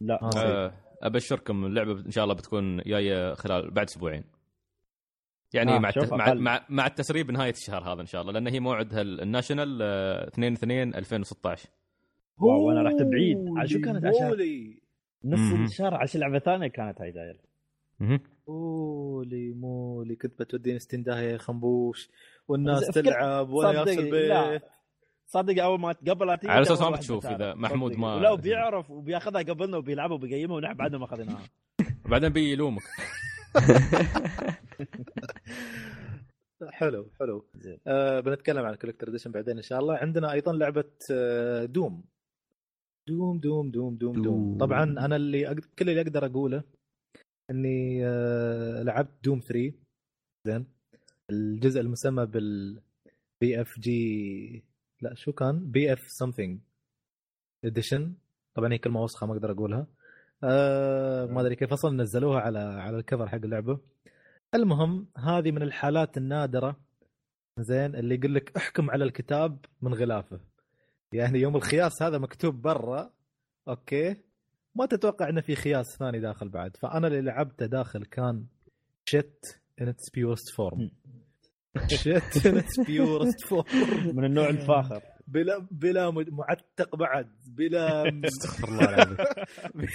لا 0.01 0.23
آه. 0.23 0.31
آه، 0.37 0.73
أبشركم 1.03 1.65
اللعبة 1.65 1.93
إن 1.93 2.11
شاء 2.11 2.25
الله 2.25 2.35
بتكون 2.35 2.77
جاية 2.77 3.35
خلال 3.35 3.71
بعد 3.71 3.87
أسبوعين 3.87 4.25
يعني 5.53 5.77
آه، 5.77 5.79
مع, 5.79 5.91
شوف 5.91 6.05
الت... 6.05 6.12
مع. 6.12 6.35
مع 6.35 6.65
مع 6.69 6.87
التسريب 6.87 7.31
نهاية 7.31 7.51
الشهر 7.51 7.93
هذا 7.93 8.01
إن 8.01 8.07
شاء 8.07 8.20
الله 8.20 8.33
لأن 8.33 8.47
هي 8.47 8.61
موعدها 8.61 9.01
ال- 9.01 9.20
الناشونال 9.20 9.79
آه، 9.83 10.29
2 10.29 10.53
2 10.53 10.95
2016 10.95 11.69
واو، 12.39 12.70
أنا 12.70 12.83
رحت 12.83 13.03
بعيد. 13.03 13.39
شو 13.66 13.81
كانت 13.81 14.05
عشان-. 14.05 14.79
نص. 15.25 15.53
الشهر 15.70 15.95
عشان 15.95 16.20
لعبه 16.20 16.39
ثانية 16.39 16.66
كانت 16.69 17.01
هاي 17.01 17.11
داير 17.11 17.41
مهم. 18.01 18.20
مولي 18.49 19.53
مولي 19.53 20.16
كنت 20.16 20.39
بتوديني 20.43 20.79
ستين 20.79 21.03
داهيه 21.03 21.33
يا 21.33 21.39
خنبوش 21.39 22.09
والناس 22.49 22.87
تلعب 22.87 23.51
وأنا 23.51 23.85
صدق، 23.85 23.93
البيت. 23.99 24.62
صدق 25.27 25.62
أول 25.62 25.81
ما 25.81 25.93
قبل 26.09 26.27
لا 26.27 26.37
تيجي 26.37 26.53
على 26.53 26.62
أساس 26.62 26.81
أول 26.83 26.91
ما 26.91 26.97
بتشوف. 26.97 27.27
إذا 27.27 27.55
محمود. 27.55 27.97
ما- 27.97 28.19
لا 28.19 28.31
وبيعرف 28.31 28.91
وبياخذها 28.91 29.43
قبلنا 29.43 29.77
وبيلعبها 29.77 30.15
وبيقيمها 30.15 30.57
ونحن 30.57 30.75
بعدنا 30.75 30.99
ما 30.99 31.05
أخذناها 31.05 31.43
بعدين 32.11 32.29
بيجي 32.29 32.53
يلومك 32.53 32.83
حلو 36.79 37.11
حلو. 37.21 37.47
آه 37.87 38.21
بنتكلم 38.21 38.65
عن 38.65 38.75
collector 38.75 39.09
edition 39.09 39.33
بعدين 39.33 39.57
إن 39.57 39.63
شاء 39.63 39.81
الله. 39.81 39.97
عندنا 39.97 40.33
أيضا 40.33 40.53
لعبة 40.53 40.91
آه 41.13 41.65
دوم 41.65 42.05
دوم 43.09 43.39
دوم 43.41 43.71
دوم 43.71 43.97
دوم 43.97 43.97
دوم 43.97 44.23
دوم. 44.23 44.59
طبعا 44.59 44.83
أنا 44.85 45.17
اللي 45.17 45.47
أقدر 45.47 45.65
كل 45.79 45.91
اللي 45.91 46.01
أقدر 46.01 46.27
أقوله 46.27 46.63
إني 47.51 48.07
آه 48.07 48.83
لعبت 48.83 49.25
دوم 49.25 49.41
3 49.41 49.73
زين. 50.47 50.67
الجزء 51.31 51.81
المسمى 51.81 52.27
بال 52.27 52.81
بي 53.41 53.61
اف 53.61 53.79
جي 53.79 54.65
لا 55.01 55.15
شو 55.15 55.33
كان؟ 55.33 55.71
BF 55.70 56.01
something 56.09 56.61
edition 57.65 58.15
طبعا 58.55 58.73
هي 58.73 58.79
كلمة 58.79 59.03
وسخة 59.03 59.27
ما 59.27 59.33
أقدر 59.33 59.53
أقولها. 59.53 59.87
آه 60.44 61.27
ما 61.27 61.40
أدري 61.40 61.56
كيف 61.56 61.73
أصلا 61.73 62.02
نزلوها 62.02 62.40
على 62.40 62.59
على 62.59 62.97
ال 62.99 63.04
cover 63.04 63.29
حق 63.28 63.35
اللعبة. 63.35 63.81
المهم 64.55 65.06
هذه 65.16 65.51
من 65.51 65.62
الحالات 65.62 66.16
النادرة 66.16 66.77
زين 67.59 67.94
اللي 67.94 68.15
يقول 68.15 68.35
لك 68.35 68.56
احكم 68.56 68.90
على 68.90 69.05
الكتاب 69.05 69.59
من 69.82 69.94
غلافه. 69.94 70.40
يعني 71.12 71.39
يوم 71.39 71.56
الخياس 71.56 72.02
هذا 72.02 72.19
مكتوب 72.19 72.62
برا 72.62 73.10
okay 73.69 74.16
ما 74.74 74.86
تتوقع 74.86 75.28
إنه 75.28 75.40
في 75.40 75.55
خياس 75.55 75.86
ثاني 75.98 76.20
داخل 76.20 76.48
بعد. 76.48 76.77
فأنا 76.77 77.06
اللي 77.06 77.20
لعبته 77.20 77.66
داخل 77.66 78.05
كان 78.05 78.47
shit 79.09 79.61
in 79.81 79.89
its 79.89 80.11
purest 80.15 80.55
form 80.57 80.91
shit 81.87 82.47
in 82.47 82.57
its 82.59 82.81
purest 82.81 83.41
فورم 83.40 84.16
من 84.16 84.24
النوع 84.24 84.48
الفاخر. 84.48 85.02
بلا 85.29 85.67
بلا 85.71 86.11
معتق 86.11 86.97
بعد 86.97 87.29
بلا 87.47 88.09
استغفر 88.25 88.69
الله 88.69 88.89
العظيم. 88.89 89.17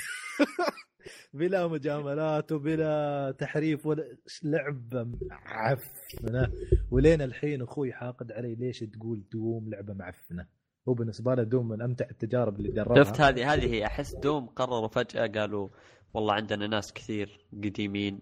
بلا 1.33 1.67
مجاملات 1.67 2.51
وبلا 2.51 3.31
تحريف 3.39 3.85
ولا 3.85 4.17
لعبه 4.43 5.03
معفنة. 5.29 6.51
ولين 6.91 7.21
الحين 7.21 7.61
أخوي 7.61 7.93
حاقد 7.93 8.31
علي 8.31 8.55
ليش 8.55 8.79
تقول 8.79 9.23
دوم 9.31 9.69
لعبة 9.69 9.93
معفنة؟ 9.93 10.47
هو 10.89 10.93
بالنسبة 10.93 11.35
له 11.35 11.43
دوم 11.43 11.67
من 11.67 11.81
أمتع 11.81 12.05
التجارب 12.11 12.59
اللي 12.59 12.71
جربها. 12.71 13.03
شفت 13.03 13.21
هذه 13.21 13.53
هذه 13.53 13.73
هي. 13.73 13.85
أحس 13.85 14.15
دوم 14.15 14.45
قرروا 14.45 14.87
فجأة 14.87 15.27
قالوا 15.27 15.69
والله 16.13 16.33
عندنا 16.33 16.67
ناس 16.67 16.93
كثير 16.93 17.45
قديمين 17.63 18.19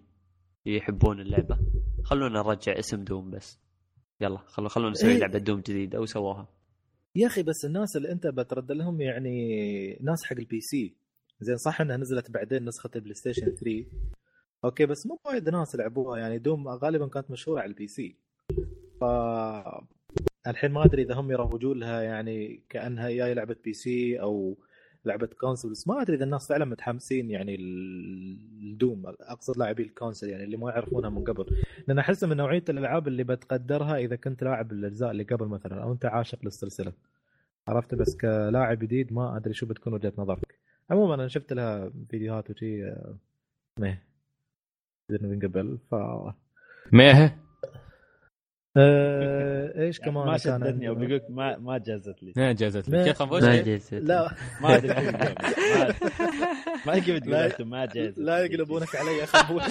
يحبون 0.66 1.20
اللعبة. 1.20 1.58
خلونا 2.04 2.40
نرجع 2.40 2.80
اسم 2.80 3.04
دوم 3.04 3.32
بس. 3.32 3.60
يلا 4.22 4.38
خلو 4.38 4.70
خلونا 4.70 4.92
نسوي 4.92 5.12
إيه. 5.12 5.18
لعبة 5.20 5.40
دوم 5.40 5.60
جديدة. 5.60 6.02
وسووها. 6.02 6.61
يا 7.16 7.28
أخي 7.28 7.44
بس 7.44 7.66
الناس 7.66 7.98
اللي 7.98 8.12
أنت 8.12 8.28
بترد 8.28 8.72
لهم 8.72 9.02
يعني 9.02 9.98
ناس 10.02 10.24
حق 10.24 10.38
ال 10.38 10.62
PC 10.62 10.96
زين 11.42 11.58
صح 11.58 11.82
إنها 11.82 11.98
نزلت 11.98 12.32
بعدين 12.32 12.66
نسخة 12.66 12.90
البلاي 12.96 13.14
ستيشن 13.14 13.46
3 13.56 13.86
okay 14.66 14.86
بس 14.86 15.08
مو 15.08 15.20
وايد 15.26 15.50
ناس 15.50 15.76
لعبوها. 15.76 16.20
يعني 16.20 16.38
دوم 16.38 16.68
غالبا 16.68 17.08
كانت 17.08 17.32
مشهورة 17.32 17.60
على 17.62 17.70
ال 17.70 17.88
PC 17.88 18.16
ف 19.02 19.04
الحين 20.48 20.72
ما 20.72 20.86
أدري 20.86 21.02
إذا 21.02 21.14
هم 21.14 21.32
يروجون 21.32 21.80
لها 21.80 22.02
يعني 22.02 22.64
كأنها 22.70 23.10
جاي 23.10 23.34
لعبة 23.34 23.56
PC 23.64 24.22
أو 24.22 24.58
لعبة 25.06 25.28
consoles. 25.28 25.84
ما 25.88 26.02
أدري 26.02 26.16
إذا 26.16 26.24
الناس 26.24 26.48
فعلا 26.48 26.66
متحمسين 26.66 27.30
يعني 27.32 27.56
ال- 27.56 28.38
الدوم 28.64 29.04
أقصد 29.06 29.58
لاعبي 29.58 29.84
الكونسول 29.84 30.30
يعني 30.30 30.44
اللي 30.44 30.58
ما 30.58 30.70
يعرفونها 30.72 31.10
من 31.10 31.24
قبل. 31.24 31.46
لأن 31.88 32.00
أحس 32.00 32.24
من 32.24 32.38
نوعية 32.38 32.64
الألعاب 32.70 33.08
اللي 33.08 33.24
بتقدرها 33.24 33.98
إذا 33.98 34.16
كنت 34.16 34.44
لاعب 34.44 34.72
الأجزاء 34.72 35.12
اللي 35.12 35.24
قبل 35.24 35.48
مثلا 35.48 35.84
أو 35.84 35.92
أنت 35.92 36.06
عاشق 36.06 36.40
للسلسلة. 36.44 36.94
عرفت؟ 37.68 37.96
بس 37.96 38.16
كلاعب 38.18 38.80
جديد 38.80 39.14
ما 39.14 39.38
أدري 39.38 39.54
شو 39.54 39.66
بتكون 39.66 39.94
وجهة 39.94 40.14
نظرك. 40.18 40.60
عموما 40.90 41.14
أنا 41.16 41.28
شفت 41.28 41.54
لها 41.54 41.92
فيديوهات 42.10 42.50
وشي 42.50 42.86
آه، 42.88 43.16
ميه 43.80 44.04
من 45.10 45.40
قبل 45.40 45.78
ف 45.92 45.96
ميه 46.94 47.38
آه، 48.78 49.82
إيش 49.82 50.00
كمان 50.00 50.26
ما 50.28 50.38
شدتني 50.38 50.88
أو؟ 50.90 50.96
بيقول 50.96 51.22
ما 51.30 51.58
ما 51.58 51.78
جازت 51.78 52.24
لي 52.24 52.34
ما 52.36 52.52
جازت 52.54 52.90
ما- 52.90 52.98
لي 52.98 53.04
كيف 53.04 53.22
ما؟ 53.22 53.62
جيت 53.62 53.94
لا 53.94 54.32
ما 54.62 54.76
أدري. 54.76 54.94
ما- 55.12 55.36
ما 56.86 57.00
كيف 57.00 57.20
تقول 57.20 57.68
ما 57.68 57.86
جازت 57.86 58.18
لا. 58.18 58.40
يقلبونك 58.46 58.96
علي 58.96 59.18
يا 59.18 59.26
خبوش 59.26 59.64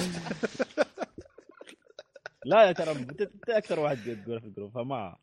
لا 2.44 2.62
يا 2.64 2.72
ترى 2.72 2.90
انت 2.93 3.20
أنت 3.22 3.51
أكثر 3.51 3.81
واحد 3.81 3.97
تقول 4.24 4.40
في 4.40 4.47
الجروب 4.47 4.72
فما 4.72 5.16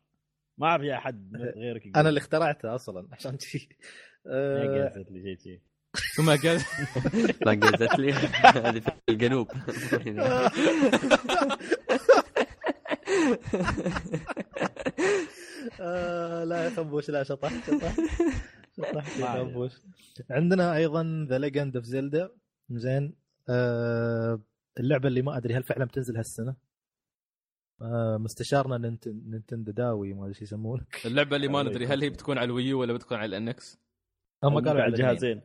ما 0.58 0.66
أعرف 0.66 0.82
يا 0.82 0.94
أحد 0.96 1.32
غيرك 1.56 1.86
يقول. 1.86 1.96
أنا 1.96 2.08
اللي 2.08 2.18
اخترعته 2.18 2.74
أصلا 2.74 3.08
عشان 3.12 3.38
شي 3.38 3.68
ما 4.26 4.32
آه، 4.34 4.88
جازت 4.94 5.10
لي 5.10 5.22
شيء 5.22 5.38
شيء 5.44 5.60
ثم 6.16 6.26
قال 6.30 6.60
ما 7.46 7.54
جازت 7.54 7.98
لي 7.98 8.12
هذه 8.66 8.78
في 8.80 8.90
الجنوب 9.08 9.48
آه، 15.80 16.44
لا 16.44 16.64
يا 16.64 16.70
خبوش 16.70 17.10
لا 17.10 17.22
شطحت 17.22 17.70
شطحت 17.70 18.00
شطحت 18.76 19.18
يا. 19.18 19.26
خبوش 19.44 19.72
عندنا 20.30 20.76
أيضا 20.76 21.26
ذا 21.30 21.38
ليجند 21.38 21.76
اوف 21.76 21.84
زيلدا 21.84 22.30
زين. 22.70 23.14
آه، 23.50 24.42
اللعبة 24.80 25.08
اللي 25.08 25.22
ما 25.22 25.36
أدري 25.36 25.54
هل 25.54 25.62
فعلا 25.62 25.84
بتنزل 25.84 26.16
هالسنة. 26.16 26.56
آه، 27.82 28.16
مستشارنا 28.20 28.78
ننت- 28.78 29.08
نينتندو 29.08 29.72
داوي 29.72 30.14
ما 30.14 30.22
أدري 30.24 30.34
شو 30.34 30.44
يسمونه 30.44 30.84
اللعبة 31.06 31.36
اللي 31.36 31.48
ما 31.48 31.62
ندري 31.62 31.86
هل 31.86 32.02
هي 32.02 32.10
بتكون 32.10 32.38
على 32.38 32.44
الويو 32.46 32.80
ولا 32.80 32.92
بتكون 32.92 33.18
على 33.18 33.26
الإنكس؟ 33.36 33.78
هم 34.44 34.54
قالوا 34.54 34.82
على 34.82 34.92
الجهازين 34.94 35.40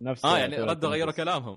نفس 0.00 0.24
آه 0.24 0.38
يعني 0.38 0.56
ردوا 0.56 0.90
غيروا 0.90 1.12
كلامهم. 1.12 1.56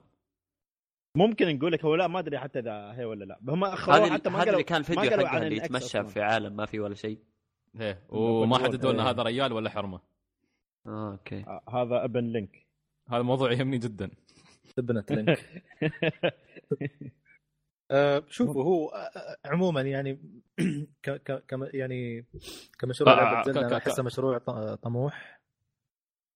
ممكن 1.17 1.55
نقول 1.55 1.71
لك 1.71 1.85
هو 1.85 1.95
لا 1.95 2.07
ما 2.07 2.19
أدري 2.19 2.39
حتى 2.39 2.59
إذا 2.59 2.91
هي 2.91 3.05
ولا 3.05 3.25
لا. 3.25 3.39
هم 3.49 3.63
هذه 3.65 4.09
حتى 4.13 4.29
ما 4.29 4.35
هذا 4.35 4.43
قالوا 4.43 4.53
اللي 4.53 4.63
كان 4.63 4.83
فيديو 4.83 5.27
عن 5.27 5.43
اللي 5.43 5.57
يتمشى 5.57 5.85
أصلاً. 5.85 6.03
في 6.07 6.21
عالم 6.21 6.55
ما 6.55 6.65
في 6.65 6.79
ولا 6.79 6.95
شيء. 6.95 7.19
إيه 7.79 8.03
وما 8.09 8.57
حددوا 8.57 8.91
لنا 8.93 9.03
إيه. 9.03 9.09
هذا 9.09 9.23
ريال 9.23 9.53
ولا 9.53 9.69
حرمة. 9.69 10.01
أوكي. 10.87 11.39
آه، 11.47 11.63
هذا 11.69 12.03
ابن 12.03 12.19
Link. 12.25 12.67
هذا 13.09 13.17
الموضوع 13.21 13.51
يهمني 13.51 13.77
جدا. 13.77 14.09
ابنت 14.77 15.11
Link. 15.15 15.63
آه، 17.91 18.23
شوفوا 18.27 18.63
هو 18.63 18.89
آه، 18.89 18.97
آه، 18.97 19.37
عموما 19.45 19.81
يعني 19.81 20.19
ك 21.03 21.09
ك 21.09 21.43
كم- 21.47 21.69
يعني 21.73 22.25
كمشروع 22.79 23.13
آه، 23.13 23.43
أنا 23.49 23.77
أحسه 23.77 24.03
مشروع 24.03 24.37
ط- 24.37 24.79
طموح. 24.83 25.41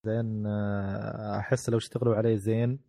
زين 0.05 0.47
احس 1.39 1.69
لو 1.69 1.77
اشتغلوا 1.77 2.15
عليه 2.15 2.35
زين. 2.35 2.79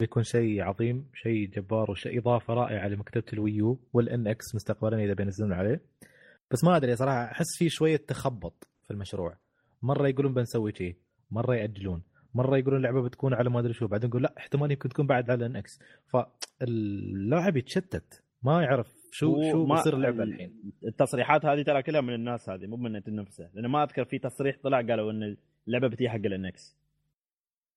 بيكون 0.00 0.22
شيء 0.22 0.62
عظيم 0.62 1.06
شيء 1.14 1.48
جبار 1.48 1.90
وشيء 1.90 2.18
إضافة 2.18 2.54
رائعة 2.54 2.88
لمكتبة 2.88 3.24
ال 3.32 3.80
Wii 3.92 4.09
U 4.09 4.15
وال 4.15 4.26
NX 4.26 4.54
مستقبلا 4.54 5.04
إذا 5.04 5.14
بينزلون 5.14 5.52
عليه. 5.52 5.80
بس 6.50 6.64
ما 6.64 6.76
أدري 6.76 6.96
صراحة 6.96 7.24
أحس 7.24 7.58
في 7.58 7.68
شوية 7.68 7.96
تخبط 7.96 8.68
في 8.84 8.90
المشروع. 8.90 9.36
مرة 9.82 10.08
يقولون 10.08 10.34
بنسوي 10.34 10.72
شيء 10.74 10.96
مرة 11.30 11.54
يأجلون 11.54 12.02
مرة 12.34 12.56
يقولون 12.58 12.78
اللعبة 12.78 13.02
بتكون 13.02 13.34
على 13.34 13.50
ما 13.50 13.60
أدري 13.60 13.72
شو 13.72 13.86
بعدين 13.86 14.08
يقول 14.10 14.22
لا 14.22 14.34
احتمال 14.38 14.70
يمكن 14.70 14.88
تكون 14.88 15.06
بعد 15.06 15.30
على 15.30 15.46
NX. 15.46 15.78
فاللاعب 16.06 17.56
يتشتت 17.56 18.22
ما 18.42 18.62
يعرف 18.62 18.92
شو 19.12 19.42
شو 19.52 19.66
ما- 19.66 19.74
بيصير 19.74 19.94
اللعبة 19.96 20.22
ال- 20.22 20.32
الحين. 20.32 20.72
التصريحات 20.86 21.44
هذه 21.46 21.62
ترى 21.62 21.82
كلها 21.82 22.00
من 22.00 22.14
الناس 22.14 22.50
هذه 22.50 22.66
مو 22.66 22.76
من 22.76 23.02
نفسه 23.08 23.50
لأن 23.54 23.66
ما 23.66 23.82
أذكر 23.82 24.04
في 24.04 24.18
تصريح 24.18 24.56
طلع 24.62 24.76
قالوا 24.80 25.10
إن 25.12 25.36
اللعبة 25.68 25.88
بتيجي 25.88 26.10
حق 26.10 26.16
ال 26.16 26.36
NX 26.36 26.76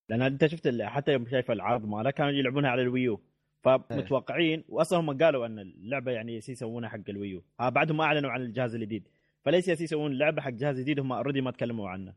لأن 0.09 0.21
أنت 0.21 0.45
شفت 0.45 0.81
حتى 0.81 1.13
يوم 1.13 1.27
شايف 1.27 1.51
العرض 1.51 1.85
ماله 1.85 2.11
كانوا 2.11 2.31
يلعبونها 2.31 2.69
على 2.69 2.81
ال 2.81 2.89
Wii 2.89 3.13
U 3.13 3.21
فمتوقعين 3.63 4.63
واصلا 4.69 4.99
هم 4.99 5.17
قالوا 5.17 5.45
أن 5.45 5.59
اللعبة 5.59 6.11
يعني 6.11 6.35
يسوونها 6.35 6.89
حق 6.89 7.09
ال 7.09 7.15
Wii 7.15 7.32
U. 7.32 7.43
ها 7.59 7.69
بعدهم 7.69 7.97
ما 7.97 8.03
أعلنوا 8.03 8.31
عن 8.31 8.41
الجهاز 8.41 8.75
الجديد. 8.75 9.07
فليس 9.45 9.67
يسوون 9.69 10.17
لعبة 10.17 10.41
حق 10.41 10.49
جهاز 10.49 10.79
جديد 10.79 10.99
هم 10.99 11.11
already 11.13 11.41
ما 11.41 11.51
تكلموا 11.51 11.89
عنه. 11.89 12.13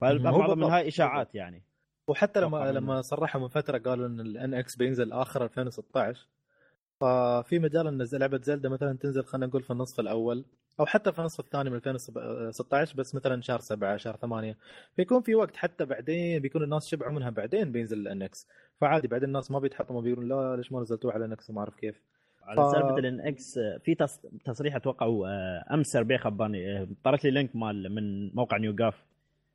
فمعظم 0.00 0.38
بالضبط. 0.38 0.56
منها 0.56 0.88
إشاعات 0.88 1.34
يعني. 1.34 1.62
وحتى 2.08 2.40
لما 2.40 2.72
لما 2.72 3.02
صرحوا 3.02 3.40
من 3.40 3.48
فترة 3.48 3.78
قالوا 3.78 4.06
إن 4.06 4.20
ال 4.20 4.54
NX 4.54 4.76
بينزل 4.76 5.12
آخر 5.12 5.44
2016 5.44 6.26
ففي 7.00 7.58
مجال 7.58 7.86
إن 7.86 8.08
لعبة 8.12 8.40
Zelda 8.42 8.68
مثلا 8.68 8.98
تنزل 8.98 9.24
خلينا 9.24 9.46
نقول 9.46 9.62
في 9.62 9.70
النصف 9.70 10.00
الأول. 10.00 10.44
أو 10.80 10.86
حتى 10.86 11.12
في 11.12 11.18
النصف 11.18 11.40
الثاني 11.40 11.70
من 11.70 11.76
2016 11.76 12.96
بس 12.96 13.14
مثلا 13.14 13.42
شهر 13.42 13.58
7 13.60 13.96
شهر 13.96 14.16
8 14.16 14.56
فيكون 14.96 15.22
في 15.22 15.34
وقت 15.34 15.56
حتى 15.56 15.84
بعدين 15.84 16.38
بيكون 16.42 16.62
الناس 16.62 16.86
شبعوا 16.88 17.12
منها 17.12 17.30
بعدين 17.30 17.72
بينزل 17.72 17.98
ال 17.98 18.22
NX 18.22 18.48
فعادي 18.80 19.08
بعدين 19.08 19.28
الناس 19.28 19.50
ما 19.50 19.58
بيتحطموا 19.58 20.00
بيقولون 20.02 20.28
لا 20.28 20.56
ليش 20.56 20.72
ما 20.72 20.80
نزلتوه 20.80 21.12
على 21.12 21.24
NX؟ 21.24 21.50
ما 21.50 21.60
أعرف 21.60 21.74
كيف. 21.74 22.02
على 22.42 22.56
ف- 22.56 22.70
سالفة 22.72 22.98
الان 22.98 23.20
إكس 23.20 23.58
في 23.58 23.94
تص- 23.94 24.26
تصريح 24.44 24.76
أتوقع 24.76 25.06
آه، 25.06 25.64
أمس 25.74 25.96
ربيع 25.96 26.18
خبرني 26.18 26.76
آه، 26.78 26.88
طرش 27.04 27.24
لي 27.24 27.30
link 27.30 27.56
مال 27.56 27.94
من 27.94 28.34
موقع 28.34 28.56
NeoGAF 28.56 29.04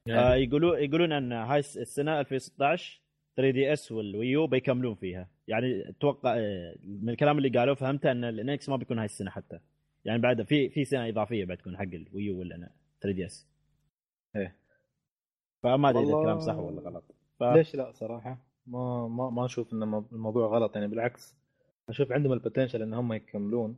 آه، 0.10 0.34
يقولوا 0.36 0.78
يقولون 0.78 1.12
أن 1.12 1.32
هاي 1.32 1.60
الس- 1.60 1.78
السنة 1.78 2.20
2016 2.20 3.02
3DS 3.38 3.52
وال 3.54 3.74
Wii 3.74 3.92
U 3.92 4.48
بيكملون 4.48 4.96
فيها. 4.96 5.28
يعني 5.48 5.90
أتوقع 5.90 6.36
من 6.84 7.10
الكلام 7.10 7.38
اللي 7.38 7.50
قالوه 7.50 7.76
فهمت 7.76 8.06
أن 8.06 8.24
ال 8.24 8.39
NX 8.39 8.70
ما 8.70 8.76
بيكون 8.76 8.98
هاي 9.00 9.06
السنة 9.06 9.32
حتى. 9.32 9.60
يعني 10.06 10.22
بعد 10.22 10.42
في 10.42 10.70
في 10.70 10.86
سنة 10.86 11.10
إضافية 11.10 11.46
بعد 11.46 11.58
تكون 11.58 11.78
حق 11.78 11.84
ال 11.84 11.95
Wii 11.95 12.29
U 12.29 12.40
ولا 12.40 12.70
3DS. 13.02 13.48
إيه. 14.36 14.56
فما 15.64 15.90
أدري 15.90 16.04
إذا 16.04 16.14
الكلام 16.14 16.40
صح 16.40 16.56
ولا 16.56 16.82
غلط. 16.82 17.04
ف... 17.40 17.44
ليش 17.44 17.76
لا 17.76 17.92
صراحة؟ 17.92 18.38
ما 18.68 19.08
ما 19.08 19.30
ما 19.30 19.46
أشوف 19.46 19.74
إن 19.74 19.84
المو- 19.84 20.06
الموضوع 20.12 20.48
غلط 20.48 20.76
يعني 20.76 20.88
بالعكس 20.88 21.36
أشوف 21.90 22.12
عندهم 22.12 22.34
ال 22.34 22.39
potential 22.39 22.82
إن 22.82 22.94
هم 22.94 23.14
يكملون. 23.14 23.78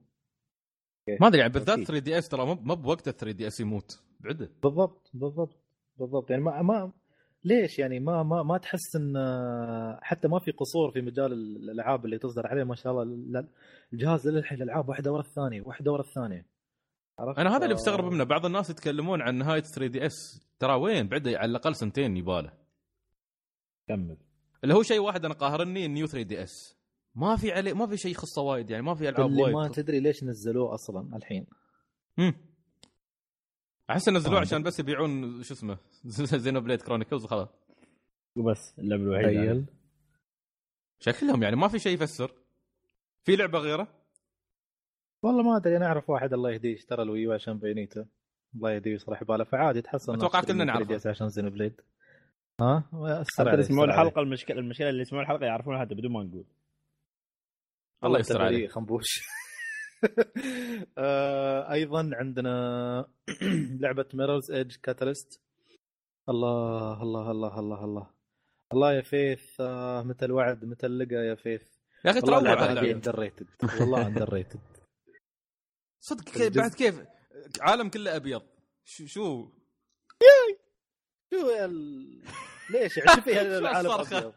ما 1.22 1.28
أدري 1.28 1.40
يعني 1.42 1.54
بالذات 1.54 1.70
أكيد. 1.76 1.88
3 1.88 2.04
دي 2.04 2.18
إس 2.18 2.30
ترى 2.30 2.46
مو 2.46 2.54
مو 2.56 2.76
بوقت 2.76 3.08
ال 3.08 3.18
3DS 3.18 3.60
يموت 3.60 4.04
بعده 4.20 4.50
بالضبط 4.64 5.12
بالضبط 5.14 5.56
بالضبط. 5.98 6.30
يعني 6.32 6.44
ما 6.44 6.62
ما 6.62 6.92
ليش 7.46 7.80
يعني 7.80 8.00
ما 8.00 8.24
ما 8.24 8.44
ما 8.44 8.58
تحس 8.58 8.96
إن 8.96 9.14
حتى 10.02 10.28
ما 10.28 10.40
في 10.40 10.52
قصور 10.52 10.92
في 10.92 11.02
مجال 11.02 11.34
الألعاب 11.34 12.06
اللي 12.06 12.18
تصدر 12.18 12.48
عليه 12.48 12.64
ما 12.64 12.76
شاء 12.76 13.04
الله 13.04 13.48
الجهاز 13.94 14.28
للحين 14.28 14.62
الألعاب 14.62 14.90
واحدة 14.90 15.12
ورا 15.12 15.22
الثانية 15.22 15.62
واحدة 15.62 15.92
ورا 15.92 16.02
الثانية. 16.02 16.46
عرفت؟ 17.20 17.40
أنا 17.40 17.58
هذا 17.58 17.64
اللي 17.64 17.76
مستغرب 17.76 18.12
منه. 18.12 18.24
بعض 18.24 18.46
الناس 18.46 18.70
يتكلمون 18.70 19.22
عن 19.22 19.36
نهاية 19.36 19.62
3DS. 19.62 20.48
ترى 20.60 20.74
وين؟ 20.74 21.08
بعده 21.08 21.38
على 21.38 21.50
الأقل 21.50 21.76
سنتين 21.76 22.18
يباله. 22.18 22.54
كمل. 23.88 24.18
اللي 24.64 24.74
هو 24.76 24.84
شيء 24.84 25.00
واحد 25.00 25.26
أنا 25.26 25.34
قاهرني 25.34 25.86
ال 25.86 25.91
New 25.91 26.08
3DS. 26.08 26.78
ما 27.16 27.36
في 27.36 27.52
عليه 27.52 27.74
ما 27.74 27.88
في 27.88 27.98
شيء 27.98 28.12
يخصه 28.12 28.42
وايد 28.42 28.70
يعني 28.70 28.84
ما 28.84 28.96
في 28.96 29.10
ألعاب 29.10 29.30
اللي 29.30 29.44
وايد. 29.44 29.56
ما 29.56 29.68
تدري 29.68 30.00
ليش 30.00 30.24
نزلوه 30.24 30.74
أصلا 30.74 31.16
الحين. 31.16 31.48
مم. 32.18 32.34
أحس 33.90 34.10
نزلوه. 34.10 34.40
عشان 34.40 34.64
بس 34.64 34.80
يبيعون 34.80 35.44
شو 35.44 35.54
اسمه 35.54 35.78
Xenoblade 36.44 36.82
Chronicles 36.82 37.24
وخلاص. 37.24 37.50
وبس 38.38 38.80
اللعبة 38.80 39.04
الوحيدة 39.04 39.30
تخيل. 39.44 39.66
شكلهم 41.00 41.44
يعني 41.44 41.56
ما 41.56 41.68
في 41.68 41.80
شيء 41.80 41.94
يفسر. 41.94 42.32
في 43.24 43.36
لعبة 43.36 43.60
غيره؟ 43.60 43.88
والله 45.24 45.44
ما 45.44 45.58
أدري 45.58 45.78
أنا 45.78 45.86
أعرف 45.86 46.10
واحد 46.10 46.34
الله 46.34 46.52
يهديه 46.52 46.76
اشترى 46.76 47.04
ال 47.04 47.10
Wii 47.10 47.28
U 47.28 47.34
عشان 47.34 47.58
Bayonetta 47.60 48.06
الله 48.56 48.72
يهديه 48.72 48.92
ويصلح 48.92 49.24
باله 49.24 49.44
فعادي 49.44 49.82
تحصل 49.82 50.14
أتوقع 50.14 50.42
كلنا 50.42 50.64
نعرفه. 50.64 50.90
نعرفه 50.90 51.10
عشان 51.10 51.30
Xenoblade 51.30 51.82
ها 52.62 52.84
حتى 53.38 53.50
اللي 53.50 53.60
يسمعون. 53.60 53.90
الحلقة 53.90 54.22
المشكلة 54.22 54.60
المشكلة 54.60 54.90
اللي 54.90 55.02
يسمعون 55.02 55.24
الحلقة 55.24 55.46
يعرفونها 55.46 55.80
حتى 55.80 55.96
بدون 55.96 56.12
ما 56.12 56.24
نقول. 56.24 56.46
الله 58.04 58.20
يستر 58.20 58.42
عليه 58.42 58.68
خنبوش. 58.68 59.06
أيضا 61.72 62.10
عندنا 62.14 63.06
لعبة 63.82 64.06
Mirror's 64.14 64.52
Edge 64.52 64.76
Catalyst 64.76 65.42
الله 66.30 67.04
الله 67.04 67.32
الله 67.32 67.60
الله 67.60 67.84
الله. 67.84 68.12
الله 68.74 68.94
يا 68.94 69.02
Faith 69.02 69.62
آه، 69.62 70.04
متى 70.04 70.26
الوعد؟ 70.26 70.66
متى 70.66 70.86
اللقى 70.86 71.16
يا 71.16 71.36
Faith؟ 71.36 71.62
يا 72.06 72.12
أخي 72.12 72.20
والله 72.20 72.40
تروع 72.40 72.64
هذه 72.64 72.70
اللعبة. 72.70 72.92
underrated 72.92 73.48
والله 73.80 74.08
underrated 74.08 74.60
صدق 76.08 76.24
كيف 76.24 76.58
بعد 76.58 76.74
كيف؟ 76.74 77.04
عالم 77.62 77.90
كله 77.90 78.16
أبيض. 78.16 78.42
شو 78.84 79.06
شو؟ 79.06 79.50
شو. 81.34 81.50
ليش؟ 82.70 82.98
يعني 82.98 83.10
شو 83.16 83.22
فيها 83.22 83.44
شو 83.54 83.58
العالم 83.58 83.92
الصرخة؟ 83.92 84.18
أبيض؟ 84.18 84.34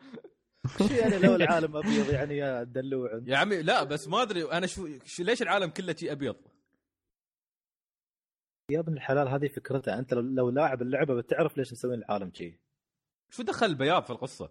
يعني 0.90 1.18
لو 1.18 1.34
العالم 1.34 1.76
أبيض 1.76 2.10
يعني 2.10 2.36
يا 2.36 2.62
دلوع 2.62 3.22
يا 3.26 3.36
عمي 3.36 3.62
لا 3.62 3.84
بس 3.84 4.08
ما 4.08 4.22
أدري 4.22 4.52
أنا 4.52 4.66
شو, 4.66 4.88
ليش 5.18 5.42
العالم 5.42 5.70
كله 5.70 5.94
شي 5.94 6.12
أبيض؟ 6.12 6.36
يا 8.70 8.80
ابن 8.80 8.92
الحلال 8.92 9.28
هذه 9.28 9.48
فكرتها 9.48 9.98
أنت 9.98 10.14
لو, 10.14 10.50
لاعب 10.50 10.82
اللعبة 10.82 11.14
بتعرف 11.14 11.56
ليش 11.56 11.72
مسوين 11.72 11.98
العالم 11.98 12.32
شي. 12.32 12.60
شو 13.30 13.42
دخل 13.42 13.66
البياض 13.66 14.02
في 14.02 14.10
القصة؟ 14.10 14.50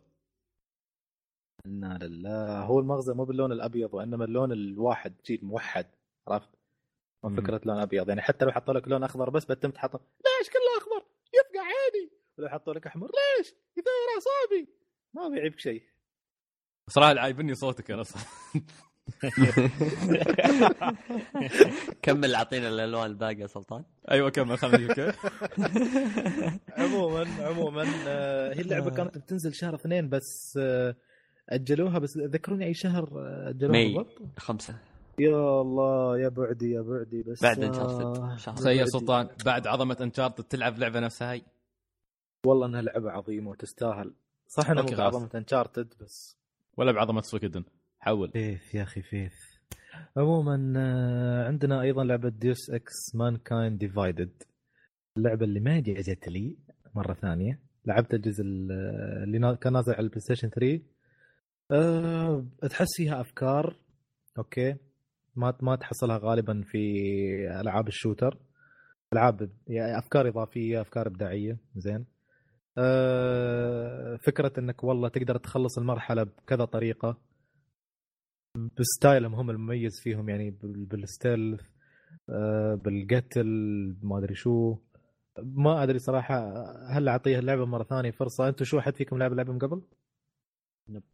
إنا 1.65 1.99
لله. 2.01 2.61
هو 2.61 2.79
المغزى 2.79 3.13
مو 3.13 3.25
باللون 3.25 3.51
الأبيض 3.51 3.93
وإنما 3.93 4.25
اللون 4.25 4.51
الواحد 4.51 5.15
شي 5.23 5.39
موحد 5.41 5.85
عرفت؟ 6.27 6.49
فكرة 7.23 7.61
لون 7.65 7.79
أبيض. 7.79 8.09
يعني 8.09 8.21
حتى 8.21 8.45
لو 8.45 8.51
حطوا 8.51 8.73
لك 8.73 8.87
لون 8.87 9.03
أخضر 9.03 9.29
بس 9.29 9.45
بتم 9.45 9.71
تحط 9.71 9.91
ليش 9.93 10.49
كله 10.49 10.77
أخضر؟ 10.77 11.05
يفقع 11.33 11.61
عيني. 11.61 12.11
ولو 12.37 12.49
حطوا 12.49 12.73
لك 12.73 12.87
أحمر 12.87 13.07
ليش؟ 13.07 13.47
يثير 13.47 13.91
أعصابي. 14.15 14.67
ما 15.13 15.29
بيعيبك 15.29 15.59
شيء 15.59 15.83
صراحة 16.87 17.19
عايبني 17.19 17.55
صوتك 17.55 17.91
أنا 17.91 18.03
صح 18.03 18.19
كمل 22.01 22.35
أعطينا 22.35 22.69
الألوان 22.69 23.05
الباقية 23.05 23.41
يا 23.41 23.47
سلطان. 23.47 23.83
أيوه 24.11 24.29
كمل 24.29 24.57
خلينا 24.57 24.77
نجيب 24.77 24.91
كيف 24.91 25.25
عموما 26.79 27.25
عموما 27.39 27.85
آه، 28.07 28.53
هي 28.53 28.61
اللعبة 28.61 28.89
كانت 28.91 29.17
بتنزل 29.17 29.53
شهر 29.53 29.75
اثنين 29.75 30.09
بس 30.09 30.59
آه، 30.61 30.95
أجلوها 31.49 31.99
بس 31.99 32.17
ذكروني 32.17 32.65
أي 32.65 32.73
شهر 32.73 33.09
آه، 33.19 33.49
أجلوها 33.49 33.71
مي. 33.71 33.93
بالضبط؟ 33.93 34.39
خمسة. 34.39 34.75
يا 35.19 35.61
الله 35.61 36.19
يا 36.19 36.29
بعدي 36.29 36.71
يا 36.71 36.81
بعدي 36.81 37.23
بس 37.23 37.43
بعد 37.43 37.63
آه، 37.63 37.67
انشارتد 37.67 38.63
تخيل. 38.63 38.87
سلطان 38.87 39.29
بعد 39.45 39.67
عظمة 39.67 39.97
انشارتد 40.01 40.43
تلعب 40.43 40.79
لعبة 40.79 40.99
نفسها 40.99 41.31
هاي. 41.31 41.41
والله 42.45 42.65
إنها 42.65 42.81
لعبة 42.81 43.11
عظيمة 43.11 43.49
وتستاهل. 43.49 44.13
صح 44.47 44.69
إنها. 44.69 44.83
بعظمة 44.83 45.29
انشارتد 45.35 45.93
بس 46.01 46.36
ولا 46.77 46.91
بعظمة 46.91 47.21
سويكدن 47.21 47.63
حول. 47.99 48.31
فيث 48.31 48.75
يا 48.75 48.83
أخي 48.83 49.01
فيث. 49.01 49.33
عموما 50.17 50.73
آه، 50.77 51.47
عندنا 51.47 51.81
أيضا 51.81 52.03
لعبة 52.03 52.29
ديوس 52.29 52.69
إكس 52.69 53.15
مان 53.15 53.37
كاين 53.37 53.77
ديفايدد 53.77 54.43
اللعبة 55.17 55.45
اللي 55.45 55.59
ما 55.59 55.79
جازت 55.79 56.27
لي 56.27 56.57
مرة 56.95 57.13
ثانية. 57.13 57.59
لعبت 57.85 58.13
الجزء 58.13 58.43
ال- 58.43 58.71
اللي 59.23 59.57
كان 59.61 59.73
نازل 59.73 59.93
على 59.93 60.03
ال 60.03 60.19
PlayStation 60.19 60.49
3 60.49 60.81
أه 61.71 62.45
تحس 62.69 62.87
فيها 62.97 63.21
أفكار. 63.21 63.75
أوكي. 64.37 64.75
ما 65.35 65.57
ما 65.61 65.75
تحصلها 65.75 66.17
غالبا 66.17 66.61
في 66.65 66.77
ألعاب 67.61 67.87
ال 67.87 67.93
shooter. 67.93 68.37
ألعاب 69.13 69.49
يعني 69.67 69.97
أفكار 69.99 70.27
إضافية 70.27 70.81
أفكار 70.81 71.07
إبداعية. 71.07 71.57
زين. 71.75 72.05
فكرة 74.17 74.53
إنك 74.59 74.83
والله 74.83 75.09
تقدر 75.09 75.37
تخلص 75.37 75.77
المرحلة 75.77 76.23
بكذا 76.23 76.65
طريقة 76.65 77.17
ب 78.79 78.86
style 78.86 79.21
هم 79.21 79.35
هم 79.35 79.49
المميز 79.49 79.99
فيهم 80.03 80.29
يعني 80.29 80.51
بال- 80.51 80.85
بال 80.85 81.02
stealth 81.02 81.61
آه، 82.29 82.75
بالقتل 82.75 83.45
ما 84.03 84.17
أدري 84.17 84.35
شو. 84.35 84.77
ما 85.39 85.83
أدري 85.83 85.99
صراحة 85.99 86.51
هل 86.89 87.07
أعطيها 87.07 87.39
اللعبة 87.39 87.65
مرة 87.65 87.83
ثانية 87.83 88.11
فرصة؟ 88.11 88.47
أنتم 88.49 88.65
شو 88.65 88.79
أحد 88.79 88.95
فيكم 88.95 89.17
لعب 89.17 89.31
اللعبه 89.31 89.53
من 89.53 89.59
قبل؟ 89.59 89.81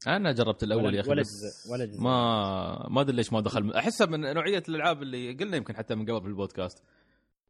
أنا 0.08 0.32
جربت 0.32 0.64
الأول 0.64 0.96
يا 0.96 1.02
أخي 1.02 1.10
ولا 1.10 1.22
بس 1.22 1.68
ولا. 1.72 1.86
ما 2.00 2.88
ما 2.90 3.02
أدري 3.02 3.16
ليش 3.16 3.34
ما 3.34 3.42
دخل. 3.42 3.74
أحسها 3.74 4.08
من 4.08 4.34
نوعية 4.34 4.64
الألعاب 4.70 5.02
اللي 5.02 5.34
قلنا 5.34 5.58
يمكن 5.58 5.76
حتى 5.76 5.96
من 5.96 6.06
قبل 6.06 6.22
في 6.22 6.28
البودكاست. 6.28 6.84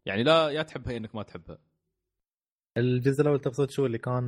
يعني 0.06 0.23
لا 0.23 0.49
يا 0.49 0.61
تحبها 0.64 0.94
يا 0.94 0.98
إنك 0.98 1.15
ما 1.15 1.23
تحبها. 1.23 1.57
الجزء 2.78 3.22
الأول 3.22 3.40
تقصد 3.40 3.70
شو 3.70 3.86
اللي 3.86 3.98
كان 3.98 4.24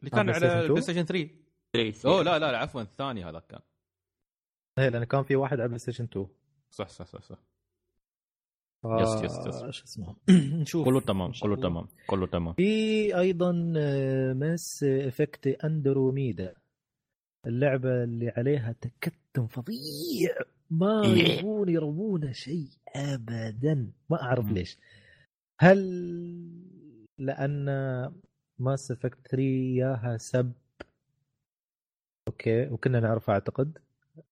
اللي 0.00 0.10
كان 0.10 0.28
آه، 0.28 0.32
على 0.32 0.40
PlayStation 0.40 0.44
2? 0.44 0.60
ال 0.64 0.82
PlayStation 0.82 1.04
3 1.04 1.28
3 1.72 2.08
أوه 2.08 2.22
لا 2.22 2.38
لا 2.38 2.52
لا 2.52 2.58
عفوا 2.58 2.82
الثاني 2.82 3.24
هذا 3.24 3.38
كان. 3.38 3.60
هي 4.78 4.90
لأن 4.90 5.04
كان 5.04 5.22
في 5.22 5.36
واحد 5.36 5.58
على 5.60 5.68
PlayStation 5.68 6.04
2 6.04 6.26
صح 6.70 6.88
صح 6.88 7.06
صح. 7.06 7.20
صح 7.22 7.38
yes- 8.86 9.22
yes- 9.24 9.46
yes. 9.46 9.70
شو 9.70 9.84
اسمه؟ 9.84 10.16
نشوف. 10.62 10.84
كله 10.84 11.00
تمام 11.00 11.32
كله. 11.42 11.56
تمام 11.56 11.86
كله 12.06 12.26
تمام. 12.26 12.54
في 12.54 13.18
أيضا 13.18 13.52
Mass 14.34 14.84
Effect 14.84 15.46
Andromeda 15.46 16.54
اللعبة 17.46 18.04
اللي 18.04 18.28
عليها 18.28 18.72
تكتم 18.72 19.46
فظيع. 19.46 20.36
ما 20.70 21.04
إيه. 21.04 21.38
يبون 21.38 21.68
يروون 21.68 22.32
شيء 22.32 22.68
ابدا. 22.96 23.92
ما 24.10 24.22
أعرف. 24.22 24.46
ليش. 24.52 24.78
هل 25.60 25.78
لأن 27.18 27.66
Mass 28.58 28.90
Effect 28.90 29.18
3 29.28 29.42
ياها 29.42 30.16
سب 30.16 30.52
أوكي 32.28 32.68
وكنا 32.68 33.00
نعرفها 33.00 33.34
أعتقد 33.34 33.78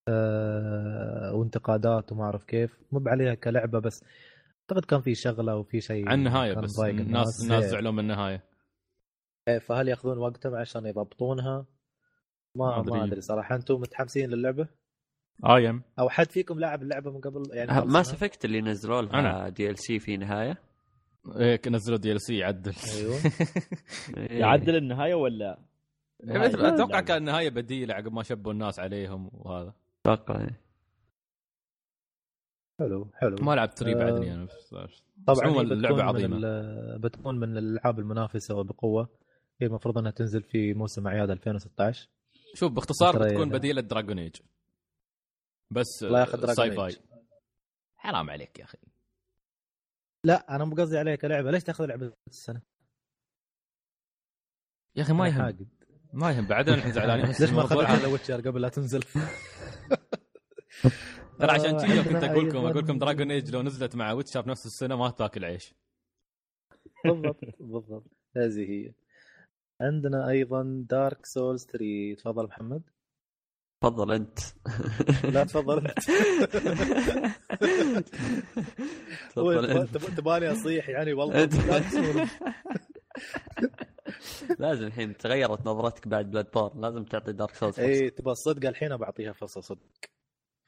أه 0.08 1.34
وانتقادات 1.34 2.12
وما 2.12 2.24
أعرف 2.24 2.44
كيف 2.44 2.78
مو 2.92 3.02
عليها 3.06 3.34
كلعبة 3.34 3.78
بس 3.78 4.04
أعتقد 4.60 4.84
كان 4.84 5.00
في 5.00 5.14
شغلة 5.14 5.56
وفي 5.56 5.80
شيء 5.80 6.08
عن 6.08 6.18
النهاية 6.18 6.54
بس 6.54 6.80
الناس 6.80 7.42
الناس 7.44 7.64
إيه. 7.64 7.70
زعلوا 7.70 7.92
من 7.92 7.98
النهاية 7.98 8.44
إيه، 9.48 9.58
فهل 9.58 9.88
يأخذون 9.88 10.18
وقتهم 10.18 10.54
عشان 10.54 10.86
يضبطونها؟ 10.86 11.66
ما 12.56 12.66
ما 12.66 12.76
ما 12.76 12.80
أدري. 12.80 13.04
أدري 13.04 13.20
صراحة 13.20 13.54
أنتم 13.54 13.74
متحمسين 13.74 14.30
للعبة؟ 14.30 14.68
اي 15.46 15.70
ام 15.70 15.82
أو 15.98 16.08
حد 16.08 16.30
فيكم 16.30 16.58
لعب 16.58 16.82
اللعبة 16.82 17.10
من 17.10 17.20
قبل 17.20 17.42
يعني 17.52 17.70
ماس 17.72 17.84
خلصها؟ 17.84 18.14
افكت 18.14 18.44
اللي 18.44 18.60
نزلوا 18.60 19.02
لها. 19.02 19.48
دي 19.48 19.70
إل 19.70 19.78
سي 19.78 19.98
في 19.98 20.16
نهاية 20.16 20.58
إيه 21.36 21.60
نزلوا 21.68 21.98
دي 21.98 22.12
ال 22.12 22.20
سي 22.20 22.36
يعدل 22.36 22.74
أيوه 22.96 23.14
إيه. 24.16 24.38
يعدل 24.40 24.76
النهاية 24.76 25.14
ولا 25.14 25.58
إيه، 26.24 26.46
أتوقع. 26.74 27.00
كان 27.00 27.22
نهايه 27.24 27.50
بديلة 27.50 27.94
عقب 27.94 28.12
ما 28.12 28.22
شبوا 28.22 28.52
الناس 28.52 28.78
عليهم 28.80 29.30
وهذا 29.32 29.74
أتوقع. 30.06 30.46
حلو 32.80 33.10
حلو 33.14 33.36
ما 33.42 33.54
لعبت 33.54 33.78
3 33.78 33.92
آه، 34.00 34.04
بعدني 34.04 34.34
أنا 34.34 34.44
بس- 34.44 34.74
طبعا 35.26 35.44
عموماً 35.46 35.60
هي 35.60 35.62
اللعبة 35.72 35.94
بتكون 35.96 36.08
عظيمة. 36.08 36.36
من 36.36 36.44
ال- 36.44 36.98
بتكون 36.98 37.38
من 37.38 37.56
الألعاب 37.58 37.98
المنافسة 37.98 38.54
وبقوة 38.54 39.08
هي 39.60 39.66
المفروض 39.66 39.98
إنها 39.98 40.10
تنزل 40.10 40.42
في 40.42 40.74
موسم 40.74 41.06
اعياد 41.06 41.30
2016 41.30 42.08
شوف 42.54 42.72
باختصار 42.72 43.18
بتكون. 43.18 43.48
بديلة 43.48 43.80
Dragon 43.80 44.18
Age 44.18 44.36
بس 45.70 45.86
الله 46.02 46.20
ياخذ 46.20 46.52
sci-fi. 46.52 46.96
حرام 47.96 48.30
عليك 48.30 48.58
يا 48.58 48.64
أخي 48.64 48.78
لا 50.24 50.56
أنا 50.56 50.64
مو 50.64 50.74
قصدي 50.74 50.98
عليها 50.98 51.16
كلعبه 51.16 51.50
ليش 51.50 51.64
تأخذ 51.64 51.86
لعبة 51.86 52.12
السنة؟ 52.28 52.62
يا 54.96 55.02
أخي 55.02 55.12
ما 55.12 55.28
يهم. 55.28 55.68
ما 56.12 56.30
يهم. 56.30 56.46
بعدين 56.46 56.74
إحنا 56.74 56.92
زعلانين 56.92 57.26
ليش 57.40 57.50
ما 57.50 57.64
اخذت 57.64 57.90
ذا 57.90 58.06
Witcher 58.06 58.40
قبل 58.40 58.60
لا 58.60 58.68
تنزل؟ 58.68 59.02
ترى 61.38 61.50
عشان 61.50 61.78
كذي 61.78 62.04
كنت 62.04 62.24
أقول 62.24 62.48
لكم 62.48 62.58
أقول 62.58 62.84
لكم 62.84 62.98
Dragon 62.98 63.30
Age 63.30 63.50
لو 63.50 63.62
نزلت 63.62 63.96
مع 63.96 64.12
Witcher 64.12 64.40
بنفس 64.40 64.66
السنة 64.66 64.96
ما 64.96 65.10
تاكل 65.10 65.44
عيش. 65.44 65.74
بالضبط 67.04 67.40
بالضبط. 67.60 68.10
هذه 68.36 68.70
هي. 68.70 68.92
عندنا 69.80 70.28
أيضا 70.28 70.84
Dark 70.90 71.26
Souls 71.26 71.66
3 71.66 72.14
تفضل 72.18 72.46
محمد. 72.46 72.82
تفضل 73.84 74.12
أنت. 74.12 74.38
لا 75.24 75.44
تفضل 75.44 75.86
أنت. 75.86 75.98
تفضل 79.30 79.70
أنت. 79.70 79.96
تبا- 79.96 80.16
تبالي 80.16 80.52
أصيح 80.52 80.88
يعني 80.88 81.12
والله. 81.12 81.48
لازم 84.58 84.86
الحين 84.86 85.16
تغيرت 85.16 85.66
نظرتك 85.66 86.08
بعد 86.08 86.30
Bloodborne 86.30 86.80
لازم 86.80 87.04
تعطي 87.04 87.32
Dark 87.32 87.54
Souls 87.54 87.80
اي 87.80 88.10
تبى 88.10 88.30
الصدق 88.30 88.68
الحين 88.68 88.96
بعطيها 88.96 89.32
فرصة 89.32 89.60
صدق. 89.60 89.78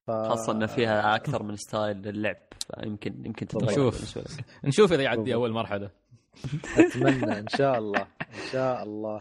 ف... 0.06 0.10
خاصة 0.10 0.52
إن 0.52 0.66
فيها 0.66 1.14
أكثر 1.14 1.42
من 1.42 1.56
style 1.56 1.96
للعب. 1.96 2.36
فيمكن 2.80 3.26
يمكن 3.26 3.46
تتغير 3.46 3.70
نشوف. 3.88 4.18
نشوف 4.64 4.92
إذا 4.92 5.02
يعدي. 5.02 5.34
أول 5.34 5.52
مرحلة. 5.52 5.90
أتمنى 6.78 7.38
إن 7.38 7.48
شاء 7.48 7.78
الله. 7.78 8.02
إن 8.22 8.50
شاء 8.52 8.82
الله. 8.82 9.20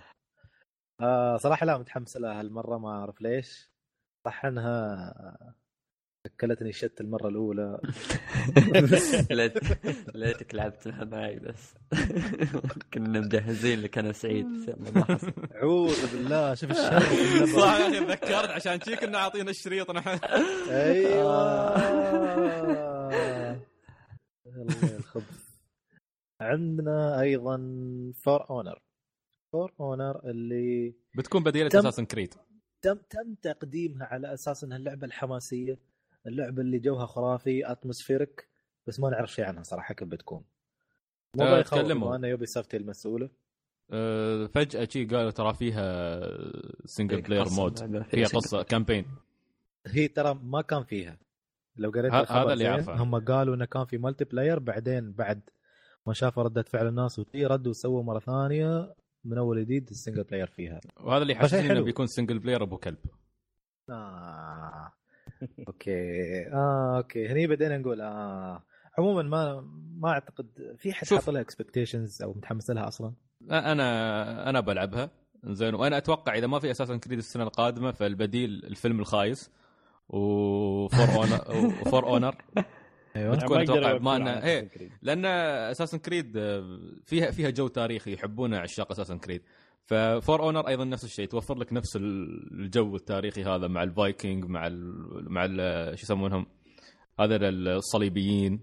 آه 1.01 1.37
صراحة 1.37 1.65
لا 1.65 1.77
متحمس 1.77 2.17
لها 2.17 2.39
هالمرة 2.39 2.77
ما 2.77 2.89
أعرف 2.89 3.21
ليش. 3.21 3.74
صح 4.25 4.45
انها 4.45 5.53
أكلتني 6.25 6.71
shit 6.73 7.01
المرة 7.01 7.27
الأولى. 7.27 7.79
ليت- 9.31 9.85
ليتك 10.15 10.55
لعبتها 10.55 11.03
معي 11.05 11.39
بس. 11.39 11.73
كنا 12.93 13.19
مجهزين 13.19 13.81
لك 13.81 13.97
أنا 13.97 14.11
سعيد. 14.11 14.45
أعوذ 15.55 16.11
بالله 16.17 16.53
شوف 16.53 16.71
الشر. 16.71 16.99
صح 17.61 17.79
يا 17.79 17.87
أخي 17.87 17.99
تذكرت 18.05 18.49
عشان 18.49 18.81
شي 18.81 18.95
كنا 18.95 19.17
عاطينا 19.17 19.49
الشريط 19.49 19.91
نحن. 19.91 20.19
أيوه. 20.69 21.75
الله 24.47 24.95
الخبث 24.97 25.45
عندنا 26.41 27.21
أيضا 27.21 27.57
For 28.23 28.49
Honor 28.49 28.81
For 29.51 29.73
Honor 29.79 30.29
اللي 30.29 30.95
بتكون 31.17 31.43
بديلة 31.43 31.67
Assassin's 31.79 32.05
Creed 32.05 32.33
تم 32.85 32.97
تم 33.09 33.35
تقديمها 33.41 34.05
على 34.05 34.33
أساس 34.33 34.63
إنها 34.63 34.77
اللعبة 34.77 35.07
الحماسية 35.07 35.79
اللعبة 36.27 36.61
اللي 36.61 36.79
جوها 36.79 37.05
خرافي 37.05 37.71
atmospheric 37.71 38.47
بس 38.87 38.99
ما 38.99 39.09
نعرف 39.09 39.31
شيء 39.33 39.45
عنها 39.45 39.63
صراحة 39.63 39.93
كيف 39.93 40.07
بتكون. 40.07 40.43
الموضوع 41.35 41.59
يخوف 41.59 41.79
تكلموا. 41.79 42.07
بما 42.07 42.15
ان 42.15 42.23
Ubisoft 42.23 42.75
المسؤولة. 42.75 43.29
أه، 43.91 44.45
فجأة 44.45 44.87
شي 44.91 45.05
قالوا 45.05 45.31
ترى 45.31 45.53
فيها 45.53 46.19
single 46.85 47.21
player 47.21 47.49
mode 47.49 48.03
فيها 48.03 48.27
قصة 48.27 48.63
campaign 48.63 49.05
هي 49.87 50.07
ترى 50.07 50.39
ما 50.43 50.61
كان 50.61 50.83
فيها. 50.83 51.17
لو 51.75 51.89
قريت 51.89 52.13
هذا 52.13 52.53
اللي. 52.53 52.85
هم 52.87 53.25
قالوا 53.25 53.55
إنه 53.55 53.65
كان 53.65 53.85
في 53.85 53.97
multiplayer 53.97 54.59
بعدين 54.59 55.11
بعد 55.11 55.41
ما 56.07 56.13
شافوا 56.13 56.43
ردة 56.43 56.61
فعل 56.63 56.87
الناس 56.87 57.19
وشي 57.19 57.45
ردوا 57.45 57.69
وسووا 57.69 58.03
مرة 58.03 58.19
ثانية 58.19 58.95
من 59.25 59.37
أول 59.37 59.61
جديد 59.61 59.89
ال 59.89 59.94
single 59.94 60.23
player 60.23 60.47
فيها. 60.47 60.79
وهذا 60.99 61.21
اللي 61.21 61.33
يحسسني 61.33 61.71
إنه. 61.71 61.81
بيكون 61.81 62.07
single 62.07 62.39
player 62.39 62.63
أبو 62.63 62.77
كلب. 62.77 62.97
آه. 63.89 64.91
okay. 65.67 66.47
آه 66.53 66.97
okay. 66.97 67.27
هني 67.27 67.47
بدينا 67.47 67.77
نقول 67.77 68.01
آه 68.01 68.63
عموما 68.97 69.21
ما 69.23 69.61
ما 69.97 70.09
أعتقد 70.09 70.75
في 70.77 70.93
حد. 70.93 71.07
حاط 71.07 71.29
لها 71.29 71.41
expectations 71.41 72.21
أو 72.21 72.33
متحمس 72.33 72.69
لها 72.69 72.87
أصلا؟ 72.87 73.13
أنا 73.51 74.49
أنا 74.49 74.59
بلعبها. 74.59 75.09
زين. 75.43 75.75
وأنا 75.75 75.97
أتوقع 75.97 76.35
إذا 76.35 76.47
ما 76.47 76.59
في 76.59 76.71
Assassin's 76.71 76.97
Creed 76.97 77.17
السنة 77.17 77.43
القادمة 77.43 77.91
فالبديل 77.91 78.49
الفيلم 78.63 78.99
الخايس. 78.99 79.51
و 80.09 80.36
For 80.36 81.15
Honor 81.15 81.65
و 81.81 81.88
For 81.88 82.07
Honor 82.07 82.35
أيوه. 83.15 83.33
أتوقع 83.33 83.61
يوقفون 83.61 83.99
بما 83.99 84.45
إيه. 84.45 84.69
Creed. 84.69 84.91
لأن 85.01 85.25
Assassin's 85.25 85.97
Creed 85.97 86.31
فيها 87.05 87.31
فيها 87.31 87.49
جو 87.49 87.67
تاريخي 87.67 88.13
يحبونه 88.13 88.57
عشاق 88.57 88.91
Assassin's 88.91 89.17
Creed 89.17 89.41
ف 89.85 90.00
For 90.00 90.43
Honor 90.43 90.67
أيضا 90.67 90.83
نفس 90.85 91.03
الشيء 91.03 91.27
توفر 91.27 91.57
لك 91.57 91.73
نفس 91.73 91.95
الجو 91.95 92.95
التاريخي 92.95 93.43
هذا 93.43 93.67
مع 93.67 93.83
الفايكنج 93.83 94.45
مع 94.45 94.67
ال 94.67 95.31
مع 95.31 95.45
ال 95.45 95.99
شو 95.99 96.03
يسمونهم؟ 96.03 96.45
هذا 97.19 97.37
الصليبيين 97.49 98.59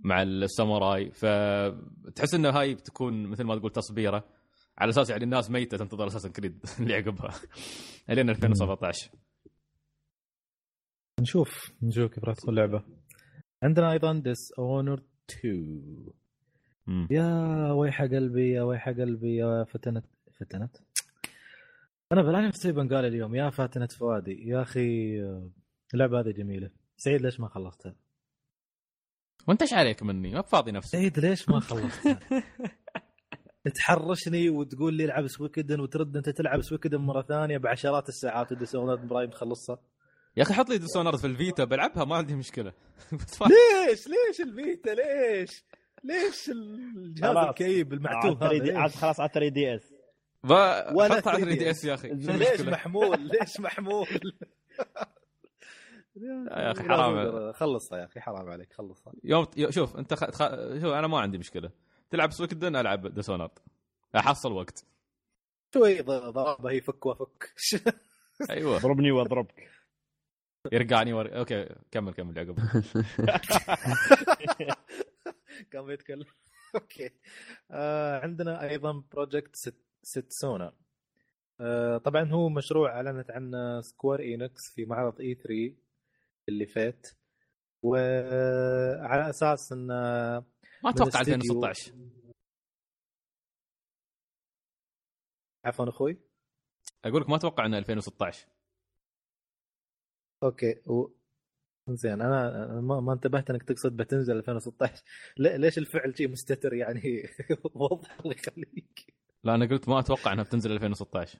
مع 0.00 0.22
الساموراي. 0.22 1.10
فتحس 1.10 2.34
انه 2.34 2.50
هاي 2.50 2.74
بتكون 2.74 3.26
مثل 3.26 3.44
ما 3.44 3.56
تقول 3.56 3.72
تصبيرة. 3.72 4.24
على 4.78 4.90
أساس 4.90 5.10
يعني 5.10 5.24
الناس 5.24 5.50
ميتة 5.50 5.76
تنتظر 5.76 6.06
Assassin's 6.06 6.28
Creed 6.28 6.64
اللي 6.80 6.94
عقبها. 6.94 7.34
إلين 8.10 8.30
2017 8.30 9.10
نشوف 11.20 11.72
نشوف 11.82 12.12
كيف 12.14 12.24
راح 12.24 12.34
تكون 12.34 12.50
اللعبة. 12.50 12.97
عندنا 13.62 13.92
أيضا 13.92 14.12
Dishonored 14.12 15.02
2 15.30 16.12
مم. 16.86 17.08
يا 17.10 17.72
ويح 17.72 18.02
قلبي 18.02 18.50
يا 18.50 18.62
ويح 18.62 18.88
قلبي 18.88 19.36
يا 19.36 19.64
فتنت 19.64 20.04
فتنت 20.40 20.76
أنا 22.12 22.22
بلاني 22.22 22.46
نفسي 22.48 22.72
بنقال 22.72 23.04
اليوم 23.04 23.34
يا 23.34 23.50
فاتنة 23.50 23.86
فؤادي 23.86 24.48
يا 24.48 24.62
أخي 24.62 25.20
آه، 25.22 25.50
اللعبة 25.94 26.20
هذه 26.20 26.30
جميلة 26.30 26.70
سعيد 26.96 27.22
ليش 27.22 27.40
ما 27.40 27.48
خلصتها؟ 27.48 27.94
وأنت 29.48 29.62
إيش 29.62 29.72
عليك 29.74 30.02
مني 30.02 30.30
ما 30.34 30.40
بفاضي 30.40 30.70
نفسي 30.72 30.90
سعيد 30.90 31.18
ليش 31.18 31.48
ما 31.48 31.60
خلصتها؟ 31.60 32.20
تحرشني 33.74 34.50
وتقول 34.50 34.94
لي 34.94 35.04
العب 35.04 35.26
Suikoden 35.26 35.80
وترد 35.80 36.16
أنت 36.16 36.28
تلعب 36.28 36.60
Suikoden 36.62 36.98
مرة 36.98 37.22
ثانية 37.22 37.58
بعشرات 37.58 38.08
الساعات 38.08 38.52
و 38.52 38.74
Dishonored 38.74 38.96
برايم 38.96 39.30
تخلصها 39.30 39.78
يا 40.38 40.42
أخي 40.42 40.54
حط 40.54 40.68
لي 40.70 40.78
Dishonored 40.78 41.16
في 41.18 41.26
ال 41.26 41.34
Vita 41.34 41.64
بلعبها 41.64 42.04
ما 42.04 42.16
عندي 42.16 42.34
مشكلة. 42.34 42.72
ليش؟ 43.42 44.08
ليش 44.08 44.40
ال 44.40 44.48
Vita؟ 44.48 44.90
ليش؟ 44.90 45.64
ليش 46.04 46.48
الجهاز. 46.50 47.36
الكئيب 47.36 47.92
المعتوه 47.92 48.30
هذا 48.32 48.46
على 48.46 48.58
3D 48.58 48.62
ليش؟ 48.62 48.76
عاد 48.76 48.90
خلاص 48.90 49.20
على 49.20 49.30
3DS. 49.34 49.94
با- 50.44 50.92
ولا 50.92 51.14
حطها 51.16 51.30
على 51.30 51.40
3 51.44 51.54
3DS. 51.54 51.58
DS 51.58 51.84
يا 51.84 51.94
أخي 51.94 52.08
ليش؟ 52.08 52.60
محمول؟ 52.60 53.20
ليش 53.20 53.60
محمول؟ 53.60 54.06
يا 56.16 56.72
لا 56.72 56.82
حرام. 56.82 57.52
خلصها 57.52 57.98
يا 57.98 58.04
أخي 58.04 58.20
حرام 58.20 58.48
عليك 58.50 58.72
خلصها. 58.72 59.12
يوم 59.24 59.46
يو- 59.56 59.70
شوف 59.70 59.96
أنت 59.96 60.14
خ... 60.14 60.24
خ... 60.24 60.38
شوف 60.80 60.92
أنا 60.92 61.06
ما 61.06 61.20
عندي 61.20 61.38
مشكلة. 61.38 61.70
تلعب 62.10 62.30
Suikoden 62.32 62.76
ألعب 62.76 63.06
Dishonored 63.14 63.50
أحصل 64.16 64.52
وقت. 64.52 64.84
شوي 65.74 66.00
ضربه 66.00 66.70
هي 66.70 66.80
فك 66.80 67.06
وفك 67.06 67.52
أيوه. 68.50 68.76
اضربني 68.76 69.10
واضربك. 69.12 69.68
يرجعني 70.72 71.12
ور... 71.12 71.38
okay 71.38 71.68
كمل 71.90 72.12
كمل 72.14 72.38
عقب 72.38 72.58
كان 75.70 75.86
بيتكلم 75.86 76.24
okay. 76.74 77.10
آه 77.70 78.18
عندنا 78.20 78.62
أيضا 78.70 79.04
Project 79.12 79.56
Set 79.56 79.76
Setsuna 80.02 80.72
آه 81.60 81.98
طبعا 81.98 82.24
هو 82.32 82.48
مشروع 82.48 82.90
أعلنت 82.96 83.30
عنه 83.30 83.80
Square 83.80 84.20
Enix 84.20 84.74
في 84.74 84.84
معرض 84.84 85.20
E3 85.20 85.74
اللي 86.48 86.66
فات. 86.66 87.06
وعلى 87.82 89.30
أساس 89.30 89.72
انه 89.72 89.94
ما 90.84 90.90
أتوقع 90.90 91.20
الاستديو- 91.20 91.34
2016 91.34 91.92
عفوا 95.64 95.88
أخوي. 95.88 96.18
أقول 97.04 97.22
لك 97.22 97.28
ما 97.30 97.36
أتوقع 97.36 97.66
إنه 97.66 97.78
2016 97.78 98.46
okay. 100.42 100.74
و... 100.86 101.06
زين 101.88 102.12
أنا 102.22 102.66
ما, 102.80 103.00
ما 103.00 103.12
انتبهت 103.12 103.50
إنك 103.50 103.62
تقصد 103.62 103.96
بتنزل 103.96 104.36
2016 104.36 105.02
ليه- 105.38 105.56
ليش 105.56 105.78
الفعل 105.78 106.16
شيء 106.16 106.28
مستتر 106.28 106.74
يعني؟ 106.74 107.22
وضح 107.74 108.18
الله 108.20 108.34
يخليك. 108.34 109.14
لا 109.44 109.54
أنا 109.54 109.66
قلت 109.66 109.88
ما 109.88 109.98
أتوقع 109.98 110.32
إنها 110.32 110.44
بتنزل 110.44 110.72
2016 110.72 111.38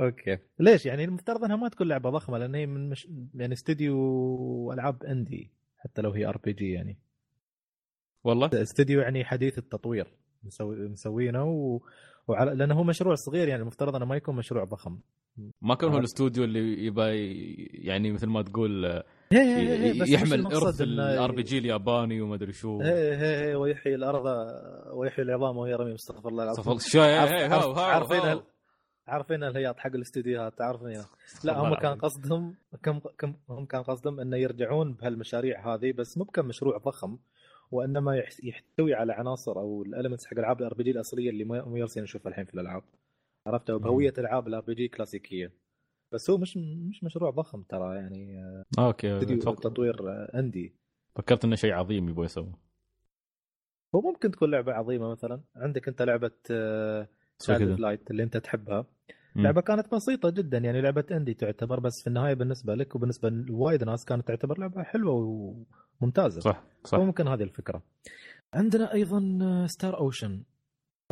okay. 0.00 0.38
ليش؟ 0.58 0.86
يعني 0.86 1.04
المفترض 1.04 1.44
إنها 1.44 1.56
ما 1.56 1.68
تكون 1.68 1.88
لعبة 1.88 2.10
ضخمة 2.10 2.38
لأن 2.38 2.54
هي 2.54 2.66
من 2.66 2.88
مش... 2.90 3.08
يعني 3.34 3.52
استديو 3.54 4.72
العاب 4.72 5.02
indie 5.04 5.50
حتى 5.78 6.02
لو 6.02 6.10
هي 6.10 6.26
RPG 6.26 6.72
يعني. 6.72 6.98
والله؟ 8.24 8.50
استديو 8.62 9.00
يعني 9.00 9.24
حديث 9.24 9.58
التطوير. 9.58 10.06
مسوي 10.42 10.88
مسوينه 10.88 11.44
و... 11.44 11.80
وعلى... 12.28 12.54
لأنه 12.54 12.74
هو 12.74 12.84
مشروع 12.84 13.14
صغير 13.14 13.48
يعني 13.48 13.62
المفترض 13.62 13.96
إنه 13.96 14.04
ما 14.04 14.16
يكون 14.16 14.36
مشروع 14.36 14.64
ضخم. 14.64 14.98
ما 15.62 15.74
كان 15.74 15.88
هو 15.90 15.96
آه. 15.96 15.98
الاستوديو 15.98 16.44
اللي 16.44 16.84
يبى 16.86 17.02
يعني 17.86 18.12
مثل 18.12 18.26
ما 18.26 18.42
تقول 18.42 18.84
آه، 18.84 19.04
هي 19.32 19.38
هي 19.56 19.78
هي 19.78 19.92
بس 19.92 20.00
مش 20.00 20.08
يحمل 20.08 20.46
إرث 20.46 20.80
ال 20.80 21.32
RPG 21.32 21.58
الياباني 21.58 22.20
وما 22.20 22.34
أدري 22.34 22.52
شو 22.52 22.80
هي 22.80 23.16
هي 23.16 23.48
هي 23.50 23.54
ويحيي 23.54 23.94
الأرض 23.94 24.24
ويحيي 24.92 25.24
العظام 25.24 25.56
وهي 25.56 25.74
رميم 25.74 25.94
استغفر 25.94 26.28
الله 26.28 26.44
العظيم 26.44 26.64
هاو 27.52 27.72
عارفين 27.72 28.40
عارفين 29.06 29.44
الهياط 29.44 29.78
حق 29.78 29.94
الاستديوهات 29.94 30.60
عارفين 30.60 31.02
لا 31.44 31.58
هم 31.58 31.74
كان. 31.74 31.98
قصدهم 31.98 32.54
كم 32.82 32.98
كم 33.18 33.34
هم 33.50 33.64
كان 33.66 33.82
قصدهم 33.82 34.20
إنه 34.20 34.36
يرجعون 34.36 34.92
بهالمشاريع 34.92 35.74
هذه 35.74 35.92
بس 35.92 36.18
مو 36.18 36.24
كمشروع 36.24 36.78
ضخم 36.78 37.18
وإنما 37.70 38.16
يح- 38.16 38.44
يحتوي 38.44 38.94
على 38.94 39.12
عناصر 39.12 39.52
أو 39.56 39.82
ال 39.82 39.87
elements 39.87 40.26
حق 40.26 40.38
ألعاب 40.38 40.60
ال 40.60 40.74
RPG 40.74 40.90
الأصلية 40.90 41.30
اللي 41.30 41.44
ما 41.44 41.64
مو 41.64 41.76
يالسين 41.76 42.02
نشوفها 42.02 42.30
الحين 42.30 42.44
في 42.44 42.54
الألعاب 42.54 42.82
عرفتها 43.46 43.76
بهوية 43.76 44.14
ألعاب 44.18 44.48
ال 44.48 44.60
RPG 44.60 44.88
كلاسيكيه 44.88 45.52
بس 46.12 46.30
هو 46.30 46.38
مش 46.38 46.56
مش 46.56 47.04
مشروع 47.04 47.30
ضخم 47.30 47.62
ترى 47.62 47.96
يعني 47.96 48.36
okay 48.78 49.20
أتوقع- 49.20 49.60
تطوير 49.60 50.08
آه، 50.10 50.38
indie 50.38 50.74
فكرت 51.14 51.44
إنه 51.44 51.56
شيء 51.56 51.72
عظيم 51.72 52.08
يبغى 52.08 52.24
يسوي. 52.24 52.52
هو 53.94 54.00
ممكن 54.00 54.30
تكون 54.30 54.50
لعبة 54.50 54.72
عظيمة 54.72 55.10
مثلا. 55.10 55.40
عندك 55.56 55.88
أنت 55.88 56.02
لعبة 56.02 56.30
Child 57.42 57.58
of 57.58 57.74
Light 57.76 58.10
اللي 58.10 58.22
أنت 58.22 58.36
تحبها. 58.36 58.86
مم. 59.36 59.42
لعبة 59.42 59.60
كانت 59.60 59.94
بسيطة 59.94 60.30
جدا 60.30 60.58
يعني 60.58 60.80
لعبة 60.80 61.04
indie 61.10 61.34
تعتبر 61.34 61.80
بس 61.80 62.00
في 62.02 62.06
النهاية 62.06 62.34
بالنسبة 62.34 62.74
لك 62.74 62.94
وبالنسبة 62.96 63.28
لوايد 63.28 63.84
ناس 63.84 64.04
كانت 64.04 64.28
تعتبر 64.28 64.58
لعبة 64.58 64.82
حلوة 64.82 65.14
وممتازة. 66.00 66.40
صح 66.40 66.62
صح. 66.84 66.98
ممكن 66.98 67.28
هذه 67.28 67.42
الفكرة. 67.42 67.82
عندنا 68.54 68.92
أيضا 68.92 69.20
Star 69.66 69.98
Ocean 69.98 70.42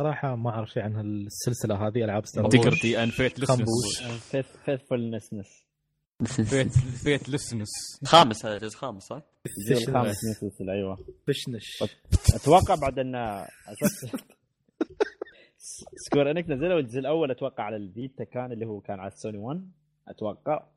صراحة 0.01 0.35
ما 0.35 0.49
أعرف 0.49 0.69
شيء 0.69 0.83
عن 0.83 0.99
السلسله 0.99 1.87
هذه 1.87 2.03
ألعاب 2.03 2.25
Star 2.25 2.45
Integrity 2.45 3.03
and 3.03 3.11
Faith 3.11 3.45
خنبوش. 3.45 4.03
Faithfulness 4.65 5.29
Faith 6.23 6.71
Faithlessness. 7.03 7.69
خامس 8.05 8.45
هذا 8.45 8.57
جزء 8.57 8.77
خامس 8.77 9.03
صح؟ 9.03 9.21
الجزء 9.45 9.89
الخامس 9.89 10.23
من 10.25 10.31
السلسلة 10.31 10.73
أيوه. 10.73 10.97
فشنش 11.27 11.83
أتوقع 12.35 12.75
بعد 12.75 12.99
ان 12.99 13.15
أساس 13.15 14.15
Square 15.95 16.31
Enix 16.31 16.49
نزلوا 16.49 16.79
الجزء 16.79 16.99
الأول 16.99 17.31
أتوقع 17.31 17.63
على 17.63 17.75
ال 17.75 17.85
Vita 17.85 18.23
كان 18.23 18.51
اللي 18.51 18.65
هو 18.65 18.81
كان 18.81 18.99
على 18.99 19.11
السوني 19.11 19.37
1 19.37 19.71
أتوقع. 20.07 20.67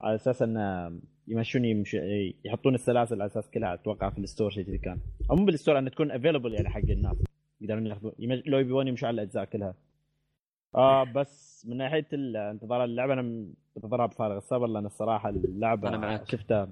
على 0.00 0.14
أساس 0.14 0.42
انه 0.42 1.00
يمشون 1.28 1.64
يمشي 1.64 1.98
يحطون 2.44 2.74
السلاسل 2.74 3.14
على 3.14 3.26
أساس 3.26 3.50
كلها 3.50 3.74
أتوقع 3.74 4.10
في 4.10 4.18
ال 4.18 4.23
store 4.23 4.50
شيء 4.50 4.76
كان. 4.76 5.00
أو 5.30 5.36
مو 5.36 5.44
بال 5.44 5.54
store 5.54 5.78
انها 5.78 5.90
تكون 5.90 6.10
available 6.10 6.54
يعني 6.54 6.68
حق 6.68 6.80
الناس. 6.90 7.16
يقدرون 7.62 7.86
ياخذون 7.86 8.12
يمش... 8.18 8.42
لو 8.46 8.58
يبون 8.58 8.88
يمشوا 8.88 9.08
على 9.08 9.14
الأجزاء 9.14 9.44
كلها. 9.44 9.74
آه 10.74 11.04
بس 11.04 11.66
من 11.68 11.76
ناحية 11.76 12.06
انتظار 12.12 12.84
اللعبة 12.84 13.12
أنا 13.12 13.46
منتظرها 13.76 14.06
بفارغ 14.06 14.36
الصبر 14.36 14.66
لأن 14.66 14.86
الصراحة 14.86 15.28
اللعبة 15.28 15.88
أنا 15.88 15.96
معك. 15.96 16.30
شفتها. 16.30 16.68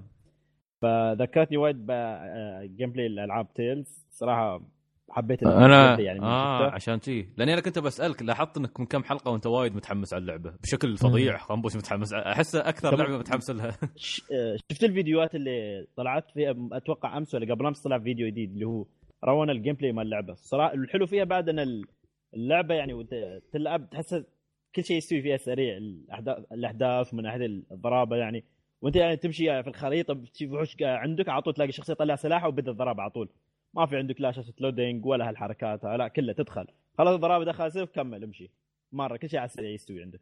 فذكرتني 0.81 1.57
وايد 1.57 1.77
gameplay 2.77 3.05
الألعاب 3.05 3.53
Tales 3.53 4.07
صراحة 4.11 4.61
حبيت 5.09 5.43
أنا 5.43 5.99
يعني 5.99 6.19
من 6.19 6.25
شفته. 6.25 6.75
عشان 6.75 6.99
تي. 6.99 7.27
لأني 7.37 7.53
أنا 7.53 7.61
كنت 7.61 7.79
بسألك 7.79 8.21
لاحظت 8.21 8.57
إنك 8.57 8.79
من 8.79 8.85
كم 8.85 9.03
حلقة 9.03 9.31
وأنت 9.31 9.47
وايد 9.47 9.75
متحمس 9.75 10.13
على 10.13 10.21
اللعبة؟ 10.21 10.53
بشكل 10.63 10.97
فظيع 10.97 11.37
خنبوش 11.37 11.75
متحمس. 11.75 12.13
أحس 12.13 12.55
أكثر 12.55 12.97
لعبة 12.97 13.17
متحمس 13.17 13.49
لها. 13.49 13.67
آه، 14.31 14.55
شفت 14.71 14.83
الفيديوهات 14.83 15.35
اللي 15.35 15.87
طلعت؟ 15.95 16.31
فيها 16.31 16.55
أتوقع 16.71 17.17
أمس 17.17 17.35
ولا 17.35 17.53
قبل 17.53 17.65
أمس 17.65 17.81
طلع 17.81 17.99
فيديو 17.99 18.27
جديد 18.27 18.51
اللي 18.53 18.65
هو 18.65 18.85
رونا 19.23 19.51
ال 19.51 19.75
gameplay 19.75 19.91
مال 19.91 20.05
اللعبة. 20.05 20.33
الصراحه 20.33 20.73
الحلو 20.73 21.05
فيها 21.07 21.23
بعد 21.23 21.49
إن 21.49 21.59
ال- 21.59 21.85
اللعبة 22.33 22.75
يعني 22.75 22.93
وانت 22.93 23.41
تلعب 23.51 23.89
تحس 23.89 24.23
كل 24.75 24.83
شيء 24.83 24.97
يستوي 24.97 25.21
فيها 25.21 25.37
سريع 25.37 25.77
الاحداث 25.77 26.37
الأحداث 26.51 27.13
من 27.13 27.23
ناحية 27.23 27.45
الضرابة 27.45 28.15
يعني. 28.15 28.43
وأنت 28.81 28.95
يعني 28.95 29.17
تمشي 29.17 29.63
في 29.63 29.69
الخريطة 29.69 30.13
بتشوف 30.13 30.51
وحوش 30.51 30.75
عندك 30.81 31.29
على 31.29 31.41
طول 31.41 31.53
تلاقي 31.53 31.71
شخصية 31.71 31.93
يطلع 31.93 32.15
سلاحه 32.15 32.47
وبدأ 32.47 32.71
الضربه 32.71 33.01
على 33.01 33.11
طول. 33.11 33.29
ما 33.73 33.85
في 33.85 33.97
عندك 33.97 34.21
لا 34.21 34.31
شاشة 34.31 34.53
loading 34.59 35.05
ولا 35.05 35.29
هالحركات 35.29 35.83
لا 35.83 36.07
كله 36.07 36.33
تدخل. 36.33 36.67
خلاص 36.97 37.13
الضربه 37.15 37.45
دخل 37.45 37.71
سيف 37.71 37.89
كمل 37.91 38.23
امشي. 38.23 38.51
مرة 38.91 39.17
كل 39.17 39.29
شيء 39.29 39.39
على 39.39 39.45
السريع 39.45 39.69
يستوي 39.69 40.01
عندك. 40.03 40.21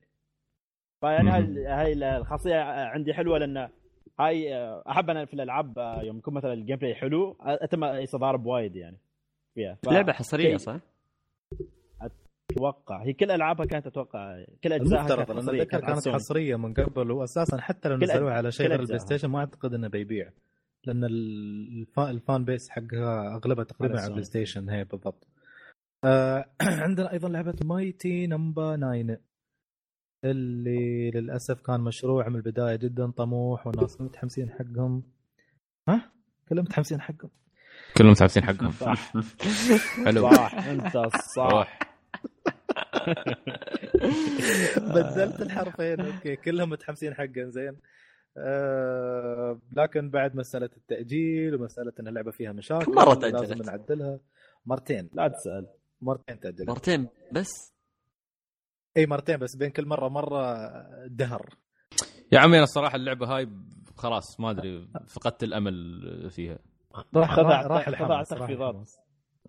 فيعني 1.01 1.30
هاي 1.30 1.65
هاي 1.65 2.17
الخاصية 2.17 2.61
عندي 2.63 3.13
حلوة 3.13 3.38
لأن 3.38 3.69
هاي 4.20 4.56
أحب 4.90 5.10
أنا 5.10 5.26
في 5.26 5.34
الألعاب 5.34 6.00
يوم 6.04 6.18
يكون 6.18 6.34
مثلا 6.34 6.54
ال 6.53 6.76
gameplay 6.77 6.95
حلو 6.96 7.38
أتم 7.41 7.84
يتضارب 7.84 8.46
وايد 8.46 8.76
يعني 8.76 8.98
فيها 9.56 9.78
ف- 9.84 9.90
لعبة 9.90 10.14
حصرية 10.14 10.58
صح؟ 10.58 10.80
أتوقع 12.52 13.04
هي 13.04 13.14
كل 13.14 13.32
ألعابها 13.32 13.66
كانت 13.66 13.88
أتوقع 13.88 14.46
كل 14.64 14.74
أجزائها 14.74 15.02
المفترض 15.02 15.28
كانت 15.28 15.40
حصرية 15.40 15.62
أتذكر 15.62 15.80
كانت 15.80 16.04
كانت. 16.04 16.16
حصرية 16.16 16.56
من 16.56 16.74
قبل 16.74 17.12
واساسا 17.12 17.58
حتى 17.58 17.90
لو 17.90 17.98
نزلوها 17.98 18.34
على 18.34 18.52
شيء 18.52 18.68
غير. 18.68 18.80
ال 18.80 18.99
PlayStation 18.99 19.27
ما 19.28 19.40
أعتقد 19.40 19.74
إنه 19.74 19.88
بيبيع 19.88 20.32
لأن 20.86 21.04
ال 21.03 21.25
fan, 21.25 22.10
ال 22.10 22.19
fan 22.19 22.45
base 22.45 22.69
حقها 22.70 23.36
أغلبها 23.36 23.64
تقريبا 23.64 23.96
على 23.98 24.06
ال 24.07 24.10
Play. 24.10 24.23
Station 24.23 24.69
هي 24.70 24.84
بالضبط 24.84 25.28
آه 26.06 26.46
عندنا 26.62 27.12
أيضا 27.12 27.30
لعبة 27.30 27.56
Mighty 27.64 28.27
Number 28.27 28.76
9 28.76 29.18
اللي 30.24 31.12
للأسف 31.12 31.62
كان 31.62 31.82
مشروع 31.82 32.30
من 32.30 32.36
البداية 32.36 32.76
جدا 32.76 33.12
طموح 33.12 33.68
والناس 33.68 34.02
متحمسين 34.02 34.50
حقهم. 34.52 35.04
ها؟ 35.88 36.12
كلهم 36.50 36.64
متحمسين 36.66 37.02
حقهم. 37.02 37.30
كلهم 37.98 38.12
متحمسين 38.12 38.44
حقهم. 38.44 38.72
صح. 38.72 39.14
حلو. 40.06 40.32
صح. 40.32 40.54
انت 40.68 40.98
صح. 41.36 41.80
بدلت 44.94 45.41
الحرفين. 45.41 46.00
أوكي. 46.02 46.36
كلهم 46.36 46.70
متحمسين 46.70 47.14
حقا 47.14 47.44
زين. 47.50 47.78
آه 48.38 49.60
لكن 49.78 50.10
بعد 50.10 50.36
مسألة 50.36 50.70
التأجيل 50.78 51.56
ومسألة 51.56 51.94
إن 52.00 52.08
اللعبة 52.08 52.32
فيها 52.32 52.52
مشاكل 52.52 52.86
كم 52.86 52.91
مرة 52.91 53.14
لازم 53.16 53.56
تأجلت؟ 53.56 53.68
نعدلها. 53.68 54.20
مرتين. 54.66 55.10
لا 55.14 55.28
تسأل. 55.28 55.68
مرتين 56.02 56.40
تأجلت. 56.40 56.70
مرتين 56.70 57.08
بس. 57.32 57.74
إي 58.98 59.06
مرتين 59.06 59.38
بس 59.38 59.56
بين 59.56 59.70
كل 59.70 59.86
مرة 59.86 60.07
مرة 60.10 60.70
دهر. 61.07 61.49
يا 62.32 62.40
عمي 62.40 62.56
أنا 62.56 62.64
الصراحه 62.64 62.95
اللعبة 62.95 63.38
هاي 63.38 63.49
خلاص 63.95 64.40
ما 64.40 64.52
أدري 64.52 64.88
فقدت 65.07 65.44
الأمل 65.44 66.30
فيها. 66.30 66.60
راح 67.16 67.36
خذها 67.36 67.68
راح, 67.68 67.88
الحماس 67.88 68.11
راح 68.11 68.20
التخفيضات. 68.20 68.70
الحماس. 68.70 68.99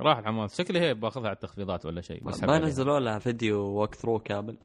راح 0.00 0.18
الحماس. 0.18 0.58
شكلي 0.58 0.80
هي 0.80 0.94
باخذها 0.94 1.26
على 1.26 1.34
التخفيضات 1.34 1.86
ولا 1.86 2.00
شيء 2.00 2.24
بس 2.24 2.44
ما 2.44 2.58
نزلوا 2.58 3.00
لها 3.00 3.18
فيديو 3.18 3.60
walkthrough 3.60 4.18
كامل. 4.18 4.58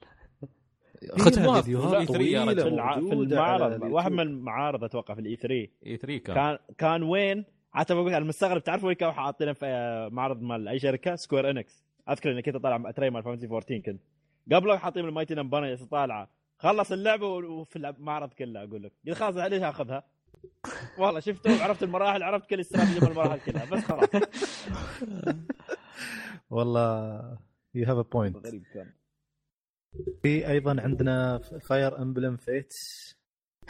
ختموها 1.19 1.61
في 1.61 1.63
فيديوهات 1.63 2.07
E3 2.07 2.11
يا 2.11 2.17
طويلة. 2.17 2.43
رجل. 2.43 2.63
في. 2.63 3.09
في 3.09 3.13
المعرض. 3.13 3.81
واحد 3.83 4.11
من 4.11 4.19
المعارض 4.19 4.83
أتوقع 4.83 5.13
في 5.13 5.21
ال 5.21 5.35
E3 5.35 5.67
E3 5.85 6.17
كان. 6.17 6.35
كان 6.35 6.57
كان 6.77 7.03
وين؟ 7.03 7.45
حتى 7.71 7.93
بقول 7.93 8.13
أنا 8.13 8.25
مستغرب 8.25 8.63
تعرف 8.63 8.83
وين 8.83 8.95
كانوا 8.95 9.13
حاطينه؟ 9.13 9.53
في 9.53 9.65
معرض 10.11 10.41
مال 10.41 10.67
أي 10.67 10.79
شركة؟ 10.79 11.15
Square 11.15 11.49
Enix 11.49 11.85
أذكر 12.09 12.31
اني 12.31 12.41
كنت 12.41 12.57
طالع 12.57 12.89
أتريا 12.89 13.09
مال 13.09 13.23
Fantasy 13.23 13.45
14 13.47 13.77
كنت. 13.85 14.01
قبله 14.51 14.77
حاطين 14.77 15.05
ال 15.05 15.10
Mighty 15.10 15.35
Number 15.35 15.75
طالعة 15.75 16.29
خلص 16.57 16.91
اللعبة 16.91 17.27
وفي 17.27 17.75
المعرض 17.75 18.33
كله 18.33 18.63
أقول 18.63 18.83
لك. 18.83 18.93
قلت 19.07 19.17
خلاص 19.17 19.35
ليش 19.35 19.63
آخذها؟ 19.63 20.03
والله 20.99 21.19
شفته 21.19 21.59
وعرفت 21.59 21.83
المراحل 21.83 22.23
عرفت 22.23 22.49
كل 22.49 22.59
استراتيجية 22.59 22.99
من 22.99 23.07
المراحل 23.07 23.39
كلها 23.39 23.65
بس 23.65 23.83
خلاص. 23.83 24.09
والله 26.49 27.37
you 27.75 27.85
have 27.87 27.97
a 27.97 28.01
point 28.01 28.47
غريب 28.47 28.63
كان. 28.73 28.93
في 30.23 30.47
أيضا 30.47 30.81
عندنا 30.81 31.37
Fire 31.37 32.01
Emblem 32.01 32.37
Fates 32.37 32.73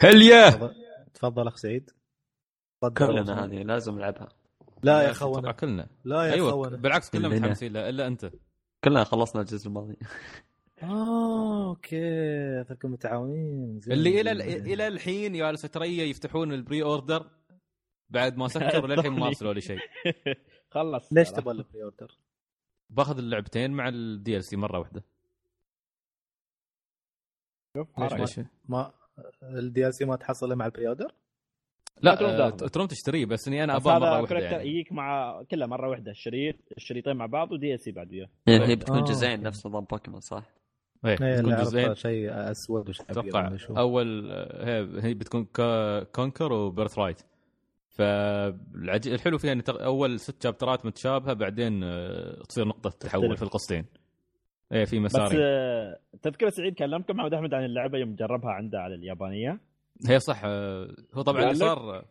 هليا 0.00 0.74
تفضل 1.14 1.46
أخ 1.46 1.56
سعيد. 1.56 1.90
تفضل. 2.80 2.94
كلنا 3.06 3.44
هذه 3.44 3.62
لازم 3.62 3.94
نلعبها. 3.94 4.28
لا 4.82 5.02
يا 5.02 5.12
خونا 5.12 5.52
كلنا. 5.52 5.88
لا 6.04 6.22
يا 6.22 6.32
أيوه 6.32 6.50
خونا 6.50 6.76
بالعكس 6.76 7.10
كلنا 7.10 7.28
كلنا. 7.28 7.40
متحمسين 7.40 7.72
لها 7.72 7.88
إلا 7.88 8.06
أنت. 8.06 8.30
كلنا 8.84 9.04
خلصنا 9.04 9.42
الجزء 9.42 9.68
الماضي. 9.68 9.96
آه 10.82 11.68
okay 11.68 12.64
تركم 12.64 12.90
متعاونين. 12.90 13.80
اللي 13.90 14.20
إلى 14.20 14.32
إلى 14.72 14.88
الحين 14.88 15.34
يالس 15.34 15.56
أتريا 15.56 16.04
يفتحون 16.04 16.52
ال 16.52 16.82
pre-order 16.82 17.30
بعد 18.10 18.36
ما 18.36 18.48
سكر 18.48 18.86
للحين 18.88 19.12
ما 19.12 19.26
ارسلوا 19.26 19.52
لي 19.52 19.60
شيء 19.60 19.78
خلص 20.74 21.12
ليش 21.12 21.30
تبغى 21.30 21.52
ال 21.52 21.82
pre-order؟ 21.82 22.18
باخذ 22.90 23.18
اللعبتين 23.18 23.70
مع 23.70 23.88
ال 23.88 24.44
DLC 24.44 24.56
مرة 24.56 24.78
واحدة 24.78 25.04
شوف 27.76 27.98
ليش؟ 27.98 28.40
ما 28.68 28.92
ال 29.42 29.94
DLC 29.94 30.04
ما 30.04 30.16
تحصله 30.16 30.54
مع 30.54 30.66
ال 30.66 30.88
pre-order؟ 30.88 31.14
لا 32.02 32.46
آه،. 32.46 32.50
تروم 32.50 32.86
تشتريه 32.86 33.26
بس 33.26 33.48
إني 33.48 33.64
أنا 33.64 33.76
أبغى 33.76 34.00
مرة 34.00 34.20
واحدة 34.20 34.38
يعني 34.38 34.68
يجيك 34.68 34.92
مع 34.92 35.42
كله 35.50 35.66
مرة 35.66 35.88
واحدة 35.88 36.10
الشريط 36.10 36.56
الشريطين 36.76 37.16
مع 37.16 37.26
بعض 37.26 37.52
و 37.52 37.74
DLC 37.74 37.90
بعد 37.90 38.12
وياه 38.12 38.28
هي 38.48 38.66
هي 38.68 38.76
بتكون 38.76 38.98
آه، 38.98 39.04
جزئين. 39.04 39.42
نفس 39.42 39.66
نظام 39.66 39.84
بوكيمون 39.84 40.20
صح؟ 40.20 40.56
إيه 41.06 41.12
إيه 41.22 41.36
بتكون 41.36 41.52
اللي 41.52 41.64
جزئين. 41.64 41.94
شيء 41.94 42.50
أسود 42.50 42.88
وشيء 42.88 43.06
أتوقع. 43.10 43.56
أول 43.76 44.30
هي 44.60 44.88
هي 45.02 45.14
بتكون 45.14 45.44
كا- 45.44 46.02
كونكر 46.02 46.52
وبيرث 46.52 46.98
رايت 46.98 47.20
فالحلو 47.88 49.38
فيها 49.38 49.52
إن 49.52 49.62
أول 49.68 50.20
ست 50.20 50.42
شابترات 50.42 50.86
متشابهة 50.86 51.32
بعدين 51.32 51.84
آه، 51.84 52.42
تصير 52.48 52.64
نقطة 52.64 52.90
تحول 52.90 53.22
تختلف. 53.22 53.38
في 53.38 53.42
القصتين. 53.42 53.84
إيه 54.72 54.84
في 54.84 54.98
بس 54.98 55.14
مسارين. 55.14 55.38
آه، 55.42 55.98
تذكر 56.22 56.48
سعيد 56.48 56.74
كلمكم 56.74 57.16
محمد 57.16 57.34
احمد 57.34 57.54
عن 57.54 57.64
اللعبة 57.64 57.98
يوم 57.98 58.14
جربها 58.14 58.50
عنده 58.50 58.80
على 58.80 58.94
اليابانية؟ 58.94 59.60
هي 60.08 60.18
صح 60.20 60.42
آه، 60.44 60.88
هو 61.14 61.22
طبعا 61.22 61.42
اللي؟ 61.42 61.54
صار 61.54 62.04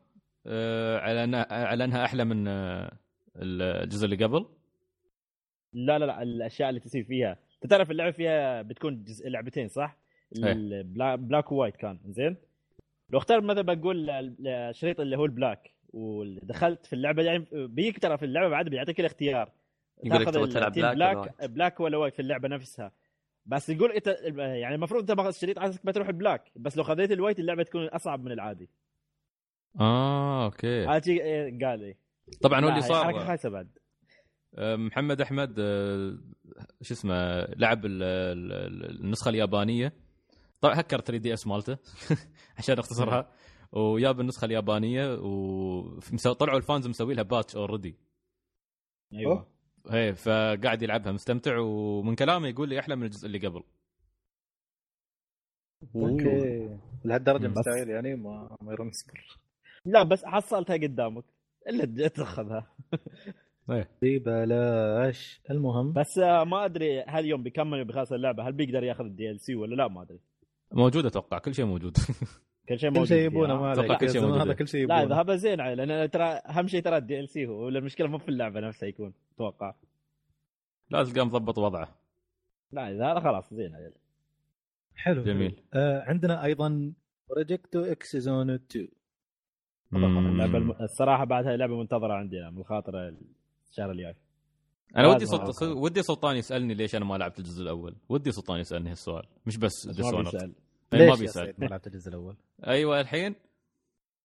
على 1.01 1.23
أنها 1.23 1.47
على 1.53 1.83
أنها 1.83 2.05
أحلى 2.05 2.25
من 2.25 2.47
الجزء 3.35 4.05
اللي 4.05 4.25
قبل. 4.25 4.45
لا 5.73 5.99
لا 5.99 6.05
لا 6.05 6.21
الأشياء 6.23 6.69
اللي 6.69 6.79
تصير 6.79 7.03
فيها. 7.03 7.37
تعرف 7.67 7.91
اللعبة 7.91 8.11
فيها 8.11 8.61
بتكون 8.61 9.03
جزء 9.03 9.29
لعبتين 9.29 9.67
صح؟ 9.67 9.97
إيه. 10.37 10.81
Black 11.15 11.51
و 11.51 11.55
White 11.55 11.75
كان 11.75 11.99
زين؟ 12.05 12.35
لو 13.09 13.17
اختار 13.17 13.41
مثلا 13.41 13.61
بقول 13.61 14.09
الشريط 14.47 14.99
اللي 14.99 15.17
هو 15.17 15.25
ال 15.25 15.33
Black 15.33 15.73
ودخلت 15.93 16.85
في 16.85 16.93
اللعبة 16.93 17.23
يعني 17.23 17.45
بيجيك 17.51 17.99
ترى 17.99 18.17
في 18.17 18.25
اللعبة 18.25 18.49
بعد 18.49 18.69
بيعطيك 18.69 18.99
الاختيار. 18.99 19.51
تاخذ 20.09 20.49
تلعب 20.49 20.71
Black 20.71 20.77
ولا 20.77 20.93
Black 20.93 21.17
White؟ 21.17 21.51
Black 21.51 21.79
ولا 21.79 21.97
White 21.97 22.13
في 22.13 22.21
اللعبة 22.21 22.47
نفسها. 22.47 22.91
بس 23.45 23.69
يقول 23.69 23.91
إنت 23.91 24.07
يعني 24.37 24.75
المفروض 24.75 25.01
إنت 25.01 25.11
ماخذ 25.11 25.27
الشريط 25.27 25.59
عايزك 25.59 25.85
بتروح 25.85 26.07
ال 26.07 26.15
Black 26.15 26.51
بس 26.55 26.77
لو 26.77 26.83
خذيت 26.83 27.11
ال 27.11 27.16
White 27.16 27.39
اللعبة 27.39 27.63
تكون 27.63 27.87
أصعب 27.87 28.23
من 28.23 28.31
العادي. 28.31 28.69
آه 29.79 30.45
okay. 30.45 30.85
هذا 30.85 31.11
إيه، 31.11 31.65
قال 31.65 31.79
لي. 31.79 31.95
طبعا 32.41 32.65
هو 32.65 32.69
اللي 32.69 32.79
هي 32.79 32.83
حركة 32.83 33.17
صار 33.17 33.25
خايسة 33.25 33.49
بعد. 33.49 33.77
محمد 34.57 35.21
أحمد 35.21 35.55
آه، 35.59 36.17
شو 36.81 36.93
اسمه 36.93 37.39
لعب 37.45 37.85
ال- 37.85 38.03
ال- 38.03 38.51
ال- 38.53 39.01
النسخة 39.01 39.29
اليابانية. 39.29 39.93
طبعا 40.61 40.79
هكر 40.79 40.99
3DS 41.01 41.47
مالته 41.47 41.77
عشان 42.57 42.79
اختصرها. 42.79 43.31
وجاب 43.71 44.19
النسخة 44.19 44.45
اليابانية 44.45 45.13
وطلعوا 45.15 46.57
ال 46.57 46.63
fans 46.63 46.87
مسوي 46.87 47.13
لها 47.13 47.23
patch 47.23 47.55
already 47.55 47.95
أيوه. 49.13 49.47
إيه 49.93 50.11
فقاعد 50.11 50.81
يلعبها 50.81 51.11
مستمتع 51.11 51.57
ومن 51.57 52.15
كلامه 52.15 52.47
يقول 52.47 52.69
لي 52.69 52.79
أحلى 52.79 52.95
من 52.95 53.03
الجزء 53.03 53.25
اللي 53.27 53.37
قبل. 53.47 53.63
okay. 55.95 56.79
لهالدرجة 57.05 57.47
مستعجل 57.47 57.89
يعني 57.89 58.15
ما 58.15 58.57
ما 58.61 58.73
يصبر 58.73 59.37
لا 59.85 60.03
بس 60.03 60.25
حصلتها 60.25 60.73
قدامك. 60.77 61.23
إلا 61.69 62.07
تاخذها 62.07 62.75
إيه. 63.69 63.89
ببلاش 64.01 65.41
المهم. 65.51 65.93
بس 65.93 66.17
آه، 66.17 66.43
ما 66.43 66.65
أدري 66.65 67.01
هل 67.01 67.25
يوم 67.25 67.43
بيكمل 67.43 67.85
بخلاص 67.85 68.11
اللعبة 68.11 68.47
هل 68.47 68.53
بيقدر 68.53 68.83
ياخذ 68.83 69.05
ال 69.05 69.39
DLC 69.39 69.55
ولا 69.55 69.75
لا؟ 69.75 69.87
ما 69.87 70.01
أدري. 70.01 70.19
موجود 70.71 71.05
أتوقع 71.05 71.37
كل 71.37 71.53
شيء 71.53 71.65
موجود. 71.65 71.97
كل 72.69 72.79
شيء 72.79 72.89
كل 72.89 72.95
موجود 72.95 73.07
شيء 73.07 73.17
فيها. 73.17 73.25
يبونه 73.25 73.61
ما 73.61 73.69
عليك. 73.69 73.99
كل 73.99 74.09
شيء. 74.09 74.25
هذا 74.25 74.53
كل 74.53 74.67
شيء 74.67 74.87
لا 74.87 75.01
يبونه. 75.01 75.15
إذا 75.15 75.21
هذا 75.21 75.35
زين 75.35 75.61
عيل 75.61 75.77
لأن 75.77 76.09
ترى 76.09 76.23
أهم 76.23 76.67
شيء 76.67 76.81
ترى 76.81 76.97
ال 76.97 77.29
DLC 77.29 77.47
هو 77.47 77.67
المشكلة 77.69 78.07
مو 78.07 78.17
في 78.17 78.29
اللعبة 78.29 78.59
نفسها 78.59 78.89
يكون 78.89 79.13
أتوقع. 79.35 79.75
لا 80.89 81.03
تلقاه 81.03 81.23
مضبط 81.23 81.57
وضعه. 81.57 81.95
لا 82.71 82.91
إذا 82.91 83.11
هذا 83.11 83.19
خلاص 83.19 83.53
زين 83.53 83.75
عيل 83.75 83.93
حلو. 84.95 85.23
جميل. 85.23 85.61
آه 85.73 86.03
عندنا 86.03 86.43
أيضا 86.43 86.93
Project 87.29 87.83
X 87.83 88.17
Zone 88.17 88.49
2 88.49 88.87
مم. 89.91 90.27
اللعبة 90.27 90.57
الم... 90.57 90.71
الصراحة 90.71 91.23
بعدها 91.25 91.57
لعبه 91.57 91.79
منتظرة 91.79 92.13
عندنا 92.13 92.49
من 92.49 92.63
خاطر 92.63 93.15
الشهر 93.75 93.91
الجاي. 93.91 94.15
أنا 94.97 95.07
ودي. 95.07 95.25
أعرف. 95.33 95.61
ودي 95.61 96.03
سلطان 96.03 96.35
يسألني 96.35 96.73
ليش 96.73 96.95
أنا 96.95 97.05
ما 97.05 97.15
لعبت 97.17 97.39
الجزء 97.39 97.61
الأول. 97.63 97.95
ودي 98.09 98.31
سلطان 98.31 98.59
يسألني 98.59 98.91
هالسؤال 98.91 99.25
مش 99.45 99.57
بس 99.57 99.71
بس 99.71 99.87
ما 99.87 99.93
ديسونر 99.93 100.23
بيسأل. 100.23 100.53
ما 100.93 100.97
ليش 100.97 101.09
يا 101.09 101.15
بيسأل. 101.15 101.53
ما 101.57 101.65
لعبت 101.65 101.87
الجزء 101.87 102.09
الأول؟ 102.09 102.35
أيوه 102.67 103.01
الحين. 103.01 103.35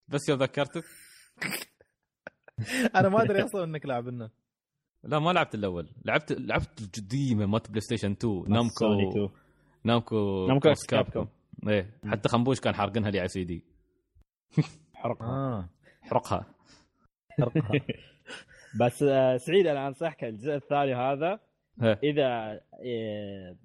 بس 0.08 0.28
يوم 0.28 0.38
ذكرتك 0.38 0.84
أنا 2.96 3.08
ما 3.08 3.22
أدري 3.22 3.44
أصلا 3.44 3.64
إنك 3.64 3.86
لاعبنا 3.86 4.30
لا 5.04 5.18
ما 5.18 5.30
لعبت 5.30 5.54
الأول. 5.54 5.88
لعبت 6.04 6.32
لعبت 6.32 6.80
القديمه 6.80 7.46
مالت 7.46 7.68
بلاي 7.68 7.80
ستيشن 7.80 8.10
2 8.10 8.18
سوني 8.18 8.48
نامكو 8.54 9.10
2 9.10 9.28
نامكو 9.84 10.46
Namco 10.46 10.60
Cross 10.60 10.86
Capcom. 10.86 11.28
إيه 11.68 11.98
حتى 12.06 12.28
خنبوش 12.28 12.60
كان 12.60 12.74
حارقنها 12.74 13.10
لي 13.10 13.18
على 13.18 13.28
سي 13.28 13.44
دي. 13.44 13.64
حرقها. 14.94 15.26
آه 15.28 15.68
حرقها. 16.02 16.46
بس 18.80 19.02
آه، 19.02 19.36
سعيد 19.36 19.66
أنا 19.66 19.88
أنصحك 19.88 20.24
الجزء 20.24 20.54
الثاني 20.54 20.94
هذا. 20.94 21.40
إذا 22.02 22.60
إيه، 22.80 23.56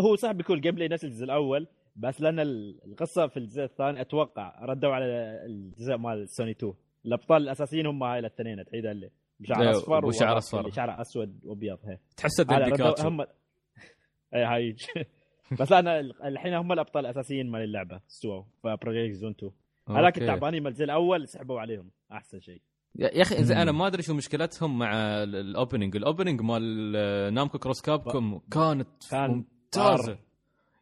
هو 0.00 0.16
صح 0.16 0.32
بيكون 0.32 0.60
gameplay 0.60 0.88
نفس 0.88 1.04
الجزء 1.04 1.24
الأول 1.24 1.66
بس 1.96 2.20
لأن 2.20 2.40
ال- 2.40 2.80
القصة 2.84 3.26
في 3.26 3.36
الجزء 3.36 3.62
الثاني 3.64 4.00
أتوقع 4.00 4.64
ردوا 4.64 4.90
على 4.94 5.04
الجزء 5.46 5.96
مال 5.96 6.28
سوني 6.28 6.50
2 6.50 6.74
الأبطال 7.06 7.42
الأساسيين 7.42 7.86
هم 7.86 8.02
هاي 8.02 8.18
الاثنين 8.18 8.64
تعيد 8.64 8.86
اللي 8.86 9.10
بشعر 9.40 9.70
أصفر 9.70 10.04
وشعر. 10.06 10.60
اللي 10.60 10.72
شعره 10.72 11.00
أسود 11.00 11.40
وأبيض 11.44 11.78
هي. 11.84 11.98
تحسه 12.16 12.44
بيكاتشو 12.44 13.08
هم 13.08 13.20
اي 14.34 14.44
هاي. 14.44 14.76
بس 15.60 15.72
أنا 15.72 16.00
الحين 16.00 16.54
هم 16.54 16.72
الأبطال 16.72 17.04
الأساسيين 17.06 17.50
مال 17.50 17.60
اللعبة 17.64 18.00
سووا 18.06 18.42
في 18.62 19.12
Zone 19.12 19.30
2 19.30 19.52
هذاك. 19.88 20.18
التعبانين 20.18 20.62
مال 20.62 20.68
الجزء 20.72 20.84
الأول 20.84 21.28
سحبوا 21.28 21.60
عليهم 21.60 21.90
أحسن 22.12 22.40
شيء. 22.40 22.60
يا 22.98 23.22
أخي 23.22 23.44
زين 23.44 23.56
مم. 23.56 23.62
أنا 23.62 23.72
ما 23.72 23.86
أدري 23.86 24.02
شو 24.02 24.14
مشكلتهم 24.14 24.78
مع 24.78 24.92
ال- 24.94 25.36
ال 25.36 25.44
opening 25.44 25.96
ال 25.96 26.02
opening 26.02 26.40
مال 26.42 26.92
آه، 26.96 27.30
Namco 27.30 27.58
Cross 27.58 27.80
Capcom 27.80 28.40
كانت 28.50 28.88
كان 29.10 29.30
ممتازة. 29.30 30.18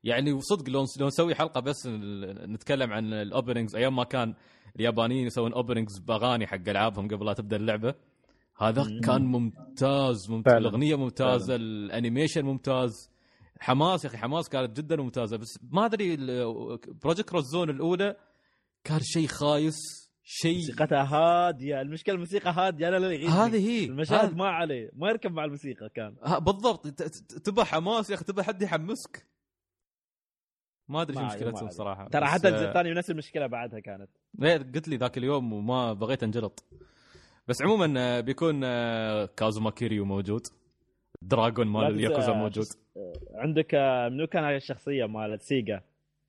يعني 0.04 0.32
وصدق 0.32 0.68
لو 0.70 0.84
لو 1.00 1.06
نسوي 1.06 1.34
حلقة 1.34 1.60
بس 1.60 1.86
نتكلم 1.86 2.92
عن 2.92 3.12
ال 3.12 3.19
openings 3.19 3.76
أيام 3.76 3.96
ما 3.96 4.04
كان 4.04 4.34
اليابانيين 4.76 5.26
يسوون 5.26 5.52
openings 5.52 5.98
بأغاني 5.98 6.46
حق 6.46 6.68
ألعابهم 6.68 7.08
قبل 7.08 7.26
لا 7.26 7.32
تبدأ 7.32 7.56
اللعبة 7.56 7.94
هذا 8.58 8.84
مم. 8.84 9.00
كان 9.00 9.22
ممتاز 9.24 10.30
ممتاز 10.30 10.52
فعلاً. 10.52 10.58
الأغنية 10.68 10.94
ممتازة 10.96 11.54
ال 11.56 11.65
animation 11.65 12.44
ممتاز 12.44 13.10
حماس 13.60 14.04
يا 14.04 14.08
أخي 14.10 14.18
حماس 14.18 14.48
كانت 14.48 14.76
جدا 14.80 14.96
ممتازة 14.96 15.36
بس 15.36 15.58
ما 15.70 15.84
أدري 15.86 16.16
Project 17.02 17.28
Cross 17.28 17.44
Zone 17.44 17.70
الأولى 17.70 18.16
كان 18.84 19.00
شيء 19.02 19.26
خايس 19.26 20.03
شيء. 20.24 20.56
موسيقتها 20.56 21.02
هادية. 21.02 21.80
المشكلة 21.80 22.14
الموسيقى 22.14 22.50
هادية 22.50 22.88
أنا 22.88 22.96
يغيظني 22.96 23.28
هذه 23.28 23.68
هي. 23.68 23.84
المشاهد 23.84 24.36
ما 24.36 24.48
عليه. 24.48 24.90
ما 24.92 25.08
يركب 25.08 25.32
مع 25.32 25.44
الموسيقى 25.44 25.88
كان. 25.88 26.16
ها 26.22 26.38
بالضبط. 26.38 26.86
تبى 27.44 27.64
حماس 27.64 28.10
يا 28.10 28.14
أخي 28.14 28.24
تبى 28.24 28.42
حد 28.42 28.62
يحمسك. 28.62 29.26
ما 30.88 31.02
أدري 31.02 31.16
شو 31.16 31.24
مشكلتهم. 31.24 31.68
صراحة. 31.70 32.08
ترى 32.08 32.26
حتى 32.26 32.48
الجزء 32.48 32.64
آه، 32.64 32.68
الثاني 32.68 32.94
نفس 32.94 33.10
المشكلة 33.10 33.46
بعدها 33.46 33.80
كانت. 33.80 34.10
إيه، 34.42 34.56
قلت 34.56 34.88
لي 34.88 34.96
ذاك 34.96 35.18
اليوم 35.18 35.52
وما 35.52 35.92
بغيت 35.92 36.22
أنجلط. 36.22 36.64
بس 37.48 37.62
عموما 37.62 37.94
آه، 37.98 38.20
بيكون 38.20 38.60
آه، 38.64 39.26
كازوما 39.26 39.70
كيريو 39.70 40.04
موجود. 40.04 40.46
Dragon 41.22 41.66
مال 41.66 41.86
الياكوزا 41.86 42.32
موجود. 42.32 42.66
عندك 43.34 43.74
منو 44.12 44.26
كان 44.26 44.44
هاي 44.44 44.56
الشخصية 44.56 45.06
مال 45.06 45.40
سيجا؟ 45.40 45.80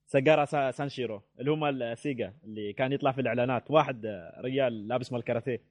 ساجارا 0.06 0.45
سا- 0.45 0.72
سانشيرو 0.72 1.22
اللي 1.40 1.52
هو 1.52 1.56
مال 1.56 1.98
سيجا 1.98 2.34
اللي 2.44 2.73
كان 2.73 2.94
يطلع 2.94 3.11
في 3.11 3.22
الإعلانات. 3.22 3.72
واحد 3.72 4.06
آه، 4.06 4.41
رجال 4.41 4.88
لابس 4.88 5.11
مال 5.11 5.23
كاراتيه. 5.23 5.61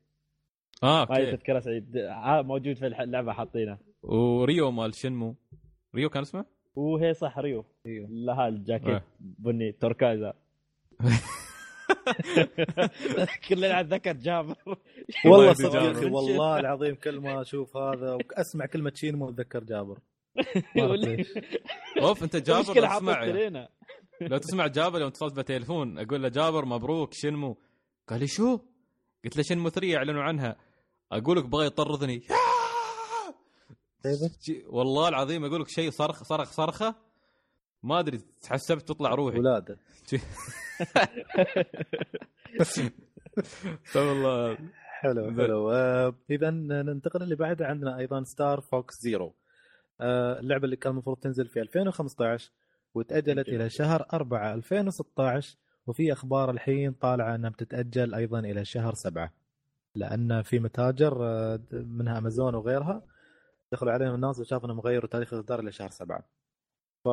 آه 0.83 0.87
ما 1.11 1.17
أوكي. 1.17 1.37
تذكرة 1.37 1.61
سعيد. 1.61 1.97
آه، 1.97 2.43
موجود 2.43 2.77
في 2.77 2.87
اللعبة 2.87 3.33
حاطينه. 3.33 3.79
وريو 4.03 4.71
مال 4.71 4.95
Shenmue. 4.95 5.35
ريو 5.95 6.09
كان 6.11 6.23
اسمه؟ 6.23 6.45
وهي 6.77 7.15
صح 7.15 7.39
ريو. 7.39 7.65
أيوه 7.87 8.09
لها 8.11 8.49
الجاكيت 8.49 8.89
إيه. 8.89 9.05
بني 9.21 9.73
توركايزا. 9.73 10.33
كلنا 13.49 13.81
اتذكر 13.81 14.13
جابر 14.13 14.55
والله 15.27 15.53
صدق 15.65 15.73
جابر. 15.73 15.87
يا 15.87 15.93
أخي 15.93 16.05
والله 16.07 16.61
العظيم 16.61 16.95
كل 16.95 17.21
ما 17.21 17.41
أشوف 17.41 17.77
هذا 17.77 18.13
وأسمع 18.15 18.67
كلمة 18.67 18.93
Shenmue 18.95 19.29
أتذكر 19.29 19.65
جابر. 19.65 19.99
أوف 22.03 22.23
أنت 22.23 22.37
جابر 22.37 22.59
المشكلة 22.61 23.69
لو 24.21 24.39
تسمع 24.39 24.67
جابر 24.67 24.99
يوم 25.01 25.09
اتصلت 25.09 25.37
بتليفون 25.37 25.99
أقول 25.99 26.23
له 26.23 26.29
جابر 26.29 26.65
مبروك 26.65 27.13
Shenmue؟ 27.15 27.57
قال 28.09 28.21
لي 28.21 28.27
شو؟ 28.27 28.59
قلت 29.25 29.37
له 29.37 29.43
Shenmue 29.43 29.69
3 29.69 29.97
اعلنوا 29.97 30.23
عنها. 30.23 30.57
أقول 31.13 31.37
لك 31.39 31.45
بغى 31.45 31.67
يطردني 31.67 32.21
شي- 34.41 34.65
والله 34.67 35.09
العظيم 35.09 35.45
أقول 35.45 35.61
لك 35.61 35.69
شيء 35.69 35.91
صرخ 35.91 36.23
صرخ 36.23 36.51
صرخة. 36.53 36.95
ما 37.83 38.01
أدري 38.01 38.19
تحسبت 38.43 38.89
تطلع 38.89 39.11
روحي. 39.15 39.39
ولاده 39.39 39.79
والله. 43.97 44.59
حلو 45.01 45.31
حلو. 45.37 45.71
آه 45.71 46.15
إذا 46.31 46.51
ننتقل 46.51 47.23
اللي 47.23 47.35
بعده 47.37 47.67
عندنا 47.67 47.99
أيضا 47.99 48.23
Star 48.23 48.61
Fox 48.61 48.95
Zero 49.03 49.35
آه 50.01 50.41
اللعبة 50.41 50.65
اللي 50.65 50.77
كان 50.77 50.93
المفروض 50.93 51.17
تنزل 51.19 51.49
في 51.49 51.61
2015 51.61 52.51
وتاجلت 52.95 53.47
جميل. 53.47 53.61
إلى 53.61 53.71
شهر 53.71 54.07
4 54.13 54.55
2016 54.55 55.57
وفي 55.87 56.13
أخبار 56.13 56.51
الحين 56.51 56.93
طالعة 56.93 57.35
أنها 57.35 57.51
بتتأجل 57.51 58.15
أيضا 58.15 58.39
إلى 58.39 58.65
شهر 58.65 58.95
7 58.95 59.33
لأن 59.95 60.43
في 60.43 60.59
متاجر 60.59 61.25
آه، 61.27 61.61
منها 61.73 62.19
أمازون 62.19 62.55
وغيرها 62.55 63.03
دخلوا 63.73 63.93
عليهم 63.93 64.15
الناس 64.15 64.39
وشافوا 64.41 64.67
إنهم 64.67 64.81
غيروا 64.81 65.09
تاريخ 65.11 65.33
الإصدار 65.35 65.61
إلى 65.61 65.73
شهر 65.73 65.91
7 65.91 66.21
ف 67.05 67.09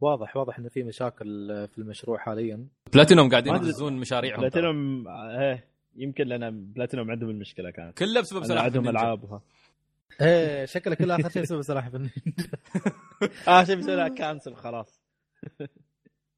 واضح 0.00 0.36
واضح 0.36 0.58
إن 0.58 0.68
في 0.68 0.82
مشاكل 0.82 1.50
آه، 1.50 1.66
في 1.66 1.78
المشروع 1.78 2.18
حاليا 2.18 2.66
بلاتينوم 2.92 3.30
قاعدين. 3.30 3.54
يدزون 3.54 3.92
مشاريعهم. 3.92 4.40
بلاتينوم 4.40 5.08
إيه 5.08 5.64
يمكن 5.96 6.26
لأن 6.26 6.64
بلاتينوم 6.72 7.10
عندهم 7.10 7.30
المشكلة 7.30 7.70
كانت 7.70 7.98
كله 7.98 8.20
بسبب 8.20 8.38
لأن 8.38 8.48
سلاحف 8.48 8.64
عندهم. 8.64 8.88
العابها 8.88 9.42
إيه 10.20 10.64
شكله 10.64 10.94
كل 10.94 11.10
اخر 11.10 11.28
شيء 11.28 11.42
يسوي 11.42 11.62
سلاحف 11.62 11.94
النينجا 11.94 12.48
آه 13.48 13.64
شيء 13.64 13.76
بيسوي 13.76 13.96
لها 13.96 14.08
cancel 14.08 14.54
خلاص. 14.54 15.02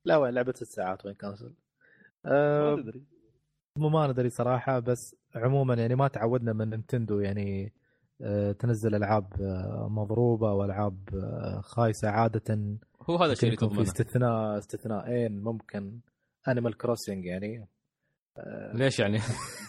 لا 0.06 0.16
وين؟ 0.16 0.34
لعبة 0.34 0.52
ست 0.52 0.64
ساعات 0.64 1.06
وين 1.06 1.14
cancel 1.14 1.54
آه، 2.26 2.74
ما 2.74 2.82
تدري. 2.82 3.02
مو 3.78 3.88
ما 3.88 4.06
ندري 4.06 4.30
صراحة 4.30 4.78
بس 4.78 5.16
عموما 5.34 5.74
يعني 5.74 5.94
ما 5.94 6.08
تعودنا 6.08 6.52
من 6.52 6.70
نينتندو 6.70 7.20
يعني 7.20 7.72
آه، 8.22 8.52
تنزل 8.52 8.94
ألعاب 8.94 9.42
آه، 9.42 9.88
مضروبة 9.90 10.52
وألعاب 10.52 10.98
خايسة 11.62 12.08
عادة. 12.08 12.78
هو 13.10 13.16
هذا 13.16 13.32
الشيء 13.32 13.44
اللي 13.44 13.54
يكون 13.54 13.68
في 13.68 13.74
تضمنه 13.74 13.90
استثناء 13.90 14.58
استثناءين 14.58 15.42
ممكن. 15.42 16.00
Animal 16.48 16.76
Crossing 16.76 17.24
يعني 17.24 17.68
ليش 18.74 18.98
يعني؟ 18.98 19.18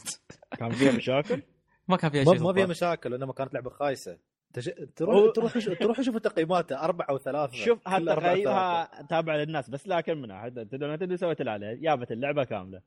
كان 0.59 0.69
فيها 0.69 0.91
مشاكل؟ 0.91 1.41
ما 1.87 1.97
كان 1.97 2.11
فيها 2.11 2.23
شيء 2.23 2.43
ما 2.43 2.53
فيها. 2.53 2.65
مشاكل 2.65 3.13
انما 3.13 3.33
كانت 3.33 3.53
لعبة 3.53 3.69
خايسة. 3.69 4.17
تش... 4.53 4.65
تروح 4.95 5.33
تروح 5.35 5.57
تروح 5.79 6.01
شوف 6.01 6.17
تقييماتها 6.17 6.83
أربعة 6.83 7.13
وثلاثة. 7.13 7.53
شوف 7.65 7.87
هالتقييمها 7.87 9.01
تابعه 9.09 9.37
للناس 9.37 9.69
بس 9.69 9.87
لكن 9.87 10.21
من 10.21 10.31
احد 10.31 10.67
تدري 10.71 10.93
نتندو 10.93 11.15
سوت 11.15 11.39
اللي 11.39 11.51
عليها 11.51 11.73
جابت 11.73 12.11
اللعبة 12.11 12.43
كاملة. 12.43 12.81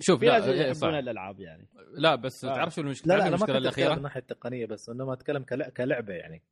شوف 0.00 0.20
في 0.20 0.26
لا 0.26 0.44
إيه،. 0.44 0.70
يحبون 0.70 0.94
الألعاب 0.94 1.40
يعني. 1.40 1.68
لا 1.92 2.14
بس 2.14 2.44
آه. 2.44 2.54
تعرف 2.54 2.74
شو 2.74 2.80
المشكلة؟ 2.80 3.14
لا 3.14 3.18
لا 3.18 3.28
تعرف 3.28 3.42
أنا 3.44 3.52
ما 3.52 3.58
المشكلة 3.58 3.58
أتكلم 3.58 3.62
من 3.62 3.66
الاخيره 3.66 3.96
الناحيه 3.98 4.20
التقنية 4.20 4.66
بس 4.66 4.88
انما 4.88 5.12
أتكلم 5.12 5.42
كل... 5.42 5.62
كلعبة 5.64 6.14
يعني. 6.14 6.42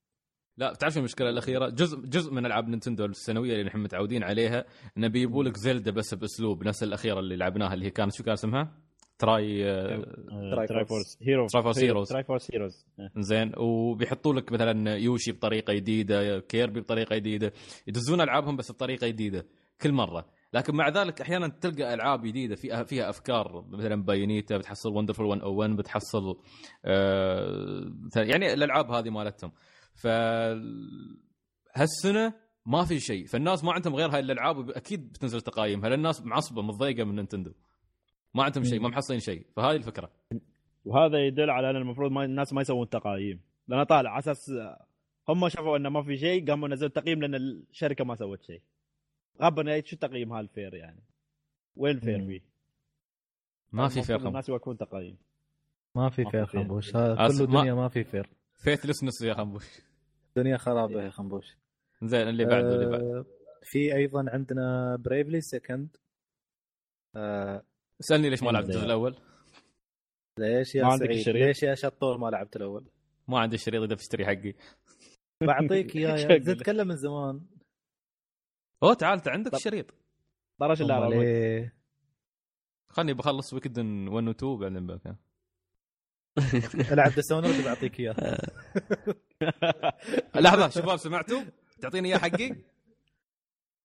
لا 0.56 0.74
تعرف 0.74 0.92
شو 0.92 0.98
المشكلة 0.98 1.30
الأخيرة؟ 1.30 1.68
جزء 1.68 2.00
جزء 2.00 2.32
من 2.32 2.46
ألعاب 2.46 2.68
نينتندو 2.68 3.04
السنوية 3.04 3.52
اللي 3.52 3.64
نحن 3.64 3.78
متعودين 3.78 4.22
عليها 4.22 4.64
إنه 4.96 5.08
بيجيبوا 5.08 5.44
لك 5.44 5.56
Zelda 5.56 5.92
بس 5.92 6.14
بأسلوب 6.14 6.64
نفس 6.64 6.82
الأخيرة 6.82 7.18
اللي 7.18 7.36
لعبناها 7.36 7.74
اللي 7.74 7.86
هي 7.86 7.90
كانت 7.90 8.14
شو 8.14 8.24
كان 8.24 8.32
اسمها؟ 8.32 8.85
Tri 9.18 9.64
Tri 10.68 10.84
Force. 10.84 10.88
Force 10.88 11.18
Hero 11.22 11.46
Tri 11.46 11.62
Force 11.62 11.78
Heroes. 11.78 12.08
Tri 12.08 12.24
Force 12.24 12.50
Heroes 12.54 12.86
زين. 13.16 13.52
وبيحطوا 13.56 14.34
لك 14.34 14.52
مثلا 14.52 14.96
Yoshi 14.96 15.32
بطريقة 15.32 15.72
جديدة 15.72 16.38
Kirby 16.40 16.80
بطريقة 16.80 17.16
جديدة. 17.16 17.52
يدزون 17.86 18.20
ألعابهم 18.20 18.56
بس 18.56 18.72
بطريقة 18.72 19.06
جديدة 19.06 19.46
كل 19.80 19.92
مرة. 19.92 20.26
لكن 20.52 20.74
مع 20.76 20.88
ذلك 20.88 21.20
أحيانا 21.20 21.48
تلقى 21.48 21.94
ألعاب 21.94 22.22
جديدة 22.22 22.54
فيها 22.54 22.84
فيها 22.84 23.10
أفكار. 23.10 23.64
مثلا 23.68 24.02
Bayonetta 24.02 24.56
بتحصل 24.58 24.90
Wonderful 24.90 25.20
101 25.20 25.76
بتحصل 25.76 26.40
آه 26.84 27.90
يعني 28.16 28.52
الألعاب 28.52 28.90
هذه 28.90 29.10
مالتهم. 29.10 29.52
ف 29.94 30.06
هالسنة 31.74 32.34
ما 32.66 32.84
في 32.84 33.00
شيء. 33.00 33.26
فالناس 33.26 33.64
ما 33.64 33.72
عندهم 33.72 33.94
غير 33.94 34.08
هاي 34.08 34.20
الألعاب 34.20 34.70
أكيد 34.70 35.08
بتنزل 35.12 35.40
تقايمها. 35.40 35.88
لأن 35.88 35.98
الناس 35.98 36.22
معصبة 36.22 36.62
متضايقة 36.62 37.04
من 37.04 37.14
نينتندو. 37.14 37.52
ما 38.36 38.42
عندهم 38.44 38.64
شيء 38.64 38.80
ما 38.80 38.88
محصلين 38.88 39.20
شيء. 39.20 39.46
فهذه 39.56 39.76
الفكرة. 39.76 40.10
وهذا 40.84 41.26
يدل 41.26 41.50
على 41.50 41.70
أن 41.70 41.76
المفروض 41.76 42.12
ما 42.12 42.24
الناس 42.24 42.52
ما 42.52 42.60
يسوون 42.60 42.88
تقايم. 42.88 43.40
لأن 43.68 43.84
طالع 43.84 44.10
على 44.10 44.18
أساس 44.18 44.52
هم 45.28 45.48
شافوا 45.48 45.76
انه 45.76 45.88
ما 45.88 46.02
في 46.02 46.16
شيء 46.16 46.46
قاموا 46.50 46.68
نزلوا 46.68 46.90
تقييم 46.90 47.20
لأن 47.20 47.34
الشركة 47.34 48.04
ما 48.04 48.14
سوت 48.14 48.42
شيء. 48.42 48.62
غبنا 49.42 49.80
شو 49.84 49.96
تقييم 49.96 50.32
هالفير 50.32 50.74
يعني. 50.74 51.02
وين 51.76 51.96
الفير 51.96 52.18
مم. 52.18 52.26
فيه؟ 52.26 52.40
ما 53.72 53.88
في 53.88 54.02
فير 54.02 54.28
الناس 54.28 54.48
يوقفون 54.48 54.76
تقييم 54.78 55.16
ما 55.94 56.10
في 56.10 56.24
فير 56.24 56.44
في 56.46 56.52
فير. 56.52 56.60
خنبوش 56.62 56.96
هذا 56.96 57.14
كله 57.28 57.46
ما- 57.46 57.60
دنيا 57.62 57.74
ما 57.74 57.88
في 57.88 58.04
فير. 58.04 58.30
فيثلسنس 58.58 59.22
يا 59.22 59.34
خنبوش 59.34 59.64
دنيا 60.36 60.56
خرابة 60.56 61.02
يا 61.02 61.10
خنبوش 61.10 61.56
زين 62.02 62.28
اللي 62.28 62.44
بعده 62.44 62.74
اللي 62.74 62.86
بعده 62.86 63.18
آه، 63.18 63.24
في 63.62 63.94
أيضا 63.94 64.24
عندنا 64.28 64.96
Bravely 64.96 65.40
Second 65.40 65.96
آه 67.16 67.62
اسالني 68.00 68.30
ليش 68.30 68.42
ما 68.42 68.50
لعبت 68.50 68.68
الجزء. 68.68 68.84
الأول؟ 68.84 69.16
ليش 70.38 70.74
يا 70.74 70.82
ما 70.82 70.88
عندك 70.92 71.06
سعيد 71.06 71.18
الشريط؟ 71.18 71.46
ليش 71.46 71.62
يا 71.62 71.74
شطور 71.74 72.18
ما 72.18 72.26
لعبت 72.30 72.56
الأول 72.56 72.90
ما 73.28 73.38
عندي 73.40 73.56
الشريط 73.56 73.82
اذا 73.82 73.94
بتشتري 73.94 74.26
حقي 74.26 74.54
بعطيك 75.42 75.92
إياه 75.96 76.10
يا 76.10 76.16
شكله. 76.16 76.38
زين 76.38 76.56
تتكلم 76.56 76.88
من 76.88 76.96
زمان 76.96 77.40
أوه 78.82 78.94
تعال 78.94 79.18
انت 79.18 79.28
عندك. 79.28 79.54
الشريط 79.54 79.94
اللعبه 80.62 81.22
إيه؟ 81.22 81.76
خلني 82.88 83.14
بخلص 83.14 83.52
ويكدن 83.54 84.08
1 84.08 84.28
و 84.28 84.30
2 84.30 84.56
بعدين 84.58 84.86
بك 84.86 85.16
العب 86.92 87.12
Dishonored 87.12 87.64
بعطيك 87.64 88.00
إياه 88.00 88.14
لحظة 90.40 90.68
شباب 90.68 90.96
سمعتوا؟ 90.96 91.42
تعطيني 91.80 92.08
إياه 92.08 92.18
حقي؟ 92.18 92.56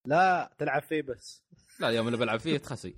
لا 0.05 0.51
تلعب 0.57 0.81
فيه 0.81 1.01
بس 1.01 1.43
لا 1.79 1.89
يوم 1.89 2.07
اللي 2.07 2.17
بلعب 2.17 2.39
فيه 2.39 2.57
تخسي 2.57 2.95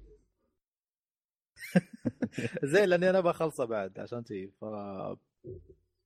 زين 2.64 2.86
لأني 2.86 3.10
أنا 3.10 3.20
بخلصه 3.20 3.66
بعد 3.66 4.00
عشان 4.00 4.24
تي 4.24 4.48
ف 4.48 4.66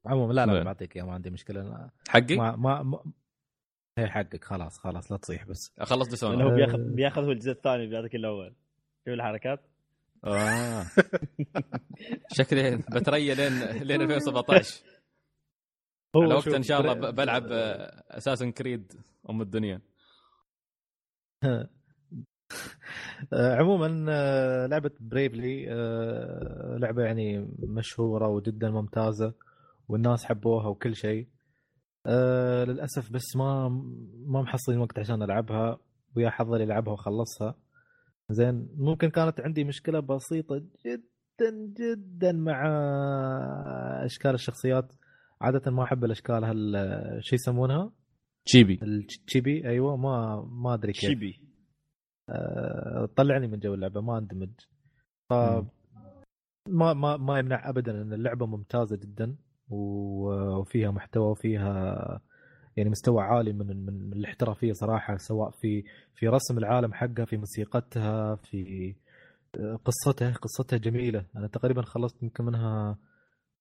عموما 0.06 0.34
لا 0.34 0.46
لا. 0.46 0.64
بعطيك 0.64 0.96
اياه 0.96 1.04
ما 1.06 1.14
عندي 1.14 1.30
مشكلة. 1.30 1.62
أنا 1.62 1.92
حقي؟ 2.08 2.36
ما 2.36 2.56
ما, 2.56 2.84
ما... 2.84 3.04
هي 3.98 4.08
حقك 4.08 4.44
خلاص 4.44 4.78
خلاص 4.78 5.12
لا 5.12 5.18
تصيح 5.18 5.46
بس. 5.46 5.74
أخلص 5.80 6.00
لأنه 6.02 6.10
ديسون 6.10 6.42
هو 6.42 6.56
بياخذ 6.56 6.96
بياخذ 6.96 7.22
هو 7.24 7.32
الجزء 7.32 7.52
الثاني 7.52 7.88
بيعطيك 7.88 8.16
الأول. 8.16 8.56
شوف 9.06 9.14
الحركات. 9.14 9.60
آه. 10.26 10.86
شكلي 12.38 12.78
بتريا 12.78 13.36
لين 13.36 13.60
لين 13.84 14.02
2017 14.02 14.84
على 16.16 16.34
وقت 16.34 16.48
إن 16.48 16.64
شاء 16.64 16.82
الله 16.82 17.12
بلعب 17.12 17.44
اساسن 18.12 18.52
كريد 18.52 18.94
أم 19.30 19.42
الدنيا. 19.42 19.82
آه، 21.44 21.70
عموما 23.34 24.06
آه، 24.10 24.66
لعبة 24.68 24.92
بريفلي 25.00 25.66
آه، 25.72 26.78
لعبة 26.80 27.04
يعني 27.04 27.48
مشهورة 27.60 28.28
وجدا 28.28 28.70
ممتازة 28.70 29.34
والناس 29.88 30.26
حبوها 30.26 30.68
وكل 30.68 30.96
شيء. 30.96 31.28
آه، 32.06 32.64
للأسف 32.64 33.12
بس 33.12 33.36
ما 33.36 33.70
ما 34.28 34.42
محصلين 34.42 34.80
وقت 34.80 35.00
عشان 35.00 35.24
ألعبها. 35.24 35.78
ويا 36.16 36.30
حظ 36.30 36.54
اللي 36.54 36.66
لعبها 36.66 36.94
وخلصها. 36.94 37.56
زين 38.30 38.70
ممكن 38.78 39.10
كانت 39.10 39.40
عندي 39.42 39.64
مشكلة 39.64 40.00
بسيطة 40.00 40.56
جدا 40.86 41.74
جدا 41.80 42.32
مع 42.32 42.66
أشكال 44.06 44.34
الشخصيات. 44.34 44.94
عادة 45.42 45.72
ما 45.72 45.84
أحب 45.84 46.04
الأشكال 46.06 46.44
هال 46.44 46.76
شو 47.22 47.36
يسمونها؟ 47.36 47.92
تشيبي. 48.46 48.80
التشيبي 48.84 49.68
أيوه 49.70 49.98
ما 49.98 50.46
ما 50.52 50.74
أدري 50.74 50.94
كيف. 50.94 51.02
شيبي 51.10 51.42
آه، 51.42 51.47
طلعني 53.16 53.48
من 53.48 53.60
جو 53.60 53.74
اللعبة 53.74 54.02
ما 54.02 54.18
اندمج. 54.18 54.50
ف. 55.30 55.34
ما 56.70 56.94
ما 56.94 57.18
ما 57.18 57.40
يمنع 57.40 57.70
ابدا 57.70 58.02
إن 58.02 58.14
اللعبة 58.14 58.46
ممتازة 58.46 58.96
جدا 58.96 59.36
وفيها 59.70 60.92
محتوى 60.92 61.32
وفيها 61.32 62.22
يعني 62.78 62.90
مستوى 62.90 63.22
عالي 63.24 63.54
من 63.54 63.86
من 63.86 64.14
الاحترافية 64.14 64.72
صراحة 64.74 65.18
سواء 65.18 65.50
في 65.52 65.84
في 66.16 66.28
رسم 66.28 66.58
العالم 66.58 66.94
حقها 66.94 67.26
في 67.26 67.38
موسيقتها 67.38 68.36
في 68.36 68.96
آه، 69.60 69.80
قصتها. 69.86 70.32
قصتها 70.34 70.78
جميلة. 70.78 71.26
أنا 71.36 71.48
تقريبا 71.48 71.82
خلصت 71.82 72.24
يمكن 72.24 72.44
منها 72.46 72.98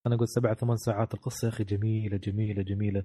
أنا 0.06 0.14
أقول 0.14 0.28
سبع 0.28 0.54
ثمان 0.54 0.76
ساعات. 0.76 1.14
القصة 1.14 1.46
يا 1.46 1.52
أخي 1.52 1.64
جميلة 1.64 2.16
جميلة 2.16 2.62
جميلة. 2.62 3.04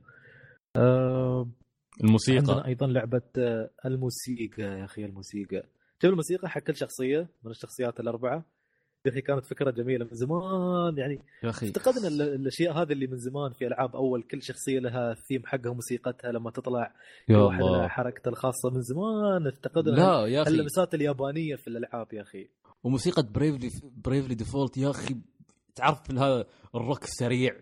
آه، 1.92 2.04
عندنا 2.04 2.08
الموسيقى 2.08 2.68
أيضا 2.68 2.88
لعبة 2.88 3.22
آه، 3.38 3.70
الموسيقى 3.86 4.64
يا 4.64 4.86
أخي 4.86 5.06
الموسيقى. 5.06 5.64
شوف 6.02 6.12
الموسيقى 6.12 6.50
حق 6.50 6.62
كل 6.62 6.76
شخصية؟ 6.76 7.30
من 7.44 7.52
الشخصيات 7.52 8.00
الأربعة. 8.00 8.46
يا 9.06 9.12
أخي 9.12 9.22
كانت 9.22 9.46
فكرة 9.46 9.72
جميلة 9.72 10.06
من 10.06 10.12
زمان 10.14 10.98
يعني 10.98 11.20
يا 11.44 11.50
أخي. 11.50 11.66
افتقدنا 11.68 12.08
ال- 12.08 12.22
الأشياء 12.22 12.74
هذه 12.82 12.92
اللي 12.94 13.08
من 13.08 13.18
زمان 13.18 13.52
في 13.54 13.68
ألعاب 13.68 13.96
أول 13.96 14.24
كل 14.24 14.42
شخصية 14.44 14.80
لها 14.80 15.12
الثيم 15.12 15.42
حقها 15.46 15.74
موسيقتها 15.74 16.32
لما 16.32 16.52
تطلع 16.52 16.94
يا 17.30 17.38
واحد 17.38 17.62
لها 17.62 17.88
حركته 17.88 18.30
الخاصة. 18.30 18.70
من 18.70 18.82
زمان 18.82 19.48
افتقدنا 19.48 19.96
لا 19.96 20.26
يا 20.28 20.42
أخي. 20.42 20.52
اللمسات 20.52 20.94
اليابانية 20.94 21.56
في 21.56 21.68
الألعاب 21.68 22.14
يا 22.14 22.22
أخي. 22.22 22.48
وموسيقى 22.84 23.24
Bravely 23.34 23.70
Bravely 24.06 24.36
Default 24.36 24.78
يا 24.78 24.90
أخي 24.90 25.16
تعرف 25.76 26.12
هذا 26.12 26.46
الروك 26.76 27.04
السريع. 27.04 27.56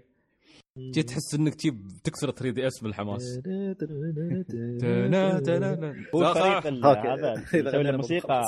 جيت 0.77 1.09
تحس 1.09 1.33
إنك 1.35 1.55
تجيب 1.55 1.87
تكسر 2.03 2.31
3 2.31 2.49
D 2.53 2.67
S 2.67 2.79
بالحماس. 2.83 3.39
تنا- 3.43 5.39
تنا- 5.39 5.39
تنا. 5.39 5.95
هو 6.15 6.21
لا، 6.21 6.33
فريق 6.33 6.59
صح. 6.59 6.65
ال- 6.65 6.85
okay. 6.85 7.07
هذا 7.07 7.33
إذا 7.33 7.69
يسوي 7.69 7.69
غنينا 7.71 7.89
له 7.89 7.97
موسيقى 7.97 8.43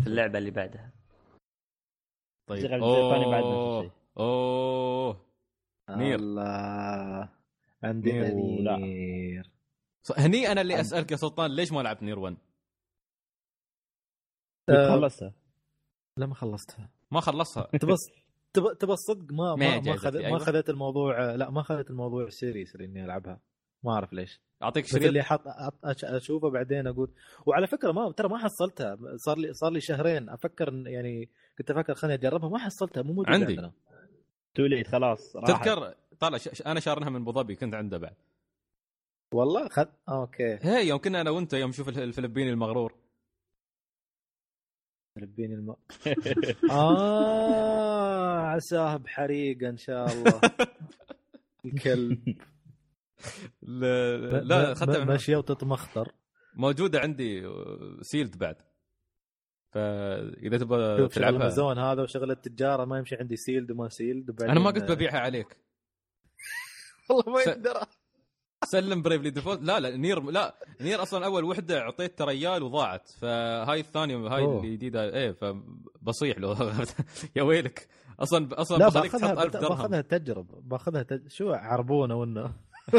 في, 0.00 0.06
اللعبة 0.06 0.38
اللي 0.38 0.50
بعدها. 0.50 0.92
طيب. 2.48 2.62
أوه. 2.82 3.90
أوه. 4.18 5.24
Nier. 5.90 6.18
الله. 6.18 7.28
عندي 7.82 8.12
Nier. 8.76 9.50
هني 10.18 10.52
أنا 10.52 10.60
اللي 10.60 10.80
أسألك 10.80 11.10
يا 11.12 11.16
سلطان 11.16 11.50
ليش 11.50 11.72
ما 11.72 11.80
لعبت 11.80 12.02
Nier 12.02 12.18
1 12.18 12.36
آه، 14.68 14.88
خلصتها 15.00 15.32
لا 16.16 16.26
ما 16.26 16.34
خلصتها. 16.34 16.90
ما 17.10 17.20
خلصها. 17.20 17.62
تبى 17.76 17.92
تبى 18.52 18.74
تبى 18.80 18.92
الصدق؟ 18.92 19.32
ما 19.32 19.54
ما 19.54 19.80
ما 19.80 19.80
ما 19.80 20.16
أيوة. 20.26 20.38
خذيت 20.38 20.70
الموضوع 20.70 21.34
لا 21.34 21.50
ما 21.50 21.62
خذيت 21.62 21.90
الموضوع 21.90 22.28
serious 22.28 22.76
اني 22.76 23.04
ألعبها. 23.04 23.40
ما 23.84 23.92
أعرف 23.92 24.12
ليش. 24.12 24.40
أعطيك 24.62 24.84
بس 24.84 24.96
اللي 24.96 25.06
شريط 25.08 25.24
حط 25.24 25.42
أشوفه 26.04 26.50
بعدين 26.50 26.86
أقول. 26.86 27.10
وعلى 27.46 27.66
فكرة 27.66 27.92
ما 27.92 28.12
ترى 28.12 28.28
ما 28.28 28.38
حصلتها. 28.38 28.96
صار 29.16 29.38
لي 29.38 29.52
صار 29.52 29.70
لي 29.72 29.80
شهرين. 29.80 30.28
أفكر 30.28 30.72
يعني 30.86 31.30
كنت 31.58 31.70
أفكر 31.70 31.94
خليني 31.94 32.14
أجربها. 32.14 32.48
ما 32.48 32.58
حصلتها. 32.58 33.02
مو 33.02 33.12
موجودة 33.12 33.30
عندي. 33.30 33.52
عندنا. 33.52 33.72
توليت 34.54 34.88
خلاص 34.88 35.36
راحت. 35.36 35.64
تذكر؟ 35.64 35.94
طالع 36.20 36.38
ش... 36.38 36.62
أنا 36.66 36.80
شارنها 36.80 37.10
من 37.10 37.20
أبو 37.20 37.32
ظبي. 37.32 37.54
كنت 37.54 37.74
عنده 37.74 37.98
بعد. 37.98 38.14
والله؟ 39.34 39.68
خد 39.68 39.88
okay. 40.08 40.58
هي 40.62 40.88
يوم 40.88 40.98
كنا 40.98 41.20
أنا 41.20 41.30
وأنت 41.30 41.52
يوم 41.52 41.70
نشوف 41.70 41.88
الف- 41.88 41.98
الفلبيني 41.98 42.50
المغرور. 42.50 42.94
لبيني 45.24 45.54
الماء. 45.54 45.78
آه 46.70 48.38
عساه 48.46 48.96
بحريقه 48.96 49.68
إن 49.68 49.76
شاء 49.76 50.12
الله. 50.12 50.40
الكلب. 51.64 52.36
لا, 53.62 54.16
لا 54.40 54.72
اخذتها 54.72 54.98
من- 55.00 55.06
ماشيه 55.06 55.36
وتتمخطر 55.36 56.12
موجودة 56.54 57.00
عندي 57.00 57.42
sealed 58.02 58.38
بعد. 58.38 58.56
فاذا 59.70 60.58
تبغى 60.58 61.08
تلعبها. 61.08 61.36
امازون 61.40 61.78
هذا 61.78 62.02
وشغل 62.02 62.30
التجارة 62.30 62.84
ما 62.84 62.98
يمشي 62.98 63.16
عندي 63.16 63.36
sealed 63.36 63.70
وما 63.70 63.88
sealed 63.88 64.42
أنا 64.42 64.60
ما 64.60 64.70
قلت 64.70 64.90
ببيعها 64.92 65.18
عليك. 65.20 65.56
والله 67.10 67.32
ما 67.32 67.40
يقدر. 67.40 67.80
سلم 68.64 69.02
Bravely 69.02 69.30
Default 69.30 69.62
لا 69.62 69.80
لا 69.80 69.96
Nier 69.96 70.20
لا 70.22 70.54
Nier 70.80 71.02
أصلا 71.02 71.26
أول 71.26 71.44
وحدة 71.44 71.80
أعطيت 71.80 72.22
ريال 72.22 72.62
وضاعت. 72.62 73.08
فهاي 73.20 73.80
الثانية 73.80 74.16
هاي 74.16 74.42
أوه. 74.42 74.64
الجديده 74.64 75.14
إيه 75.14 75.32
فبصيح 75.32 76.38
له. 76.38 76.72
يا 77.36 77.42
ويلك. 77.42 77.88
أصلا 78.20 78.48
أصلا 78.60 78.76
لا 78.76 78.88
تحط 78.90 79.02
باخذها 79.02 79.42
1000 79.42 79.52
درهم. 79.52 79.68
باخذها 79.68 80.00
تجرب 80.00 80.68
باخذها 80.68 81.02
تج... 81.02 81.28
شو 81.28 81.52
عربونة 81.52 82.14
وإنه. 82.14 82.52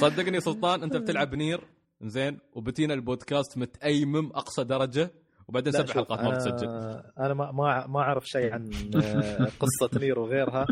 صدقني 0.00 0.40
سلطان 0.40 0.82
أنت 0.82 0.96
بتلعب 0.96 1.34
Nier 1.34 1.60
زين 2.02 2.38
وبتينا 2.52 2.94
البودكاست 2.94 3.58
متأيمم 3.58 4.32
أقصى 4.34 4.64
درجة 4.64 5.10
وبعدين 5.48 5.72
سبع 5.72 5.92
حلقات 5.92 6.20
ما 6.20 6.30
بتسجل. 6.30 6.68
أنا 7.18 7.34
ما 7.34 7.52
ما 7.52 7.86
ما 7.86 8.00
أعرف 8.00 8.26
شيء 8.26 8.52
عن 8.52 8.70
آه، 8.96 9.48
قصة 9.60 10.00
نير 10.00 10.18
وغيرها. 10.18 10.66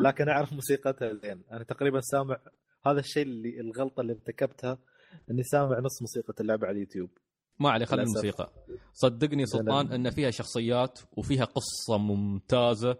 لكن 0.00 0.28
أعرف 0.28 0.52
موسيقتها 0.52 1.12
زين 1.12 1.42
أنا 1.52 1.64
تقريبا 1.64 2.00
سامع 2.00 2.38
هذا 2.86 3.00
الشيء 3.00 3.22
اللي 3.22 3.60
الغلطة 3.60 4.00
اللي 4.00 4.12
ارتكبتها 4.12 4.78
إني 5.30 5.42
سامع 5.42 5.78
نص 5.78 6.02
موسيقى 6.02 6.34
اللعبة 6.40 6.66
على 6.66 6.74
اليوتيوب 6.74 7.10
ما 7.60 7.70
عليه 7.70 7.86
خلي. 7.86 8.02
الموسيقى 8.02 8.52
صدقني 8.92 9.46
سلطان. 9.46 9.92
إن 9.92 10.10
فيها 10.10 10.30
شخصيات 10.30 10.98
وفيها 11.12 11.44
قصة 11.44 11.98
ممتازة 11.98 12.96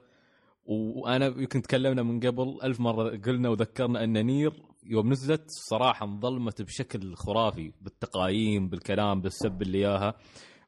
وأنا 0.64 1.26
يمكن 1.26 1.62
تكلمنا 1.62 2.02
من 2.02 2.20
قبل 2.20 2.58
ألف 2.64 2.80
مرة 2.80 3.16
قلنا 3.16 3.48
وذكرنا 3.48 4.04
إن 4.04 4.26
نير 4.26 4.62
يوم 4.84 5.12
نزلت 5.12 5.44
صراحة 5.70 6.06
انظلمت 6.06 6.62
بشكل 6.62 7.14
خرافي 7.14 7.72
بالتقايم 7.80 8.68
بالكلام 8.68 9.20
بالسب 9.20 9.62
اللي 9.62 9.78
إياها 9.78 10.14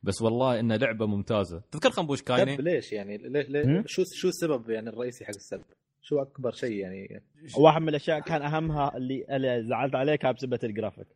بس 0.03 0.23
والله 0.23 0.61
إنها 0.61 0.77
لعبة 0.77 1.07
ممتازة 1.07 1.63
تذكر 1.71 1.91
خنبوش 1.91 2.23
Kainé 2.23 2.57
ليش 2.57 2.93
يعني 2.93 3.19
ليش, 3.19 3.49
ليش؟ 3.49 3.85
شو 3.87 4.03
شو 4.15 4.29
السبب 4.29 4.71
يعني 4.71 4.89
الرئيسي 4.89 5.25
حق 5.25 5.35
السب؟ 5.35 5.63
شو 6.03 6.23
أكبر 6.23 6.51
شيء 6.53 6.73
يعني 6.77 7.23
واحد 7.59 7.83
من 7.83 7.89
الأشياء 7.89 8.21
كان 8.21 8.43
أهمها 8.43 8.97
اللي 8.97 9.37
اللي 9.37 9.63
زعلت 9.63 9.95
عليه 9.95 10.17
كان 10.17 10.33
بسبه 10.33 10.59
الجرافيك 10.65 11.07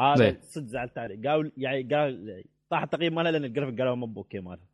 هذا؟ 0.00 0.36
صدق 0.42 0.66
زعلت 0.66 0.98
عليه 0.98 1.30
قال 1.30 1.52
يعني 1.56 1.82
قال 1.82 2.44
طاح 2.70 2.82
التقييم 2.82 3.14
مالها 3.14 3.30
لأن 3.32 3.44
الجرافيك 3.44 3.78
قالوا 3.78 3.94
مو 3.94 4.12
okay 4.16 4.40
مالها 4.40 4.66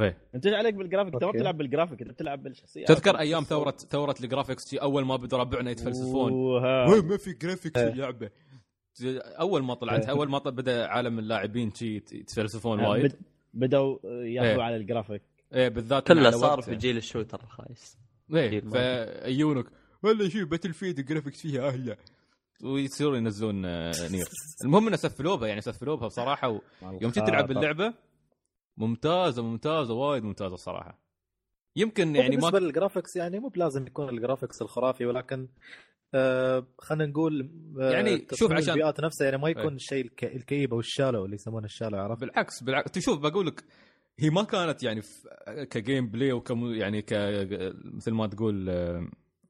إيه. 0.00 0.18
أنت 0.34 0.46
إيش 0.46 0.54
عليك 0.54 0.74
بالجرافيك 0.74 1.14
أنت 1.14 1.24
ما. 1.24 1.30
بتلعب 1.30 1.56
بالجرافيك 1.58 2.02
أنت 2.02 2.10
بتلعب 2.10 2.42
بالشخصية 2.42 2.84
تذكر 2.84 3.18
أيام 3.18 3.42
ثوره 3.42 3.70
ثورة 3.70 4.14
الجرافيكس 4.20 4.74
أول 4.74 5.04
ما 5.04 5.16
بدا 5.16 5.36
ربعنا 5.36 5.70
يتفلسفون. 5.70 6.32
وين 6.32 7.04
ما 7.04 7.16
في 7.16 7.32
جرافيكس 7.32 7.78
إيه. 7.80 7.88
اللعبة 7.88 8.30
أول 9.40 9.62
ما 9.62 9.74
طلعت 9.74 10.04
إيه. 10.04 10.10
أول 10.10 10.28
ما 10.30 10.38
بدأ 10.38 10.86
عالم 10.86 11.18
اللاعبين 11.18 11.70
شي 11.74 11.96
يتفلسفون 11.96 12.80
آه، 12.80 12.90
وايد 12.90 13.04
بد- 13.04 13.18
بدوا 13.54 13.98
ياخذوا 14.24 14.54
إيه. 14.54 14.62
على 14.62 14.76
الجرافيك 14.76 15.22
إيه 15.54 15.68
بالذات 15.68 16.06
كله 16.08 16.30
صار. 16.30 16.62
في 16.62 16.76
جيل 16.76 16.96
الشوتر 16.96 17.40
الخايس 17.42 17.98
إيه 18.34 18.60
فيجونك 18.60 19.66
والله 20.02 20.28
شو 20.28 20.46
باتل 20.46 20.72
فيد 20.72 20.98
الجرافيكس 20.98 21.40
فيها 21.42 21.68
أهلا 21.68 21.96
ويصيروا 22.64 23.16
ينزلون 23.16 23.64
آه، 23.64 23.92
نير. 24.10 24.28
المهم 24.64 24.86
إنه 24.86 24.96
سفلوبها 24.96 25.48
يعني 25.48 25.60
سفلوبها 25.60 26.06
بصراحة 26.06 26.48
و... 26.48 26.60
يوم 26.82 27.10
جيت 27.10 27.24
تلعب 27.26 27.46
باللعبه 27.48 27.94
ممتازة 28.76 29.42
ممتازة 29.42 29.94
وايد 29.94 30.22
ممتازة 30.24 30.54
الصراحه 30.54 30.98
يمكن 31.76 32.16
يعني 32.16 32.28
بالنسبة 32.28 32.60
ما 32.60 32.64
لل 32.66 32.76
graphics 32.76 33.16
يعني 33.16 33.38
مو 33.38 33.48
بلازم 33.48 33.86
يكون 33.86 34.08
ال 34.08 34.14
graphics 34.14 34.62
الخرافي 34.62 35.06
ولكن 35.06 35.48
آه 36.14 36.66
خلينا 36.78 37.06
نقول 37.06 37.50
آه 37.80 37.90
يعني 37.92 38.26
شوف 38.32 38.52
عشان- 38.52 38.68
البيئات 38.74 39.00
نفسها 39.00 39.24
يعني 39.24 39.38
ما 39.38 39.46
إيه. 39.48 39.58
يكون 39.58 39.74
الشيء 39.74 40.04
الك... 40.04 40.24
الكئيب 40.24 40.74
أو 40.74 40.80
ال 40.80 40.86
shallow 40.86 41.24
اللي 41.24 41.34
يسمونه 41.34 41.64
ال 41.66 41.70
shallow 41.70 41.98
عرفت؟ 41.98 42.20
بالعكس 42.20 42.62
بالعكس 42.62 42.90
تشوف 42.90 43.18
بقول 43.18 43.46
لك 43.46 43.64
هي 44.20 44.30
ما 44.30 44.42
كانت 44.42 44.82
يعني 44.82 45.02
ك 45.70 46.06
gameplay 46.06 46.32
وكم 46.32 46.74
يعني 46.74 47.02
ك 47.02 47.12
مثل 47.84 48.12
ما 48.12 48.26
تقول 48.26 48.70
آه، 48.70 49.08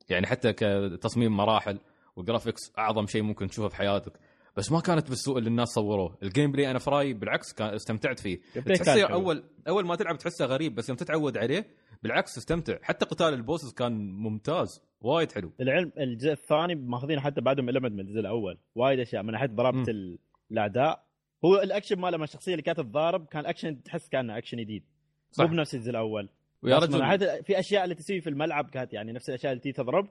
يعني 0.08 0.26
حتى 0.26 0.52
كتصميم 0.52 1.36
مراحل 1.36 1.78
و 2.16 2.23
graphics 2.23 2.72
أعظم 2.78 3.06
شيء 3.06 3.22
ممكن 3.22 3.48
تشوفه 3.48 3.68
في 3.68 3.76
حياتك 3.76 4.12
بس 4.56 4.72
ما 4.72 4.80
كانت 4.80 5.08
بالسوء 5.08 5.38
اللي 5.38 5.48
الناس 5.48 5.68
صوروه. 5.68 6.18
ال 6.22 6.52
gameplay 6.52 6.70
أنا 6.70 6.78
في 6.78 6.90
رايي 6.90 7.12
بالعكس 7.12 7.52
كان 7.52 7.74
استمتعت 7.74 8.18
فيه. 8.20 8.40
تحسه. 8.66 9.06
اول 9.06 9.44
أول 9.68 9.86
ما 9.86 9.96
تلعب 9.96 10.18
تحسه 10.18 10.44
غريب 10.44 10.74
بس 10.74 10.88
يوم 10.88 10.98
تتعود 10.98 11.38
عليه 11.38 11.66
بالعكس 12.02 12.34
تستمتع 12.34 12.78
حتى 12.82 13.06
قتال 13.06 13.34
ال 13.34 13.40
bosses 13.40 13.72
كان 13.72 13.92
ممتاز 14.10 14.82
وايد 15.00 15.32
حلو. 15.32 15.52
العلم 15.60 15.92
الجزء 15.98 16.32
الثاني 16.32 16.74
ماخذين 16.74 17.20
حتى 17.20 17.40
بعدهم 17.40 17.68
elements 17.68 17.92
من 17.92 18.00
الجزء 18.00 18.20
الأول. 18.20 18.58
وايد 18.74 19.00
أشياء 19.00 19.22
من 19.22 19.32
ناحيه 19.32 19.46
ضربة 19.46 19.84
الأعداء 20.50 21.09
هو 21.44 21.56
الأكشن 21.62 21.98
ماله 21.98 22.16
لما 22.16 22.24
الشخصية 22.24 22.52
اللي 22.52 22.62
كانت 22.62 22.80
تضارب 22.80 23.26
كان 23.26 23.46
اكشن 23.46 23.82
تحس 23.82 24.08
كأنه 24.08 24.38
أكشن 24.38 24.56
جديد. 24.56 24.82
مو 25.38 25.46
بنفس 25.46 25.74
الجزء 25.74 25.90
الأول 25.90 26.28
ويا 26.62 26.78
رجل 26.78 27.44
في 27.44 27.58
أشياء 27.58 27.84
اللي 27.84 27.94
تسوي 27.94 28.20
في 28.20 28.30
الملعب 28.30 28.70
كانت 28.70 28.92
يعني 28.92 29.12
نفس 29.12 29.28
الأشياء 29.28 29.52
اللي 29.52 29.62
تي 29.62 29.72
تضرب 29.72 30.08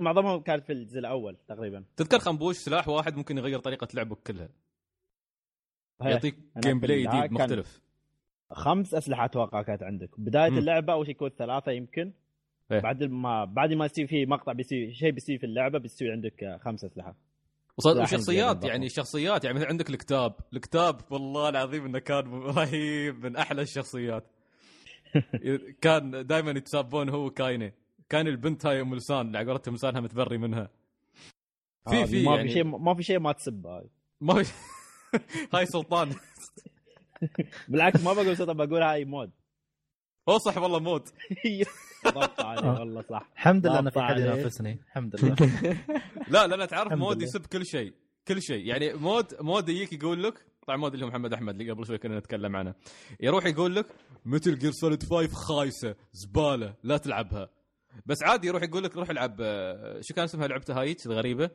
معظمها 0.00 0.38
كانت 0.38 0.64
في 0.64 0.72
الجزء 0.72 0.98
الأول 0.98 1.36
تقريبا 1.48 1.84
تذكر 1.96 2.18
خنبوش 2.18 2.56
سلاح 2.56 2.88
واحد 2.88 3.16
ممكن 3.16 3.38
يغير 3.38 3.58
طريقة 3.58 3.88
لعبك 3.94 4.18
كلها. 4.26 4.48
يعطيك 6.00 6.36
gameplay 6.58 7.02
جديد 7.06 7.32
مختلف 7.32 7.80
خمس 8.50 8.94
أسلحة 8.94 9.24
أتوقع 9.24 9.62
كانت 9.62 9.82
عندك 9.82 10.20
بداية 10.20 10.50
مم. 10.50 10.58
اللعبة 10.58 10.92
أول 10.92 11.06
شيء 11.06 11.14
يكون 11.14 11.28
ثلاثة 11.28 11.72
يمكن 11.72 12.12
إيه. 12.72 12.80
بعد 12.80 13.04
ما 13.04 13.44
بعد 13.44 13.72
ما 13.72 13.86
يصير 13.86 14.06
في 14.06 14.26
مقطع 14.26 14.52
بيصير 14.52 14.92
شيء 14.92 15.10
بيصير 15.10 15.38
في 15.38 15.46
اللعبة 15.46 15.78
بيصير 15.78 16.12
عندك 16.12 16.58
خمس 16.60 16.84
أسلحة 16.84 17.14
وشخصيات 17.78 18.64
يعني 18.64 18.88
شخصيات 18.88 19.44
يعني 19.44 19.56
مثلا 19.56 19.68
عندك 19.68 19.90
الكتاب. 19.90 20.34
الكتاب 20.52 21.00
والله 21.10 21.48
العظيم 21.48 21.84
إنه 21.84 21.98
كان 21.98 22.32
رهيب 22.56 23.26
من 23.26 23.36
أحلى 23.36 23.62
الشخصيات. 23.62 24.24
كان 25.82 26.26
دائما 26.26 26.50
يتسابون 26.50 27.08
هو 27.08 27.26
و 27.26 27.33
Kainé. 27.33 27.72
كان 28.08 28.26
البنت 28.26 28.66
هاي 28.66 28.80
أم 28.80 28.94
لسان 28.94 29.26
اللي 29.26 29.38
على 29.38 29.50
قولتهم 29.50 29.74
لسانها 29.74 30.00
متبري 30.00 30.38
منها. 30.38 30.70
في 31.90 32.02
آه، 32.02 32.04
في 32.04 32.22
ما 32.24 32.36
يعني 32.36 32.48
في 32.48 32.54
شيء 32.54 32.64
ما 32.64 32.94
في 32.94 33.02
شيء 33.02 33.18
ما 33.18 33.32
تسب 33.32 33.66
هاي. 33.66 33.90
ما 34.20 34.42
في 34.42 34.52
هاي 35.54 35.66
سلطان. 35.66 36.14
بالعكس 37.68 38.00
ما 38.02 38.12
بقول 38.12 38.36
صدق 38.36 38.52
بقول 38.52 38.82
هاي 38.82 39.04
مود. 39.04 39.30
هو 40.28 40.38
صح 40.38 40.58
والله 40.58 40.78
مود. 40.78 41.12
ضبط 42.06 42.40
عليه 42.40 42.68
والله 42.80 43.02
صح. 43.02 43.28
الحمد 43.32 43.66
لله 43.66 43.78
أنا 43.78 43.90
في 43.90 44.00
حد. 44.00 44.18
ينافسني. 44.18 44.80
الحمد 44.86 45.16
لله. 45.24 45.36
لا 46.28 46.46
لا 46.46 46.54
لا 46.56 46.66
تعرف 46.66 46.92
مود. 46.92 47.22
يسب 47.22 47.46
كل 47.46 47.66
شيء 47.66 47.92
كل 48.28 48.42
شيء. 48.42 48.66
يعني 48.66 48.92
مود 48.94 49.26
مود 49.40 49.68
يجيك 49.68 49.92
يقول 49.92 50.22
لك 50.22 50.46
طبعا 50.66 50.76
مود 50.76 50.92
اللي 50.94 51.04
هو 51.04 51.08
محمد 51.08 51.32
أحمد 51.32 51.60
اللي 51.60 51.72
قبل 51.72 51.86
شوي 51.86 51.98
كنا 51.98 52.18
نتكلم 52.18 52.56
عنه. 52.56 52.74
يروح 53.20 53.46
يقول 53.46 53.74
لك 53.76 53.86
Metal 54.24 54.58
Gear 54.58 54.70
Solid 54.72 55.02
5 55.02 55.34
خايسة 55.34 55.94
زبالة 56.12 56.74
لا 56.82 56.96
تلعبها. 56.96 57.50
بس 58.06 58.22
عادي 58.22 58.46
يروح 58.46 58.62
يقول 58.62 58.84
لك 58.84 58.96
روح 58.96 59.10
العب 59.10 59.36
آه، 59.40 60.00
شو 60.02 60.14
كان 60.14 60.24
اسمها؟ 60.24 60.46
لعبته 60.46 60.80
هايك 60.80 61.06
الغريبة؟ 61.06 61.50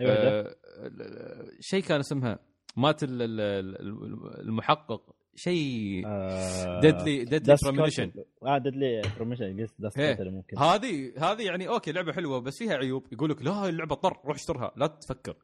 أيوة. 0.00 0.12
آه، 0.12 0.56
آه، 0.78 1.46
شيء 1.60 1.82
كان 1.82 2.00
اسمها 2.00 2.38
مات 2.76 3.02
ال- 3.02 3.22
ال- 3.22 3.40
ال- 3.80 4.40
المحقق. 4.40 5.14
شيء 5.38 6.02
آه، 6.06 6.80
Deadly 6.80 7.24
Deadly 7.24 7.56
Cutter. 7.56 8.46
آه 8.46 8.58
Deadly 8.58 9.02
Premonition 9.16 9.64
قصد 9.64 10.22
ممكن. 10.28 10.58
هذه 10.58 11.12
هذه 11.18 11.42
يعني 11.42 11.68
okay 11.68 11.92
لعبة 11.92 12.12
حلوة 12.12 12.38
بس 12.38 12.58
فيها 12.58 12.74
عيوب. 12.74 13.12
يقول 13.12 13.30
لك 13.30 13.42
لا 13.42 13.50
هاي 13.50 13.68
اللعبة 13.68 13.94
طر 13.94 14.20
روح 14.24 14.36
اشترها. 14.36 14.72
لا 14.76 14.86
تفكر. 14.86 15.36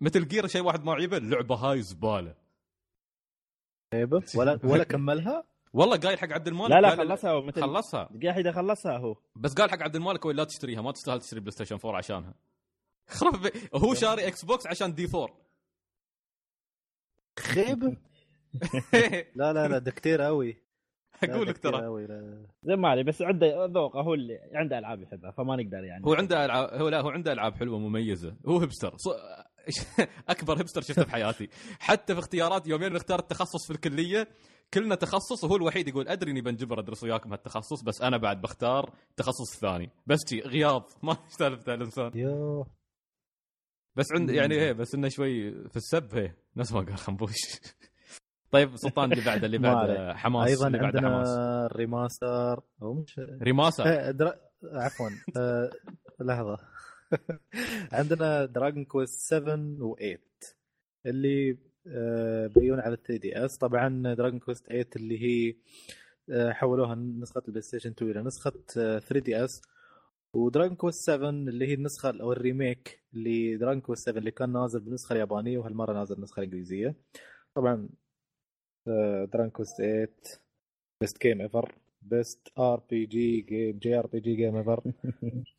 Metal 0.00 0.28
Gear 0.28 0.46
شيء 0.46 0.62
واحد 0.62 0.84
ما 0.84 0.92
عيبه 0.92 1.16
اللعبة 1.16 1.54
هاي 1.54 1.82
زبالة. 1.82 2.34
طيب، 3.92 4.22
ولا 4.34 4.58
ولا 4.64 4.84
كملها؟ 4.84 5.44
والله 5.74 5.96
قايل 5.96 6.18
حق 6.18 6.32
عبد 6.32 6.48
المالك 6.48 6.70
لا 6.70 6.80
لا 6.80 6.96
خلصها 6.96 7.40
مثل 7.40 7.60
خلصها. 7.60 8.08
دقيقة 8.12 8.38
اذا 8.40 8.52
خلصها 8.52 8.98
هو. 8.98 9.16
بس 9.36 9.54
قال 9.54 9.70
حق 9.70 9.82
عبد 9.82 9.96
المالك 9.96 10.26
لا 10.26 10.44
تشتريها 10.44 10.82
ما 10.82 10.92
تستاهل 10.92 11.20
تشتري 11.20 11.40
بلاي 11.40 11.50
ستيشن 11.52 11.78
4 11.84 11.96
عشانها. 11.98 12.34
خرب 13.18 13.50
هو 13.74 13.94
شاري 13.94 14.26
Xbox 14.26 14.66
عشان 14.66 14.94
D 14.94 15.08
4 15.14 15.28
خيب. 17.38 17.96
لا 19.36 19.52
لا 19.52 19.68
لا 19.68 19.78
دكتير 19.78 20.20
قوي 20.22 20.56
أقول 21.24 21.46
لك 21.46 21.58
ترى. 21.58 22.06
زي 22.62 22.76
ما 22.76 22.88
علي 22.88 23.02
بس 23.02 23.22
عنده 23.22 23.66
ذوقه 23.66 24.00
هو 24.00 24.14
اللي 24.14 24.38
عنده 24.54 24.78
ألعاب 24.78 25.02
يحبها 25.02 25.30
فما 25.30 25.56
نقدر 25.56 25.84
يعني. 25.84 26.04
هو 26.06 26.14
عنده 26.14 26.44
ألعاب 26.44 26.80
هو 26.80 26.88
لا 26.88 27.00
هو 27.00 27.08
عنده 27.08 27.32
ألعاب 27.32 27.54
حلوة 27.54 27.78
مميزة. 27.78 28.36
هو 28.46 28.56
هبستر 28.58 28.94
ص... 28.96 29.08
أكبر 30.28 30.60
هبستر 30.60 30.80
شفته 30.80 31.04
في 31.04 31.10
حياتي. 31.10 31.48
حتى 31.80 32.14
في 32.14 32.20
اختيارات 32.20 32.66
يومين 32.66 32.92
نختار 32.92 33.18
التخصص 33.18 33.66
في 33.66 33.72
الكلية. 33.72 34.28
كلنا 34.74 34.94
تخصص 34.94 35.44
وهو 35.44 35.56
الوحيد 35.56 35.88
يقول 35.88 36.08
أدري 36.08 36.30
إني 36.30 36.40
بنجبر 36.40 36.80
أدرس 36.80 37.02
وياكم 37.04 37.32
هالتخصص 37.32 37.82
بس 37.82 38.02
أنا 38.02 38.16
بعد 38.16 38.40
بختار 38.40 38.92
التخصص 39.10 39.54
الثاني 39.54 39.90
بس 40.06 40.18
شي 40.28 40.40
غياض 40.40 40.92
ما 41.02 41.16
سالفته 41.28 41.74
الإنسان. 41.74 42.10
يو 42.14 42.66
بس 43.96 44.06
عند 44.12 44.30
يعني 44.30 44.54
إيه 44.54 44.72
بس 44.72 44.94
إنه 44.94 45.08
شوي 45.08 45.50
في 45.68 45.76
السب 45.76 46.14
إيه. 46.14 46.36
نفس 46.56 46.72
ما 46.72 46.80
قال 46.80 46.98
خنبوش. 46.98 47.36
طيب 48.52 48.76
سلطان 48.76 49.12
اللي 49.12 49.24
بعده 49.24 49.46
اللي 49.46 49.58
بعده 49.68 50.14
حماس 50.14 50.48
أيضا 50.48 50.66
اللي 50.66 50.78
بعده 50.78 51.00
حماس. 51.00 51.28
عندنا 51.28 51.66
remaster 51.72 52.62
أو 52.82 52.94
مش 52.94 53.18
remaster 53.42 53.84
آه، 53.86 54.10
درا... 54.10 54.34
عفوا 54.64 55.10
آه، 55.36 55.70
لحظة. 56.20 56.58
عندنا 57.92 58.44
Dragon 58.44 58.84
Quest 58.84 59.20
7 59.20 59.56
و8 59.56 60.18
اللي 61.06 61.58
آه، 61.86 62.46
بيون 62.46 62.80
على 62.80 62.96
3 62.96 63.16
DS 63.16 63.58
طبعا 63.58 64.14
Dragon 64.14 64.38
Quest 64.38 64.66
8 64.66 64.86
اللي 64.96 65.22
هي 65.22 65.56
آه، 66.30 66.52
حولوها 66.52 66.94
نسخة 66.94 67.42
ال 67.48 67.62
PlayStation 67.62 67.90
2 67.90 68.10
إلى 68.10 68.22
نسخة 68.22 68.52
3 68.74 69.18
DS 69.20 69.44
و 69.44 69.62
Dragon 70.34 70.76
Quest 70.76 71.00
7 71.06 71.30
اللي 71.30 71.66
هي 71.68 71.74
النسخة 71.74 72.20
أو 72.20 72.32
ال 72.32 72.42
remake 72.42 73.02
اللي 73.14 73.56
Dragon 73.56 73.80
Quest 73.80 74.06
7 74.06 74.18
اللي 74.18 74.30
كان 74.30 74.52
نازل 74.52 74.80
بالنسخه 74.80 75.12
اليابانية 75.12 75.58
وهالمرة 75.58 75.92
نازل 75.92 76.14
بالنسخه 76.14 76.40
الإنجليزية. 76.40 76.94
طبعا 77.54 77.88
Dragon 78.86 79.50
Quest 79.50 79.76
8 79.76 80.08
best 81.00 81.22
game 81.22 81.40
ever 81.40 81.74
best 82.02 82.48
RPG 82.58 83.06
game 83.06 83.78
JRPG 83.78 84.20
game 84.20 84.56
ever 84.56 84.82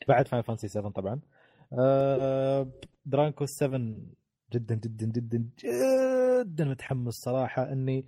بعد 0.08 0.28
Final 0.28 0.42
Fantasy 0.44 0.68
7 0.68 0.92
طبعا. 0.92 1.20
Dragon 3.06 3.32
Quest 3.32 3.60
7 3.60 3.96
جدا 4.54 4.76
جدا 4.76 5.06
جدا 5.06 5.50
جدا 5.64 6.66
متحمس 6.66 7.14
صراحة. 7.14 7.72
إني 7.72 8.06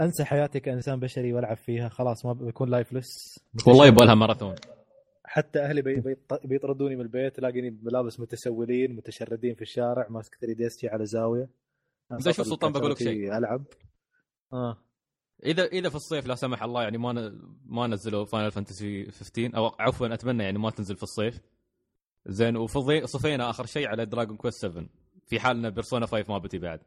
أنسى 0.00 0.24
حياتي 0.24 0.60
كإنسان 0.60 1.00
بشري 1.00 1.32
وألعب 1.32 1.56
فيها. 1.56 1.88
خلاص 1.88 2.26
ما 2.26 2.32
بكون 2.32 2.70
lifeless 2.70 3.38
والله 3.66 3.86
يبغى 3.86 4.06
لها 4.06 4.14
ماراثون. 4.14 4.54
حتى 5.24 5.58
أهلي 5.60 5.82
بي 5.82 5.94
بيط- 6.00 6.46
بيطردوني 6.46 6.96
من 6.96 7.02
البيت 7.02 7.36
تلاقيني 7.36 7.70
بملابس 7.70 8.20
متسولين 8.20 8.96
متشردين 8.96 9.54
في 9.54 9.62
الشارع 9.62 10.06
ماسك 10.08 10.34
3 10.40 10.52
DS 10.56 10.88
على 10.88 11.06
زاوية. 11.06 11.48
زين 12.12 12.32
شوف 12.32 12.46
سلطان 12.46 12.72
بقول 12.72 12.90
لك 12.90 12.98
شيء. 12.98 13.36
ألعب. 13.38 13.64
آه. 14.52 14.78
إذا 15.44 15.64
إذا 15.64 15.88
في 15.88 15.94
الصيف 15.94 16.26
لا 16.26 16.34
سمح 16.34 16.62
الله 16.62 16.82
يعني 16.82 16.98
ما 16.98 17.12
ن... 17.12 17.42
ما 17.66 17.86
نزلوا 17.86 18.24
Final 18.24 18.50
Fantasy 18.50 19.10
15 19.10 19.56
أو 19.56 19.74
عفوا 19.78 20.14
أتمنى 20.14 20.44
يعني 20.44 20.58
ما 20.58 20.70
تنزل 20.70 20.96
في 20.96 21.02
الصيف. 21.02 21.40
زين 22.26 22.56
وفضي 22.56 23.06
صفينا 23.06 23.50
آخر 23.50 23.66
شيء 23.66 23.88
على 23.88 24.06
Dragon 24.06 24.36
Quest 24.36 24.60
7 24.60 24.86
في 25.26 25.40
حال 25.40 25.66
ان 25.66 25.70
Persona 25.70 26.06
5 26.06 26.24
ما 26.28 26.38
بتي 26.38 26.58
بعد. 26.58 26.80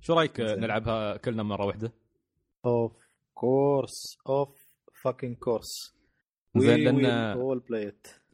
شو 0.00 0.14
رأيك 0.14 0.40
زين. 0.40 0.60
نلعبها 0.60 1.16
كلنا 1.16 1.42
مرة 1.42 1.66
واحدة؟ 1.66 1.92
of 2.66 2.92
course 3.34 4.18
of 4.28 4.48
fucking 5.02 5.36
course 5.36 5.94
زين 6.56 6.98
لأن 6.98 7.30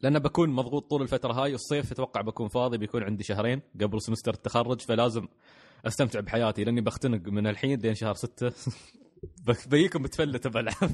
لأن 0.02 0.18
بكون 0.18 0.50
مضغوط 0.50 0.90
طول 0.90 1.02
الفترة 1.02 1.32
هاي 1.32 1.54
الصيف 1.54 1.92
أتوقع 1.92 2.20
بكون 2.20 2.48
فاضي 2.48 2.78
بيكون 2.78 3.02
عندي 3.02 3.24
شهرين 3.24 3.62
قبل 3.80 4.02
semester 4.02 4.34
التخرج 4.34 4.80
فلازم 4.80 5.28
أستمتع 5.84 6.20
بحياتي 6.20 6.64
لأني 6.64 6.80
بختنق 6.80 7.28
من 7.28 7.46
الحين 7.46 7.78
لين 7.80 7.94
شهر 7.94 8.14
ستة. 8.14 8.52
بك- 9.46 9.68
بيكم 9.68 10.02
متفلت 10.02 10.46
بلعب 10.46 10.90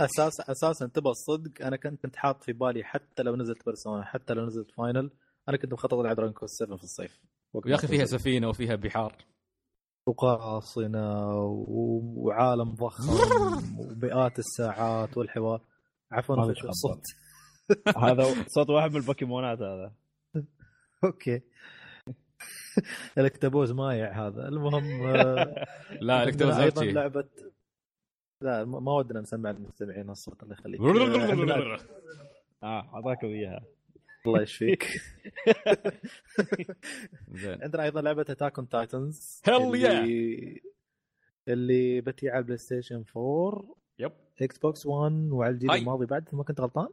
أساس 0.00 0.40
أساسا 0.40 0.86
تبى 0.86 1.08
الصدق 1.08 1.66
أنا 1.66 1.76
كنت 1.76 2.02
كنت 2.02 2.16
حاط 2.16 2.44
في 2.44 2.52
بالي 2.52 2.84
حتى 2.84 3.22
لو 3.22 3.36
نزلت 3.36 3.64
Persona 3.66 4.04
حتى 4.04 4.34
لو 4.34 4.46
نزلت 4.46 4.70
Final 4.70 5.10
أنا 5.48 5.56
كنت 5.56 5.72
مخطط 5.72 5.94
ألعب 5.94 6.16
Dragon 6.16 6.32
Quest 6.34 6.54
7 6.64 6.76
في 6.76 6.82
الصيف. 6.84 7.20
يا 7.66 7.74
أخي 7.74 7.86
فيها. 7.86 8.04
سفينة 8.04 8.48
وفيها 8.48 8.74
بحار. 8.74 9.16
وقراصنة 10.06 11.34
وعالم 12.16 12.74
ضخم 12.74 13.04
ومئات 13.78 14.38
الساعات 14.38 15.16
والحوار. 15.16 15.60
عفوا. 16.12 16.44
الصوت؟ 16.50 17.02
هذا 17.96 18.34
صوت 18.56 18.70
واحد 18.70 18.90
من 18.90 18.96
البوكيمونات 18.96 19.58
هذا. 19.58 19.92
okay. 21.04 21.40
الاكتبوز 23.18 23.72
مايع 23.72 24.26
هذا. 24.26 24.48
المهم 24.48 25.02
آه، 25.06 25.66
لا 26.00 26.20
عندنا 26.20 26.62
أيضا 26.62 26.84
لعبة 26.84 27.28
لا 28.42 28.64
ما 28.64 28.92
ودنا 28.92 29.20
نسمع 29.20 29.50
المستمعين 29.50 30.10
الصوت 30.10 30.42
الله 30.42 30.52
يخليك 30.54 30.80
آه، 30.80 31.78
آه 32.62 32.94
اعطاكم 32.94 33.26
إياها. 33.26 33.64
الله 34.26 34.42
يشفيك. 34.42 35.00
زين. 37.28 37.62
عندنا 37.62 37.84
أيضا 37.84 38.00
لعبة 38.00 38.22
Attack 38.28 38.58
on 38.58 38.68
Titans 38.68 39.42
Hell 39.46 39.50
اللي 39.50 40.60
اللي 41.48 42.00
بتي 42.00 42.30
على 42.30 42.38
ال 42.38 42.58
PlayStation 42.58 43.04
4 43.16 43.76
yep 43.98 44.12
Xbox 44.42 44.86
1 44.86 45.12
وعلى 45.32 45.54
الجيل. 45.54 45.70
الماضي 45.70 46.06
بعد 46.06 46.28
ما 46.34 46.44
كنت 46.44 46.60
غلطان؟ 46.60 46.88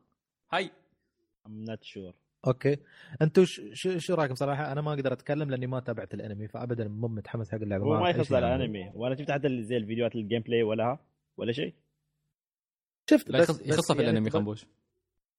I'm 0.51 1.63
not 1.63 1.84
sure 1.84 2.13
okay. 2.47 2.77
أنتم 3.21 3.45
ش- 3.45 3.61
شو 3.73 3.97
شو 3.97 4.13
رايكم 4.15 4.35
صراحة؟ 4.35 4.71
أنا 4.71 4.81
ما 4.81 4.93
أقدر 4.93 5.13
أتكلم 5.13 5.49
لأني 5.51 5.67
ما 5.67 5.79
تابعت 5.79 6.13
الأنمي 6.13 6.47
فابدا 6.47 6.87
مو 6.87 7.07
متحمس 7.07 7.51
حق 7.51 7.57
اللعبة 7.61 7.83
هو 7.85 7.99
ما 7.99 8.09
يخص 8.09 8.19
إيش 8.19 8.31
يعني. 8.31 8.55
الأنمي 8.55 8.91
ولا 8.95 9.15
شفت 9.15 9.31
حتى 9.31 9.63
زي 9.63 9.77
الفيديوهات 9.77 10.15
ال 10.15 10.41
gameplay 10.41 10.63
ولا 10.63 10.97
ولا 11.37 11.51
شيء 11.51 11.73
شفت 13.09 13.29
لا 13.29 13.39
بس 13.39 13.49
يخص- 13.49 13.61
يخصها 13.67 13.95
في 13.95 14.01
يعني 14.01 14.11
الأنمي 14.11 14.29
خنبوش. 14.29 14.65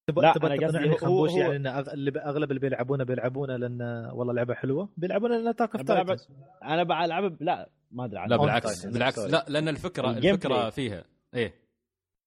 تبى 0.06 0.20
لا، 0.20 0.32
تقنعني 0.32 0.90
هو- 0.92 0.96
خنبوش؟ 0.96 1.30
هو- 1.30 1.38
يعني 1.38 1.56
إن 1.56 1.66
اغلب 2.16 2.50
اللي 2.50 2.60
بيلعبونه 2.60 3.04
بيلعبونه 3.04 3.56
لأن 3.56 3.82
والله 4.12 4.32
لعبة 4.34 4.54
حلوة. 4.54 4.88
بيلعبونه 4.96 5.36
لأن 5.36 5.48
Attack 5.48 5.76
on 5.76 5.90
أنا 6.62 6.82
بلعب 6.82 7.36
لا 7.42 7.70
ما 7.90 8.04
أدري 8.04 8.26
لا 8.26 8.36
بالعكس. 8.36 8.86
بالعكس. 8.86 9.18
لا 9.18 9.44
لأن 9.48 9.68
الفكرة 9.68 10.10
الفكرة. 10.10 10.70
فيها. 10.70 11.04
إيه. 11.34 11.54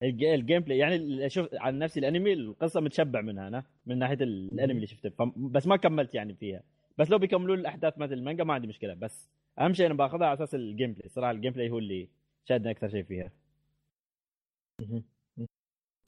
ال 0.03 0.59
gameplay 0.59 0.77
يعني 0.77 0.95
ال- 0.95 1.31
شوف 1.31 1.47
عن 1.53 1.79
نفسي 1.79 1.99
الانمي 1.99 2.33
القصة 2.33 2.81
متشبع 2.81 3.21
منها 3.21 3.47
أنا 3.47 3.63
من 3.85 3.97
ناحية 3.99 4.17
ال- 4.21 4.53
الانمي 4.53 4.73
اللي 4.75 4.87
شفته 4.87 5.11
بس 5.37 5.67
ما 5.67 5.75
كملت 5.77 6.15
يعني 6.15 6.33
فيها. 6.35 6.63
بس 6.97 7.09
لو 7.09 7.17
بيكملوا 7.17 7.55
لي 7.55 7.61
الأحداث 7.61 7.97
مثل 7.97 8.13
المانجا 8.13 8.43
ما 8.43 8.53
عندي 8.53 8.67
مشكلة 8.67 8.93
بس 8.93 9.29
أهم 9.59 9.73
شيء 9.73 9.85
أنا 9.85 9.93
باخذها 9.93 10.27
على 10.27 10.33
أساس 10.33 10.55
ال 10.55 10.93
gameplay 10.93 11.09
صراحة 11.09 11.31
ال 11.31 11.53
gameplay 11.53 11.69
هو 11.69 11.77
اللي 11.77 12.07
شادني 12.49 12.71
أكثر 12.71 12.89
شيء 12.89 13.03
فيها. 13.03 13.31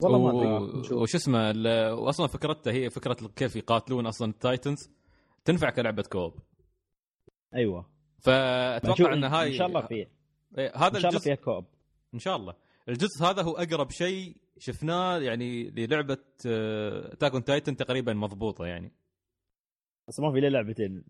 والله 0.02 0.18
ما 0.18 0.56
أدري. 0.56 0.94
وش 0.94 1.14
اسمه 1.14 1.50
ال- 1.50 1.92
واصلا 1.92 2.26
فكرته 2.26 2.70
هي 2.70 2.90
فكرة 2.90 3.16
كيف 3.36 3.56
يقاتلون 3.56 4.06
أصلا 4.06 4.30
ال 4.30 4.39
Titans 4.39 4.90
تنفع 5.44 5.70
كلعبة 5.70 6.02
co-op. 6.02 6.34
أيوه. 7.54 7.86
فأتوقع 8.18 9.12
إن 9.12 9.24
هاي 9.24 9.48
إن 9.48 9.52
شاء 9.52 9.66
الله 9.66 9.80
فيه 9.86 10.08
إيه، 10.58 10.72
هذا 10.76 10.86
إن 10.86 10.92
شاء 10.92 10.96
الله 10.98 11.08
الجزء 11.08 11.24
فيها 11.24 11.34
كوب. 11.34 11.64
إن 12.14 12.18
شاء 12.18 12.36
الله. 12.36 12.54
الجزء 12.88 13.24
هذا 13.24 13.42
هو 13.42 13.52
أقرب 13.52 13.90
شيء 13.90 14.36
شفناه 14.58 15.18
يعني 15.18 15.70
للعبة 15.70 16.18
تاكون 17.20 17.44
تايتن 17.44 17.76
تقريبا 17.76 18.12
مضبوطة 18.12 18.66
يعني. 18.66 18.92
بس 20.08 20.20
ما 20.20 20.32
في 20.32 20.38
إلا 20.38 20.48
لعبتين. 20.48 21.04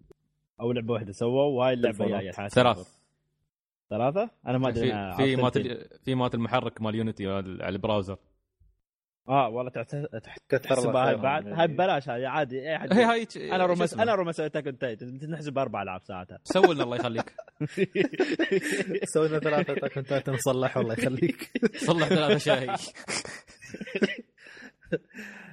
أو 0.60 0.72
لعبة 0.72 0.92
واحدة 0.94 1.12
سووا 1.12 1.44
وهاي 1.44 1.74
اللعبة. 1.74 2.06
جاية 2.06 2.32
حاسس. 2.32 2.54
ثلاث 2.54 3.00
ثلاثة. 3.90 4.30
أنا 4.46 4.58
ما 4.58 4.68
أدري 4.68 5.16
في 5.16 5.36
مات 5.36 5.58
في 6.04 6.14
مات 6.14 6.34
المحرك 6.34 6.80
مال 6.80 6.94
يونيتي 6.94 7.26
على 7.26 7.68
البراوزر. 7.68 8.18
آه 9.28 9.48
والله 9.48 9.70
تحسبها 9.70 11.14
بعد. 11.14 11.48
هاي 11.48 11.66
ببلاش 11.66 12.08
هاي 12.08 12.26
عادي 12.26 12.70
اي 12.70 12.78
حد 12.78 12.92
هي 12.92 13.04
هاي 13.04 13.26
أنا 13.36 13.84
اسمه؟ 13.84 14.02
أنا 14.02 14.14
روما 14.14 14.32
سويت 14.32 14.54
تاكل 14.54 14.76
تايتن 14.76 15.30
نحسب 15.30 15.58
أربع 15.58 15.82
العاب 15.82 16.02
ساعتها. 16.02 16.38
سوي 16.54 16.74
لنا 16.74 16.84
الله 16.84 16.96
يخليك. 16.96 17.34
سوينا 19.14 19.38
ثلاثة 19.38 19.72
Attack 19.72 19.96
on 19.96 20.06
Titan 20.06 20.36
صلح 20.36 20.76
الله 20.76 20.92
يخليك. 20.92 21.50
صلح 21.88 22.08
ثلاثة 22.08 22.38
شاي. 22.38 22.76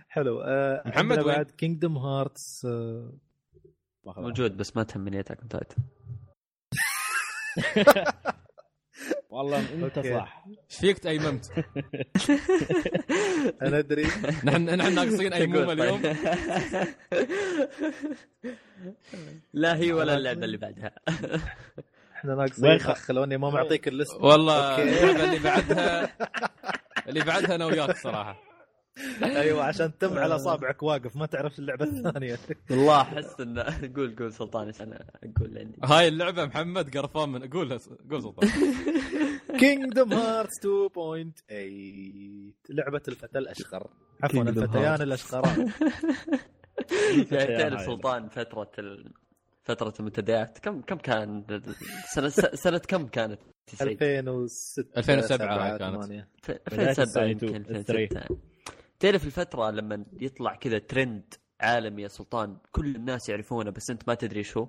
حلو. 0.10 0.42
آه 0.42 0.84
محمد؟ 0.86 1.20
بعد 1.20 1.52
Kingdom 1.52 1.98
Hearts 1.98 2.66
آه 2.66 3.14
موجود 4.18 4.58
بس 4.58 4.78
ما 4.78 4.84
تهمني 4.84 5.20
Attack 5.20 5.40
on 5.40 5.48
Titan. 5.50 5.84
والله 9.30 9.60
أنت 9.74 9.98
okay. 9.98 10.14
صح 10.14 10.46
إيش 10.48 10.80
فيك 10.80 10.98
تأيممت؟ 11.00 11.52
أنا 13.62 13.80
أدري 13.80 14.04
نحن 14.44 14.66
نحن 14.76 14.96
ناقصين 14.96 15.34
ايمومه 15.34 15.74
تقول 15.74 15.82
اليوم 15.82 16.02
طيب. 16.02 16.16
لا 19.54 19.76
هي 19.78 19.92
ولا. 19.94 20.18
اللعبة 20.18 20.46
اللي 20.46 20.58
بعدها 20.58 20.92
إحنا 22.16 22.36
ناقصين 22.36 22.66
اخ 22.72 23.12
لوني 23.12 23.38
ما 23.38 23.50
معطيك 23.50 23.88
ال 23.88 23.93
list 23.93 24.14
والله. 24.22 24.84
اللعبة 24.84 25.24
اللي 25.24 25.40
بعدها 25.40 26.10
اللي 27.08 27.20
بعدها 27.24 27.56
أنا 27.56 27.66
وياك 27.66 27.98
صراحة 27.98 28.47
أيوه 29.24 29.64
عشان 29.64 29.98
تم 29.98 30.18
على 30.18 30.36
اصابعك 30.36 30.84
واقف 30.84 31.16
ما 31.16 31.26
تعرف 31.26 31.60
اللعبة 31.60 31.86
الثانية. 32.08 32.38
والله 32.70 33.02
أحس 33.02 33.42
انه 33.42 33.64
قول 33.96 34.16
قول 34.16 34.34
سلطان 34.34 34.68
إيش 34.68 34.82
أنا 34.82 35.06
أقول 35.24 35.58
عندي 35.58 35.78
هاي 35.84 36.08
اللعبة 36.08 36.46
محمد 36.46 36.98
قرفان 36.98 37.30
من 37.30 37.50
قول 37.50 37.80
قول 38.12 38.22
سلطان. 38.24 38.50
Kingdom 39.60 40.14
Hearts 40.14 40.54
2.8 40.60 40.66
لعبة 42.70 43.02
الفتى 43.08 43.38
الأشقر. 43.40 43.88
عفوا 44.24 44.42
الفتيان. 44.44 45.02
الاشقران 45.02 45.72
يا 47.32 47.58
تعرف. 47.70 47.82
سلطان 47.82 48.30
فترة 48.30 48.72
ال... 48.80 49.14
فترة 49.64 49.94
المنتديات 50.00 50.60
كم 50.60 50.82
كم 50.82 50.96
كان؟ 50.98 51.62
سنة 52.14 52.30
سنة 52.54 52.78
كم 52.78 53.08
كانت؟ 53.08 53.40
تسعيد؟ 53.68 54.04
2006 54.04 54.84
2007 54.98 55.78
7 55.78 55.78
كانت. 55.78 56.04
8 56.06 56.28
في 56.44 56.60
بداية 56.72 56.90
2007 56.90 57.04
السنة 57.04 57.24
يمكن 57.24 57.46
2, 57.62 57.76
2006 57.76 58.38
تعرف 59.00 59.26
الفترة 59.26 59.72
لما 59.72 60.06
يطلع 60.14 60.56
كذا 60.56 60.80
ترند 60.80 61.34
عالمي 61.62 62.02
يا 62.02 62.08
سلطان 62.08 62.58
كل 62.72 62.96
الناس 62.96 63.30
يعرفونه 63.30 63.70
بس 63.72 63.90
أنت 63.90 64.08
ما 64.08 64.14
تدري 64.14 64.44
شو؟ 64.44 64.68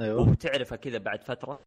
أيوه. 0.00 0.30
وتعرفه 0.30 0.76
كذا 0.76 0.98
بعد 0.98 1.24
فترة. 1.24 1.60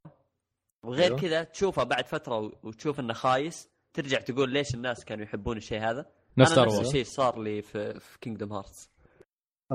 وغير 0.86 1.06
أيوه. 1.06 1.20
كذا 1.20 1.44
تشوفه 1.44 1.84
بعد 1.84 2.08
فترة 2.08 2.52
وتشوف 2.64 3.00
إنه 3.00 3.14
خايس 3.14 3.70
ترجع 3.94 4.20
تقول 4.20 4.50
ليش 4.50 4.76
الناس 4.76 5.06
كانوا 5.06 5.24
يحبون 5.24 5.58
الشيء 5.58 5.80
هذا؟ 5.80 6.12
نفس 6.38 6.60
نفس 6.60 6.80
الشيء. 6.80 7.04
صار 7.04 7.42
لي 7.42 7.62
في 7.62 8.00
في 8.00 8.20
Kingdom 8.20 8.54
Hearts 8.54 8.90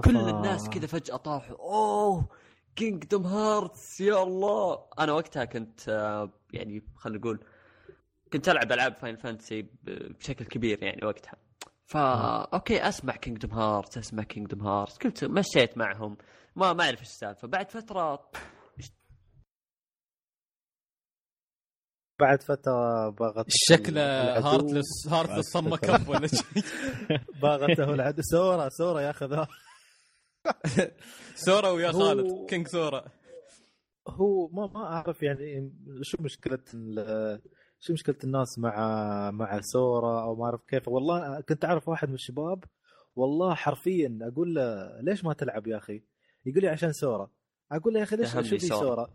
كل 0.05 0.17
الناس 0.17 0.69
كذا 0.69 0.87
فجأة 0.87 1.17
طاحوا 1.17 1.57
أوه 1.57 2.29
Kingdom 2.77 3.27
Hearts 3.27 4.01
يا 4.01 4.23
الله. 4.23 4.87
أنا 4.99 5.13
وقتها 5.13 5.45
كنت 5.45 5.89
آه، 5.89 6.31
يعني 6.53 6.83
خلينا 6.97 7.19
نقول 7.19 7.45
كنت 8.33 8.49
ألعب 8.49 8.73
ألعاب 8.73 8.95
Final 8.95 9.17
Fantasy 9.17 9.67
بشكل 9.85 10.45
كبير 10.45 10.83
يعني 10.83 11.07
وقتها. 11.07 11.48
فا 11.91 12.01
okay 12.55 12.89
أسمع 12.89 13.17
Kingdom 13.17 13.51
Hearts 13.53 13.99
أسمع 13.99 14.23
Kingdom 14.23 14.67
Hearts 14.67 14.99
كنت 14.99 15.25
مشيت 15.25 15.79
معهم. 15.79 16.17
ما 16.57 16.73
ما 16.73 16.85
أعرف 16.85 17.01
إيش 17.01 17.09
السالفة. 17.09 17.49
بعد 17.49 17.71
فترة 17.71 18.31
بعد 22.21 22.43
فترة 22.43 23.09
باغت 23.09 23.47
شكله 23.49 24.03
Heartless 24.39 25.09
Heartless 25.09 25.47
صمه 25.53 25.77
كف 25.77 26.09
ولا 26.09 26.27
شيء. 26.27 26.63
باغته 27.43 27.85
العدو. 27.95 28.23
سورا 28.23 28.69
سورا 28.69 29.01
ياخذها 29.01 29.49
سورا 31.35 31.69
ويا 31.69 31.89
هو- 31.91 31.93
خالد 31.99 32.47
كينج 32.49 32.67
سورا 32.69 33.05
هو 34.09 34.49
ما 34.49 34.67
ما 34.67 34.85
أعرف 34.87 35.23
يعني 35.23 35.73
شو 36.03 36.17
مشكلة 36.21 36.59
ال- 36.75 37.41
شو 37.81 37.93
مشكلة 37.93 38.17
الناس 38.25 38.59
مع 38.59 38.75
مع 39.31 39.61
سورا 39.61 40.23
أو 40.23 40.37
ما 40.37 40.45
أعرف 40.45 40.61
كيف 40.69 40.89
والله 40.89 41.41
كنت 41.41 41.65
أعرف 41.65 41.89
واحد 41.89 42.09
من 42.09 42.15
الشباب 42.15 42.65
والله 43.17 43.55
حرفيا 43.55 44.19
أقول 44.23 44.55
له 44.55 45.01
ليش 45.01 45.25
ما 45.25 45.33
تلعب 45.33 45.67
يا 45.67 45.77
أخي؟ 45.77 46.03
يقول 46.47 46.63
لي 46.63 46.69
عشان 46.69 46.93
سورا 46.93 47.31
أقول 47.73 47.93
له 47.95 47.99
يا 47.99 48.05
أخي 48.05 48.17
ليش 48.17 48.33
شو 48.33 48.43
في 48.43 48.59
سورا. 48.59 49.09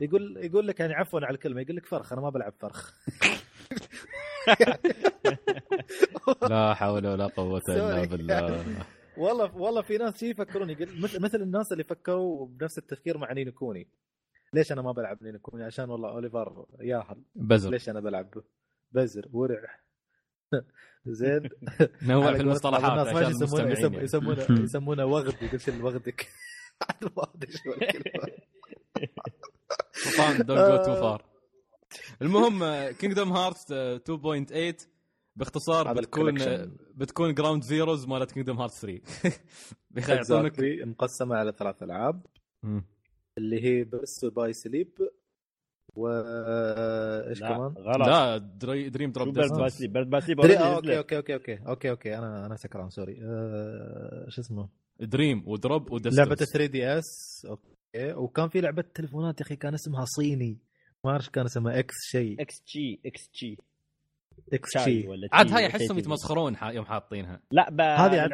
يقول 0.00 0.36
يقول 0.36 0.68
لك 0.68 0.80
يعني 0.80 0.94
عفوا 0.94 1.20
على 1.20 1.34
الكلمة 1.34 1.60
يقول 1.60 1.76
لك 1.76 1.86
فرخ 1.86 2.12
أنا 2.12 2.22
ما 2.22 2.30
بلعب 2.30 2.52
فرخ 2.60 2.94
لا 6.50 6.74
حول 6.74 7.06
ولا 7.06 7.26
قوة 7.26 7.62
إلا. 7.68 8.04
بالله 8.04 8.64
والله 9.16 9.56
والله 9.56 9.82
في 9.82 9.98
ناس 9.98 10.16
شي 10.20 10.30
يفكرون 10.30 10.70
يقول 10.70 11.00
مثل 11.00 11.42
الناس 11.42 11.72
اللي 11.72 11.84
فكروا 11.84 12.46
بنفس 12.46 12.78
التفكير 12.78 13.18
مع 13.18 13.32
نينو 13.32 13.52
كوني 13.52 13.88
ليش 14.54 14.72
أنا 14.72 14.82
ما 14.82 14.92
بلعب 14.92 15.22
نينو 15.22 15.38
كوني 15.38 15.64
عشان 15.64 15.90
والله 15.90 16.10
أوليفر 16.10 16.66
ياهل. 16.80 17.22
بزر. 17.34 17.70
ليش 17.70 17.88
أنا 17.88 18.00
بلعب؟ 18.00 18.34
بزر 18.92 19.28
ورع 19.32 19.80
زين. 21.06 21.48
نوع 22.02 22.32
في 22.34 22.40
المصطلحات 22.40 22.90
الناس 23.08 23.14
ما 23.14 23.20
يسمونه 23.20 23.36
المستمعين 23.36 23.72
يسم- 23.72 23.92
يعني. 23.92 24.04
يسمونه 24.04 24.46
يسمونه 24.64 25.04
وغد 25.04 25.34
يقول 25.42 25.60
ما 27.16 27.22
أدري 27.34 27.52
شو 27.52 27.72
الكلمة. 27.72 28.26
سلطان 29.92 30.36
دونت 30.46 30.60
جو 30.60 30.76
تو 30.76 30.94
فار 31.00 31.24
المهم 32.22 32.64
كينجدوم 32.90 33.32
هارت 33.32 33.72
2.8 34.10 34.86
باختصار 35.36 35.92
بتكون 35.92 36.28
الكولكشن. 36.28 36.76
بتكون 36.94 37.34
جراوند 37.34 37.62
زيروز 37.62 38.06
مالت 38.06 38.32
كينجدوم 38.32 38.58
هارت 38.60 38.72
3 38.72 39.00
بيعطونك. 39.90 40.60
مقسمة 40.86 41.36
على 41.36 41.52
ثلاث 41.58 41.82
ألعاب. 41.82 42.26
اللي 43.38 43.64
هي 43.64 43.84
بس 43.84 44.24
باي 44.24 44.52
سليب 44.52 45.08
و 45.96 46.08
إيش 47.28 47.40
كمان؟ 47.40 47.74
غلط. 47.78 48.08
لا 48.08 48.38
دري 48.38 48.88
دريم 48.88 49.12
دروب 49.12 49.34
بيرد 49.34 49.52
باي 49.52 49.68
سليب؟ 49.68 49.92
بيرد 49.92 50.10
باي 50.10 50.20
سليب 50.20 50.40
دري... 50.40 50.58
آه،. 50.58 50.76
أوكي 50.76 50.98
أوكي 50.98 51.16
أوكي 51.16 51.34
أوكي 51.34 51.58
أوكي 51.68 51.90
أوكي 51.90 52.18
أنا 52.18 52.46
أنا 52.46 52.56
سكران 52.56 52.90
سوري 52.90 53.18
آه، 53.22 54.26
شو 54.28 54.40
اسمه؟ 54.40 54.68
Dream 55.00 55.42
و 55.46 55.55
Drop 55.55 55.92
و 55.92 55.95
Distance. 55.95 56.18
لعبة 56.18 56.34
3 56.34 56.66
DS 56.66 57.46
okay. 57.48 58.12
وكان 58.14 58.48
في 58.48 58.60
لعبة 58.60 58.84
تليفونات 58.94 59.40
يا 59.40 59.46
أخي 59.46 59.56
كان 59.56 59.74
اسمها 59.74 60.04
صيني. 60.04 60.58
ما 61.04 61.10
أعرف 61.10 61.28
كان 61.28 61.44
اسمها 61.44 61.78
X 61.78 61.94
شيء. 62.10 62.40
إكس 62.40 62.62
جي 62.68 63.00
إكس 63.06 63.30
جي. 63.34 63.58
إكس 64.52 64.76
ولا 65.06 65.28
عاد 65.32 65.52
هاي 65.52 65.66
أحسهم. 65.66 65.98
يتمسخرون 65.98 66.56
يوم 66.62 66.84
حاطينها. 66.84 67.40
لا 67.50 67.70
ب... 67.70 67.80
هذه 67.80 68.28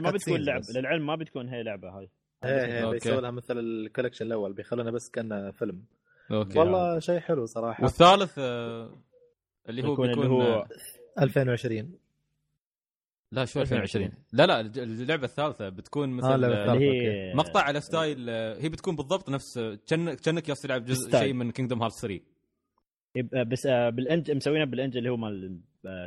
ما 0.00 0.10
بتكون 0.10 0.40
لعبه. 0.40 0.66
للعلم 0.76 1.06
ما 1.06 1.16
بتكون 1.16 1.48
هي 1.48 1.62
لعبة 1.62 1.98
هاي. 1.98 2.10
إيه 2.44 2.64
إيه 2.64 2.84
okay. 2.84 2.94
بيسوي 2.94 3.20
لها 3.20 3.30
مثل 3.30 3.58
ال 3.58 3.64
collection 3.64 4.26
الأول 4.26 4.52
بيخلونها 4.52 4.90
بس 4.90 5.10
كان 5.10 5.50
فيلم. 5.50 5.84
okay. 6.30 6.58
والله 6.58 6.98
شيء 6.98 7.18
حلو 7.20 7.46
صراحة. 7.46 7.84
والثالث 7.84 8.34
آه، 8.38 8.90
اللي 9.68 9.82
هو 9.84 9.90
بيكون 9.90 10.08
بيكون 10.08 10.22
اللي 10.24 10.34
هو 10.34 10.42
آه، 10.42 10.68
2020 11.22 11.98
لا 13.32 13.44
شو 13.44 13.60
2020 13.60 14.12
لا 14.32 14.46
لا 14.46 14.60
الج- 14.60 14.78
اللعبة 14.78 15.24
الثالثة 15.24 15.68
بتكون 15.68 16.08
مثل 16.08 16.26
آه، 16.26 16.34
اللعبة 16.34 16.54
آه، 16.72 16.74
هي 16.74 17.34
مقطع 17.34 17.60
على 17.60 17.80
ستايل 17.80 18.26
آه، 18.30 18.58
هي 18.60 18.68
بتكون 18.68 18.96
بالضبط 18.96 19.28
نفس 19.30 19.58
آه، 19.58 19.78
كأنك 20.24 20.48
ياس 20.48 20.60
تلعب 20.62 20.84
جزء 20.84 21.08
ستايل. 21.08 21.24
شيء 21.24 21.32
من 21.32 21.50
كينجدوم 21.50 21.82
هارت 21.82 21.92
3 21.94 22.20
يبقى 23.14 23.44
بس 23.44 23.66
آه، 23.66 23.90
بالانج 23.90 24.30
مسوينها 24.30 24.64
بالانج 24.64 24.96
اللي 24.96 25.08
هو 25.10 25.16
مال 25.16 25.60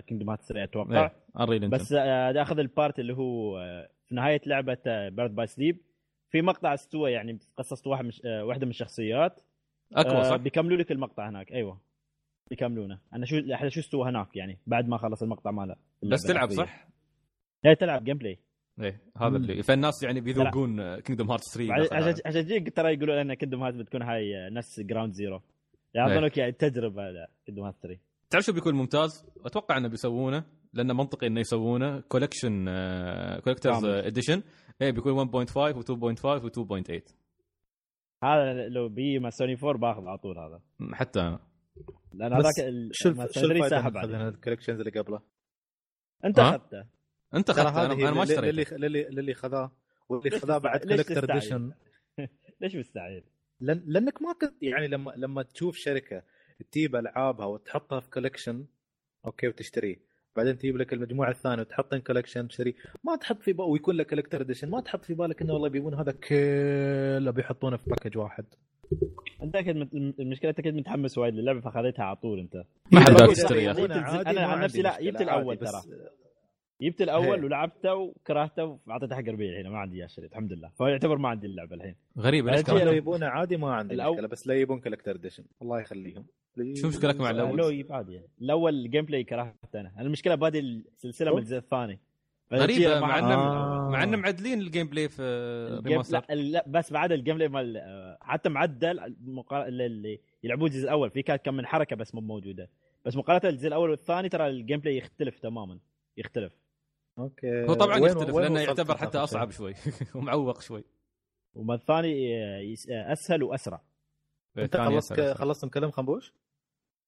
كينجدوم 0.08 0.30
هارت 0.30 0.42
3 0.42 0.64
أتوقع. 0.64 1.04
إيه 1.06 1.14
انريل 1.40 1.64
انجن 1.64 1.78
بس 1.78 1.94
آه، 1.94 2.32
دا 2.32 2.42
أخذ 2.42 2.60
البارت 2.60 3.00
اللي 3.00 3.14
هو 3.14 3.58
آه، 3.60 3.90
في 4.08 4.16
نهاية 4.16 4.42
لعبة 4.46 4.78
بيرد 5.10 5.36
باي 5.36 5.48
سليب 5.48 5.82
في 6.32 6.42
مقطع 6.42 6.74
استوى 6.74 7.12
يعني 7.12 7.40
قصصت 7.58 7.88
واحد 7.88 8.06
مش 8.06 8.22
آه، 8.26 8.46
واحدة 8.46 8.66
من 8.66 8.70
الشخصيات. 8.70 9.42
اكوا 9.94 10.20
آه، 10.20 10.24
صح؟ 10.24 10.36
بيكملوا 10.36 10.78
لك 10.78 10.92
المقطع 10.92 11.30
هناك. 11.30 11.52
أيوه 11.52 11.82
بيكملونه. 12.50 13.00
أنا 13.14 13.26
شو 13.26 13.36
إحنا 13.54 13.70
شو 13.70 13.80
استوى 13.80 14.10
هناك 14.10 14.36
يعني 14.36 14.58
بعد 14.68 14.88
ما 14.88 14.98
خلص 14.98 15.24
المقطع 15.24 15.52
ماله. 15.52 15.76
بس 16.04 16.22
تلعب 16.24 16.52
صح؟ 16.52 16.88
لا 17.64 17.74
تلعب 17.74 18.04
gameplay 18.04 18.40
إيه 18.82 19.02
هذا 19.18 19.38
اللي 19.38 19.64
فالناس 19.64 20.04
يعني 20.04 20.22
بيذوقون 20.22 21.00
Kingdom 21.00 21.32
Hearts 21.32 21.44
3 21.54 21.70
بعد- 21.70 21.82
داخل 21.82 21.96
عشان. 21.96 22.14
عشان 22.26 22.46
تجيك 22.46 22.76
ترى 22.76 22.94
يقولوا 22.94 23.24
لنا 23.24 23.34
Kingdom 23.34 23.64
Hearts 23.64 23.74
بتكون 23.74 24.02
هاي 24.02 24.38
آه، 24.38 24.50
نفس 24.50 24.80
Ground 24.80 25.14
Zero 25.14 25.36
إيه. 25.36 25.42
يعطونك 25.94 26.38
يعني 26.38 26.52
تجربة 26.52 27.04
Kingdom 27.48 27.66
Hearts 27.66 27.76
3 27.84 28.00
تعرف 28.30 28.46
شو 28.46 28.54
بيكون 28.54 28.76
ممتاز؟ 28.76 29.26
أتوقع 29.46 29.78
إنه 29.78 29.88
بيسوونه 29.88 30.44
لأنه 30.74 30.94
منطقي 30.94 31.28
إنه 31.28 31.40
يسوونه. 31.40 32.00
collection 32.00 32.66
collector's. 33.44 33.86
edition 33.86 34.42
إيه 34.82 34.92
بيكون 34.92 35.28
1.5 35.28 35.52
و2.5 35.52 36.24
و2.8 36.44 37.14
هذا 38.24 38.68
لو 38.68 38.90
بي 38.90 39.20
مع 39.20 39.30
سوني 39.30 39.58
4 39.64 39.78
باخذ 39.78 40.08
على 40.08 40.18
طول 40.18 40.40
هذا 40.40 40.62
حتى 40.94 41.20
أنا 41.20 41.40
لأن 42.14 42.34
هذاك 42.34 42.56
شو 42.92 43.12
مع 43.12 43.24
الف... 43.24 43.32
شو 43.32 43.40
سوني 43.40 43.54
الفائده 43.54 43.70
ساحب 43.70 43.92
من 43.92 43.98
عليه 43.98 44.08
خذنا 44.08 44.30
ال 44.30 44.34
collections 44.34 44.80
اللي 44.80 45.00
قبله؟ 45.00 45.22
أنت؟ 46.26 46.40
أخذته 46.40 46.86
أنت 47.34 47.50
أخذته 47.50 47.86
أنا, 47.86 47.94
أنا 47.94 48.12
ما 48.12 48.24
اشتريته 48.24 48.78
للي 48.78 49.04
للي 49.04 49.34
خذاه 49.34 49.72
واللي 50.10 50.30
ليش 50.30 50.42
خذاه؟ 50.42 50.58
بعد 50.58 50.80
تستعجل؟ 50.80 51.32
edition 51.32 51.72
ليش 52.62 52.76
مستعجل؟ 52.76 53.24
لأن 53.60 53.84
لأنك 53.86 54.22
ما 54.22 54.34
كنت 54.34 54.64
يعني 54.64 54.88
لما 54.88 55.12
لما 55.18 55.44
تشوف 55.44 55.76
شركة 55.76 56.24
تجيب 56.72 56.96
ألعابها 56.96 57.46
وتحطها 57.46 58.00
في 58.00 58.10
collection 58.10 58.66
okay 59.26 59.48
وتشتريه 59.48 60.09
بعدين 60.40 60.58
تجيب 60.58 60.78
لك 60.78 60.94
المجموعة 60.94 61.30
الثانية 61.30 61.62
وتحطها 61.62 62.00
collection 62.00 62.48
تشتري 62.48 62.76
ما 63.04 63.16
تحط 63.16 63.42
في 63.42 63.54
بالك 63.54 63.68
ويكون 63.70 63.96
لك 63.96 64.10
collector 64.10 64.42
edition 64.42 64.70
ما 64.70 64.82
تحط 64.82 65.06
في 65.06 65.14
بالك 65.14 65.42
إنه 65.42 65.54
والله 65.54 65.70
بيبون 65.70 65.94
هذا 65.94 66.12
كله 66.12 67.32
بيحطونه 67.32 67.78
في 67.78 67.90
package 67.90 68.18
واحد. 68.18 68.46
أنت 69.44 69.56
أكيد 69.56 69.76
مت- 69.76 69.94
المشكلة 70.20 70.50
أنت 70.50 70.60
أكيد 70.60 70.76
متحمس 70.76 71.18
وايد 71.18 71.34
للعبة 71.34 71.60
فأخذتها 71.60 72.04
على 72.06 72.16
طول 72.16 72.40
أنت. 72.40 72.64
ما 72.92 73.00
حد 73.00 73.10
أنا 74.28 74.48
ما 74.48 74.54
عن 74.54 74.62
نفسي 74.64 74.82
لا، 74.82 75.02
جبت 75.02 75.22
الأول 75.22 75.58
عادي، 75.58 75.66
ترى. 75.72 75.82
جبت 76.82 77.02
الأول. 77.02 77.46
ولعبته 77.46 77.96
وكرهته 77.96 78.80
وأعطيته 78.88 79.16
حق 79.16 79.24
ربيع 79.28 79.50
الحين 79.52 79.68
ما 79.72 79.78
عندي 79.80 79.98
اياه 79.98 80.06
اشتريت 80.06 80.32
الحمد 80.32 80.54
لله. 80.54 80.70
فهو 80.80 80.88
يعتبر 80.88 81.18
ما 81.18 81.30
عندي 81.30 81.48
اللعبة 81.48 81.76
الحين. 81.76 81.96
بعد 82.42 82.70
لو 82.86 82.92
يبونه 82.92 83.26
عادي 83.28 83.58
ما 83.58 83.74
عندي 83.74 83.96
الأول- 83.98 84.10
مشكلة 84.12 84.28
بس 84.28 84.48
لا 84.48 84.54
يبون 84.54 84.80
collector 84.80 85.16
edition 85.16 85.44
الله 85.62 85.80
يخليهم. 85.80 86.26
شو 86.76 86.88
مشكلتك 86.88 87.20
مع 87.20 87.30
الأول؟ 87.30 87.58
لو 87.58 87.70
يب 87.70 87.94
عادي. 87.94 88.14
يعني 88.14 88.28
الأول 88.42 88.74
ال 88.86 89.06
gameplay 89.06 89.24
كرهته 89.24 89.80
أنا. 89.80 89.92
أنا 89.96 90.02
المشكلة 90.02 90.36
بادي 90.36 90.60
السلسلة 90.60 91.32
من 91.32 91.38
الجزء 91.38 91.58
الثاني. 91.58 92.00
غريبة 92.54 93.00
مع 93.00 93.20
انه 93.20 93.34
آه. 93.34 93.90
مع 93.90 94.04
انه 94.04 94.18
معدلين 94.18 94.62
ال 94.62 94.88
gameplay 94.88 95.10
في 95.10 95.22
ال 95.22 95.36
game 95.36 95.92
remaster 95.92 96.26
لا, 96.30 96.36
لا 96.36 96.66
بس 96.68 96.94
بعد 96.94 97.12
ال 97.12 97.36
gameplay 97.36 97.48
مال 97.50 97.78
آه، 97.78 98.18
حتى 98.22 98.50
معدل 98.50 99.16
مقا- 99.26 99.68
اللي- 99.68 100.20
يلعبون 100.44 100.68
الجزء 100.68 100.84
الأول 100.84 101.10
في 101.12 101.22
كانت 101.22 101.46
كم 101.46 101.54
من 101.54 101.66
حركة 101.66 101.96
بس 101.96 102.16
مو 102.16 102.22
موجودة. 102.22 102.70
بس 103.06 103.16
مقارنة 103.16 103.50
الجزء 103.50 103.68
الأول 103.68 103.90
والثاني 103.90 104.30
ترى 104.30 104.48
ال 104.48 104.80
gameplay 104.80 104.98
يختلف 104.98 105.40
تماما. 105.40 105.80
يختلف. 106.18 106.54
أوكي. 107.20 107.66
هو 107.66 107.74
طبعا 107.74 108.00
وين- 108.00 108.12
يختلف 108.12 108.34
وين 108.36 108.44
لأنه 108.46 108.60
يعتبر 108.62 108.98
حتى 108.98 109.18
أصعب؟ 109.18 109.52
شوي. 109.52 109.74
ومعوق 110.16 110.62
شوي. 110.62 110.84
وما 111.56 111.74
الثاني 111.76 112.44
آه، 112.44 112.76
آه، 112.92 113.14
أسهل 113.14 113.44
وأسرع. 113.44 113.82
أنت 114.58 114.78
خلصت. 114.78 115.20
خلصت 115.22 115.66
مكلم 115.66 115.92
خنبوش؟ 115.92 116.34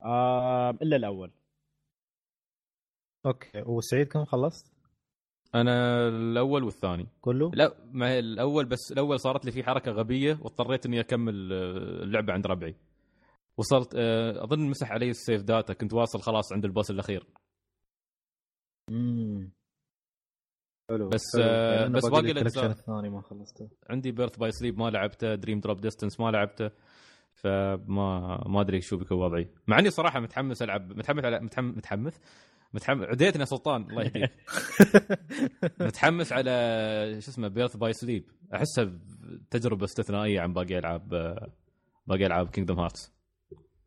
آه 0.04 0.70
إلا 0.70 0.96
الأول. 0.96 1.32
okay. 3.26 3.64
وسعيد 3.66 4.08
كم 4.08 4.26
خلصت؟ 4.26 4.72
أنا 5.56 6.08
الأول 6.08 6.64
والثاني. 6.64 7.08
كله؟ 7.22 7.52
لا 7.54 7.76
ما 7.92 8.10
هي 8.10 8.20
الأول 8.20 8.66
بس 8.66 8.92
الأول 8.92 9.20
صارت 9.20 9.46
لي 9.46 9.52
فيه 9.52 9.64
حركة 9.64 9.92
غبية 9.92 10.40
واضطريت 10.42 10.86
إني 10.86 11.00
أكمل 11.00 11.54
آه، 11.54 12.04
اللعبة 12.04 12.34
عند 12.34 12.48
ربعي. 12.48 12.76
وصلت 13.58 13.96
آه، 13.96 14.44
أظن 14.44 14.60
مسح 14.60 14.92
علي 14.92 15.10
ال 15.10 15.16
save 15.16 15.42
data 15.44 15.74
كنت 15.74 15.94
واصل 15.94 16.22
خلاص 16.22 16.54
عند 16.54 16.66
ال 16.66 16.71
boss 16.71 16.92
الأخير. 16.92 17.26
امم 18.90 19.52
حلو 20.90 21.10
بس، 21.10 21.22
حلو. 21.36 21.44
آه، 21.44 21.82
يعني 21.82 21.94
بس 21.94 22.06
باقي 22.06 22.32
الثاني 22.32 23.10
ما 23.10 23.22
خلصته. 23.22 23.70
عندي 23.90 24.12
Birth 24.12 24.38
by 24.38 24.52
Sleep 24.52 24.80
ما 24.80 24.90
لعبته. 24.90 25.36
Dream 25.36 25.60
Drop 25.60 25.82
Distance 25.82 26.20
ما 26.20 26.32
لعبته. 26.32 26.72
فما 27.44 28.44
ما 28.48 28.62
أدري 28.62 28.82
شو 28.82 28.98
بيكون 28.98 29.18
وضعي. 29.18 29.48
مع 29.68 29.80
إني 29.80 29.90
صراحة 29.90 30.20
متحمس 30.20 30.62
العب 30.62 30.98
متحمس 30.98 31.26
على 31.26 31.40
متحمس 31.40 31.78
متحمس؟ 31.78 32.20
متحمس 32.74 33.06
عديتني 33.08 33.40
يا 33.40 33.46
سلطان 33.46 33.82
الله 33.90 34.04
يهديك. 34.04 34.32
متحمس 35.80 36.32
على 36.34 36.52
شو 37.22 37.32
اسمه 37.32 37.48
Birth 37.48 37.78
by 37.78 37.94
Sleep 37.94 38.26
أحسها 38.54 38.92
تجربة 39.52 39.86
استثنائية 39.86 40.42
عن 40.42 40.54
باقي 40.54 40.78
ألعاب 40.80 41.10
باقي 42.08 42.26
ألعاب 42.26 42.50
كينجدم 42.50 42.80
هارتس 42.80 43.14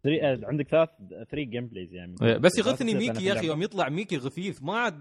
آه، 0.06 0.40
عندك 0.42 0.68
ثلاث 0.68 0.88
three 1.30 1.44
gameplays 1.44 1.94
يعني 1.94 2.14
بس 2.38 2.58
يغثني 2.58 2.94
ميكي 2.94 3.24
يا 3.24 3.32
أخي 3.32 3.46
يوم 3.46 3.62
يطلع 3.62 3.88
ميكي 3.88 4.16
غثيث 4.16 4.62
ما 4.62 4.98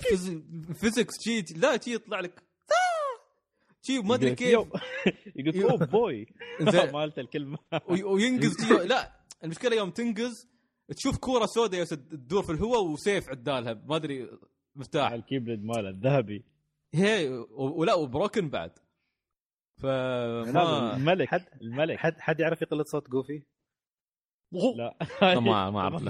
فيز- 0.00 0.42
physics 0.74 1.14
شي 1.24 1.54
لا 1.58 1.80
شي 1.80 1.94
يطلع 1.94 2.20
لك. 2.20 2.42
شي 3.86 3.98
ما 3.98 4.14
أدري 4.14 4.34
كيف. 4.34 4.58
يقول 5.36 5.62
oh 5.70 5.86
boy 5.86 6.26
زين. 6.60 6.92
مالت 6.92 7.18
الكلمة. 7.18 7.58
وي- 7.90 8.02
وينقز 8.02 8.72
لا 8.92 9.12
المشكلة 9.44 9.76
يوم 9.76 9.90
تنقز 9.90 10.48
تشوف 10.96 11.18
كورة 11.18 11.46
سوداء 11.46 11.80
يس- 11.82 11.88
تدور 11.88 12.42
في 12.42 12.52
الهواء 12.52 12.82
وسيف 12.84 13.28
عدالها 13.28 13.74
ما 13.86 13.96
أدري 13.96 14.30
مفتاح 14.76 15.12
ال 15.12 15.18
Keyblade 15.18 15.64
ماله 15.64 15.88
الذهبي. 15.88 16.44
هي 16.94 17.28
ولا 17.50 17.94
وبروكن 17.94 18.48
بعد. 18.50 18.72
فما 19.82 20.96
الملك 20.96 21.28
حد- 21.28 21.48
الملك. 21.62 21.96
حد 21.98 22.20
حد 22.20 22.40
يعرف 22.40 22.62
يقلد 22.62 22.86
صوت 22.86 23.10
جوفي؟ 23.10 23.42
لا. 24.52 24.96
ما 25.22 25.70
ما 25.70 25.80
أعرف. 25.80 26.02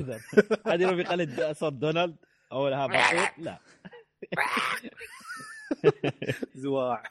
هذه 0.66 0.82
لو 0.90 0.94
بيقلد 0.96 1.52
صوت 1.52 1.72
دونالد؟ 1.72 2.16
أو 2.52 2.68
لا. 2.68 3.58
زواع. 6.54 7.02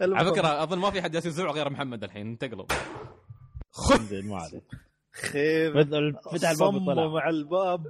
على 0.00 0.30
فكرة 0.30 0.62
أظن 0.62 0.78
ما 0.78 0.90
في 0.90 1.02
حد 1.02 1.10
جالس 1.10 1.26
يزعق 1.26 1.54
غير 1.54 1.70
محمد 1.70 2.04
الحين. 2.04 2.26
انتقلوا. 2.26 2.66
زين 4.00 4.26
ما 4.28 4.36
عليك. 4.36 4.64
خير. 5.12 5.84
فتح 5.84 6.48
الباب 6.48 6.54
صمم 6.56 6.88
وطلع. 6.88 7.08
مع 7.08 7.28
الباب. 7.28 7.86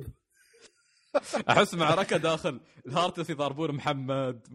أحس 1.49 1.75
معركه 1.75 2.17
داخل. 2.17 2.61
الهارتس 2.87 3.31
يضربون 3.31 3.73
محمد. 3.73 4.41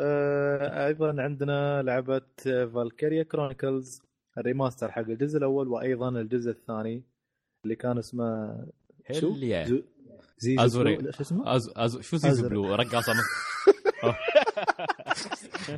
آه، 0.00 0.86
أيضا 0.86 1.22
عندنا 1.22 1.82
لعبة 1.82 2.20
فالكيريا 2.44 3.22
كرونيكلز 3.22 4.02
الريماستر 4.38 4.90
حق 4.92 5.00
الجزء 5.00 5.38
الأول 5.38 5.68
وأيضا 5.68 6.08
الجزء 6.08 6.50
الثاني 6.50 7.02
اللي 7.64 7.76
كان 7.76 7.98
اسمه 7.98 8.56
شو؟ 9.12 9.34
زيزو 9.34 10.64
أزوري. 10.64 10.96
بلو- 10.96 11.10
شو 11.10 11.22
اسمه؟ 11.22 11.56
أز... 11.56 11.72
أز... 11.76 12.00
شو 12.00 12.16
زيزو. 12.16 12.48
بلو؟ 12.48 12.74
رقاصة. 12.74 13.12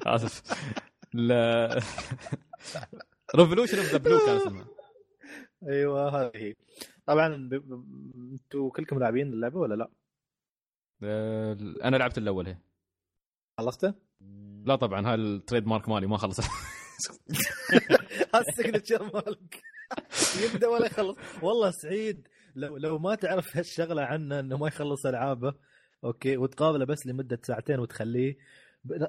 آسف. 0.07 0.43
لا. 1.15 1.81
ريفولوشن 3.37 3.79
اوف 3.79 3.93
ذا 3.93 3.99
بلو 3.99 4.19
كان 4.19 4.37
اسمها 4.37 4.67
أيوه 5.69 6.09
هذه. 6.23 6.31
هي 6.35 6.55
طبعا 7.07 7.51
أنتوا 8.33 8.71
كلكم 8.71 8.99
لاعبين 8.99 9.33
اللعبة 9.33 9.59
ولا 9.59 9.75
لا؟ 9.75 9.91
آه، 11.03 11.57
أنا 11.85 11.97
لعبت 11.97 12.19
الأول 12.19 12.47
هي. 12.47 12.57
خلصته؟ 13.59 13.95
لا 14.65 14.77
طبعا 14.77 15.07
هاي 15.09 15.15
ال 15.15 15.66
trademark 15.66 15.89
مالي 15.89 16.07
ما 16.07 16.17
خلص 16.17 16.41
ال 18.35 18.41
signature 18.41 19.03
مالك. 19.15 19.62
يبدأ 20.45 20.69
ولا 20.69 20.87
يخلص؟ 20.87 21.17
والله 21.43 21.71
سعيد. 21.71 22.29
لو 22.55 22.77
لو 22.77 22.99
ما 22.99 23.15
تعرف 23.15 23.57
هالشغلة 23.57 24.03
عنه 24.03 24.41
إنه 24.41 24.57
ما 24.57 24.69
يخلص 24.69 25.07
ألعابه 25.07 25.55
okay 26.05 26.37
وتقابله 26.37 26.85
بس 26.85 27.07
لمدة 27.07 27.39
ساعتين 27.43 27.79
وتخليه 27.81 28.37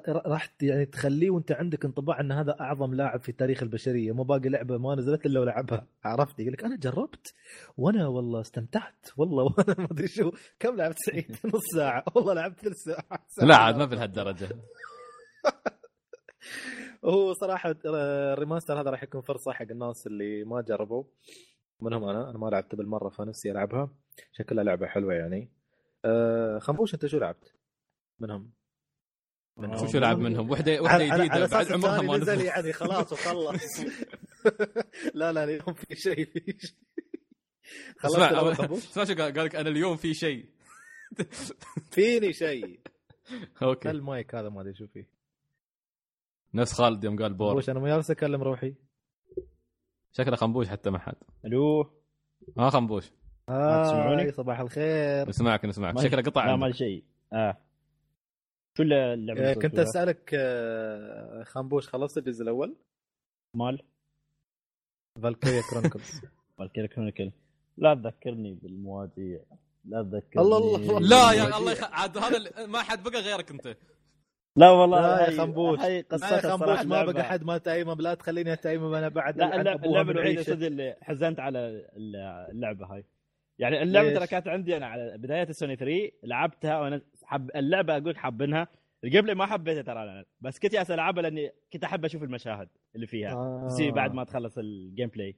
راح 0.08 0.54
يعني 0.62 0.86
تخليه 0.86 1.30
وانت 1.30 1.52
عندك 1.52 1.84
انطباع 1.84 2.20
ان 2.20 2.32
هذا 2.32 2.60
اعظم 2.60 2.94
لاعب 2.94 3.20
في 3.20 3.32
تاريخ 3.32 3.62
البشرية. 3.62 4.12
مو 4.12 4.22
باقي 4.24 4.48
لعبة 4.48 4.78
ما 4.78 4.94
نزلت 4.94 5.26
إلا 5.26 5.40
ولعبها. 5.40 5.86
عرفت؟ 6.04 6.40
يقول 6.40 6.52
لك 6.52 6.64
أنا 6.64 6.76
جربت 6.76 7.34
وأنا 7.76 8.06
والله 8.06 8.40
استمتعت. 8.40 9.06
والله 9.16 9.44
وأنا 9.58 9.74
ما 9.78 9.88
أدري 9.90 10.08
شو. 10.08 10.32
كم 10.58 10.76
لعبت 10.76 10.98
سعيد؟ 10.98 11.36
نص 11.54 11.62
ساعة. 11.74 12.04
والله 12.14 12.34
لعبت 12.34 12.60
ثلث 12.60 12.76
ساعة. 12.76 13.26
لا 13.42 13.56
عاد 13.56 13.76
ما 13.76 13.84
بهالدرجه 13.84 14.48
هو 17.04 17.32
صراحة 17.34 17.74
الريماستر 17.84 18.80
هذا 18.80 18.90
راح 18.90 19.02
يكون 19.02 19.20
فرصة 19.20 19.52
حق 19.52 19.66
الناس 19.70 20.06
اللي 20.06 20.44
ما 20.44 20.60
جربوا. 20.60 21.04
منهم 21.80 22.04
أنا. 22.04 22.30
أنا 22.30 22.38
ما 22.38 22.46
لعبته 22.46 22.76
بالمرة 22.76 23.08
فنفسي 23.08 23.50
ألعبها. 23.50 23.90
شكلها 24.32 24.64
لعبة 24.64 24.86
حلوة 24.86 25.14
يعني. 25.14 25.50
أه 26.04 26.58
خنبوش 26.58 26.94
أنت 26.94 27.06
شو 27.06 27.18
لعبت؟ 27.18 27.54
منهم. 28.20 28.50
منهم. 29.56 29.88
شو 29.88 29.98
لعب 29.98 30.18
منهم؟ 30.18 30.50
وحده 30.50 30.82
وحدة 30.82 30.88
على, 30.94 31.10
على, 31.10 31.12
على 31.12 31.28
جديده 31.28 31.44
أساس 31.44 31.68
بعد 31.68 31.72
عمرها 31.72 32.02
ما 32.02 32.16
نزل 32.16 32.32
نزل 32.32 32.44
يعني 32.44 32.72
خلاص 32.72 33.12
وخلص. 33.12 33.80
لا 35.14 35.32
لا 35.32 35.44
اليوم 35.44 35.74
في 35.74 35.96
شيء 35.96 36.24
في 36.24 36.56
شيء. 36.58 36.76
اسمع 38.04 38.52
اسمع 38.72 39.04
شو 39.04 39.14
قال 39.14 39.44
لك 39.44 39.56
أنا 39.56 39.68
اليوم 39.68 39.96
في 39.96 40.14
شيء. 40.14 40.48
فيني 41.92 42.32
شيء. 42.32 42.80
okay. 43.62 43.90
المايك 43.90 44.34
هذا 44.34 44.48
ما 44.48 44.60
أدري 44.60 44.74
شو 44.74 44.86
فيه. 44.86 45.08
نفس 46.54 46.72
خالد 46.72 47.04
يوم 47.04 47.22
قال 47.22 47.34
poor. 47.34 47.64
أنا 47.68 47.80
ما 47.80 47.88
جالس 47.88 48.10
أكلم 48.10 48.42
روحي. 48.42 48.74
شكله 50.12 50.36
خنبوش 50.36 50.68
حتى 50.68 50.90
ما 50.90 50.98
حد. 50.98 51.14
ألو. 51.44 51.92
ها 52.58 52.70
خنبوش. 52.70 53.12
تسمعوني؟ 53.46 54.22
هاي 54.22 54.32
صباح 54.32 54.60
الخير. 54.60 55.28
نسمعك 55.28 55.64
نسمعك 55.64 55.94
ما- 55.94 56.02
شكله 56.02 56.22
قطع 56.22 56.46
لا. 56.46 56.56
ما 56.56 56.72
شيء. 56.72 57.04
آه. 57.32 57.58
شو 58.76 58.82
اللعبة 58.82 59.40
آه، 59.40 59.52
اللي 59.52 59.54
كنت؟ 59.68 59.78
أسألك 59.78 60.30
آه، 60.34 61.42
خنبوش 61.42 61.88
خلصت 61.88 62.18
الجزء 62.18 62.42
الأول 62.42 62.76
مال 63.56 63.82
Valkyria 65.22 65.62
Chronicles 65.70 66.20
Valkyrie 66.58 66.88
Chronicle 66.88 67.30
لا 67.76 67.94
تذكرني 67.94 68.54
بالمواضيع 68.54 69.40
لا 69.84 70.02
تذكرني 70.02 70.44
الله 70.46 70.76
الله. 70.76 71.00
لا 71.00 71.32
يا 71.32 71.58
الله 71.58 71.72
يخ... 71.72 71.84
عاد 71.84 72.18
هذا 72.18 72.66
ما 72.66 72.82
حد 72.82 73.02
بقى 73.02 73.20
غيرك 73.20 73.50
أنت 73.50 73.76
لا 74.56 74.70
والله 74.70 75.00
لا 75.00 75.20
يا 75.22 75.28
هاي- 75.28 75.36
خنبوش 75.36 75.78
هاي 75.80 76.00
قصتها 76.00 76.40
خنبوش 76.56 76.80
ما. 76.86 77.04
بقى 77.04 77.24
حد 77.24 77.44
ما 77.44 77.58
تأيمم 77.58 78.00
لا 78.00 78.14
تخليني 78.14 78.52
أتأيمم 78.52 78.94
أنا 78.94 79.08
بعد 79.08 79.38
لا 79.38 79.46
عن 79.46 79.60
اللعبة, 79.60 80.20
عيشة. 80.20 80.42
صدق 80.42 80.66
اللي 80.66 80.96
حزنت 81.02 81.40
على 81.40 81.88
اللعبة 81.96 82.86
هاي 82.86 83.04
يعني 83.58 83.82
اللعبة 83.82 84.08
ليش؟ 84.08 84.18
ترى 84.18 84.26
كانت 84.26 84.48
عندي 84.48 84.76
أنا 84.76 84.86
على 84.86 85.18
بداية 85.18 85.42
السوني 85.48 85.76
3 85.76 86.10
لعبتها 86.22 86.80
وأنا 86.80 87.00
حب 87.24 87.50
اللعبة 87.56 87.96
أقول 87.96 88.18
حابنها 88.18 88.68
ال 89.04 89.22
gameplay 89.22 89.34
ما 89.34 89.46
حبيتها 89.46 89.82
ترى 89.82 90.02
أنا 90.02 90.24
بس 90.40 90.58
كنت 90.58 90.72
جالس 90.72 90.90
العبها 90.90 91.22
لأني 91.22 91.52
كنت 91.72 91.84
أحب 91.84 92.04
أشوف 92.04 92.22
المشاهد 92.22 92.68
اللي 92.94 93.06
فيها 93.06 93.32
آه. 93.32 93.66
تصير 93.68 93.90
بعد 93.90 94.14
ما 94.14 94.24
تخلص 94.24 94.58
ال 94.58 95.08
gameplay 95.08 95.36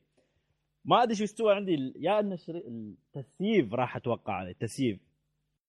ما 0.85 1.02
أدري 1.02 1.15
شو 1.15 1.24
استوى 1.24 1.55
عندي 1.55 1.93
يا 1.97 2.20
إن. 2.20 2.36
التسييف 3.16 3.74
راح 3.74 3.97
أتوقع 3.97 4.32
عليه 4.32 4.51
التسييف 4.51 5.01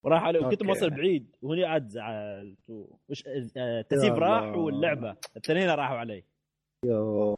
وراح 0.04 0.24
عليه 0.24 0.46
وكنت. 0.46 0.64
موصل 0.64 0.90
بعيد 0.90 1.36
وهني 1.42 1.66
عاد 1.66 1.88
زعلت 1.88 2.70
وش... 3.10 3.24
آه، 3.58 3.80
التسييف 3.80 4.14
راح. 4.14 4.58
واللعبة 4.58 5.16
الاثنين 5.36 5.70
راحوا 5.70 5.98
علي 5.98 6.24
يوه. 6.86 7.38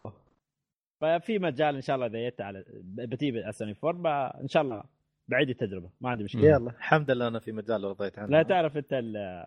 ففي 1.01 1.39
مجال 1.39 1.75
إن 1.75 1.81
شاء 1.81 1.95
الله 1.95 2.07
إذا 2.07 2.19
جيت 2.19 2.41
على 2.41 2.65
بتجيب 2.83 3.37
على 3.37 3.51
سوني 3.51 3.75
4 3.83 4.41
إن 4.41 4.47
شاء 4.47 4.63
الله 4.63 4.83
بعيد 5.27 5.49
التجربة 5.49 5.89
ما 6.01 6.09
عندي 6.09 6.23
مشكلة. 6.23 6.43
يلا 6.43 6.69
الحمد 6.71 7.11
لله 7.11 7.27
أنا 7.27 7.39
في 7.39 7.51
مجال 7.51 7.83
رضيت 7.83 8.19
عنه 8.19 8.27
لا 8.29 8.43
تعرف 8.43 8.77
أنت 8.77 8.93
ال- 8.93 9.45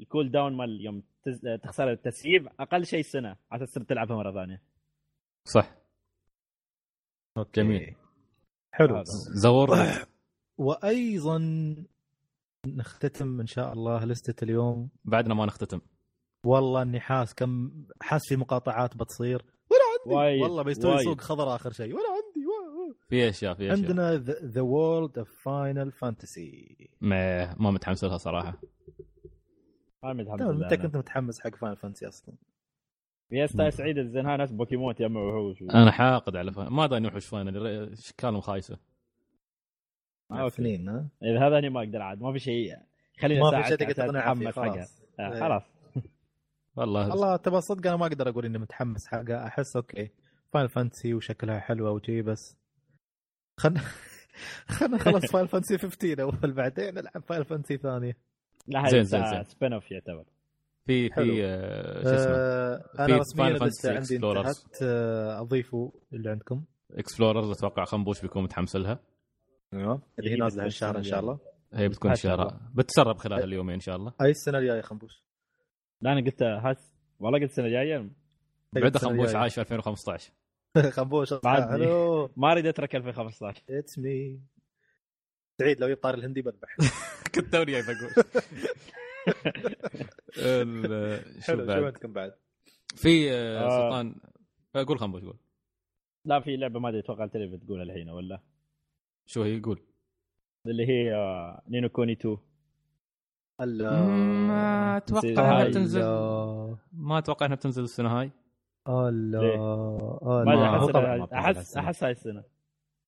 ال 0.00 0.30
cooldown 0.30 0.52
مال 0.56 0.80
يوم 0.84 1.02
تز- 1.28 1.60
تخسر 1.62 1.90
التسييف 1.92 2.48
أقل 2.60 2.86
شيء 2.86 3.02
سنة 3.02 3.36
على 3.50 3.64
أساس 3.64 3.74
تلعبها 3.86 4.16
مرة 4.16 4.32
ثانية. 4.32 4.62
صح. 5.44 5.74
okay. 7.38 7.60
جميل. 7.62 7.96
حلو. 8.72 9.02
زور 9.42 9.68
وأيضا 10.58 11.38
نختتم 12.66 13.40
إن 13.40 13.46
شاء 13.46 13.72
الله 13.72 14.04
لستة 14.04 14.44
اليوم. 14.44 14.90
بعدنا 15.04 15.34
ما 15.34 15.46
نختتم. 15.46 15.80
والله 16.46 16.82
إني 16.82 17.00
حاس 17.00 17.34
كم 17.34 17.72
حاس 18.02 18.28
في 18.28 18.36
مقاطعات 18.36 18.96
بتصير. 18.96 19.44
ولا 19.70 19.80
عندي. 20.04 20.16
وايد، 20.16 20.42
والله 20.42 20.62
بيستوي. 20.62 21.04
سوق 21.04 21.20
خضر 21.20 21.54
آخر 21.54 21.72
شيء. 21.72 21.94
ولا 21.94 22.04
عندي. 22.10 22.37
في 23.08 23.28
أشياء 23.28 23.54
في 23.54 23.72
أشياء. 23.72 23.76
عندنا 23.76 24.16
The 24.44 24.60
World 24.60 25.18
of 25.18 25.42
Final 25.42 25.92
Fantasy. 25.92 26.76
ما 27.00 27.54
ما 27.54 27.70
متحمس 27.70 28.04
لها 28.04 28.16
صراحة. 28.16 28.60
ما 30.02 30.12
متحمس 30.12 30.40
أنت 30.40 30.74
كنت 30.74 30.96
متحمس 30.96 31.40
حق 31.40 31.56
Final 31.56 31.76
Fantasy 31.76 32.08
أصلا. 32.08 32.34
يا 33.30 33.46
style 33.46 33.72
سعيد 33.72 33.98
الزنها 33.98 34.36
ناس 34.36 34.52
بوكيمون 34.52 34.94
تجمع 34.94 35.20
وحوش 35.20 35.62
أنا 35.62 35.90
حاقد 35.90 36.36
على 36.36 36.52
فاين 36.52 36.68
ما 36.68 36.84
ادري 36.84 37.06
وحوش 37.06 37.26
Final 37.26 37.66
اشكالهم 37.92 38.40
خايسه 38.40 38.78
okay. 40.32 40.56
سنين 40.56 40.88
ها؟ 40.88 41.08
إذا 41.22 41.46
هذا 41.46 41.58
أنا 41.58 41.68
ما 41.68 41.80
أقدر 41.80 42.02
عاد 42.02 42.20
ما 42.20 42.32
في 42.32 42.38
شيء. 42.38 42.76
خليني 43.20 43.40
ما 43.40 43.62
في 43.62 43.68
شيء 43.68 43.76
تقدر 43.76 44.18
أتحمس 44.18 44.46
حقها. 44.46 44.72
خلاص. 44.72 45.02
آه، 45.20 45.32
إيه. 45.32 45.40
خلاص. 45.40 45.62
والله. 46.76 47.08
والله 47.08 47.36
تبى 47.36 47.60
صدق 47.60 47.86
أنا 47.86 47.96
ما 47.96 48.06
أقدر 48.06 48.28
أقول 48.28 48.44
إني 48.44 48.58
متحمس 48.58 49.06
حقها 49.06 49.46
أحس 49.46 49.76
okay 49.76 50.10
Final 50.52 50.68
Fantasy 50.68 51.14
وشكلها 51.14 51.60
حلوة 51.60 51.90
وجي 51.90 52.22
بس 52.22 52.57
خلنا 53.58 53.80
خلنا 54.76 54.96
نخلص 54.96 55.32
Final 55.32 55.48
Fantasy 55.48 55.78
15 55.78 56.22
أول 56.22 56.52
بعدين 56.52 56.94
نلعب 56.94 57.22
Final 57.26 57.44
Fantasy 57.44 57.76
ثانية. 57.76 58.16
لا 58.66 58.88
زين، 58.88 58.98
هاي 58.98 59.04
زين، 59.04 59.26
زين. 59.26 59.44
spin-off 59.44 59.90
يعتبر 59.90 60.24
في 60.86 61.12
حلو. 61.12 61.24
في 61.34 61.44
آه، 61.44 62.02
شو 62.02 62.08
اسمه؟ 62.08 62.34
آه، 62.34 62.82
في 62.96 63.04
أنا 63.04 63.16
رسميا 63.16 63.58
Fantasy 63.58 63.86
عندي. 63.86 64.16
انتهت 64.16 64.82
آه، 64.82 65.40
اضيفوا 65.40 65.90
اللي 66.12 66.30
عندكم. 66.30 66.64
Explorers 66.92 67.50
أتوقع 67.50 67.84
خنبوش 67.84 68.20
بيكون 68.22 68.42
متحمس 68.42 68.76
لها 68.76 69.00
أيوه. 69.74 70.02
اللي 70.18 70.30
هي 70.30 70.36
نازلة 70.36 70.64
هالشهر 70.64 70.98
إن 70.98 71.02
شاء 71.02 71.20
الله. 71.20 71.38
هي 71.74 71.88
بتكون 71.88 72.12
الشهر. 72.12 72.60
بتسرب 72.74 73.18
خلال 73.18 73.44
اليومين 73.44 73.74
إن 73.74 73.80
شاء 73.80 73.96
الله. 73.96 74.12
اي 74.20 74.30
السنة 74.30 74.58
الجاية 74.58 74.80
خنبوش 74.80 75.22
لا 76.00 76.12
أنا 76.12 76.20
قلت 76.20 76.42
هاس 76.42 76.94
والله 77.20 77.38
قلت 77.38 77.50
السنة 77.50 77.66
الجاية. 77.66 78.10
بعد 78.72 78.96
خنبوش. 78.96 79.34
عايش 79.34 79.54
في 79.54 79.60
2015 79.60 80.32
خنبوش 80.76 81.34
بعدني. 81.34 81.84
ألو 81.84 82.30
ما 82.36 82.52
أريد 82.52 82.66
أترك 82.66 82.96
2015 82.96 83.62
it's 83.70 83.98
me 83.98 84.40
سعيد 85.58 85.80
لو 85.80 85.88
يطار 85.88 86.14
الهندي 86.14 86.42
بذبح. 86.42 86.76
كنت 87.34 87.52
توني 87.52 87.72
جاي 87.72 87.82
بقول 87.82 88.10
حلو 91.42 91.58
شو 91.60 91.66
بعد؟ 91.66 91.82
عندكم 91.82 92.12
بعد؟ 92.12 92.34
في 92.96 93.32
آه، 93.32 93.66
آه. 93.66 93.68
سلطان 93.68 94.14
قول 94.88 94.98
خنبوش 94.98 95.22
قول؟ 95.22 95.36
لا 96.24 96.40
في 96.40 96.56
لعبة 96.56 96.80
ما 96.80 96.88
أدري 96.88 97.00
أتوقع 97.00 97.24
أنت 97.24 97.36
اللي 97.36 97.56
بتقولها 97.56 97.82
الحين 97.84 98.10
ولا؟ 98.10 98.40
شو 99.26 99.42
هي؟ 99.42 99.60
قول. 99.60 99.80
اللي 100.66 100.88
هي 100.88 101.14
آه، 101.14 101.62
Ni 101.68 101.78
no 101.78 101.88
Kuni 101.88 102.12
2 102.12 102.36
الله 103.60 104.06
ما 104.06 104.96
أتوقع 104.96 105.28
إنها 105.28 105.68
بتنزل 105.68 106.00
ما 106.92 107.18
أتوقع 107.18 107.46
إنها 107.46 107.56
بتنزل 107.56 107.84
السنة 107.84 108.20
هاي. 108.20 108.30
الله 108.88 109.40
ليه؟ 109.40 109.54
الله 109.54 110.44
ما 110.44 110.84
أدري 110.84 111.18
ما- 111.18 111.28
أحس 111.34 111.56
أحس 111.56 111.76
أحس, 111.76 112.04
هاي 112.04 112.10
السنة. 112.12 112.44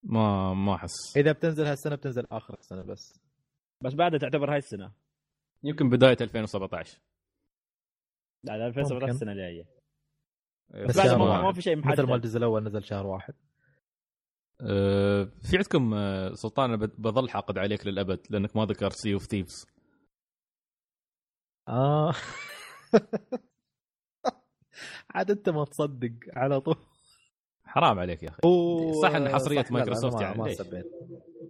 ما 0.02 0.55
ما 0.55 0.74
أحس. 0.74 1.16
إذا 1.16 1.32
بتنزل 1.32 1.66
هالسنة 1.66 1.94
بتنزل 1.97 2.27
آخر 2.32 2.55
السنة 2.59 2.82
بس. 2.82 3.20
بس 3.85 3.94
بعدها 3.94 4.19
تعتبر 4.19 4.51
هاي 4.52 4.59
السنة. 4.59 4.93
يمكن 5.65 5.89
بداية 5.89 6.16
2017 6.20 6.98
لا 8.44 8.59
لا 8.59 8.66
2017 8.66 9.01
ممكن. 9.01 9.11
السنة 9.15 9.32
الجاية. 9.32 9.65
بس 10.89 10.98
بس 11.01 11.07
ما. 11.07 11.43
ما 11.43 11.52
في 11.52 11.62
شيء 11.62 11.77
محدد. 11.77 11.93
مثل 12.01 12.09
ما 12.09 12.15
الجزء 12.16 12.39
الأول 12.39 12.65
نزل 12.65 12.85
شهر 12.85 13.07
واحد. 13.07 13.35
آه، 14.62 15.24
في 15.24 15.57
عندكم 15.57 15.94
آه، 15.94 16.32
سلطان 16.32 16.77
بظل 16.77 17.28
حاقد 17.31 17.59
عليك 17.59 17.86
للأبد 17.86 18.27
لأنك 18.31 18.57
ما 18.57 18.65
ذكرت 18.65 18.93
Sea 18.93 19.15
of 19.15 19.23
Thieves 19.27 19.67
آه. 21.69 22.12
عاد 25.15 25.31
أنت 25.31 25.49
ما 25.49 25.65
تصدق 25.65 26.12
على 26.37 26.61
طول. 26.61 26.77
حرام 27.65 27.99
عليك 27.99 28.23
يا 28.23 28.28
أخي. 28.28 28.39
أوه، 28.45 29.03
صح 29.03 29.15
إن 29.15 29.28
حصرية 29.28 29.62
صح، 29.62 29.65
لا، 29.65 29.69
لا، 29.69 29.73
مايكروسوفت 29.74 30.20
يعني، 30.20 30.39
ما 30.39 30.45
ليش؟ 30.45 30.57
سبيت. 30.57 30.87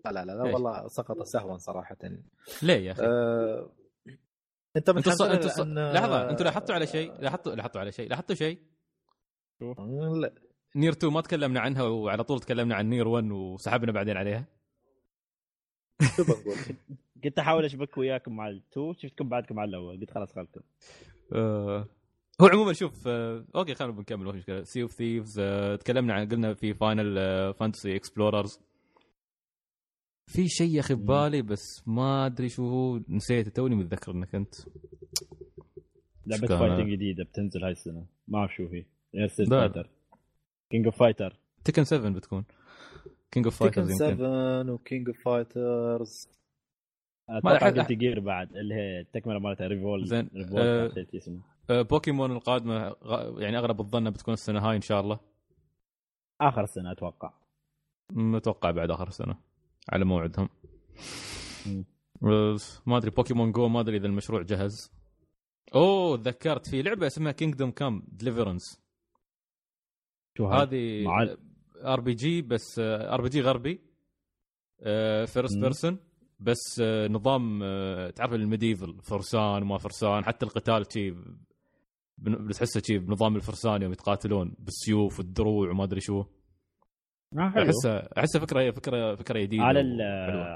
لا 0.05 0.11
لا 0.13 0.25
لا, 0.25 0.33
لا 0.33 0.43
ليش؟ 0.43 0.55
والله 0.55 0.89
سقط 0.89 1.23
سهوا 1.23 1.59
صراحة. 1.59 1.97
ليه 2.63 2.75
يا 2.75 2.93
أخي؟ 2.93 3.03
أه... 3.03 3.71
أنت 4.77 4.89
أنت. 4.89 4.99
متحمس 4.99 5.21
أنت 5.23 5.45
الص... 5.45 5.61
لأن- 5.61 5.95
لحظة 5.95 6.31
أنتوا 6.31 6.45
لاحظتوا 6.45 6.75
على 6.75 6.87
شيء؟ 6.87 7.13
لاحظتوا 7.21 7.55
لاحظتوا 7.55 7.81
على 7.81 7.93
شيء؟ 7.93 8.09
لاحظتوا 8.11 8.35
شيء؟ 8.35 8.59
لا. 10.21 10.33
Nier 10.77 10.93
2 10.93 11.13
ما 11.13 11.21
تكلمنا 11.21 11.61
عنها 11.61 11.83
وعلى 11.83 12.25
طول 12.25 12.41
تكلمنا 12.41 12.75
عن 12.75 12.89
Nier 12.89 13.09
1 13.09 13.31
وسحبنا 13.31 13.93
بعدين 13.93 14.17
عليها. 14.17 14.47
شو 16.17 16.25
بنقول 16.25 16.57
كنت 17.25 17.39
أحاول 17.43 17.65
أشبك 17.65 17.99
وياكم 17.99 18.37
مع 18.37 18.49
التو 18.49 18.93
شفتكم 18.93 19.29
بعدكم 19.29 19.59
على 19.61 19.69
الأول. 19.69 20.01
قلت 20.01 20.11
خلاص 20.11 20.33
خلكم. 20.33 20.61
آه، 21.33 21.89
هو 22.41 22.47
عموما 22.47 22.73
شوف 22.73 23.09
آه، 23.09 23.45
okay 23.55 23.75
خلينا 23.75 23.95
بنكمل 23.95 24.25
ما 24.25 24.33
في 24.33 24.39
مشكلة. 24.39 24.63
Sea 24.63 24.83
of 24.83 24.93
Thieves 24.93 25.41
تكلمنا 25.81 26.15
عن 26.15 26.29
قلنا 26.29 26.55
في 26.55 26.75
Final 26.75 27.15
Fantasy 27.55 27.97
Explorers 27.97 28.61
في 30.27 30.49
شيء 30.49 30.75
يا 30.75 30.81
أخي 30.81 30.95
ببالي 30.95 31.43
بس 31.43 31.83
ما 31.87 32.27
أدري 32.27 32.49
شو 32.49 32.69
هو 32.69 33.01
نسيت 33.09 33.49
توني 33.57 33.75
متذكر 33.75 34.13
إنك 34.13 34.35
أنت. 34.35 34.55
لعبه 36.27 36.47
fighting 36.59 36.93
جديدة 36.93 37.25
بتنزل 37.25 37.65
هاي 37.65 37.73
السنة. 37.73 38.07
ما 38.29 38.39
أعرف 38.39 38.55
شو 38.55 38.67
هي. 38.67 38.85
Fighter 39.51 39.91
King 40.71 40.85
of 40.87 40.99
Fighter 40.99 41.37
Tekken 41.65 41.85
7 41.85 42.11
بتكون. 42.11 42.45
King 43.31 43.47
of 43.47 43.57
Fighters 43.57 43.91
يمكن. 43.91 44.17
7 44.17 44.73
و 44.73 44.80
King 44.80 45.09
of 45.09 45.23
Fighters 45.25 46.29
أتوقع 47.29 47.59
أحد- 47.59 47.79
قلت 47.79 47.93
Gear 47.93 48.21
بعد 48.21 48.57
اللي 48.57 48.75
هي 48.75 49.01
التكمله 49.01 49.39
مالتها 49.39 49.67
Revel 49.67 50.07
زين. 50.07 50.31
Revel 50.37 50.61
آه، 50.61 50.89
بوكيمون 51.71 52.33
القادمة 52.33 52.97
يعني 53.39 53.59
اغلب 53.59 53.81
الظن 53.81 54.11
بتكون 54.11 54.35
السنة 54.35 54.69
هاي 54.69 54.77
إن 54.77 54.81
شاء 54.81 55.01
الله. 55.01 55.21
آخر 56.41 56.63
السنة 56.63 56.93
أتوقع. 56.93 57.33
متوقع 58.13 58.71
بعد 58.71 58.91
آخر 58.91 59.09
السنة 59.09 59.37
على 59.93 60.05
موعدهم. 60.05 60.49
ما 62.87 62.97
أدري 62.97 63.11
Pokémon 63.11 63.53
Go 63.53 63.69
ما 63.69 63.81
أدري 63.81 63.97
إذا 63.97 64.07
المشروع 64.07 64.43
جهز. 64.43 64.93
أوه 65.75 66.17
تذكرت 66.17 66.67
في 66.67 66.83
لعبة 66.83 67.07
اسمها 67.07 67.33
Kingdom 67.33 67.71
Come 67.71 68.03
Deliverance 68.09 68.81
شو 70.39 70.47
هذه 70.47 71.05
RPG 71.85 72.43
بس 72.43 72.79
RPG 72.79 73.41
غربي. 73.41 73.81
first 75.27 75.57
مم. 75.57 75.61
person 75.63 75.99
بس 76.41 76.81
آه، 76.83 77.09
نظام 77.09 77.61
آه، 77.63 78.11
تعرف 78.11 78.33
ال 78.33 78.40
medieval 78.40 78.99
فرسان 79.03 79.63
وما 79.63 79.79
فرسان 79.79 80.25
حتى 80.25 80.47
القتال 80.47 80.93
شي 80.93 81.15
بتحسه 82.21 82.81
شي 82.87 82.99
بنظام 82.99 83.37
الفرسان 83.37 83.83
يوم 83.83 83.93
يتقاتلون 83.93 84.55
بالسيوف 84.59 85.19
والدروع 85.19 85.71
وما 85.71 85.85
أدري 85.85 86.01
شو. 86.01 86.21
آه، 87.39 87.51
حلو. 87.51 87.63
احسها 87.65 88.19
احسها 88.19 88.41
فكره 88.41 88.71
فكره 88.71 89.15
فكرة 89.15 89.41
جديده 89.41 89.63
على. 89.63 89.81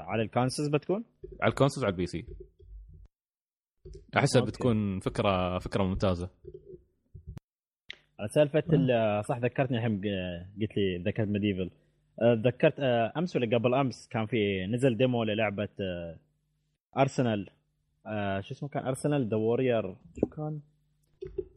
على 0.07 0.21
ال 0.23 0.28
consoles 0.28 0.69
بتكون؟ 0.69 1.03
على 1.41 1.49
ال 1.49 1.53
consoles 1.53 1.83
على 1.85 1.91
ال 1.91 2.05
PC. 2.05 2.25
احسها. 4.17 4.41
بتكون 4.41 4.99
فكره 4.99 5.59
فكرة 5.59 5.83
ممتازة. 5.83 6.29
على 8.19 8.27
سالفة 8.29 8.63
ال- 8.73 9.25
صح 9.25 9.37
ذكرتني 9.37 9.77
الحين 9.77 9.95
قلت 10.61 10.77
لي 10.77 10.97
ذكرت 11.05 11.27
medieval 11.27 11.71
ذكرت 12.45 12.79
آه، 12.79 13.13
أمس 13.17 13.35
ولا 13.35 13.57
قبل 13.57 13.73
أمس 13.73 14.07
كان 14.07 14.25
في 14.25 14.65
نزل 14.65 14.97
demo 14.97 15.23
للعبة 15.23 15.69
آه، 15.81 16.19
Arslan 16.97 17.49
آه، 18.07 18.39
شو 18.41 18.53
اسمه 18.53 18.69
كان؟ 18.69 18.85
Arslan 18.85 19.29
The 19.29 19.37
Warrior 19.37 19.95
شو 20.21 20.27
كان؟ 20.27 20.59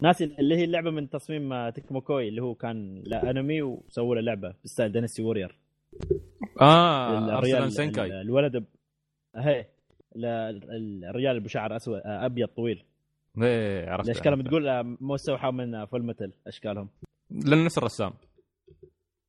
ناسي 0.01 0.25
اللي 0.25 0.57
هي 0.57 0.65
اللعبة 0.65 0.91
من 0.91 1.11
تصميم 1.11 1.53
آه، 1.53 1.71
Tecmo 1.71 2.01
Koei 2.01 2.29
اللي 2.29 2.43
هو 2.43 2.55
كان 2.55 3.03
لا 3.07 3.31
أنمي 3.31 3.63
وسووا 3.63 4.15
له 4.15 4.21
لعبة 4.21 4.55
ب 4.65 4.69
style 4.69 4.93
Dynasty 4.93 5.23
Warrior. 5.23 5.59
آه 6.61 7.39
Arslan 7.39 7.63
ال- 7.65 7.73
Senki. 7.73 8.21
الولد 8.21 8.57
ب... 8.57 8.65
هي 9.37 9.67
الرجال 10.17 11.31
اللي 11.31 11.41
بشعر 11.41 11.77
اسود 11.77 12.01
أبيض 12.05 12.49
طويل. 12.49 12.85
إيه 13.43 13.91
عرفت. 13.91 14.29
بتقول 14.29 14.69
آه، 14.69 14.97
مستوحى 15.01 15.51
من 15.51 15.85
Fullmetal 15.85 16.33
أشكالهم. 16.47 16.89
لأن 17.31 17.65
نفس 17.65 17.79
الرسام. 17.79 18.13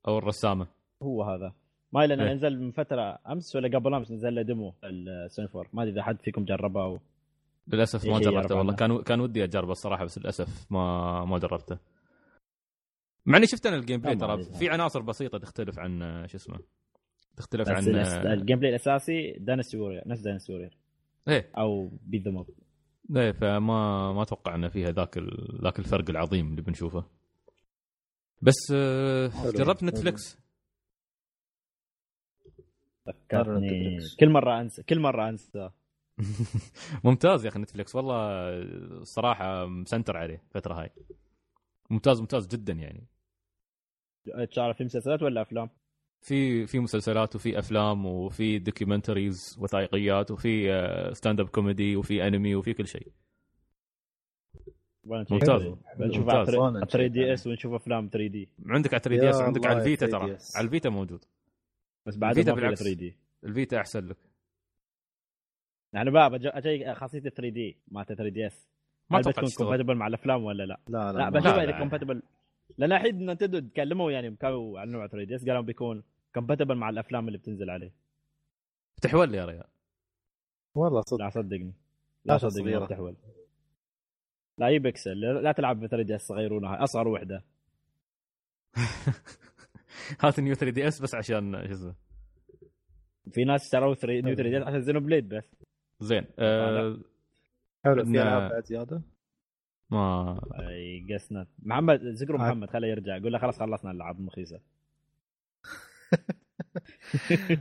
أو 0.07 0.17
الرسامة. 0.17 0.67
هو 1.03 1.23
هذا. 1.23 1.53
ما 1.93 2.07
لأنه 2.07 2.23
إيه. 2.27 2.33
نزل 2.33 2.59
من 2.59 2.71
فترة 2.71 3.19
أمس 3.27 3.55
ولا 3.55 3.77
قبل 3.77 3.93
أمس 3.93 4.11
نزل 4.11 4.35
له 4.35 4.41
demo 4.41 4.73
السوني 4.83 5.47
4 5.55 5.69
ما 5.73 5.83
أدري 5.83 5.93
إذا 5.93 6.03
حد 6.03 6.21
فيكم 6.21 6.45
جربه 6.45 6.83
أو 6.83 6.99
للأسف 7.69 8.05
ما 8.05 8.19
جربته. 8.19 8.55
والله. 8.55 8.75
كان 8.75 9.01
كان 9.01 9.19
ودي 9.21 9.43
أجربه 9.43 9.71
الصراحة 9.71 10.05
بس 10.05 10.17
للأسف 10.17 10.71
ما 10.71 11.25
ما 11.25 11.37
جربته. 11.37 11.77
مع 13.25 13.37
إني 13.37 13.47
شفت 13.47 13.65
أنا 13.65 13.75
ال 13.75 14.01
gameplay. 14.01 14.15
ترى 14.15 14.43
في 14.43 14.69
عناصر 14.69 15.01
بسيطة 15.01 15.37
تختلف 15.37 15.79
عن 15.79 16.23
شو 16.27 16.37
اسمه 16.37 16.59
تختلف 17.37 17.61
بس 17.61 17.87
عن 17.87 17.95
ال 18.27 18.59
gameplay 18.59 18.69
الأساسي 18.69 19.31
Dynasty 19.39 19.77
Warriors 19.77 20.07
نفس 20.07 20.21
Dynasty 20.21 20.53
Warriors 20.53 20.77
إيه. 21.27 21.51
أو 21.57 21.91
beat 22.01 22.21
them 22.21 22.31
up 22.31 22.49
إيه 23.15 23.31
فما 23.31 24.13
ما 24.13 24.21
أتوقع 24.21 24.55
إنه 24.55 24.67
فيها 24.67 24.91
ذاك 24.91 25.17
ال... 25.17 25.59
ذاك 25.63 25.79
الفرق 25.79 26.09
العظيم 26.09 26.47
اللي 26.47 26.61
بنشوفه. 26.61 27.05
بس. 28.41 28.71
جربت 29.55 29.83
Netflix 29.83 30.39
Netflix. 33.07 34.15
كل 34.19 34.29
مرة 34.29 34.61
أنسى 34.61 34.83
كل 34.83 34.99
مرة 34.99 35.29
أنسى. 35.29 35.69
ممتاز 37.03 37.45
يا 37.45 37.49
أخي 37.49 37.59
Netflix 37.59 37.95
والله 37.95 38.15
الصراحه 39.01 39.65
مسنتر 39.65 40.17
عليه 40.17 40.43
الفترة 40.47 40.73
هاي 40.73 40.89
ممتاز 41.89 42.19
ممتاز 42.19 42.47
جدا 42.47 42.73
يعني 42.73 43.07
تعرف 44.55 44.77
في 44.77 44.83
مسلسلات 44.83 45.23
ولا 45.23 45.41
أفلام؟ 45.41 45.69
في 46.21 46.67
في 46.67 46.79
مسلسلات 46.79 47.35
وفي 47.35 47.59
أفلام 47.59 48.05
وفي 48.05 48.59
documentaries 48.59 49.57
وثائقيات 49.59 50.31
وفي 50.31 51.11
stand-up 51.13 51.47
comedy 51.49 51.95
وفي 51.95 52.27
انمي 52.27 52.55
وفي 52.55 52.73
كل 52.73 52.87
شيء 52.87 53.07
ممتاز. 55.03 55.65
ممتاز. 55.99 56.49
على 56.49 56.57
وأنا 56.57 56.85
3 56.85 57.07
دي. 57.07 57.33
إس 57.33 57.47
ونشوف 57.47 57.73
أفلام 57.73 58.09
3 58.13 58.27
دي 58.27 58.49
عندك 58.65 58.93
على 58.93 59.01
3 59.03 59.15
يا 59.15 59.21
دي 59.21 59.29
إس 59.29 59.41
عندك 59.41 59.65
على 59.65 59.79
الفيتا 59.79 60.07
3DS. 60.07 60.11
ترى 60.11 60.37
على 60.55 60.65
الفيتا 60.65 60.89
موجود 60.89 61.25
بس 62.05 62.17
بعد 62.17 62.37
الفيتا 62.37 62.55
بالعكس. 62.55 62.79
3 62.79 62.93
دي 62.93 63.17
الفيتا 63.43 63.77
أحسن 63.77 64.07
لك 64.07 64.17
يعني 65.93 66.11
بقى 66.11 66.29
بج- 66.29 66.51
أجي 66.53 66.93
خاصية 66.95 67.19
3 67.19 67.49
دي 67.49 67.77
مالت 67.87 68.13
3 68.13 68.29
دي 68.29 68.47
اس 68.47 68.69
ما 69.09 69.19
بتكون 69.19 69.49
كومباتبل 69.57 69.95
مع 69.95 70.07
الأفلام 70.07 70.43
ولا 70.43 70.63
لا؟ 70.63 70.79
لا 70.87 71.11
لا 71.13 71.17
لا, 71.17 71.29
بشوفها 71.29 71.55
لا، 71.57 71.63
إذا 71.63 71.71
لا. 71.71 71.77
كومباتبل 71.79 72.21
لأن 72.77 72.91
الحين 72.91 73.29
نتندو 73.31 73.59
تكلموا 73.59 74.11
يعني 74.11 74.35
كانوا 74.35 74.79
عن 74.79 74.89
نوع 74.89 75.07
3 75.07 75.23
دي 75.27 75.35
اس 75.35 75.45
قالوا 75.47 75.61
بيكون 75.61 76.03
كومباتبل 76.33 76.75
مع 76.75 76.89
الأفلام 76.89 77.27
اللي 77.27 77.37
بتنزل 77.37 77.69
عليه. 77.69 77.91
تحول 79.01 79.35
يا 79.35 79.45
ريال. 79.45 79.63
والله 80.75 81.01
صدق. 81.01 81.21
لا 81.21 81.29
صدقني. 81.29 81.73
لا 82.25 82.37
شاشة 82.37 82.47
صدق 82.49 82.63
ما 82.63 82.71
صغيرة. 82.71 82.85
تحول 82.85 83.15
لا 84.57 84.67
أي 84.67 84.79
بكسل 84.79 85.19
لا 85.19 85.41
لا 85.41 85.51
تلعب 85.51 85.79
ب 85.79 85.87
3 85.87 86.03
دي 86.07 86.15
اس 86.15 86.21
صغيرونها 86.21 86.83
أصغر 86.83 87.07
وحدة. 87.07 87.43
هات 90.21 90.39
نيو 90.39 90.55
3 90.55 90.71
دي 90.73 90.87
اس 90.87 91.01
بس 91.01 91.15
عشان 91.15 91.67
شو 91.67 91.73
اسمه؟ 91.73 91.95
في 93.31 93.43
ناس 93.43 93.63
اشتروا 93.63 93.95
3 93.95 94.25
نيو 94.25 94.35
3 94.35 94.49
دي 94.49 94.57
اس 94.57 94.63
عشان 94.67 94.81
زينو 94.81 94.99
بليد 94.99 95.29
بس. 95.29 95.55
زين 95.99 96.25
آه 96.39 96.97
حلو 97.85 98.05
في 98.05 98.11
العاب 98.11 98.51
بعد 98.51 98.65
زيادة. 98.65 99.01
ما 99.89 100.41
أي 100.59 101.07
قسنا 101.13 101.47
محمد 101.63 101.99
ذكروا 102.03 102.39
عاد. 102.39 102.51
محمد 102.51 102.69
خليه 102.69 102.87
يرجع. 102.87 103.19
قول 103.19 103.31
له 103.33 103.39
خلاص 103.39 103.59
خلصنا 103.59 103.91
الالعاب 103.91 104.19
المخيسه 104.19 104.59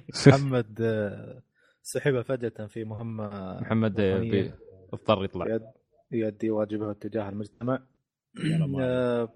محمد 0.27 0.79
آه، 0.81 1.43
سحب 1.83 2.21
فجأة 2.23 2.67
في 2.67 2.85
مهمة 2.85 3.61
محمد 3.61 4.01
آه، 4.01 4.53
اضطر 4.93 5.25
يطلع. 5.25 5.47
يد- 5.55 5.73
يؤدي 6.13 6.51
واجبه 6.51 6.93
تجاه 6.93 7.29
المجتمع. 7.29 7.83
آه، 8.81 9.29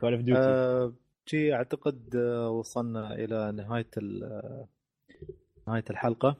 Call 0.00 0.12
of 0.14 0.22
Duty 0.22 0.40
آه، 0.42 0.92
شي 1.26 1.54
أعتقد 1.54 2.16
آه، 2.16 2.50
وصلنا 2.50 3.14
إلى 3.14 3.52
نهاية 3.52 3.90
ال- 3.96 4.24
آه، 4.24 4.68
نهاية 5.68 5.84
الحلقة. 5.90 6.36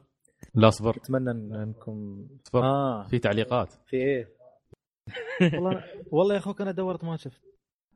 لا 0.53 0.67
اصبر 0.67 0.97
أتمنى 0.97 1.31
ان 1.31 1.53
انكم 1.55 2.27
اصبر 2.45 2.63
آه. 2.65 3.07
في 3.07 3.19
تعليقات. 3.19 3.73
في 3.85 3.97
إيه؟ 3.97 4.29
والله 5.53 5.83
والله 6.11 6.33
يا 6.33 6.39
أخوك 6.39 6.61
أنا 6.61 6.71
دورت 6.71 7.03
ما 7.03 7.17
شفت. 7.17 7.41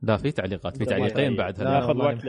لا 0.02 0.16
في 0.16 0.32
تعليقات 0.32 0.76
في 0.76 0.84
تعليقين 0.84 1.36
بعد. 1.36 1.60
لا، 1.62 1.68
هذا 1.70 1.76
ياخذ 1.76 1.96
وقت 1.96 2.24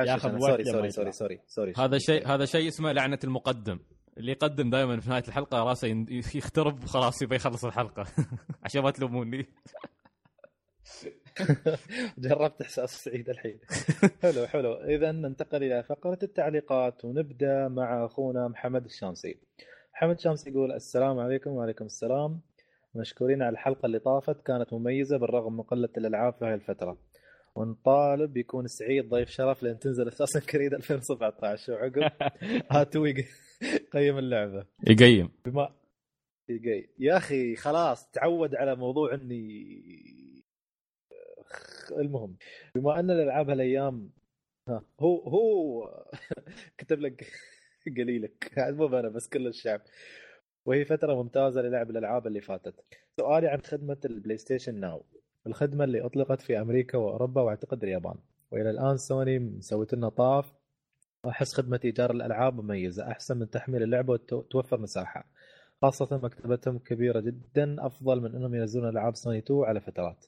ياخذ. 0.00 0.34
وقت 0.42 0.62
sorry 0.62 0.64
sorry. 0.64 0.90
sorry 0.90 1.12
sorry 1.12 1.40
sorry. 1.46 1.72
هذا 1.78 1.98
شيء 1.98 2.26
هذا 2.28 2.44
شيء 2.44 2.68
اسمه 2.68 2.92
لعنة 2.92 3.18
المقدم. 3.24 3.78
اللي 4.18 4.32
يقدم 4.32 4.70
دائما 4.70 5.00
في 5.00 5.10
نهاية 5.10 5.22
الحلقة 5.28 5.58
راسه 5.64 5.88
ين- 5.88 6.06
يخترب 6.10 6.84
وخلاص 6.84 7.22
يبي 7.22 7.36
يخلص 7.36 7.64
الحلقة. 7.64 8.04
عشان 8.64 8.82
ما 8.82 8.90
تلوموني. 8.90 9.46
جربت 12.18 12.60
إحساس 12.62 13.04
سعيد 13.04 13.28
الحين. 13.30 13.58
حلو 14.22 14.46
حلو. 14.46 14.74
اذا 14.74 15.12
ننتقل 15.12 15.62
إلى 15.62 15.82
فقرة 15.82 16.18
التعليقات 16.22 17.04
ونبدأ 17.04 17.68
مع 17.68 18.04
أخونا 18.04 18.48
محمد 18.48 18.84
الشامسي. 18.84 19.38
محمد 19.94 20.14
الشامسي 20.16 20.50
يقول 20.50 20.72
السلام 20.72 21.18
عليكم 21.18 21.50
وعليكم 21.50 21.84
السلام. 21.84 22.40
مشكورين 22.94 23.42
على 23.42 23.52
الحلقة 23.52 23.86
اللي 23.86 23.98
طافت 23.98 24.46
كانت 24.46 24.72
مميزة 24.72 25.16
بالرغم 25.16 25.56
من 25.56 25.62
قلة 25.62 25.88
الألعاب 25.98 26.32
في 26.34 26.44
هذه 26.44 26.54
الفترة. 26.54 26.98
ونطالب 27.56 28.36
يكون 28.36 28.66
سعيد 28.66 29.08
ضيف 29.08 29.28
شرف 29.28 29.62
لأن 29.62 29.78
تنزل 29.78 30.08
أساسا 30.08 30.40
كريد 30.40 30.74
2017 30.74 31.72
وعقب 31.72 32.10
هاتوا 32.72 33.06
يق- 33.08 33.24
قيم 33.92 34.18
اللعبة. 34.18 34.64
يقيم. 34.88 35.30
بما 35.44 35.68
يقي. 36.48 36.86
يا 36.98 37.16
أخي 37.16 37.56
خلاص 37.56 38.10
تعود 38.10 38.54
على 38.54 38.76
موضوع 38.76 39.14
إني 39.14 39.74
المهم 41.90 42.36
بما 42.74 43.00
أن 43.00 43.10
الألعاب 43.10 43.50
هالأيام 43.50 44.10
ها 44.68 44.82
هو 45.00 45.28
هو 45.28 46.04
كتب 46.78 47.00
لك 47.00 47.32
قليلك 47.96 48.52
مو 48.58 48.86
أنا 48.86 49.08
بس 49.08 49.28
كل 49.28 49.46
الشعب. 49.46 49.80
وهي 50.66 50.84
فترة 50.84 51.14
ممتازة 51.14 51.62
للعب 51.62 51.90
الألعاب 51.90 52.26
اللي 52.26 52.40
فاتت. 52.40 52.74
سؤالي 53.16 53.48
عن 53.48 53.60
خدمة 53.60 53.96
ال 54.04 54.36
PlayStation 54.36 54.80
Now. 54.80 55.04
الخدمة 55.46 55.84
اللي 55.84 56.00
أطلقت 56.00 56.40
في 56.40 56.60
أمريكا 56.60 56.98
وأوروبا 56.98 57.42
وأعتقد 57.42 57.82
اليابان. 57.84 58.14
وإلى 58.50 58.70
الآن 58.70 58.96
سوني 58.96 59.38
مسويت 59.38 59.94
لنا 59.94 60.08
طاف. 60.08 60.52
وأحس 61.24 61.54
خدمة 61.54 61.80
إيجار 61.84 62.10
الألعاب 62.10 62.60
مميزة 62.60 63.10
أحسن 63.10 63.38
من 63.38 63.50
تحميل 63.50 63.82
اللعبة 63.82 64.12
وتوفر 64.12 64.80
مساحة. 64.80 65.26
خاصة 65.82 66.20
مكتبتهم 66.22 66.78
كبيرة 66.78 67.20
جدا 67.20 67.86
أفضل 67.86 68.20
من 68.20 68.36
أنهم 68.36 68.54
ينزلون 68.54 68.88
ألعاب 68.88 69.14
سوني 69.16 69.38
2 69.38 69.64
على 69.64 69.80
فترات. 69.80 70.24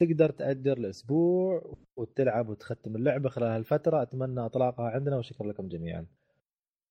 تقدر 0.00 0.30
تأجر 0.30 0.78
لأسبوع 0.78 1.76
وتلعب 1.96 2.48
وتختم 2.48 2.96
اللعبة 2.96 3.28
خلال 3.28 3.48
هالفترة. 3.48 4.02
أتمنى 4.02 4.40
إطلاقها 4.46 4.90
عندنا 4.90 5.16
وشكرا 5.18 5.46
لكم 5.46 5.68
جميعا. 5.68 6.06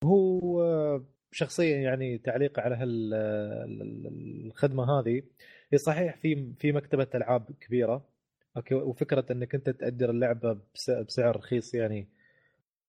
هو 0.03 1.01
شخصيا 1.31 1.77
يعني 1.77 2.17
تعليق 2.17 2.59
على 2.59 2.75
هال 2.75 3.13
ال- 3.13 3.81
ال- 3.81 4.45
الخدمة 4.47 4.99
هذه. 4.99 5.23
هي 5.71 5.77
صحيح 5.77 6.17
في 6.17 6.53
في 6.59 6.71
مكتبة 6.71 7.07
ألعاب 7.15 7.45
كبيرة. 7.61 8.05
Okay 8.57 8.75
وفكرة 8.75 9.25
إنك 9.31 9.55
أنت 9.55 9.69
تأجر 9.69 10.09
اللعبة 10.09 10.57
بس- 10.75 10.89
بسعر 10.89 11.35
رخيص 11.35 11.73
يعني 11.75 12.07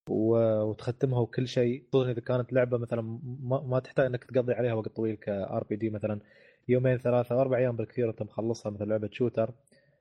وتختمها 0.09 1.21
وكل 1.21 1.49
شيء. 1.49 1.85
خصوصا 1.93 2.11
إذا 2.11 2.21
كانت 2.21 2.53
لعبة 2.53 2.79
مثلا 2.79 3.19
ما, 3.43 3.81
تحتاج 3.81 4.07
إنك 4.07 4.25
تقضي 4.25 4.53
عليها 4.53 4.75
وقت 4.75 4.89
طويل 4.89 5.17
ك 5.17 5.65
RPG 5.71 5.91
مثلا. 5.91 6.21
يومين 6.69 6.99
ثلاثة 6.99 7.41
أربع 7.41 7.59
أيام 7.59 7.77
بالكثير 7.77 8.07
وانت 8.07 8.23
مخلصها 8.23 8.71
مثل 8.71 8.89
لعبة 8.89 9.09
shooter. 9.13 9.51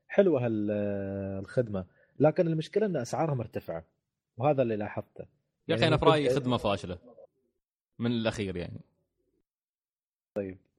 حلوة 0.10 0.42
الخدمة 1.40 1.86
لكن 2.20 2.48
المشكلة 2.48 2.86
إن 2.86 2.96
أسعارها 2.96 3.36
مرتفعة 3.36 3.86
وهذا 4.38 4.62
اللي 4.62 4.76
لاحظته 4.76 5.26
يا 5.68 5.76
أخي 5.76 5.84
يعني 5.84 5.88
أنا 5.88 5.98
في 5.98 6.06
رأيي 6.06 6.30
خدمة 6.30 6.58
فاشلة 6.58 6.98
من 8.00 8.12
الأخير 8.12 8.56
يعني 8.58 8.80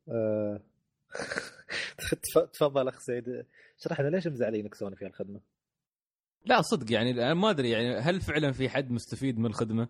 آه، 0.08 0.60
تف- 2.22 2.50
تفضل 2.52 2.88
أخ 2.88 2.98
سعيد 2.98 3.44
اشرح 3.78 4.00
لنا 4.00 4.08
ليش 4.08 4.26
مزعلينك 4.26 4.74
سوني 4.74 4.96
في 4.96 5.06
الخدمه؟ 5.06 5.40
لا 6.44 6.62
صدق 6.62 6.92
يعني 6.92 7.10
أنا 7.10 7.34
ما 7.34 7.50
أدري 7.50 7.70
يعني 7.70 7.96
هل 7.96 8.20
فعلا 8.20 8.52
في 8.52 8.68
حد 8.68 8.90
مستفيد 8.90 9.38
من 9.38 9.46
الخدمة؟ 9.46 9.88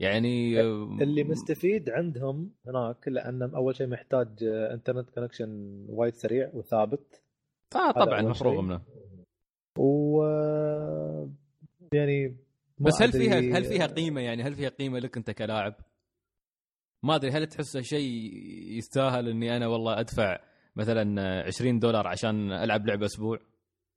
يعني 0.00 0.60
آه، 0.60 0.98
اللي 1.00 1.24
مستفيد 1.24 1.90
عندهم 1.90 2.50
هناك 2.66 3.08
لأن 3.08 3.42
أول 3.42 3.76
شيء 3.76 3.86
محتاج 3.86 4.44
آه، 4.44 4.74
internet 4.74 5.10
connection 5.10 5.84
وايد 5.88 6.14
سريع 6.14 6.50
وثابت 6.54 7.20
آه 7.76 7.90
طبعا 7.90 8.22
مفروغ. 8.22 8.60
منه 8.60 8.80
و 9.78 10.22
يعني 11.92 12.36
بس 12.78 13.02
هل 13.02 13.12
فيها 13.12 13.58
هل 13.58 13.64
فيها 13.64 13.86
قيمة 13.86 14.20
يعني 14.20 14.42
هل 14.42 14.54
فيها 14.54 14.68
قيمة 14.68 14.98
لك 14.98 15.16
أنت 15.16 15.30
كلاعب؟ 15.30 15.74
ما 17.02 17.14
أدري 17.14 17.30
هل 17.30 17.46
تحسه 17.46 17.80
شيء 17.80 18.32
يستاهل 18.78 19.28
إني 19.28 19.56
أنا 19.56 19.66
والله 19.66 20.00
أدفع 20.00 20.38
مثلا 20.76 21.42
20 21.46 21.78
دولار 21.78 22.06
عشان 22.06 22.52
ألعب 22.52 22.86
لعبة 22.86 23.06
أسبوع؟ 23.06 23.38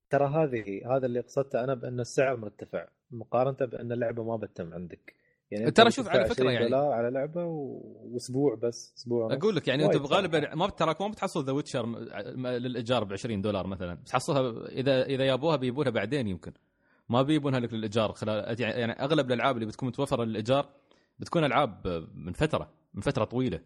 ترى 0.09 0.27
هذه 0.27 0.95
هذا 0.95 1.05
اللي 1.05 1.19
قصدته 1.19 1.63
أنا 1.63 1.73
بأن 1.73 1.99
السعر 1.99 2.37
مرتفع 2.37 2.87
مقارنة 3.11 3.65
بأن 3.71 3.91
اللعبة 3.91 4.23
ما 4.23 4.35
بتتم 4.35 4.73
عندك 4.73 5.15
يعني 5.53 5.71
ترى 5.71 5.91
شوف 5.91 6.07
على 6.07 6.25
فكرة 6.25 6.49
20 6.49 6.51
يعني- 6.51 6.75
على 6.75 7.09
لعبة. 7.09 7.45
وأسبوع 7.45 8.55
بس 8.55 8.93
أسبوع. 8.97 9.33
أقول 9.33 9.55
لك 9.55 9.67
يعني 9.67 9.85
أنت 9.85 9.95
غالبا. 9.95 10.55
ما 10.55 10.69
تراك 10.69 11.01
ما 11.01 11.07
بتحصل 11.07 11.45
The 11.45 11.51
Witcher 11.51 11.85
للإيجار 12.35 13.03
ب 13.03 13.13
20 13.13 13.41
دولار 13.41 13.67
مثلا 13.67 13.93
بتحصلها 13.93 14.67
إذا 14.67 15.05
إذا 15.05 15.25
يابوها 15.25 15.55
بيبونها 15.55 15.91
بعدين 15.91 16.27
يمكن 16.27 16.51
ما 17.09 17.21
بيبونها 17.21 17.59
لك 17.59 17.73
للإيجار 17.73 18.11
خلال 18.11 18.61
يعني 18.61 18.91
أغلب 18.91 19.27
الألعاب 19.27 19.55
اللي 19.55 19.65
بتكون 19.65 19.89
متوفرة 19.89 20.23
للإيجار 20.23 20.69
بتكون 21.19 21.43
ألعاب 21.43 22.07
من 22.15 22.33
فترة 22.33 22.69
من 22.93 23.01
فترة 23.01 23.23
طويلة 23.23 23.59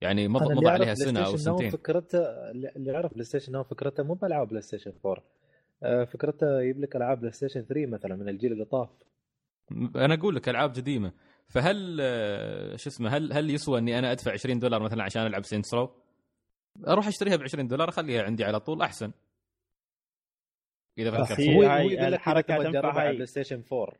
يعني 0.00 0.28
مضى, 0.28 0.54
مضى 0.54 0.68
عليها 0.68 0.94
سنة 0.94 1.20
أو 1.26 1.36
سنتين 1.36 1.70
فكرته 1.70 2.18
اللي 2.50 2.92
يعرف 2.92 3.12
PlayStation 3.12 3.52
Now 3.52 3.62
فكرته 3.64 4.02
مو 4.02 4.14
بألعاب 4.14 4.48
بلاي 4.48 4.62
ستيشن 4.62 4.92
4 5.06 5.24
آه، 5.82 6.04
فكرته 6.04 6.60
يجيب 6.60 6.80
لك 6.80 6.96
ألعاب 6.96 7.18
بلاي 7.20 7.32
ستيشن 7.32 7.60
3 7.62 7.86
مثلا 7.86 8.16
من 8.16 8.28
الجيل 8.28 8.52
اللي 8.52 8.64
طاف 8.64 8.88
أنا 9.96 10.14
أقول 10.14 10.34
لك 10.36 10.48
ألعاب 10.48 10.70
قديمه 10.70 11.12
فهل 11.48 11.98
آه، 12.00 12.76
شو 12.76 12.90
اسمه 12.90 13.08
هل 13.08 13.32
هل 13.32 13.50
يسوى 13.50 13.78
إني 13.78 13.98
أنا 13.98 14.12
أدفع 14.12 14.32
20 14.32 14.58
دولار 14.58 14.82
مثلا 14.82 15.02
عشان 15.02 15.26
ألعب 15.26 15.44
Saints 15.44 15.74
Row؟ 15.74 15.90
أروح 16.88 17.06
أشتريها 17.06 17.36
ب 17.36 17.42
20 17.42 17.68
دولار 17.68 17.88
أخليها 17.88 18.22
عندي 18.22 18.44
على 18.44 18.60
طول 18.60 18.82
أحسن. 18.82 19.12
إذا 20.98 21.10
فكرت 21.10 21.40
هي- 21.40 21.56
هو 21.56 21.60
فيها. 21.60 21.76
هاي 21.78 21.96
تبغى 22.42 22.72
تنفع 22.72 23.02
هاي. 23.06 23.12
بلاي 23.12 23.26
ستيشن 23.26 23.62
4 23.72 23.92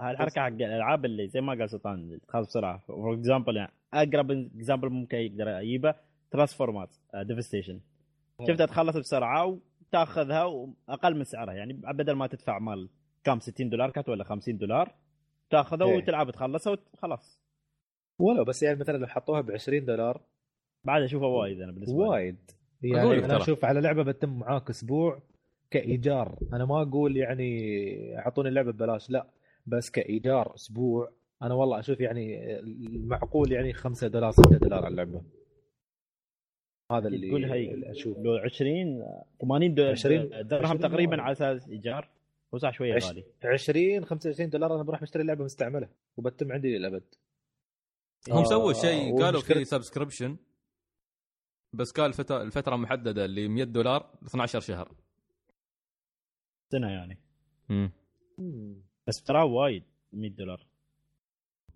هاي 0.00 0.10
الحركة 0.10 0.40
حق 0.40 0.46
الألعاب 0.46 1.04
اللي 1.04 1.28
زي 1.28 1.40
ما 1.40 1.52
قال 1.54 1.70
سلطان 1.70 1.94
اللي 1.94 2.18
تخلص 2.18 2.46
بسرعة. 2.48 2.78
for 2.78 3.14
example 3.14 3.56
يعني 3.56 3.72
أقرب 3.94 4.30
example 4.30 4.88
ممكن 4.90 5.16
يقدر 5.18 5.58
أجيبه 5.60 5.94
Transformers 6.30 6.96
Devastation 7.14 7.80
شفتها 8.48 8.66
تخلص 8.66 8.96
بسرعة 8.96 9.60
وتأخذها 9.86 10.44
وأقل 10.44 11.16
من 11.16 11.24
سعرها 11.24 11.54
يعني 11.54 11.72
بدل 11.72 12.12
ما 12.12 12.26
تدفع 12.26 12.58
مال. 12.58 12.88
كم 13.24 13.40
60 13.40 13.68
دولار 13.68 13.90
كانت 13.90 14.08
ولا 14.08 14.24
50 14.24 14.58
دولار؟ 14.58 14.94
تاخذها 15.50 15.86
إيه. 15.86 15.96
وتلعب 15.96 16.30
تخلصها 16.30 16.78
وخلاص. 16.94 17.40
ولو 18.18 18.44
بس 18.44 18.62
يعني 18.62 18.78
مثلا 18.78 18.98
لو 18.98 19.06
حطوها 19.06 19.40
ب 19.40 19.50
20 19.50 19.84
دولار. 19.84 20.20
بعد 20.84 21.02
أشوفها 21.02 21.28
وايد 21.28 21.60
أنا 21.60 21.72
بالنسبة 21.72 21.98
وايد. 21.98 22.50
يعني 22.82 23.12
أنا 23.12 23.26
ترى. 23.26 23.36
أشوف 23.36 23.64
على 23.64 23.80
لعبة 23.80 24.02
بتم 24.02 24.38
معاك 24.38 24.70
أسبوع 24.70 25.22
كإيجار. 25.70 26.38
أنا 26.52 26.64
ما 26.64 26.82
أقول 26.82 27.16
يعني 27.16 28.18
اعطوني 28.18 28.48
اللعبة 28.48 28.72
ببلاش 28.72 29.10
لا. 29.10 29.26
بس 29.66 29.90
كإيجار 29.90 30.54
أسبوع 30.54 31.12
أنا 31.42 31.54
والله 31.54 31.78
أشوف 31.78 32.00
يعني 32.00 32.58
المعقول 32.60 33.52
يعني 33.52 33.72
5 33.72 34.08
دولار 34.08 34.30
6 34.30 34.58
دولار 34.58 34.84
على 34.84 34.88
اللعبة. 34.88 35.22
هذا 36.92 37.08
اللي, 37.08 37.28
تقول 37.28 37.44
هي 37.44 37.90
أشوف 37.90 38.18
لو 38.18 38.36
20 38.36 39.04
80 39.40 39.74
دولار 39.74 39.92
20 39.92 40.28
درهم 40.28 40.64
20 40.64 40.80
تقريبا. 40.80 41.22
على 41.22 41.32
أساس 41.32 41.68
إيجار. 41.68 42.08
هو 42.54 42.58
صح 42.58 42.72
شوية 42.72 42.94
عش- 42.94 43.04
غالي. 43.04 43.24
20 43.44 44.04
25 44.04 44.50
دولار 44.50 44.74
أنا 44.74 44.82
بروح 44.82 45.02
بشتري 45.02 45.22
لعبة 45.22 45.44
مستعملة 45.44 45.88
وبتم 46.16 46.52
عندي 46.52 46.78
للأبد. 46.78 47.14
هم 48.30 48.36
آه، 48.38 48.44
سووا 48.44 48.72
شيء 48.72 49.22
قالوا 49.22 49.40
في 49.40 49.64
سبسكريبشن 49.64 50.36
بس 51.72 51.92
قال 51.92 52.06
الفترة 52.06 52.42
الفترة 52.42 52.76
محددة 52.76 53.24
اللي 53.24 53.48
100 53.48 53.64
دولار 53.64 54.14
12 54.26 54.60
شهر. 54.60 54.94
سنة 56.72 56.90
يعني. 56.90 57.18
مم. 57.68 57.92
بس 59.06 59.22
ترى 59.22 59.42
وايد 59.42 59.82
100 60.12 60.30
دولار. 60.30 60.66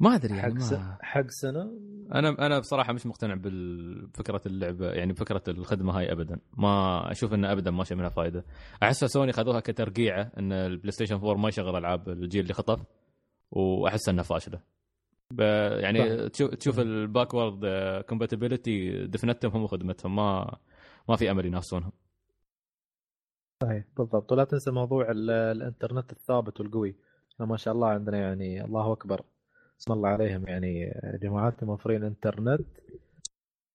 ما 0.01 0.15
أدري 0.15 0.37
يعني 0.37 0.43
حق 0.43 0.53
ما... 0.55 0.61
سنة 0.61 0.97
حق 1.01 1.27
سنة؟ 1.29 1.63
أنا 2.15 2.47
أنا 2.47 2.59
بصراحة 2.59 2.93
مش 2.93 3.07
مقتنع 3.07 3.35
بفكره 3.39 4.41
اللعبة 4.47 4.91
يعني 4.91 5.13
بفكره 5.13 5.43
الخدمة 5.49 5.99
هاي 5.99 6.13
ابدا. 6.13 6.41
ما 6.57 7.03
أشوف 7.11 7.35
إنه 7.35 7.53
ابدا 7.53 7.71
ما 7.71 7.85
شيء 7.85 7.97
منها 7.97 8.09
فائده 8.09 8.45
احسها 8.83 9.07
سوني 9.07 9.33
خذوها 9.33 9.61
كترقيعة 9.61 10.33
إن 10.39 10.53
البلاي 10.53 10.91
ستيشن 10.91 11.15
4 11.15 11.35
ما 11.35 11.49
يشغل 11.49 11.77
ألعاب 11.77 12.09
الجيل 12.09 12.43
اللي 12.43 12.55
خطف 12.55 12.81
وأحس 13.51 14.09
إنها 14.09 14.23
فاشلة. 14.25 14.61
ب... 15.33 15.41
يعني 15.81 16.29
تشوف 16.29 16.51
تشوف 16.55 16.79
ال 16.81 16.90
backward 16.90 17.61
compatibility 18.09 19.07
دفنتهم 19.07 19.53
هم 19.53 19.63
وخدمتهم 19.63 20.17
ما 20.17 20.57
ما 21.09 21.17
في 21.17 21.31
أمل 21.31 21.47
ينافسونهم. 21.47 21.93
صحيح 23.63 23.85
بالضبط. 23.97 24.33
ولا 24.33 24.45
تنسى 24.45 24.71
موضوع 24.71 25.11
ال- 25.11 25.31
الإنترنت 25.31 26.13
الثابت 26.13 26.61
والقوي. 26.61 26.97
إحنا 27.35 27.47
ما 27.47 27.57
شاء 27.57 27.75
الله 27.75 27.89
عندنا 27.89 28.19
يعني 28.19 28.65
الله 28.65 28.93
أكبر. 28.93 29.23
بسم 29.79 29.93
الله 29.93 30.09
عليهم 30.09 30.49
يعني 30.49 31.01
جماعتنا 31.23 31.69
موفرين 31.69 32.05
انترنت 32.05 32.67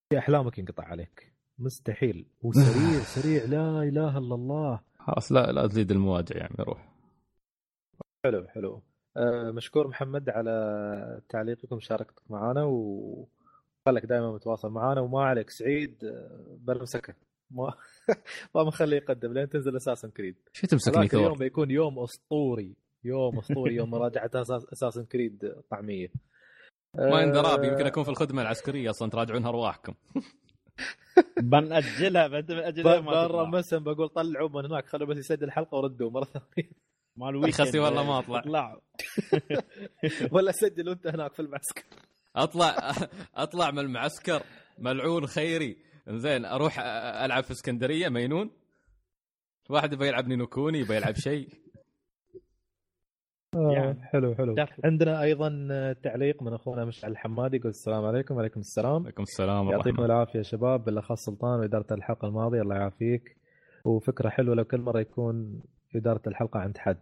في 0.09 0.17
أحلامك 0.17 0.57
ينقطع 0.59 0.84
عليك. 0.84 1.34
مستحيل. 1.59 2.25
وسريع 2.41 2.99
سريع. 3.15 3.45
لا 3.45 3.84
إله 3.84 4.17
إلا 4.17 4.35
الله. 4.35 4.81
خلاص 4.99 5.31
لا 5.31 5.51
لا 5.51 5.67
تزيد 5.67 5.91
المواجع 5.91 6.38
يعني 6.38 6.55
روح. 6.59 6.89
حلو 8.25 8.47
حلو. 8.47 8.81
آه، 9.17 9.51
مشكور 9.51 9.88
محمد 9.88 10.30
على 10.30 11.21
تعليقك 11.30 11.71
ومشاركتك 11.71 12.31
معنا 12.31 12.63
وخلك 12.63 14.05
دائما 14.05 14.31
متواصل 14.31 14.69
معنا 14.69 15.01
وما 15.01 15.23
عليك 15.23 15.49
سعيد 15.49 16.03
آه، 16.05 16.57
بلمسكه 16.59 17.13
ما 17.51 17.73
ما 18.55 18.63
مخليه 18.63 18.97
يقدم 18.97 19.34
لين 19.34 19.49
تنزل 19.49 19.75
اساسن 19.75 20.09
كريد. 20.09 20.35
شو 20.53 20.67
تمسكني 20.67 20.97
هذاك 20.97 21.13
اليوم 21.13 21.27
ثور 21.30 21.38
بيكون 21.38 21.71
يوم 21.71 21.99
أسطوري. 21.99 22.75
يوم 23.05 23.39
اسطوري 23.39 23.75
يوم 23.75 23.89
مراجعة 23.89 24.31
اساسن 24.73 25.05
كريد 25.05 25.53
طعمية. 25.71 26.11
ما 26.95 27.21
يندرى 27.21 27.47
آه، 27.47 27.65
يمكن 27.65 27.85
أكون 27.85 28.03
في 28.03 28.09
الخدمة 28.09 28.41
العسكرية 28.41 28.89
أصلا 28.89 29.09
تراجعون 29.09 29.45
أرواحكم. 29.45 29.93
بنأجلها 31.41 32.27
بنأجلها 32.27 32.99
ما 32.99 33.11
برا 33.11 33.27
تطلع. 33.27 33.45
مسا 33.59 33.77
بقول 33.77 34.09
طلعوا 34.09 34.49
من 34.49 34.65
هناك 34.65 34.85
خلوا 34.88 35.07
بس 35.07 35.17
يسجل 35.17 35.43
الحلقة 35.43 35.75
وردوا 35.77 36.11
مرة 36.11 36.23
ثانية. 36.25 36.69
مال 37.15 37.35
ويكند 37.35 37.53
خسي 37.53 37.80
والله 37.80 38.03
ما 38.03 38.19
أطلع. 38.19 38.39
اطلع 38.39 38.81
ولا 40.34 40.51
سجل 40.51 40.89
وانت 40.89 41.07
هناك 41.07 41.34
في 41.34 41.41
المعسكر. 41.41 41.84
أطلع 42.35 42.91
أطلع 43.35 43.71
من 43.71 43.80
المعسكر 43.80 44.43
ملعون 44.80 45.27
خيري. 45.27 45.77
زين 46.07 46.45
أروح 46.45 46.80
ألعب 47.23 47.43
في 47.43 47.51
إسكندرية 47.51 48.09
مينون. 48.09 48.51
واحد 49.69 49.93
يبي 49.93 50.07
يلعب 50.07 50.27
نينو 50.27 50.47
كوني 50.47 50.80
يبي 50.80 50.95
يلعب 50.95 51.15
شيء. 51.15 51.62
يعني. 53.55 54.01
حلو 54.03 54.35
حلو. 54.35 54.53
دخل. 54.55 54.73
عندنا 54.85 55.21
أيضا 55.21 55.49
تعليق 56.03 56.43
من 56.43 56.53
أخونا 56.53 56.85
مشعل 56.85 57.11
الحمادي 57.11 57.57
يقول 57.57 57.69
السلام 57.69 58.05
عليكم 58.05 58.35
وعليكم 58.35 58.59
السلام. 58.59 59.03
عليكم 59.03 59.23
السلام 59.23 59.69
يعطيكم 59.69 60.03
العافية 60.03 60.38
يا 60.39 60.43
شباب 60.43 60.85
بالأخص 60.85 61.25
سلطان 61.25 61.60
وإدارة 61.60 61.94
الحلقة 61.94 62.28
الماضية 62.28 62.61
الله 62.61 62.76
يعافيك. 62.76 63.37
وفكرة 63.86 64.29
حلوة 64.29 64.55
لو 64.55 64.63
كل 64.63 64.81
مرة 64.81 64.99
يكون 64.99 65.61
إدارة 65.95 66.21
الحلقة 66.28 66.60
عند 66.60 66.78
حد. 66.78 66.97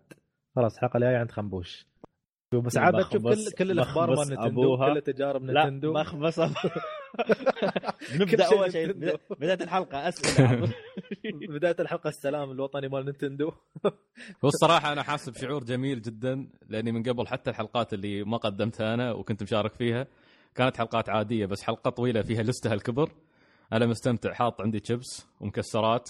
خلاص 0.56 0.76
الحلقة 0.76 0.98
الجاية 0.98 1.18
عند 1.18 1.32
خنبوش. 1.32 1.91
بس 2.60 2.78
عاد 2.78 3.06
تشوف 3.06 3.24
كل 3.24 3.52
كل 3.52 3.72
الأخبار 3.72 4.16
مال 4.16 4.28
نتندو. 4.34 4.78
كل 4.78 5.02
تجارب 5.02 5.44
لا 5.46 5.66
نتندو. 5.66 5.94
بخبص 5.94 6.40
كل 6.42 6.50
نبدا 8.20 8.46
أول 8.46 8.72
شيء 8.72 8.92
بداية 9.30 9.58
الحلقة 9.62 10.10
اسئله 10.10 10.74
بداية 11.56 11.76
الحلقة 11.80 12.08
السلام 12.08 12.52
الوطني 12.52 12.88
مال 12.88 13.06
نتندو. 13.06 13.52
هو 14.46 14.48
الصراحة 14.50 14.94
أنا 14.94 15.04
حاسس 15.04 15.30
بشعور 15.30 15.64
جميل 15.64 16.02
جدا 16.02 16.48
لأني 16.70 16.92
من 16.92 17.04
قبل 17.04 17.28
حتى 17.28 17.50
الحلقات 17.50 17.94
اللي 17.94 18.24
ما 18.24 18.38
قدمتها 18.38 18.94
أنا 18.94 19.12
وكنت 19.12 19.44
مشارك 19.44 19.74
فيها 19.74 20.08
كانت 20.56 20.78
حلقات 20.78 21.10
عادية 21.10 21.46
بس 21.46 21.64
حلقة 21.64 21.90
طويلة 21.90 22.22
فيها 22.22 22.44
لستة 22.44 22.74
هالكبر. 22.74 23.10
أنا 23.74 23.86
مستمتع 23.86 24.34
حاط 24.34 24.62
عندي 24.62 24.82
شيبس 24.84 25.26
ومكسرات 25.42 26.10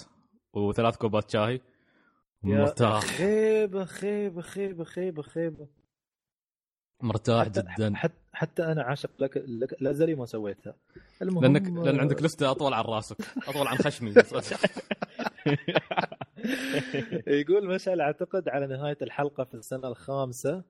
وثلاث 0.53 0.98
كوبات 0.98 1.30
شاي. 1.32 1.61
مرتاح. 2.44 3.03
خيبة 3.03 3.86
خيبة 3.86 4.42
خيبة 4.42 4.84
خيبة 4.84 5.22
خيبة. 5.22 5.68
مرتاح 7.03 7.45
حتى 7.45 7.61
جدا. 7.61 7.95
حتى, 7.95 8.13
حتى 8.33 8.63
أنا 8.63 8.83
عاشق 8.83 9.09
لك 9.19 9.43
لك 9.47 9.73
الازلي 9.81 10.15
ما 10.15 10.25
سويتها. 10.25 10.75
المهم 11.21 11.43
لانك 11.43 11.85
لأن 11.85 11.99
عندك 11.99 12.23
لستة 12.23 12.51
أطول 12.51 12.73
عن 12.73 12.83
راسك. 12.83 13.17
أطول 13.47 13.67
عن 13.67 13.77
خشمي. 13.77 14.13
يقول 17.27 17.67
مشعل 17.67 18.01
أعتقد 18.01 18.49
على 18.49 18.67
نهاية 18.67 18.97
الحلقة 19.01 19.43
في 19.43 19.53
السنة 19.53 19.88
الخامسة 19.88 20.63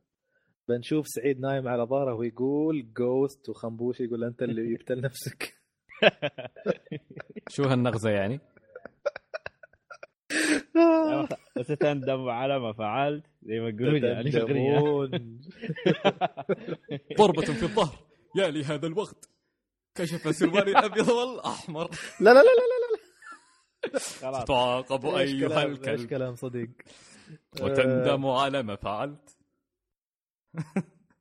بنشوف 0.68 1.08
سعيد 1.08 1.40
نايم 1.40 1.68
على 1.68 1.84
ظهره 1.84 2.14
ويقول 2.14 2.94
جوست 2.94 3.50
وخنبوش 3.50 4.00
يقول 4.00 4.24
أنت 4.24 4.44
اللي 4.44 4.74
جبت 4.76 4.92
لنفسك. 4.92 5.54
شو 7.54 7.64
هالنغزة 7.64 8.10
يعني؟ 8.10 8.40
وستندم 11.58 12.30
على 12.30 12.60
ما 12.60 12.74
فعلت 12.74 13.26
زي 13.44 13.60
ما 13.60 13.70
يقولون 13.70 14.04
يعني. 14.04 14.32
ضربة 17.18 17.42
في 17.42 17.64
الظهر. 17.64 17.96
يا 18.36 18.48
لهذا 18.48 18.88
الوقت. 18.88 19.30
كشف 19.96 20.36
سروالي 20.36 20.72
الأبيض 20.72 21.10
والأحمر. 21.10 21.90
لا 22.20 22.34
لا 22.34 22.34
لا 22.34 22.42
لا 22.42 22.42
لا 22.42 23.02
خلاص. 24.22 24.46
تعاقب 24.46 25.06
أيها 25.06 25.20
إيش 25.20 25.44
الكلب. 25.72 26.10
كلام 26.10 26.36
صديق؟ 26.36 26.70
وتندم 27.62 28.26
على 28.28 28.64
ما 28.64 28.76
فعلت. 28.76 29.38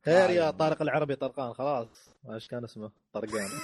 خير 0.04 0.30
يا 0.30 0.50
طارق 0.60 0.82
العربي 0.82 1.16
طرقان 1.16 1.52
خلاص. 1.52 2.10
إيش 2.32 2.48
كان 2.48 2.64
اسمه؟ 2.64 2.90
طرقان. 3.12 3.48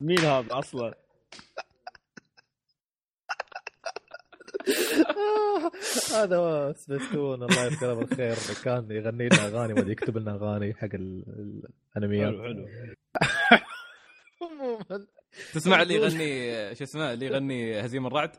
مين 0.00 0.18
هذا 0.18 0.58
أصلا؟ 0.58 0.94
هذا 6.14 6.72
سبيستون 6.76 7.42
الله 7.42 7.64
يذكره 7.64 7.94
بالخير. 7.94 8.36
كان 8.64 8.90
يغني 8.90 9.28
لنا 9.28 9.46
أغاني 9.46 9.72
ولا 9.72 9.92
يكتب 9.92 10.18
لنا 10.18 10.34
أغاني 10.34 10.74
حق 10.74 10.88
ال- 10.94 11.64
الأنميات. 11.96 12.32
حلو 12.34 12.42
حلو. 12.42 12.66
عموما. 14.42 15.06
تسمع 15.54 15.82
اللي 15.82 15.94
يغني 15.94 16.74
شو 16.74 16.84
اسمه 16.84 17.12
اللي 17.12 17.26
يغني 17.26 17.80
هزيم 17.80 18.06
الرعد؟ 18.06 18.36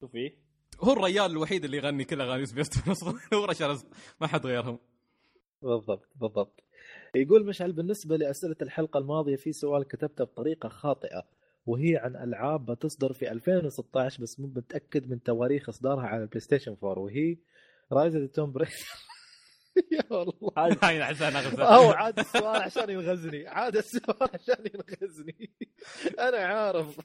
شو 0.00 0.08
فيه؟ 0.08 0.36
هو 0.80 0.92
الرجال 0.92 1.30
الوحيد 1.30 1.64
اللي 1.64 1.76
يغني 1.76 2.04
كل 2.04 2.20
أغاني 2.20 2.46
سبيستون 2.46 2.92
أصلا. 2.92 3.20
هو 3.34 3.44
رشا 3.44 3.66
رزق 3.66 3.86
ما 4.20 4.26
حد 4.26 4.46
غيرهم. 4.46 4.78
بالضبط 5.62 6.08
بالضبط. 6.16 6.60
يقول 7.14 7.46
مشعل 7.46 7.72
بالنسبة 7.72 8.16
لأسئلة 8.16 8.56
الحلقة 8.62 8.98
الماضية 8.98 9.36
في 9.36 9.52
سؤال 9.52 9.84
كتبته 9.88 10.24
بطريقة 10.24 10.68
خاطئة. 10.68 11.24
وهي 11.66 11.96
عن 11.96 12.16
ألعاب 12.16 12.66
بتصدر 12.66 13.12
في 13.12 13.30
2016 13.32 14.22
بس 14.22 14.40
مو 14.40 14.46
متأكد 14.46 15.10
من 15.10 15.22
تواريخ 15.22 15.68
إصدارها 15.68 16.06
على 16.06 16.22
ال 16.22 16.40
PlayStation 16.40 16.76
4 16.82 16.98
وهي 16.98 17.36
Rise 17.92 18.14
Tomb 18.34 18.52
Raider 18.52 18.72
يا 19.92 20.02
والله 20.10 20.76
هاي 20.82 21.02
احسها 21.02 21.30
نغزه 21.30 21.64
أو 21.64 21.90
عاد 21.90 22.18
السؤال 22.18 22.62
عشان 22.62 22.90
ينغزني. 22.90 23.48
عاد 23.48 23.76
السؤال 23.76 24.28
عشان 24.34 24.64
ينغزني. 24.74 25.50
أنا 26.28 26.38
عارف. 26.38 27.00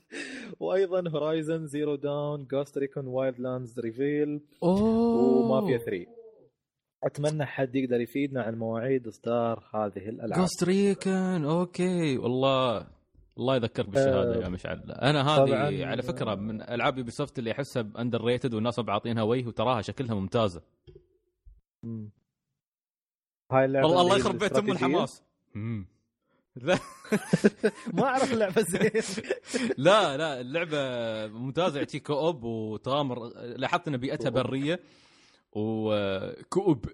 وأيضا 0.60 1.10
Horizon 1.10 1.68
Zero 1.68 1.96
Dawn 1.96 2.46
Ghost 2.52 2.78
Recon 2.78 3.08
Wildlands 3.08 3.80
ريفيل 3.80 4.42
ومافيا 4.62 5.78
3 5.78 6.06
أتمنى 7.04 7.46
حد 7.46 7.76
يقدر 7.76 8.02
يفيدنا 8.02 8.42
عن 8.42 8.56
مواعيد 8.56 9.08
إصدار 9.08 9.64
هذه 9.74 10.10
الألعاب. 10.10 10.40
Ghost 10.40 10.64
Recon 10.64 11.46
okay 11.46 12.18
والله. 12.18 12.88
الله 13.38 13.56
يذكرك 13.56 13.90
بالشهادة 13.90 14.44
يا 14.44 14.50
مشعل. 14.50 14.92
أنا. 14.92 15.22
هذه 15.22 15.86
على 15.86 16.02
فكرة 16.02 16.36
من 16.36 16.62
ألعاب 16.62 16.98
Ubisoft 16.98 17.40
اللي 17.40 17.52
أحسها 17.52 17.90
underrated 18.00 18.54
والناس 18.54 18.80
ما 18.80 18.86
بعاطينها 18.86 19.24
وجه 19.24 19.48
وتراها 19.48 19.82
شكلها 19.82 20.16
ممتازة. 20.16 20.62
مم. 21.84 22.10
هاي 23.52 23.66
اللعبة 23.66 23.88
والله 23.88 24.02
الله 24.02 24.18
يخرب 24.18 24.38
بيت 24.38 24.58
ام. 24.58 24.72
الحماس. 24.72 25.24
لا. 26.56 26.80
ما 27.94 28.04
أعرف 28.04 28.34
اللعبة 28.34 28.62
زين. 28.62 28.92
لا 29.78 30.18
لا 30.18 30.42
اللعبة 30.42 30.78
ممتازة. 31.28 31.80
يعطيك 31.80 32.08
co-op 32.08 32.44
وتغامر 32.44 33.28
لاحظت 33.38 33.88
إن 33.88 33.98
بيئتها 33.98 34.30
برية 34.30 34.80
و 35.52 35.74
co-op 35.74 36.86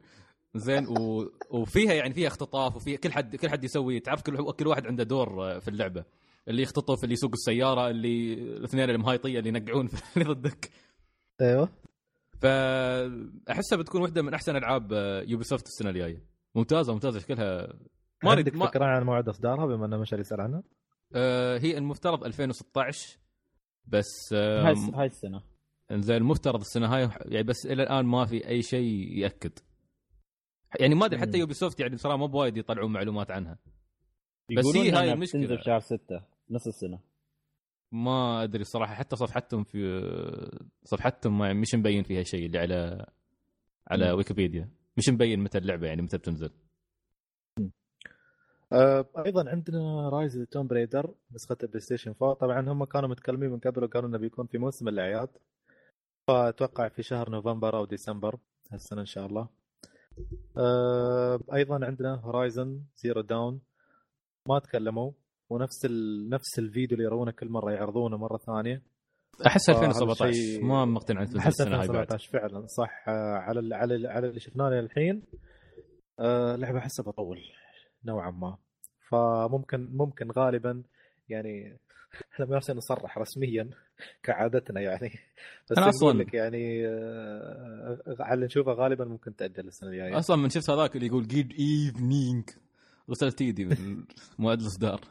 زين 0.56 0.88
و... 0.88 1.32
وفيها 1.50 1.94
يعني 1.94 2.14
فيها 2.14 2.28
اختطاف 2.28 2.76
وفيها 2.76 2.98
كل 2.98 3.12
حد 3.12 3.36
كل 3.36 3.50
حد 3.50 3.64
يسوي 3.64 4.00
تعرف 4.00 4.22
كل 4.22 4.52
كل 4.52 4.68
واحد 4.68 4.88
عنده 4.88 5.04
دور 5.04 5.60
في 5.60 5.68
اللعبة. 5.68 6.04
اللي 6.50 6.62
يختطف 6.62 7.04
اللي 7.04 7.14
يسوق 7.14 7.32
السيارة 7.32 7.90
اللي 7.90 8.34
الاثنين 8.34 8.90
المهايطيه 8.90 9.40
اللي 9.40 9.50
ينقعون 9.50 9.88
في 9.88 10.04
اللي 10.22 10.34
ضدك. 10.34 10.70
أيوه. 11.42 11.70
فأحسها 12.42 13.78
بتكون 13.78 14.02
واحدة 14.02 14.22
من 14.22 14.34
أحسن 14.34 14.56
ألعاب 14.56 14.92
يوبي 15.28 15.44
سوفت 15.44 15.66
السنة 15.68 15.90
الجاية. 15.90 16.24
ممتازة 16.56 16.94
ممتازة. 16.94 17.20
شكلها 17.20 17.74
ما 18.24 18.32
عندك 18.32 18.56
ما 18.56 18.66
فكرة 18.66 18.86
عن 18.86 19.04
موعد 19.04 19.30
إصدارها 19.30 19.66
بما 19.66 19.86
إنه 19.86 19.98
مشعل 19.98 20.20
يسأل 20.20 20.42
عنها؟ 20.42 20.64
آه 21.16 21.58
هي 21.58 21.78
المفترض 21.78 22.24
2016 22.24 23.18
بس 23.86 24.34
آه 24.34 24.68
هاي 24.68 24.76
هاي 24.96 25.06
السنة. 25.06 25.42
زين 25.92 26.16
المفترض 26.18 26.60
السنة 26.60 26.96
هاي 26.96 27.10
يعني 27.26 27.44
بس 27.44 27.66
إلى 27.66 27.84
الآن 27.84 28.06
ما 28.06 28.26
في 28.26 28.48
أي 28.48 28.62
شيء 28.62 29.18
يأكد. 29.18 29.52
يعني 30.80 30.96
ما 30.96 31.06
أدري 31.06 31.20
حتى. 31.20 31.38
Ubisoft 31.38 31.80
يعني 31.80 31.96
بصراحة 31.96 32.18
مو 32.18 32.28
بوايد 32.28 32.58
يطلعون 32.58 32.92
معلومات 32.94 33.32
عنها. 33.32 33.58
بس 34.58 34.66
يقولون 34.66 34.84
هي 34.84 34.92
هاي 34.92 35.04
إنها 35.04 35.14
المشكلة. 35.14 35.42
بتنزل 35.46 35.64
شهر 35.64 35.80
6 35.80 36.22
نص 36.50 36.68
السنة. 36.68 37.00
ما 37.92 38.44
أدري 38.44 38.62
الصراحه 38.62 38.94
حتى 38.94 39.16
صفحتهم 39.16 39.64
في 39.64 39.80
صفحتهم 40.84 41.38
ما- 41.38 41.54
مش 41.54 41.76
مبين 41.76 42.04
فيها 42.04 42.24
شيء 42.24 42.46
اللي 42.46 42.60
على 42.60 43.06
على. 43.88 44.12
ويكيبيديا. 44.12 44.70
مش 44.98 45.10
مبين 45.10 45.40
متى 45.40 45.58
اللعبة 45.58 45.88
يعني 45.88 46.02
متى 46.02 46.18
بتنزل. 46.18 46.50
آه، 48.74 49.06
أيضا 49.26 49.50
عندنا 49.50 50.10
Rise 50.10 50.38
Tomb 50.52 50.68
Raider 50.68 51.14
نسخة 51.32 51.58
ال 51.64 51.80
PlayStation 51.82 52.12
4 52.22 52.34
طبعا 52.34 52.70
هم 52.70 52.84
كانوا 52.84 53.10
متكلمين 53.10 53.50
من 53.50 53.60
قبل 53.60 53.84
وقالوا 53.84 54.10
إنه 54.10 54.18
بيكون 54.18 54.46
في 54.48 54.58
موسم 54.58 54.88
الأعياد. 54.88 55.30
فأتوقع 56.28 56.88
في 56.88 57.04
شهر 57.04 57.30
نوفمبر 57.30 57.78
أو 57.78 57.86
ديسمبر 57.86 58.40
هالسنة 58.72 59.02
إن 59.02 59.06
شاء 59.06 59.26
الله. 59.26 59.48
آه، 60.58 61.40
أيضا 61.54 61.86
عندنا 61.86 62.16
Horizon 62.16 62.82
Zero 62.98 63.22
Dawn 63.22 63.62
ما 64.48 64.60
تكلموا. 64.60 65.12
ونفس 65.50 65.86
ال... 65.86 66.30
نفس 66.30 66.60
الفيديو 66.60 66.98
اللي 66.98 67.04
يرونه 67.08 67.32
كل 67.32 67.50
مرة 67.50 67.72
يعرضونه 67.72 68.18
مرة 68.18 68.38
ثانية. 68.38 68.82
أحس 69.48 69.70
آه، 69.70 69.74
هذا 69.74 69.88
2017 69.88 70.32
شيء- 70.34 70.64
ما 70.64 70.86
مقتنع 70.86 71.22
احس 71.24 71.48
السنة 71.62 71.82
هاي 71.82 71.88
بعد 71.88 72.12
2017 72.14 72.30
فعلا. 72.32 72.66
صح. 72.68 73.04
آه، 73.08 73.34
على 73.38 73.60
ال... 73.60 73.74
على 73.74 73.96
ال... 73.96 74.08
على 74.08 74.28
اللي 74.28 74.40
شفناه 74.40 74.80
الحين 74.80 75.24
آه، 76.20 76.56
اللعبه 76.56 76.78
أحسها 76.78 77.04
بطول 77.04 77.40
نوعا 78.06 78.32
ما. 78.32 78.58
فممكن 79.10 79.90
ممكن 79.94 80.32
غالبا 80.32 80.84
يعني 81.30 81.78
إحنا 82.34 82.46
ما 82.46 82.56
عشان 82.56 82.76
نصرح 82.76 83.18
رسميا 83.18 83.70
كعادتنا 84.24 84.82
يعني. 84.82 85.12
بس 85.72 85.78
نقول 85.78 86.14
أصلاً- 86.14 86.18
لك 86.28 86.34
يعني 86.34 86.88
آه، 86.88 87.98
على 88.20 88.34
اللي 88.34 88.46
نشوفه 88.46 88.72
غالبا 88.72 89.06
ممكن 89.06 89.36
تاجل 89.36 89.68
السنة 89.68 89.90
الجاية. 89.90 90.18
أصلا 90.20 90.36
من 90.38 90.50
شفت 90.50 90.70
هذاك 90.70 90.96
اللي 90.96 91.08
يقول 91.08 91.28
جيد 91.28 91.52
ايفنينج 91.52 92.50
غسلت 93.10 93.42
ايدي 93.42 93.66
من 93.66 94.04
موعد 94.40 94.60
الإصدار. 94.60 95.02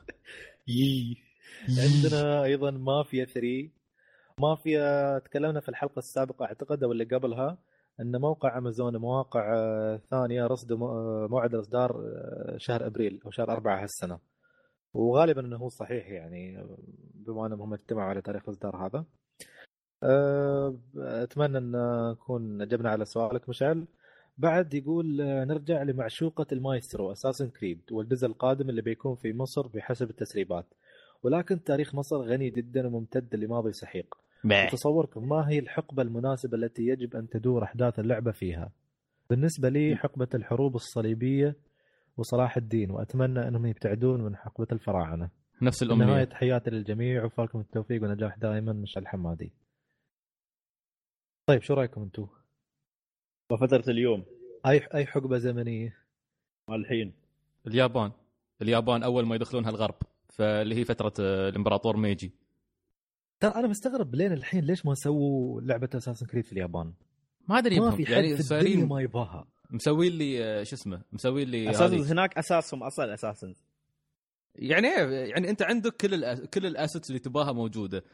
عندنا 1.69 2.45
أيضا 2.45 2.71
مافيا 2.71 3.25
3 3.25 3.71
مافيا 4.41 5.19
تكلمنا 5.19 5.61
في 5.61 5.69
الحلقة 5.69 5.99
السابقة 5.99 6.45
أعتقد 6.45 6.83
أو 6.85 6.93
اللي 6.93 7.05
قبلها 7.05 7.59
أن 8.01 8.21
موقع 8.21 8.59
أمازون 8.59 8.97
ومواقع 8.97 9.55
آه، 9.55 9.97
ثانية 9.97 10.45
آه، 10.45 11.27
موعد 11.31 11.55
الإصدار 11.55 12.03
شهر 12.57 12.87
أبريل 12.87 13.21
أو 13.25 13.31
شهر 13.31 13.51
أربعة 13.53 13.83
هالسنة. 13.83 14.19
وغالبا 14.95 15.41
إنه 15.41 15.57
هو 15.57 15.69
صحيح 15.69 16.09
يعني 16.09 16.67
بما 17.15 17.47
أنهم 17.47 17.63
هم 17.63 17.75
اجتمعوا 17.75 18.09
على 18.09 18.23
تاريخ 18.23 18.43
الإصدار 18.49 18.87
هذا. 18.87 19.05
آه، 20.03 20.79
أتمنى 20.97 21.59
أن 21.59 21.73
نكون 22.11 22.63
أجبنا 22.63 22.91
على 22.91 23.05
سؤالك 23.05 23.49
مشعل. 23.49 23.87
بعد 24.39 24.75
يقول 24.75 25.21
آه، 25.21 25.45
نرجع 25.45 25.83
لمعشوقة 25.83 26.47
المايسترو 26.53 27.13
اساسن 27.13 27.49
كريد 27.49 27.81
والجزء 27.93 28.27
القادم 28.27 28.71
اللي 28.71 28.83
بيكون 28.83 29.15
في 29.15 29.33
مصر 29.33 29.67
بحسب 29.67 30.11
التسريبات. 30.11 30.67
ولكن 31.23 31.63
تاريخ 31.63 31.95
مصر 31.95 32.17
غني 32.17 32.51
جدا 32.51 32.87
وممتد 32.87 33.35
لماضي 33.35 33.73
سحيق. 33.73 34.15
تصوركم 34.71 35.29
ما 35.29 35.49
هي 35.49 35.59
الحقبة 35.59 36.03
المناسبة 36.03 36.57
التي 36.57 36.83
يجب 36.83 37.17
أن 37.17 37.29
تدور 37.29 37.65
أحداث 37.65 37.99
اللعبة 37.99 38.33
فيها؟ 38.33 38.73
بالنسبة 39.31 39.69
لي 39.69 39.97
حقبة 39.97 40.29
الحروب 40.35 40.75
الصليبية 40.75 41.57
وصلاح 42.17 42.57
الدين 42.57 42.91
وأتمنى 42.91 43.49
أنهم 43.49 43.67
يبتعدون 43.67 44.21
من 44.25 44.37
حقبة 44.37 44.67
الفراعنة. 44.73 45.31
نفس 45.63 45.83
النهاية 45.83 46.03
الأمنية. 46.05 46.25
تحياتي 46.25 46.71
للجميع 46.71 47.25
وفالكم 47.25 47.61
التوفيق 47.61 48.03
ونجاح 48.03 48.39
دائما 48.39 48.73
مشعل 48.73 49.03
الحمادي 49.03 49.53
طيب 51.47 51.63
شو 51.63 51.75
رأيكم 51.75 52.03
أنتم؟ 52.03 52.27
وفترة 53.51 53.85
اليوم. 53.89 54.25
أي 54.67 54.83
أي 54.95 55.07
حقبة 55.07 55.39
زمنية. 55.39 55.97
مال 56.69 56.81
الحين. 56.81 57.13
اليابان. 57.67 58.13
اليابان 58.63 59.03
أول 59.03 59.27
ما 59.27 59.35
يدخلونها 59.35 59.71
الغرب 59.71 59.95
فاللي 60.29 60.75
هي 60.75 60.85
فترة 60.85 61.13
آه، 61.21 61.49
الإمبراطور 61.49 61.97
ميجي. 61.97 62.33
ترى 63.41 63.55
أنا 63.55 63.69
مستغرب 63.69 64.15
لين 64.15 64.33
الحين 64.33 64.65
ليش 64.65 64.87
ما 64.87 64.95
سووا 64.95 65.61
لعبة 65.61 65.89
اساسن 65.95 66.27
كريد 66.27 66.45
في 66.45 66.53
اليابان؟ 66.53 66.93
ما 67.49 67.59
أدري 67.59 67.81
ما. 67.81 67.91
في 67.91 68.07
حد 68.07 68.13
يعني 68.13 68.37
في 68.37 68.55
الدنيا 68.59 68.85
ما 68.85 69.01
يبغاها. 69.01 69.47
مسوين 69.71 70.13
لي 70.13 70.45
آه، 70.45 70.63
شو 70.63 70.77
اسمه 70.77 71.03
مسوين 71.13 71.49
لي 71.49 71.71
أساسا 71.71 71.87
هذه. 71.87 72.13
هناك 72.13 72.39
أساسهم 72.39 72.83
أصلا 72.83 73.15
أساسا 73.15 73.55
يعني 74.55 74.89
إيه؟ 74.89 75.05
يعني 75.31 75.51
أنت 75.51 75.63
عندك 75.63 75.97
كل 75.97 76.15
الأس... 76.15 76.41
كل 76.41 76.67
ال 76.67 76.73
assets 76.73 77.09
اللي 77.11 77.19
تباها 77.19 77.53
موجودة. 77.53 78.05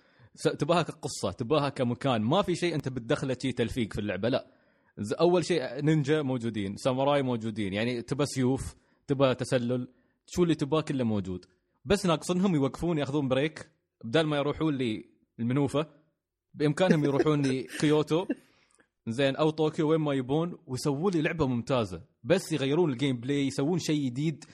تباها 0.58 0.82
كقصة 0.82 1.32
تباها 1.32 1.68
كمكان. 1.68 2.22
ما 2.22 2.42
في 2.42 2.54
شيء 2.54 2.74
أنت 2.74 2.88
بتدخله 2.88 3.36
شيء 3.42 3.52
تلفيق 3.52 3.92
في 3.92 3.98
اللعبة 4.00 4.28
لا. 4.28 4.46
أول 4.98 5.44
شيء 5.44 5.80
نينجا 5.80 6.22
موجودين 6.22 6.76
ساموراي 6.76 7.22
موجودين 7.22 7.72
يعني 7.72 8.02
تبى 8.02 8.26
سيوف 8.26 8.74
تبى 9.06 9.34
تسلل 9.34 9.88
شو 10.26 10.42
اللي 10.42 10.54
تباه 10.54 10.80
كله 10.80 11.04
موجود. 11.04 11.46
بس 11.84 12.06
ناقصنهم 12.06 12.54
يوقفون 12.54 12.98
ياخذون 12.98 13.28
break. 13.28 13.70
بدل 14.04 14.26
ما 14.26 14.36
يروحون 14.36 14.74
لي 14.74 15.04
المنوفة 15.40 15.86
بإمكانهم 16.54 17.04
يروحون 17.04 17.42
لي 17.42 17.62
كيوتو. 17.80 18.26
زين 19.06 19.36
أو 19.36 19.50
طوكيو 19.50 19.90
وين 19.90 20.00
ما 20.00 20.14
يبون 20.14 20.58
ويسوون 20.66 21.12
لي 21.12 21.22
لعبة 21.22 21.46
ممتازة. 21.46 22.02
بس 22.24 22.52
يغيرون 22.52 22.90
الجيم 22.92 23.16
بلاي 23.16 23.46
يسوون 23.46 23.78
شيء 23.78 24.04
جديد 24.06 24.44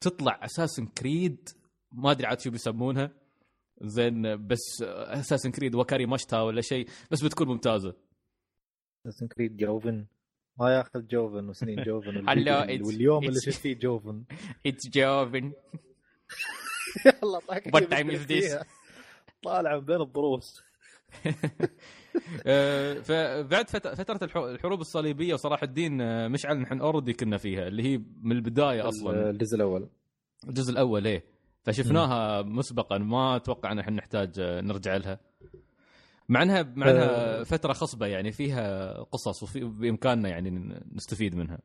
تطلع 0.00 0.40
اساسن 0.44 0.86
كريد 0.86 1.48
ما 1.92 2.10
أدري 2.10 2.26
عاد 2.26 2.40
شو 2.40 2.50
بيسمونها. 2.50 3.12
زين 3.82 4.46
بس 4.46 4.82
اساسن 4.88 5.50
كريد 5.50 5.74
وكاري 5.74 6.06
مشتا 6.06 6.40
ولا 6.40 6.60
شيء. 6.60 6.88
بس 7.10 7.24
بتكون 7.24 7.48
ممتازة. 7.48 7.94
اساسن 9.06 9.26
كريد 9.28 9.56
جوفن 9.56 10.06
ما 10.60 10.74
ياخذ 10.76 11.06
جوفن 11.06 11.48
وسنين 11.48 11.82
جوفن 11.82 12.28
واليوم 12.84 13.24
اللي 13.24 13.40
شفت 13.40 13.58
فيه 13.60 13.74
جوفن 13.78 14.24
اتس 14.66 14.88
جوفن 14.88 15.52
يلا 17.06 17.38
طاق 17.48 17.58
What 17.68 17.84
time 17.98 18.10
is 18.10 18.26
this? 18.30 18.64
طالع 19.42 19.78
من 19.78 19.84
بين 19.84 20.00
الضروس. 20.00 20.62
فبعد 23.04 23.68
فت- 23.70 23.88
فترة 23.88 24.24
الح- 24.24 24.36
الحروب 24.36 24.80
الصليبية 24.80 25.34
وصلاح 25.34 25.62
الدين 25.62 26.00
آه، 26.00 26.28
مشعل 26.28 26.58
نحن 26.58 26.80
اوريدي 26.80 27.12
كنا 27.12 27.38
فيها 27.38 27.68
اللي 27.68 27.82
هي 27.82 28.00
من 28.22 28.32
البداية 28.32 28.88
أصلا. 28.88 29.30
الجزء 29.30 29.56
الأول. 29.56 29.88
الجزء 30.48 30.72
الأول 30.72 31.06
إيه. 31.06 31.24
فشفناها 31.62 32.42
مسبقا 32.42 32.98
ما 32.98 33.36
أتوقع 33.36 33.72
إن 33.72 33.78
إحنا 33.78 33.96
نحتاج 33.96 34.38
آه، 34.38 34.60
نرجع 34.60 34.96
لها. 34.96 35.20
مع 36.30 36.42
انها 36.42 36.62
مع 36.62 36.90
إنها 36.90 37.40
أه. 37.40 37.42
فترة 37.42 37.72
خصبة 37.72 38.06
يعني 38.06 38.32
فيها 38.32 38.92
قصص 39.02 39.42
وفي 39.42 39.64
بإمكاننا 39.64 40.28
يعني 40.28 40.50
نستفيد 40.92 41.34
منها. 41.34 41.58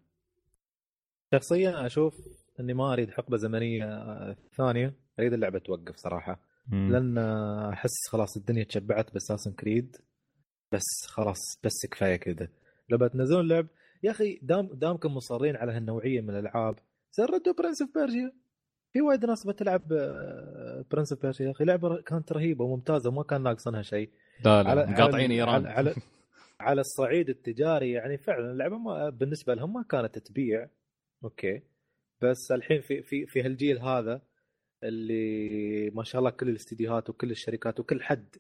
شخصيا 1.34 1.86
أشوف 1.86 2.14
إني 2.60 2.74
ما 2.74 2.94
أريد 2.94 3.12
حقبة 3.12 3.38
زمنية 3.38 3.84
آه، 3.86 4.36
ثانية 4.58 4.94
أريد 5.20 5.34
اللعبة 5.34 5.60
توقف 5.60 5.96
صراحة. 5.96 6.40
لأن 6.72 7.18
أحس 7.74 8.08
خلاص 8.10 8.38
الدنيا 8.38 8.64
تشبعت 8.64 9.14
ب 9.14 9.17
Assassin's 9.17 9.52
Creed 9.52 9.98
بس 10.72 10.84
خلاص 11.08 11.40
بس 11.64 11.86
كفاية 11.92 12.16
كذا. 12.16 12.48
لو 12.90 12.98
بتنزلون 12.98 13.48
لعب 13.48 13.68
يا 14.04 14.12
أخي 14.12 14.40
دام 14.42 14.70
دامكم 14.74 15.14
مصرين 15.16 15.56
على 15.56 15.72
هالنوعية 15.72 16.22
من 16.22 16.30
الألعاب 16.30 16.76
سردوا 17.12 17.54
Prince 17.54 17.82
of 17.82 17.92
Persia 17.98 18.32
في 18.94 19.02
وايد 19.02 19.26
ناس 19.26 19.48
بتلعب 19.48 19.88
Prince 20.92 21.14
of 21.14 21.22
Persia 21.22 21.46
يا 21.46 21.52
أخي 21.52 21.64
لعبة 21.66 22.02
كانت 22.02 22.32
رهيبة 22.32 22.66
وممتازة 22.66 23.10
وما 23.10 23.24
كان 23.24 23.44
ناقصنها 23.44 23.82
شيء. 23.82 24.10
لا 24.44 24.64
لا 24.64 24.86
مقاطعين 24.92 25.32
إيران. 25.32 25.50
على, 25.50 25.70
على, 25.70 25.96
على 26.60 26.82
الصعيد 26.82 27.30
التجاري 27.30 27.92
يعني 27.92 28.18
فعلا 28.18 28.52
اللعبة 28.52 28.78
ما 28.78 29.10
بالنسبة 29.10 29.54
لهم 29.54 29.74
ما 29.74 29.84
كانت 29.90 30.18
تبيع 30.20 30.70
okay. 31.24 31.62
بس 32.22 32.52
الحين 32.52 32.82
في 32.82 33.02
في 33.04 33.26
في 33.26 33.42
هالجيل 33.42 33.80
هذا 33.80 34.22
اللي 34.84 35.90
ما 35.90 36.04
شاء 36.04 36.20
الله 36.20 36.30
كل 36.32 36.50
الاستديوهات 36.50 37.10
وكل 37.10 37.32
الشركات 37.32 37.80
وكل 37.80 38.04
حد 38.04 38.36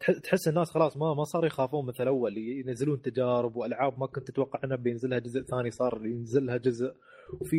تح- 0.00 0.10
تحس 0.22 0.48
الناس 0.48 0.70
خلاص 0.70 0.96
ما 0.96 1.14
ما 1.14 1.24
صاروا 1.24 1.46
يخافون 1.46 1.86
مثل 1.86 2.06
أول 2.06 2.38
ينزلون 2.38 3.02
تجارب 3.02 3.56
وألعاب 3.56 3.98
ما 3.98 4.06
كنت 4.06 4.28
تتوقع 4.28 4.60
انها 4.64 4.76
بينزلها 4.76 5.18
جزء 5.18 5.42
ثاني 5.42 5.70
صار 5.70 6.06
ينزل 6.06 6.46
لها 6.46 6.56
جزء. 6.56 6.94
وفي 7.40 7.56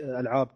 ألعاب 0.00 0.48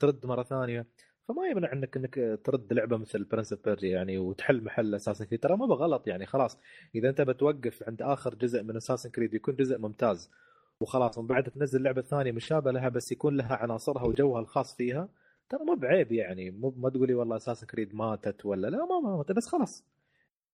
ترد 0.00 0.26
مرة 0.26 0.42
ثانية. 0.42 0.86
فما 1.30 1.46
يمنع 1.46 1.72
انك 1.72 1.96
إنك 1.96 2.40
ترد 2.44 2.72
لعبة 2.72 2.96
مثل 2.96 3.24
Prince 3.24 3.52
of 3.52 3.82
يعني 3.82 4.18
وتحل 4.18 4.64
محل 4.64 4.94
Assassin's 4.94 5.24
Creed 5.24 5.40
ترى 5.40 5.56
ما 5.56 5.66
بغلط 5.66 6.08
يعني 6.08 6.26
خلاص. 6.26 6.58
إذا 6.94 7.08
أنت 7.08 7.20
بتوقف 7.20 7.82
عند 7.88 8.02
آخر 8.02 8.34
جزء 8.34 8.62
من 8.62 8.76
اساسن 8.76 9.10
كريد 9.10 9.34
يكون 9.34 9.56
جزء 9.56 9.78
ممتاز 9.78 10.30
وخلاص. 10.80 11.18
ومن 11.18 11.26
بعد 11.26 11.50
تنزل 11.50 11.82
لعبة 11.82 12.02
ثانية 12.02 12.32
مشابهة 12.32 12.72
لها 12.72 12.88
بس 12.88 13.12
يكون 13.12 13.36
لها 13.36 13.56
عناصرها 13.56 14.02
وجوها 14.02 14.40
الخاص 14.40 14.76
فيها 14.76 15.08
ترى 15.48 15.64
مو 15.64 15.74
بعيب 15.74 16.12
يعني. 16.12 16.50
مو 16.50 16.74
ما 16.76 16.90
تقولي 16.90 17.14
والله 17.14 17.36
اساسن 17.36 17.66
كريد 17.66 17.94
ماتت 17.94 18.46
ولا 18.46 18.68
لا 18.68 18.86
ما 18.86 19.00
ما 19.00 19.16
ماتت 19.16 19.32
بس 19.32 19.46
خلاص. 19.46 19.84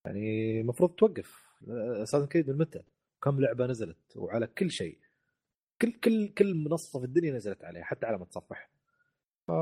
يعني 0.04 0.60
المفروض 0.60 0.90
توقف. 0.90 1.44
اساسن 2.02 2.26
كريد 2.26 2.50
من 2.50 2.58
متى؟ 2.58 2.82
كم 3.22 3.40
لعبة 3.40 3.66
نزلت؟ 3.66 4.16
وعلى 4.16 4.46
كل 4.46 4.70
شيء. 4.70 4.98
كل 5.82 5.92
كل 5.92 6.28
كل 6.28 6.54
منصة 6.54 6.98
في 6.98 7.04
الدنيا 7.04 7.32
نزلت 7.32 7.64
عليها 7.64 7.84
حتى 7.84 8.06
على 8.06 8.18
متصفح. 8.18 8.70
ف 9.46 9.52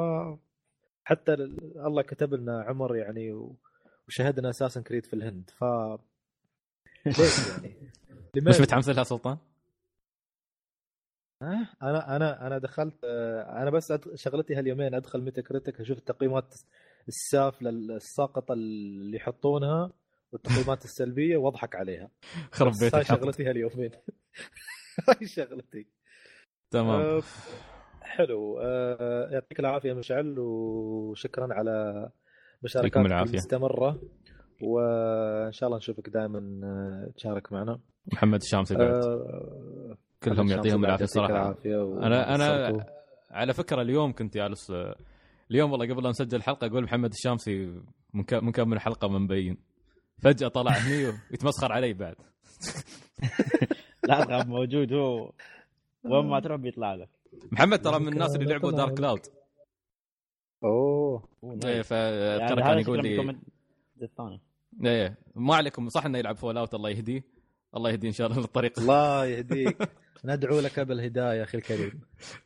حتى 1.04 1.32
ال- 1.34 1.78
الله 1.86 2.02
كتب 2.02 2.34
لنا 2.34 2.62
عمر 2.62 2.96
يعني 2.96 3.54
وشهدنا 4.08 4.50
أساسا 4.50 4.80
كريد 4.80 5.06
في 5.06 5.12
الهند 5.14 5.50
ف 5.50 5.64
ليش 7.06 7.38
يعني؟ 7.48 7.92
مش؟ 8.36 8.60
متحمس 8.60 8.88
لها 8.88 9.04
سلطان؟ 9.04 9.38
أنا 11.82 12.16
أنا 12.16 12.46
أنا 12.46 12.58
دخلت 12.58 13.04
آه، 13.04 13.62
أنا 13.62 13.70
بس 13.70 13.92
شغلتي 14.14 14.54
هاليومين 14.54 14.94
أدخل 14.94 15.20
ميتا 15.22 15.42
كريتك 15.42 15.80
أشوف 15.80 15.98
التقييمات 15.98 16.54
السافله 17.08 17.70
الساقطة 17.70 18.52
اللي 18.52 19.16
يحطونها 19.16 19.92
والتقييمات 20.32 20.84
السلبية 20.84 21.36
واضحك 21.36 21.76
عليها 21.76 22.10
خرب 22.52 22.70
بس 22.70 22.82
بيت 22.82 22.94
هاي 22.94 23.02
الحق 23.02 23.16
شغلتي 23.16 23.46
هاليومين 23.46 23.90
هاي 25.08 25.26
شغلتي 25.26 25.86
تمام 26.70 27.22
حلو. 28.16 28.58
آه، 28.60 29.28
يعطيك 29.30 29.60
العافية 29.60 29.92
مشعل 29.92 30.34
وشكرا 30.38 31.54
على 31.54 32.08
مشاركاتك 32.62 32.96
العافية. 33.06 33.30
المستمرة 33.30 34.00
وإن 34.62 35.52
شاء 35.52 35.66
الله 35.66 35.76
نشوفك 35.78 36.08
دائما 36.08 36.60
آه، 36.64 37.10
تشارك 37.16 37.52
معنا. 37.52 37.78
محمد 38.12 38.40
الشامسي 38.42 38.74
بعد. 38.74 38.90
آه، 39.04 39.96
كلهم 40.22 40.48
يعطيهم 40.48 40.84
العافية 40.84 40.88
يعطيك 40.88 41.02
الصراحه 41.02 41.32
العافية 41.32 41.82
أنا 42.06 42.34
أنا 42.34 42.84
على 43.30 43.52
فكرة 43.52 43.82
اليوم 43.82 44.12
كنت 44.12 44.34
جالس 44.34 44.72
اليوم 45.50 45.72
والله 45.72 45.94
قبل 45.94 46.02
لا 46.02 46.10
نسجل 46.10 46.36
الحلقة 46.38 46.66
أقول 46.66 46.82
محمد 46.84 47.10
الشامسي 47.12 47.80
مك- 48.14 48.34
مكمل 48.34 48.80
حلقه 48.80 49.08
من 49.08 49.20
مبين 49.20 49.56
فجأة 50.22 50.48
طلع 50.48 50.70
هني 50.86 51.04
ويتمسخر 51.30 51.72
علي 51.72 51.92
بعد. 51.92 52.14
لا 54.08 54.24
تخاف 54.24 54.46
موجود 54.46 54.92
هو. 54.92 55.32
وين 56.04 56.26
ما 56.26 56.40
تروح 56.40 56.60
بيطلع 56.60 56.94
لك. 56.94 57.08
محمد 57.52 57.82
ترى 57.82 57.98
من 57.98 58.08
الناس 58.08 58.36
اللي 58.36 58.46
لعبوا 58.46 58.72
دارك 58.72 58.94
كلاود 58.94 59.20
أوه. 60.64 61.28
إيه، 61.44 61.50
nice. 61.50 61.86
فترى 61.86 61.98
يعني 61.98 62.48
كان 62.48 62.62
هذا 62.62 62.80
يقول 62.80 63.02
لي 63.02 63.36
الثاني. 64.02 64.40
إيه 64.84 65.18
ما 65.34 65.54
عليكم 65.54 65.88
صح 65.88 66.06
إنه 66.06 66.18
يلعب 66.18 66.36
Fallout 66.36 66.74
الله 66.74 66.90
يهديه. 66.90 67.24
الله 67.76 67.90
يهديه 67.90 68.08
إن 68.08 68.12
شاء 68.12 68.26
الله 68.26 68.40
للطريق 68.40 68.78
الله 68.78 69.26
يهديك. 69.26 69.76
ندعو 70.24 70.60
لك 70.60 70.80
بالهداية 70.80 71.42
أخي 71.42 71.58
الكريم. 71.58 72.00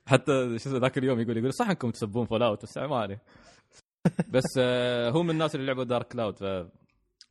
حتى 0.07 0.33
شو 0.33 0.55
اسمه 0.55 0.79
ذاك 0.79 0.99
اليوم 0.99 1.21
يقول 1.21 1.37
يقول 1.37 1.55
صح 1.55 1.69
إنكم 1.69 1.91
تسبون 1.91 2.27
Fallout 2.27 2.63
بس 2.63 2.79
ما 2.79 2.97
عليه. 2.97 3.23
بس 4.35 4.45
آه، 4.59 5.11
هو 5.11 5.23
من 5.23 5.31
الناس 5.31 5.55
اللي 5.55 5.67
لعبوا 5.67 5.85
Dark 5.85 6.09
Cloud 6.13 6.39
ف 6.39 6.45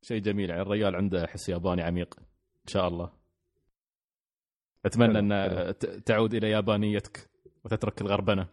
شيء 0.01 0.21
جميل. 0.21 0.49
يعني 0.49 0.61
الرجال 0.61 0.95
عنده 0.95 1.27
حس 1.27 1.49
ياباني 1.49 1.81
عميق 1.81 2.15
إن 2.19 2.67
شاء 2.67 2.87
الله. 2.87 3.11
أتمنى 4.85 5.19
إن 5.19 5.73
تعود 6.05 6.33
إلى 6.33 6.49
يابانيتك. 6.49 7.29
وتترك 7.67 8.01
الغربنة. 8.01 8.47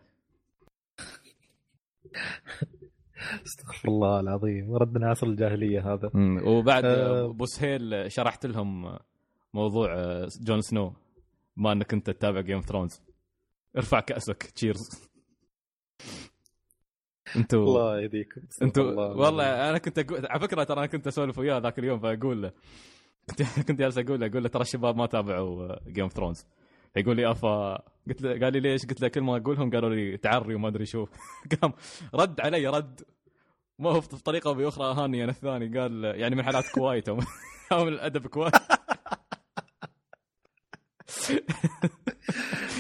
استغفر 3.47 3.89
الله 3.89 4.21
العظيم. 4.21 4.75
ردنا 4.75 5.11
عصر 5.11 5.27
الجاهلية 5.27 5.93
هذا. 5.93 6.11
وبعد 6.45 6.85
آه. 6.85 7.31
أبو 7.31 7.47
سهيل 7.47 8.13
شرحت 8.13 8.47
لهم 8.47 8.99
موضوع 9.55 9.95
آه، 9.95 10.29
Jon 10.41 10.61
Snow. 10.61 10.93
بما 11.57 11.73
أنك 11.73 11.93
أنت 11.93 12.11
تتابع 12.11 12.41
Game 12.41 12.57
of 12.57 12.65
Thrones 12.65 13.03
ارفع 13.77 14.01
كأسك. 14.01 14.43
cheers 14.43 15.09
أنتوا 17.37 17.65
الله 17.65 18.01
يهديكم. 18.01 18.41
أنتوا 18.63 18.91
الله 18.91 19.09
والله 19.09 19.71
أنا 19.71 19.79
كنت 19.79 19.99
أقول... 19.99 20.27
على 20.27 20.41
فكرة 20.41 20.65
ترى 20.65 20.79
أنا 20.79 20.87
كنت 20.87 21.07
أسولف 21.07 21.39
وياه 21.39 21.59
ذاك 21.59 21.79
اليوم 21.79 21.99
فأقول 21.99 22.43
له. 22.43 22.53
كنت 23.31 23.43
كنت 23.69 23.79
جالس 23.79 23.99
أقول 23.99 24.21
له 24.21 24.27
أقول 24.27 24.43
له 24.43 24.49
ترى 24.49 24.63
الشباب 24.63 24.97
ما 24.97 25.07
تابعوا 25.07 25.89
Game 25.89 26.05
of 26.05 26.13
Thrones 26.13 26.47
يقول 26.97 27.17
لي 27.17 27.31
أفا 27.31 27.75
قلت 28.09 28.23
له 28.23 28.41
قال 28.45 28.53
لي 28.53 28.61
ليش؟ 28.61 28.87
قلت 28.87 29.01
له 29.01 29.09
كل 29.09 29.21
ما 29.21 29.37
أقولهم 29.37 29.71
قالوا 29.71 29.91
لي 29.95 30.17
تعري 30.17 30.55
وما 30.55 30.69
أدري 30.69 30.87
شو. 30.87 31.07
قام 31.63 31.73
رد 32.15 32.41
علي 32.41 32.67
رد. 32.67 33.01
ما 33.79 33.91
هو 33.91 34.01
بطريقه 34.01 34.49
أو 34.49 34.55
بأخرى 34.55 34.85
اهاني 34.85 35.25
أنا 35.25 35.33
الثاني. 35.33 35.79
قال 35.79 36.05
يعني 36.05 36.37
من 36.37 36.43
حالات 36.43 36.65
كويت 36.75 37.09
أو 37.09 37.17
من 37.73 37.89
الأدب 37.89 38.27
كويت 38.27 38.53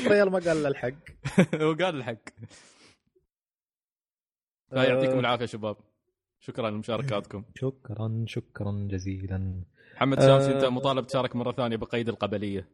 ريال 0.06 0.30
ما 0.34 0.38
قال 0.38 0.62
له 0.62 0.68
الحق 0.68 0.94
وقال 1.68 1.94
الحق. 1.96 2.24
فيعطيكم 4.70 5.16
آه، 5.16 5.20
العافية 5.20 5.46
شباب. 5.46 5.76
شكرا 6.40 6.70
لمشاركاتكم. 6.70 7.44
شكرا 7.54 8.24
شكرا 8.28 8.88
جزيلا. 8.90 9.62
محمد. 9.94 10.20
شامسي 10.20 10.52
أنت 10.54 10.64
مطالب 10.64 11.06
تشارك 11.06 11.36
مرة 11.36 11.52
ثانية 11.52 11.76
بقيد 11.76 12.08
القبلية. 12.08 12.68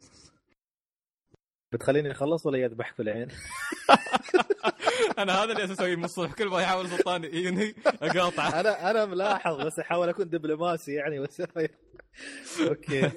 بتخليني 1.73 2.10
أخلص 2.10 2.47
ولا 2.47 2.58
يذبح 2.58 2.92
في 2.92 3.02
العين؟ 3.02 3.28
أنا 5.18 5.32
هذا 5.32 5.52
اللي 5.52 5.65
أسويه 5.65 5.97
من 5.97 6.05
الصبح 6.05 6.32
كل 6.32 6.49
ما 6.49 6.60
يحاول 6.62 6.89
سلطان 6.89 7.24
ينهي 7.24 7.74
أقاطعه. 8.02 8.49
أنا 8.60 8.90
أنا 8.90 9.05
ملاحظ 9.05 9.66
بس 9.66 9.78
أحاول 9.78 10.08
أكون 10.08 10.28
دبلوماسي 10.28 10.94
يعني 10.94 11.18
بس 11.20 11.40
أوكي. 12.68 13.10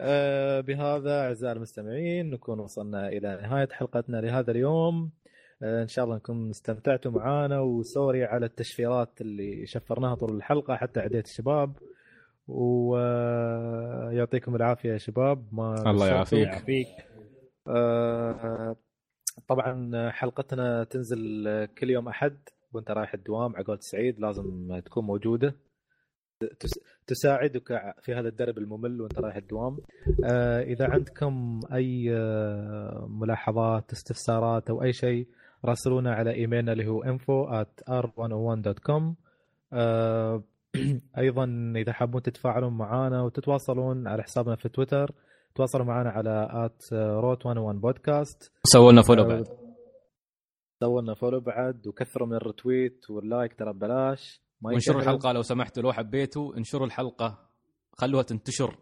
آه 0.00 0.60
بهذا 0.60 1.20
أعزائي 1.20 1.52
المستمعين 1.52 2.30
نكون 2.30 2.60
وصلنا 2.60 3.08
إلى 3.08 3.38
نهاية 3.42 3.68
حلقتنا 3.72 4.16
لهذا 4.16 4.50
اليوم. 4.50 5.10
آه 5.62 5.82
إن 5.82 5.88
شاء 5.88 6.04
الله 6.04 6.14
انكم 6.16 6.48
استمتعتوا 6.50 7.10
معنا 7.10 7.60
وسوري 7.60 8.24
على 8.24 8.46
التشفيرات 8.46 9.20
اللي 9.20 9.66
شفرناها 9.66 10.14
طول 10.14 10.36
الحلقة 10.36 10.76
حتى 10.76 11.00
عديت 11.00 11.26
الشباب. 11.26 11.76
ويعطيكم 12.48 13.36
العافية 14.56 14.92
يا 14.92 14.98
شباب. 14.98 15.44
ما 15.52 15.90
الله. 15.90 16.08
يعافيك. 16.08 17.08
آه، 17.68 18.76
طبعا 19.48 20.10
حلقتنا 20.10 20.84
تنزل 20.84 21.18
كل 21.78 21.90
يوم 21.90 22.08
أحد 22.08 22.36
وأنت 22.72 22.90
رايح 22.90 23.14
الدوام 23.14 23.56
على 23.56 23.76
سعيد 23.80 24.20
لازم 24.20 24.80
تكون 24.84 25.04
موجودة. 25.04 25.54
تس- 26.60 26.80
تساعدك 27.06 27.94
في 28.02 28.14
هذا 28.14 28.28
الدرب 28.28 28.58
الممل 28.58 29.00
وأنت 29.00 29.18
رايح 29.18 29.36
الدوام. 29.36 29.78
آه، 30.24 30.62
إذا 30.62 30.90
عندكم 30.90 31.60
أي 31.72 32.16
آه، 32.16 33.06
ملاحظات 33.10 33.92
استفسارات 33.92 34.70
أو 34.70 34.82
أي 34.82 34.92
شيء 34.92 35.26
راسلونا 35.64 36.14
على 36.14 36.34
إيميلنا 36.34 36.72
اللي 36.72 36.86
هو 36.86 37.02
info 37.02 37.64
at 37.64 37.90
r101.com 37.90 39.02
آه، 39.72 40.42
أيضا 41.18 41.72
إذا 41.76 41.92
حابون 41.92 42.22
تتفاعلون 42.22 42.72
معنا 42.78 43.22
وتتواصلون 43.22 44.08
على 44.08 44.22
حسابنا 44.22 44.56
في 44.56 44.68
تويتر 44.68 45.14
تواصلوا 45.54 45.84
معنا 45.84 46.10
على 46.10 46.48
at 46.50 46.92
روت 46.92 47.46
101 47.46 47.80
بودكاست. 47.80 48.52
سووا 48.64 48.92
لنا 48.92 49.02
follow 49.02 49.24
بعد. 49.24 49.46
سووا 50.80 51.02
لنا 51.02 51.14
follow 51.14 51.40
بعد 51.40 51.86
وكثروا 51.86 52.28
من 52.28 52.34
ال 52.34 52.43
retweet 52.43 53.10
وال 53.10 53.25
like 53.25 53.54
ترى 53.54 53.72
ببلاش. 53.72 54.42
وانشروا. 54.62 55.00
الحلقة 55.00 55.32
لو 55.32 55.42
سمحتوا 55.42 55.82
لو 55.82 55.92
حبيتوا 55.92 56.56
انشروا 56.56 56.86
الحلقة. 56.86 57.48
خلوها 57.92 58.22
تنتشر. 58.22 58.78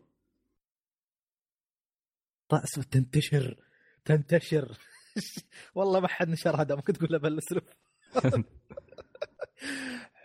طأس 2.48 2.88
تنتشر 2.90 3.56
تنتشر. 4.04 4.78
والله 5.74 6.00
ما 6.00 6.08
حد 6.08 6.28
نشر 6.28 6.60
هذا 6.60 6.74
ممكن 6.74 6.92
تقول 6.92 7.08
له 7.12 7.18
بالاسلوب 7.18 7.62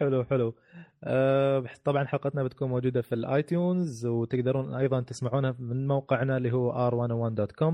حلو 0.01 0.23
حلو. 0.23 0.55
آه، 1.03 1.65
طبعا 1.83 2.05
حلقتنا 2.05 2.43
بتكون 2.43 2.69
موجودة 2.69 3.01
في 3.01 3.15
الآيتونز 3.15 4.05
وتقدرون 4.05 4.73
أيضا 4.73 5.01
تسمعونها 5.01 5.55
من 5.59 5.87
موقعنا 5.87 6.37
اللي 6.37 6.51
هو 6.51 6.89
r101.com 6.91 7.73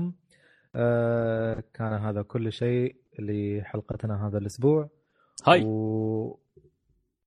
آه، 0.74 1.62
كان 1.74 1.92
هذا 1.92 2.22
كل 2.22 2.52
شيء 2.52 2.96
لحلقتنا 3.18 4.26
هذا 4.26 4.38
الأسبوع. 4.38 4.90
هاي. 5.46 5.64
و... 5.64 6.40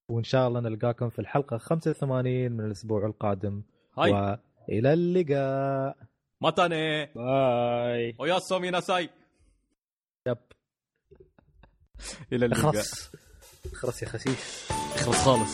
وإن 0.09 0.23
شاء 0.23 0.47
الله 0.47 0.59
نلقاكم 0.59 1.09
في 1.09 1.19
الحلقة 1.19 1.57
85 1.57 2.51
من 2.51 2.65
الأسبوع 2.65 3.05
القادم. 3.05 3.63
هاي. 3.97 4.11
وإلى 4.11 4.93
اللقاء. 4.93 5.97
ماتاني 6.41 7.05
باي. 7.05 8.15
ويا 8.19 8.39
سومي 8.39 8.69
ناساي 8.69 9.09
يب. 10.27 10.37
إلى 12.33 12.45
اللقاء. 12.45 12.83
اخرس 13.73 14.01
يا 14.01 14.07
خسيس 14.07 14.67
اخلص 14.95 15.17
خالص. 15.17 15.53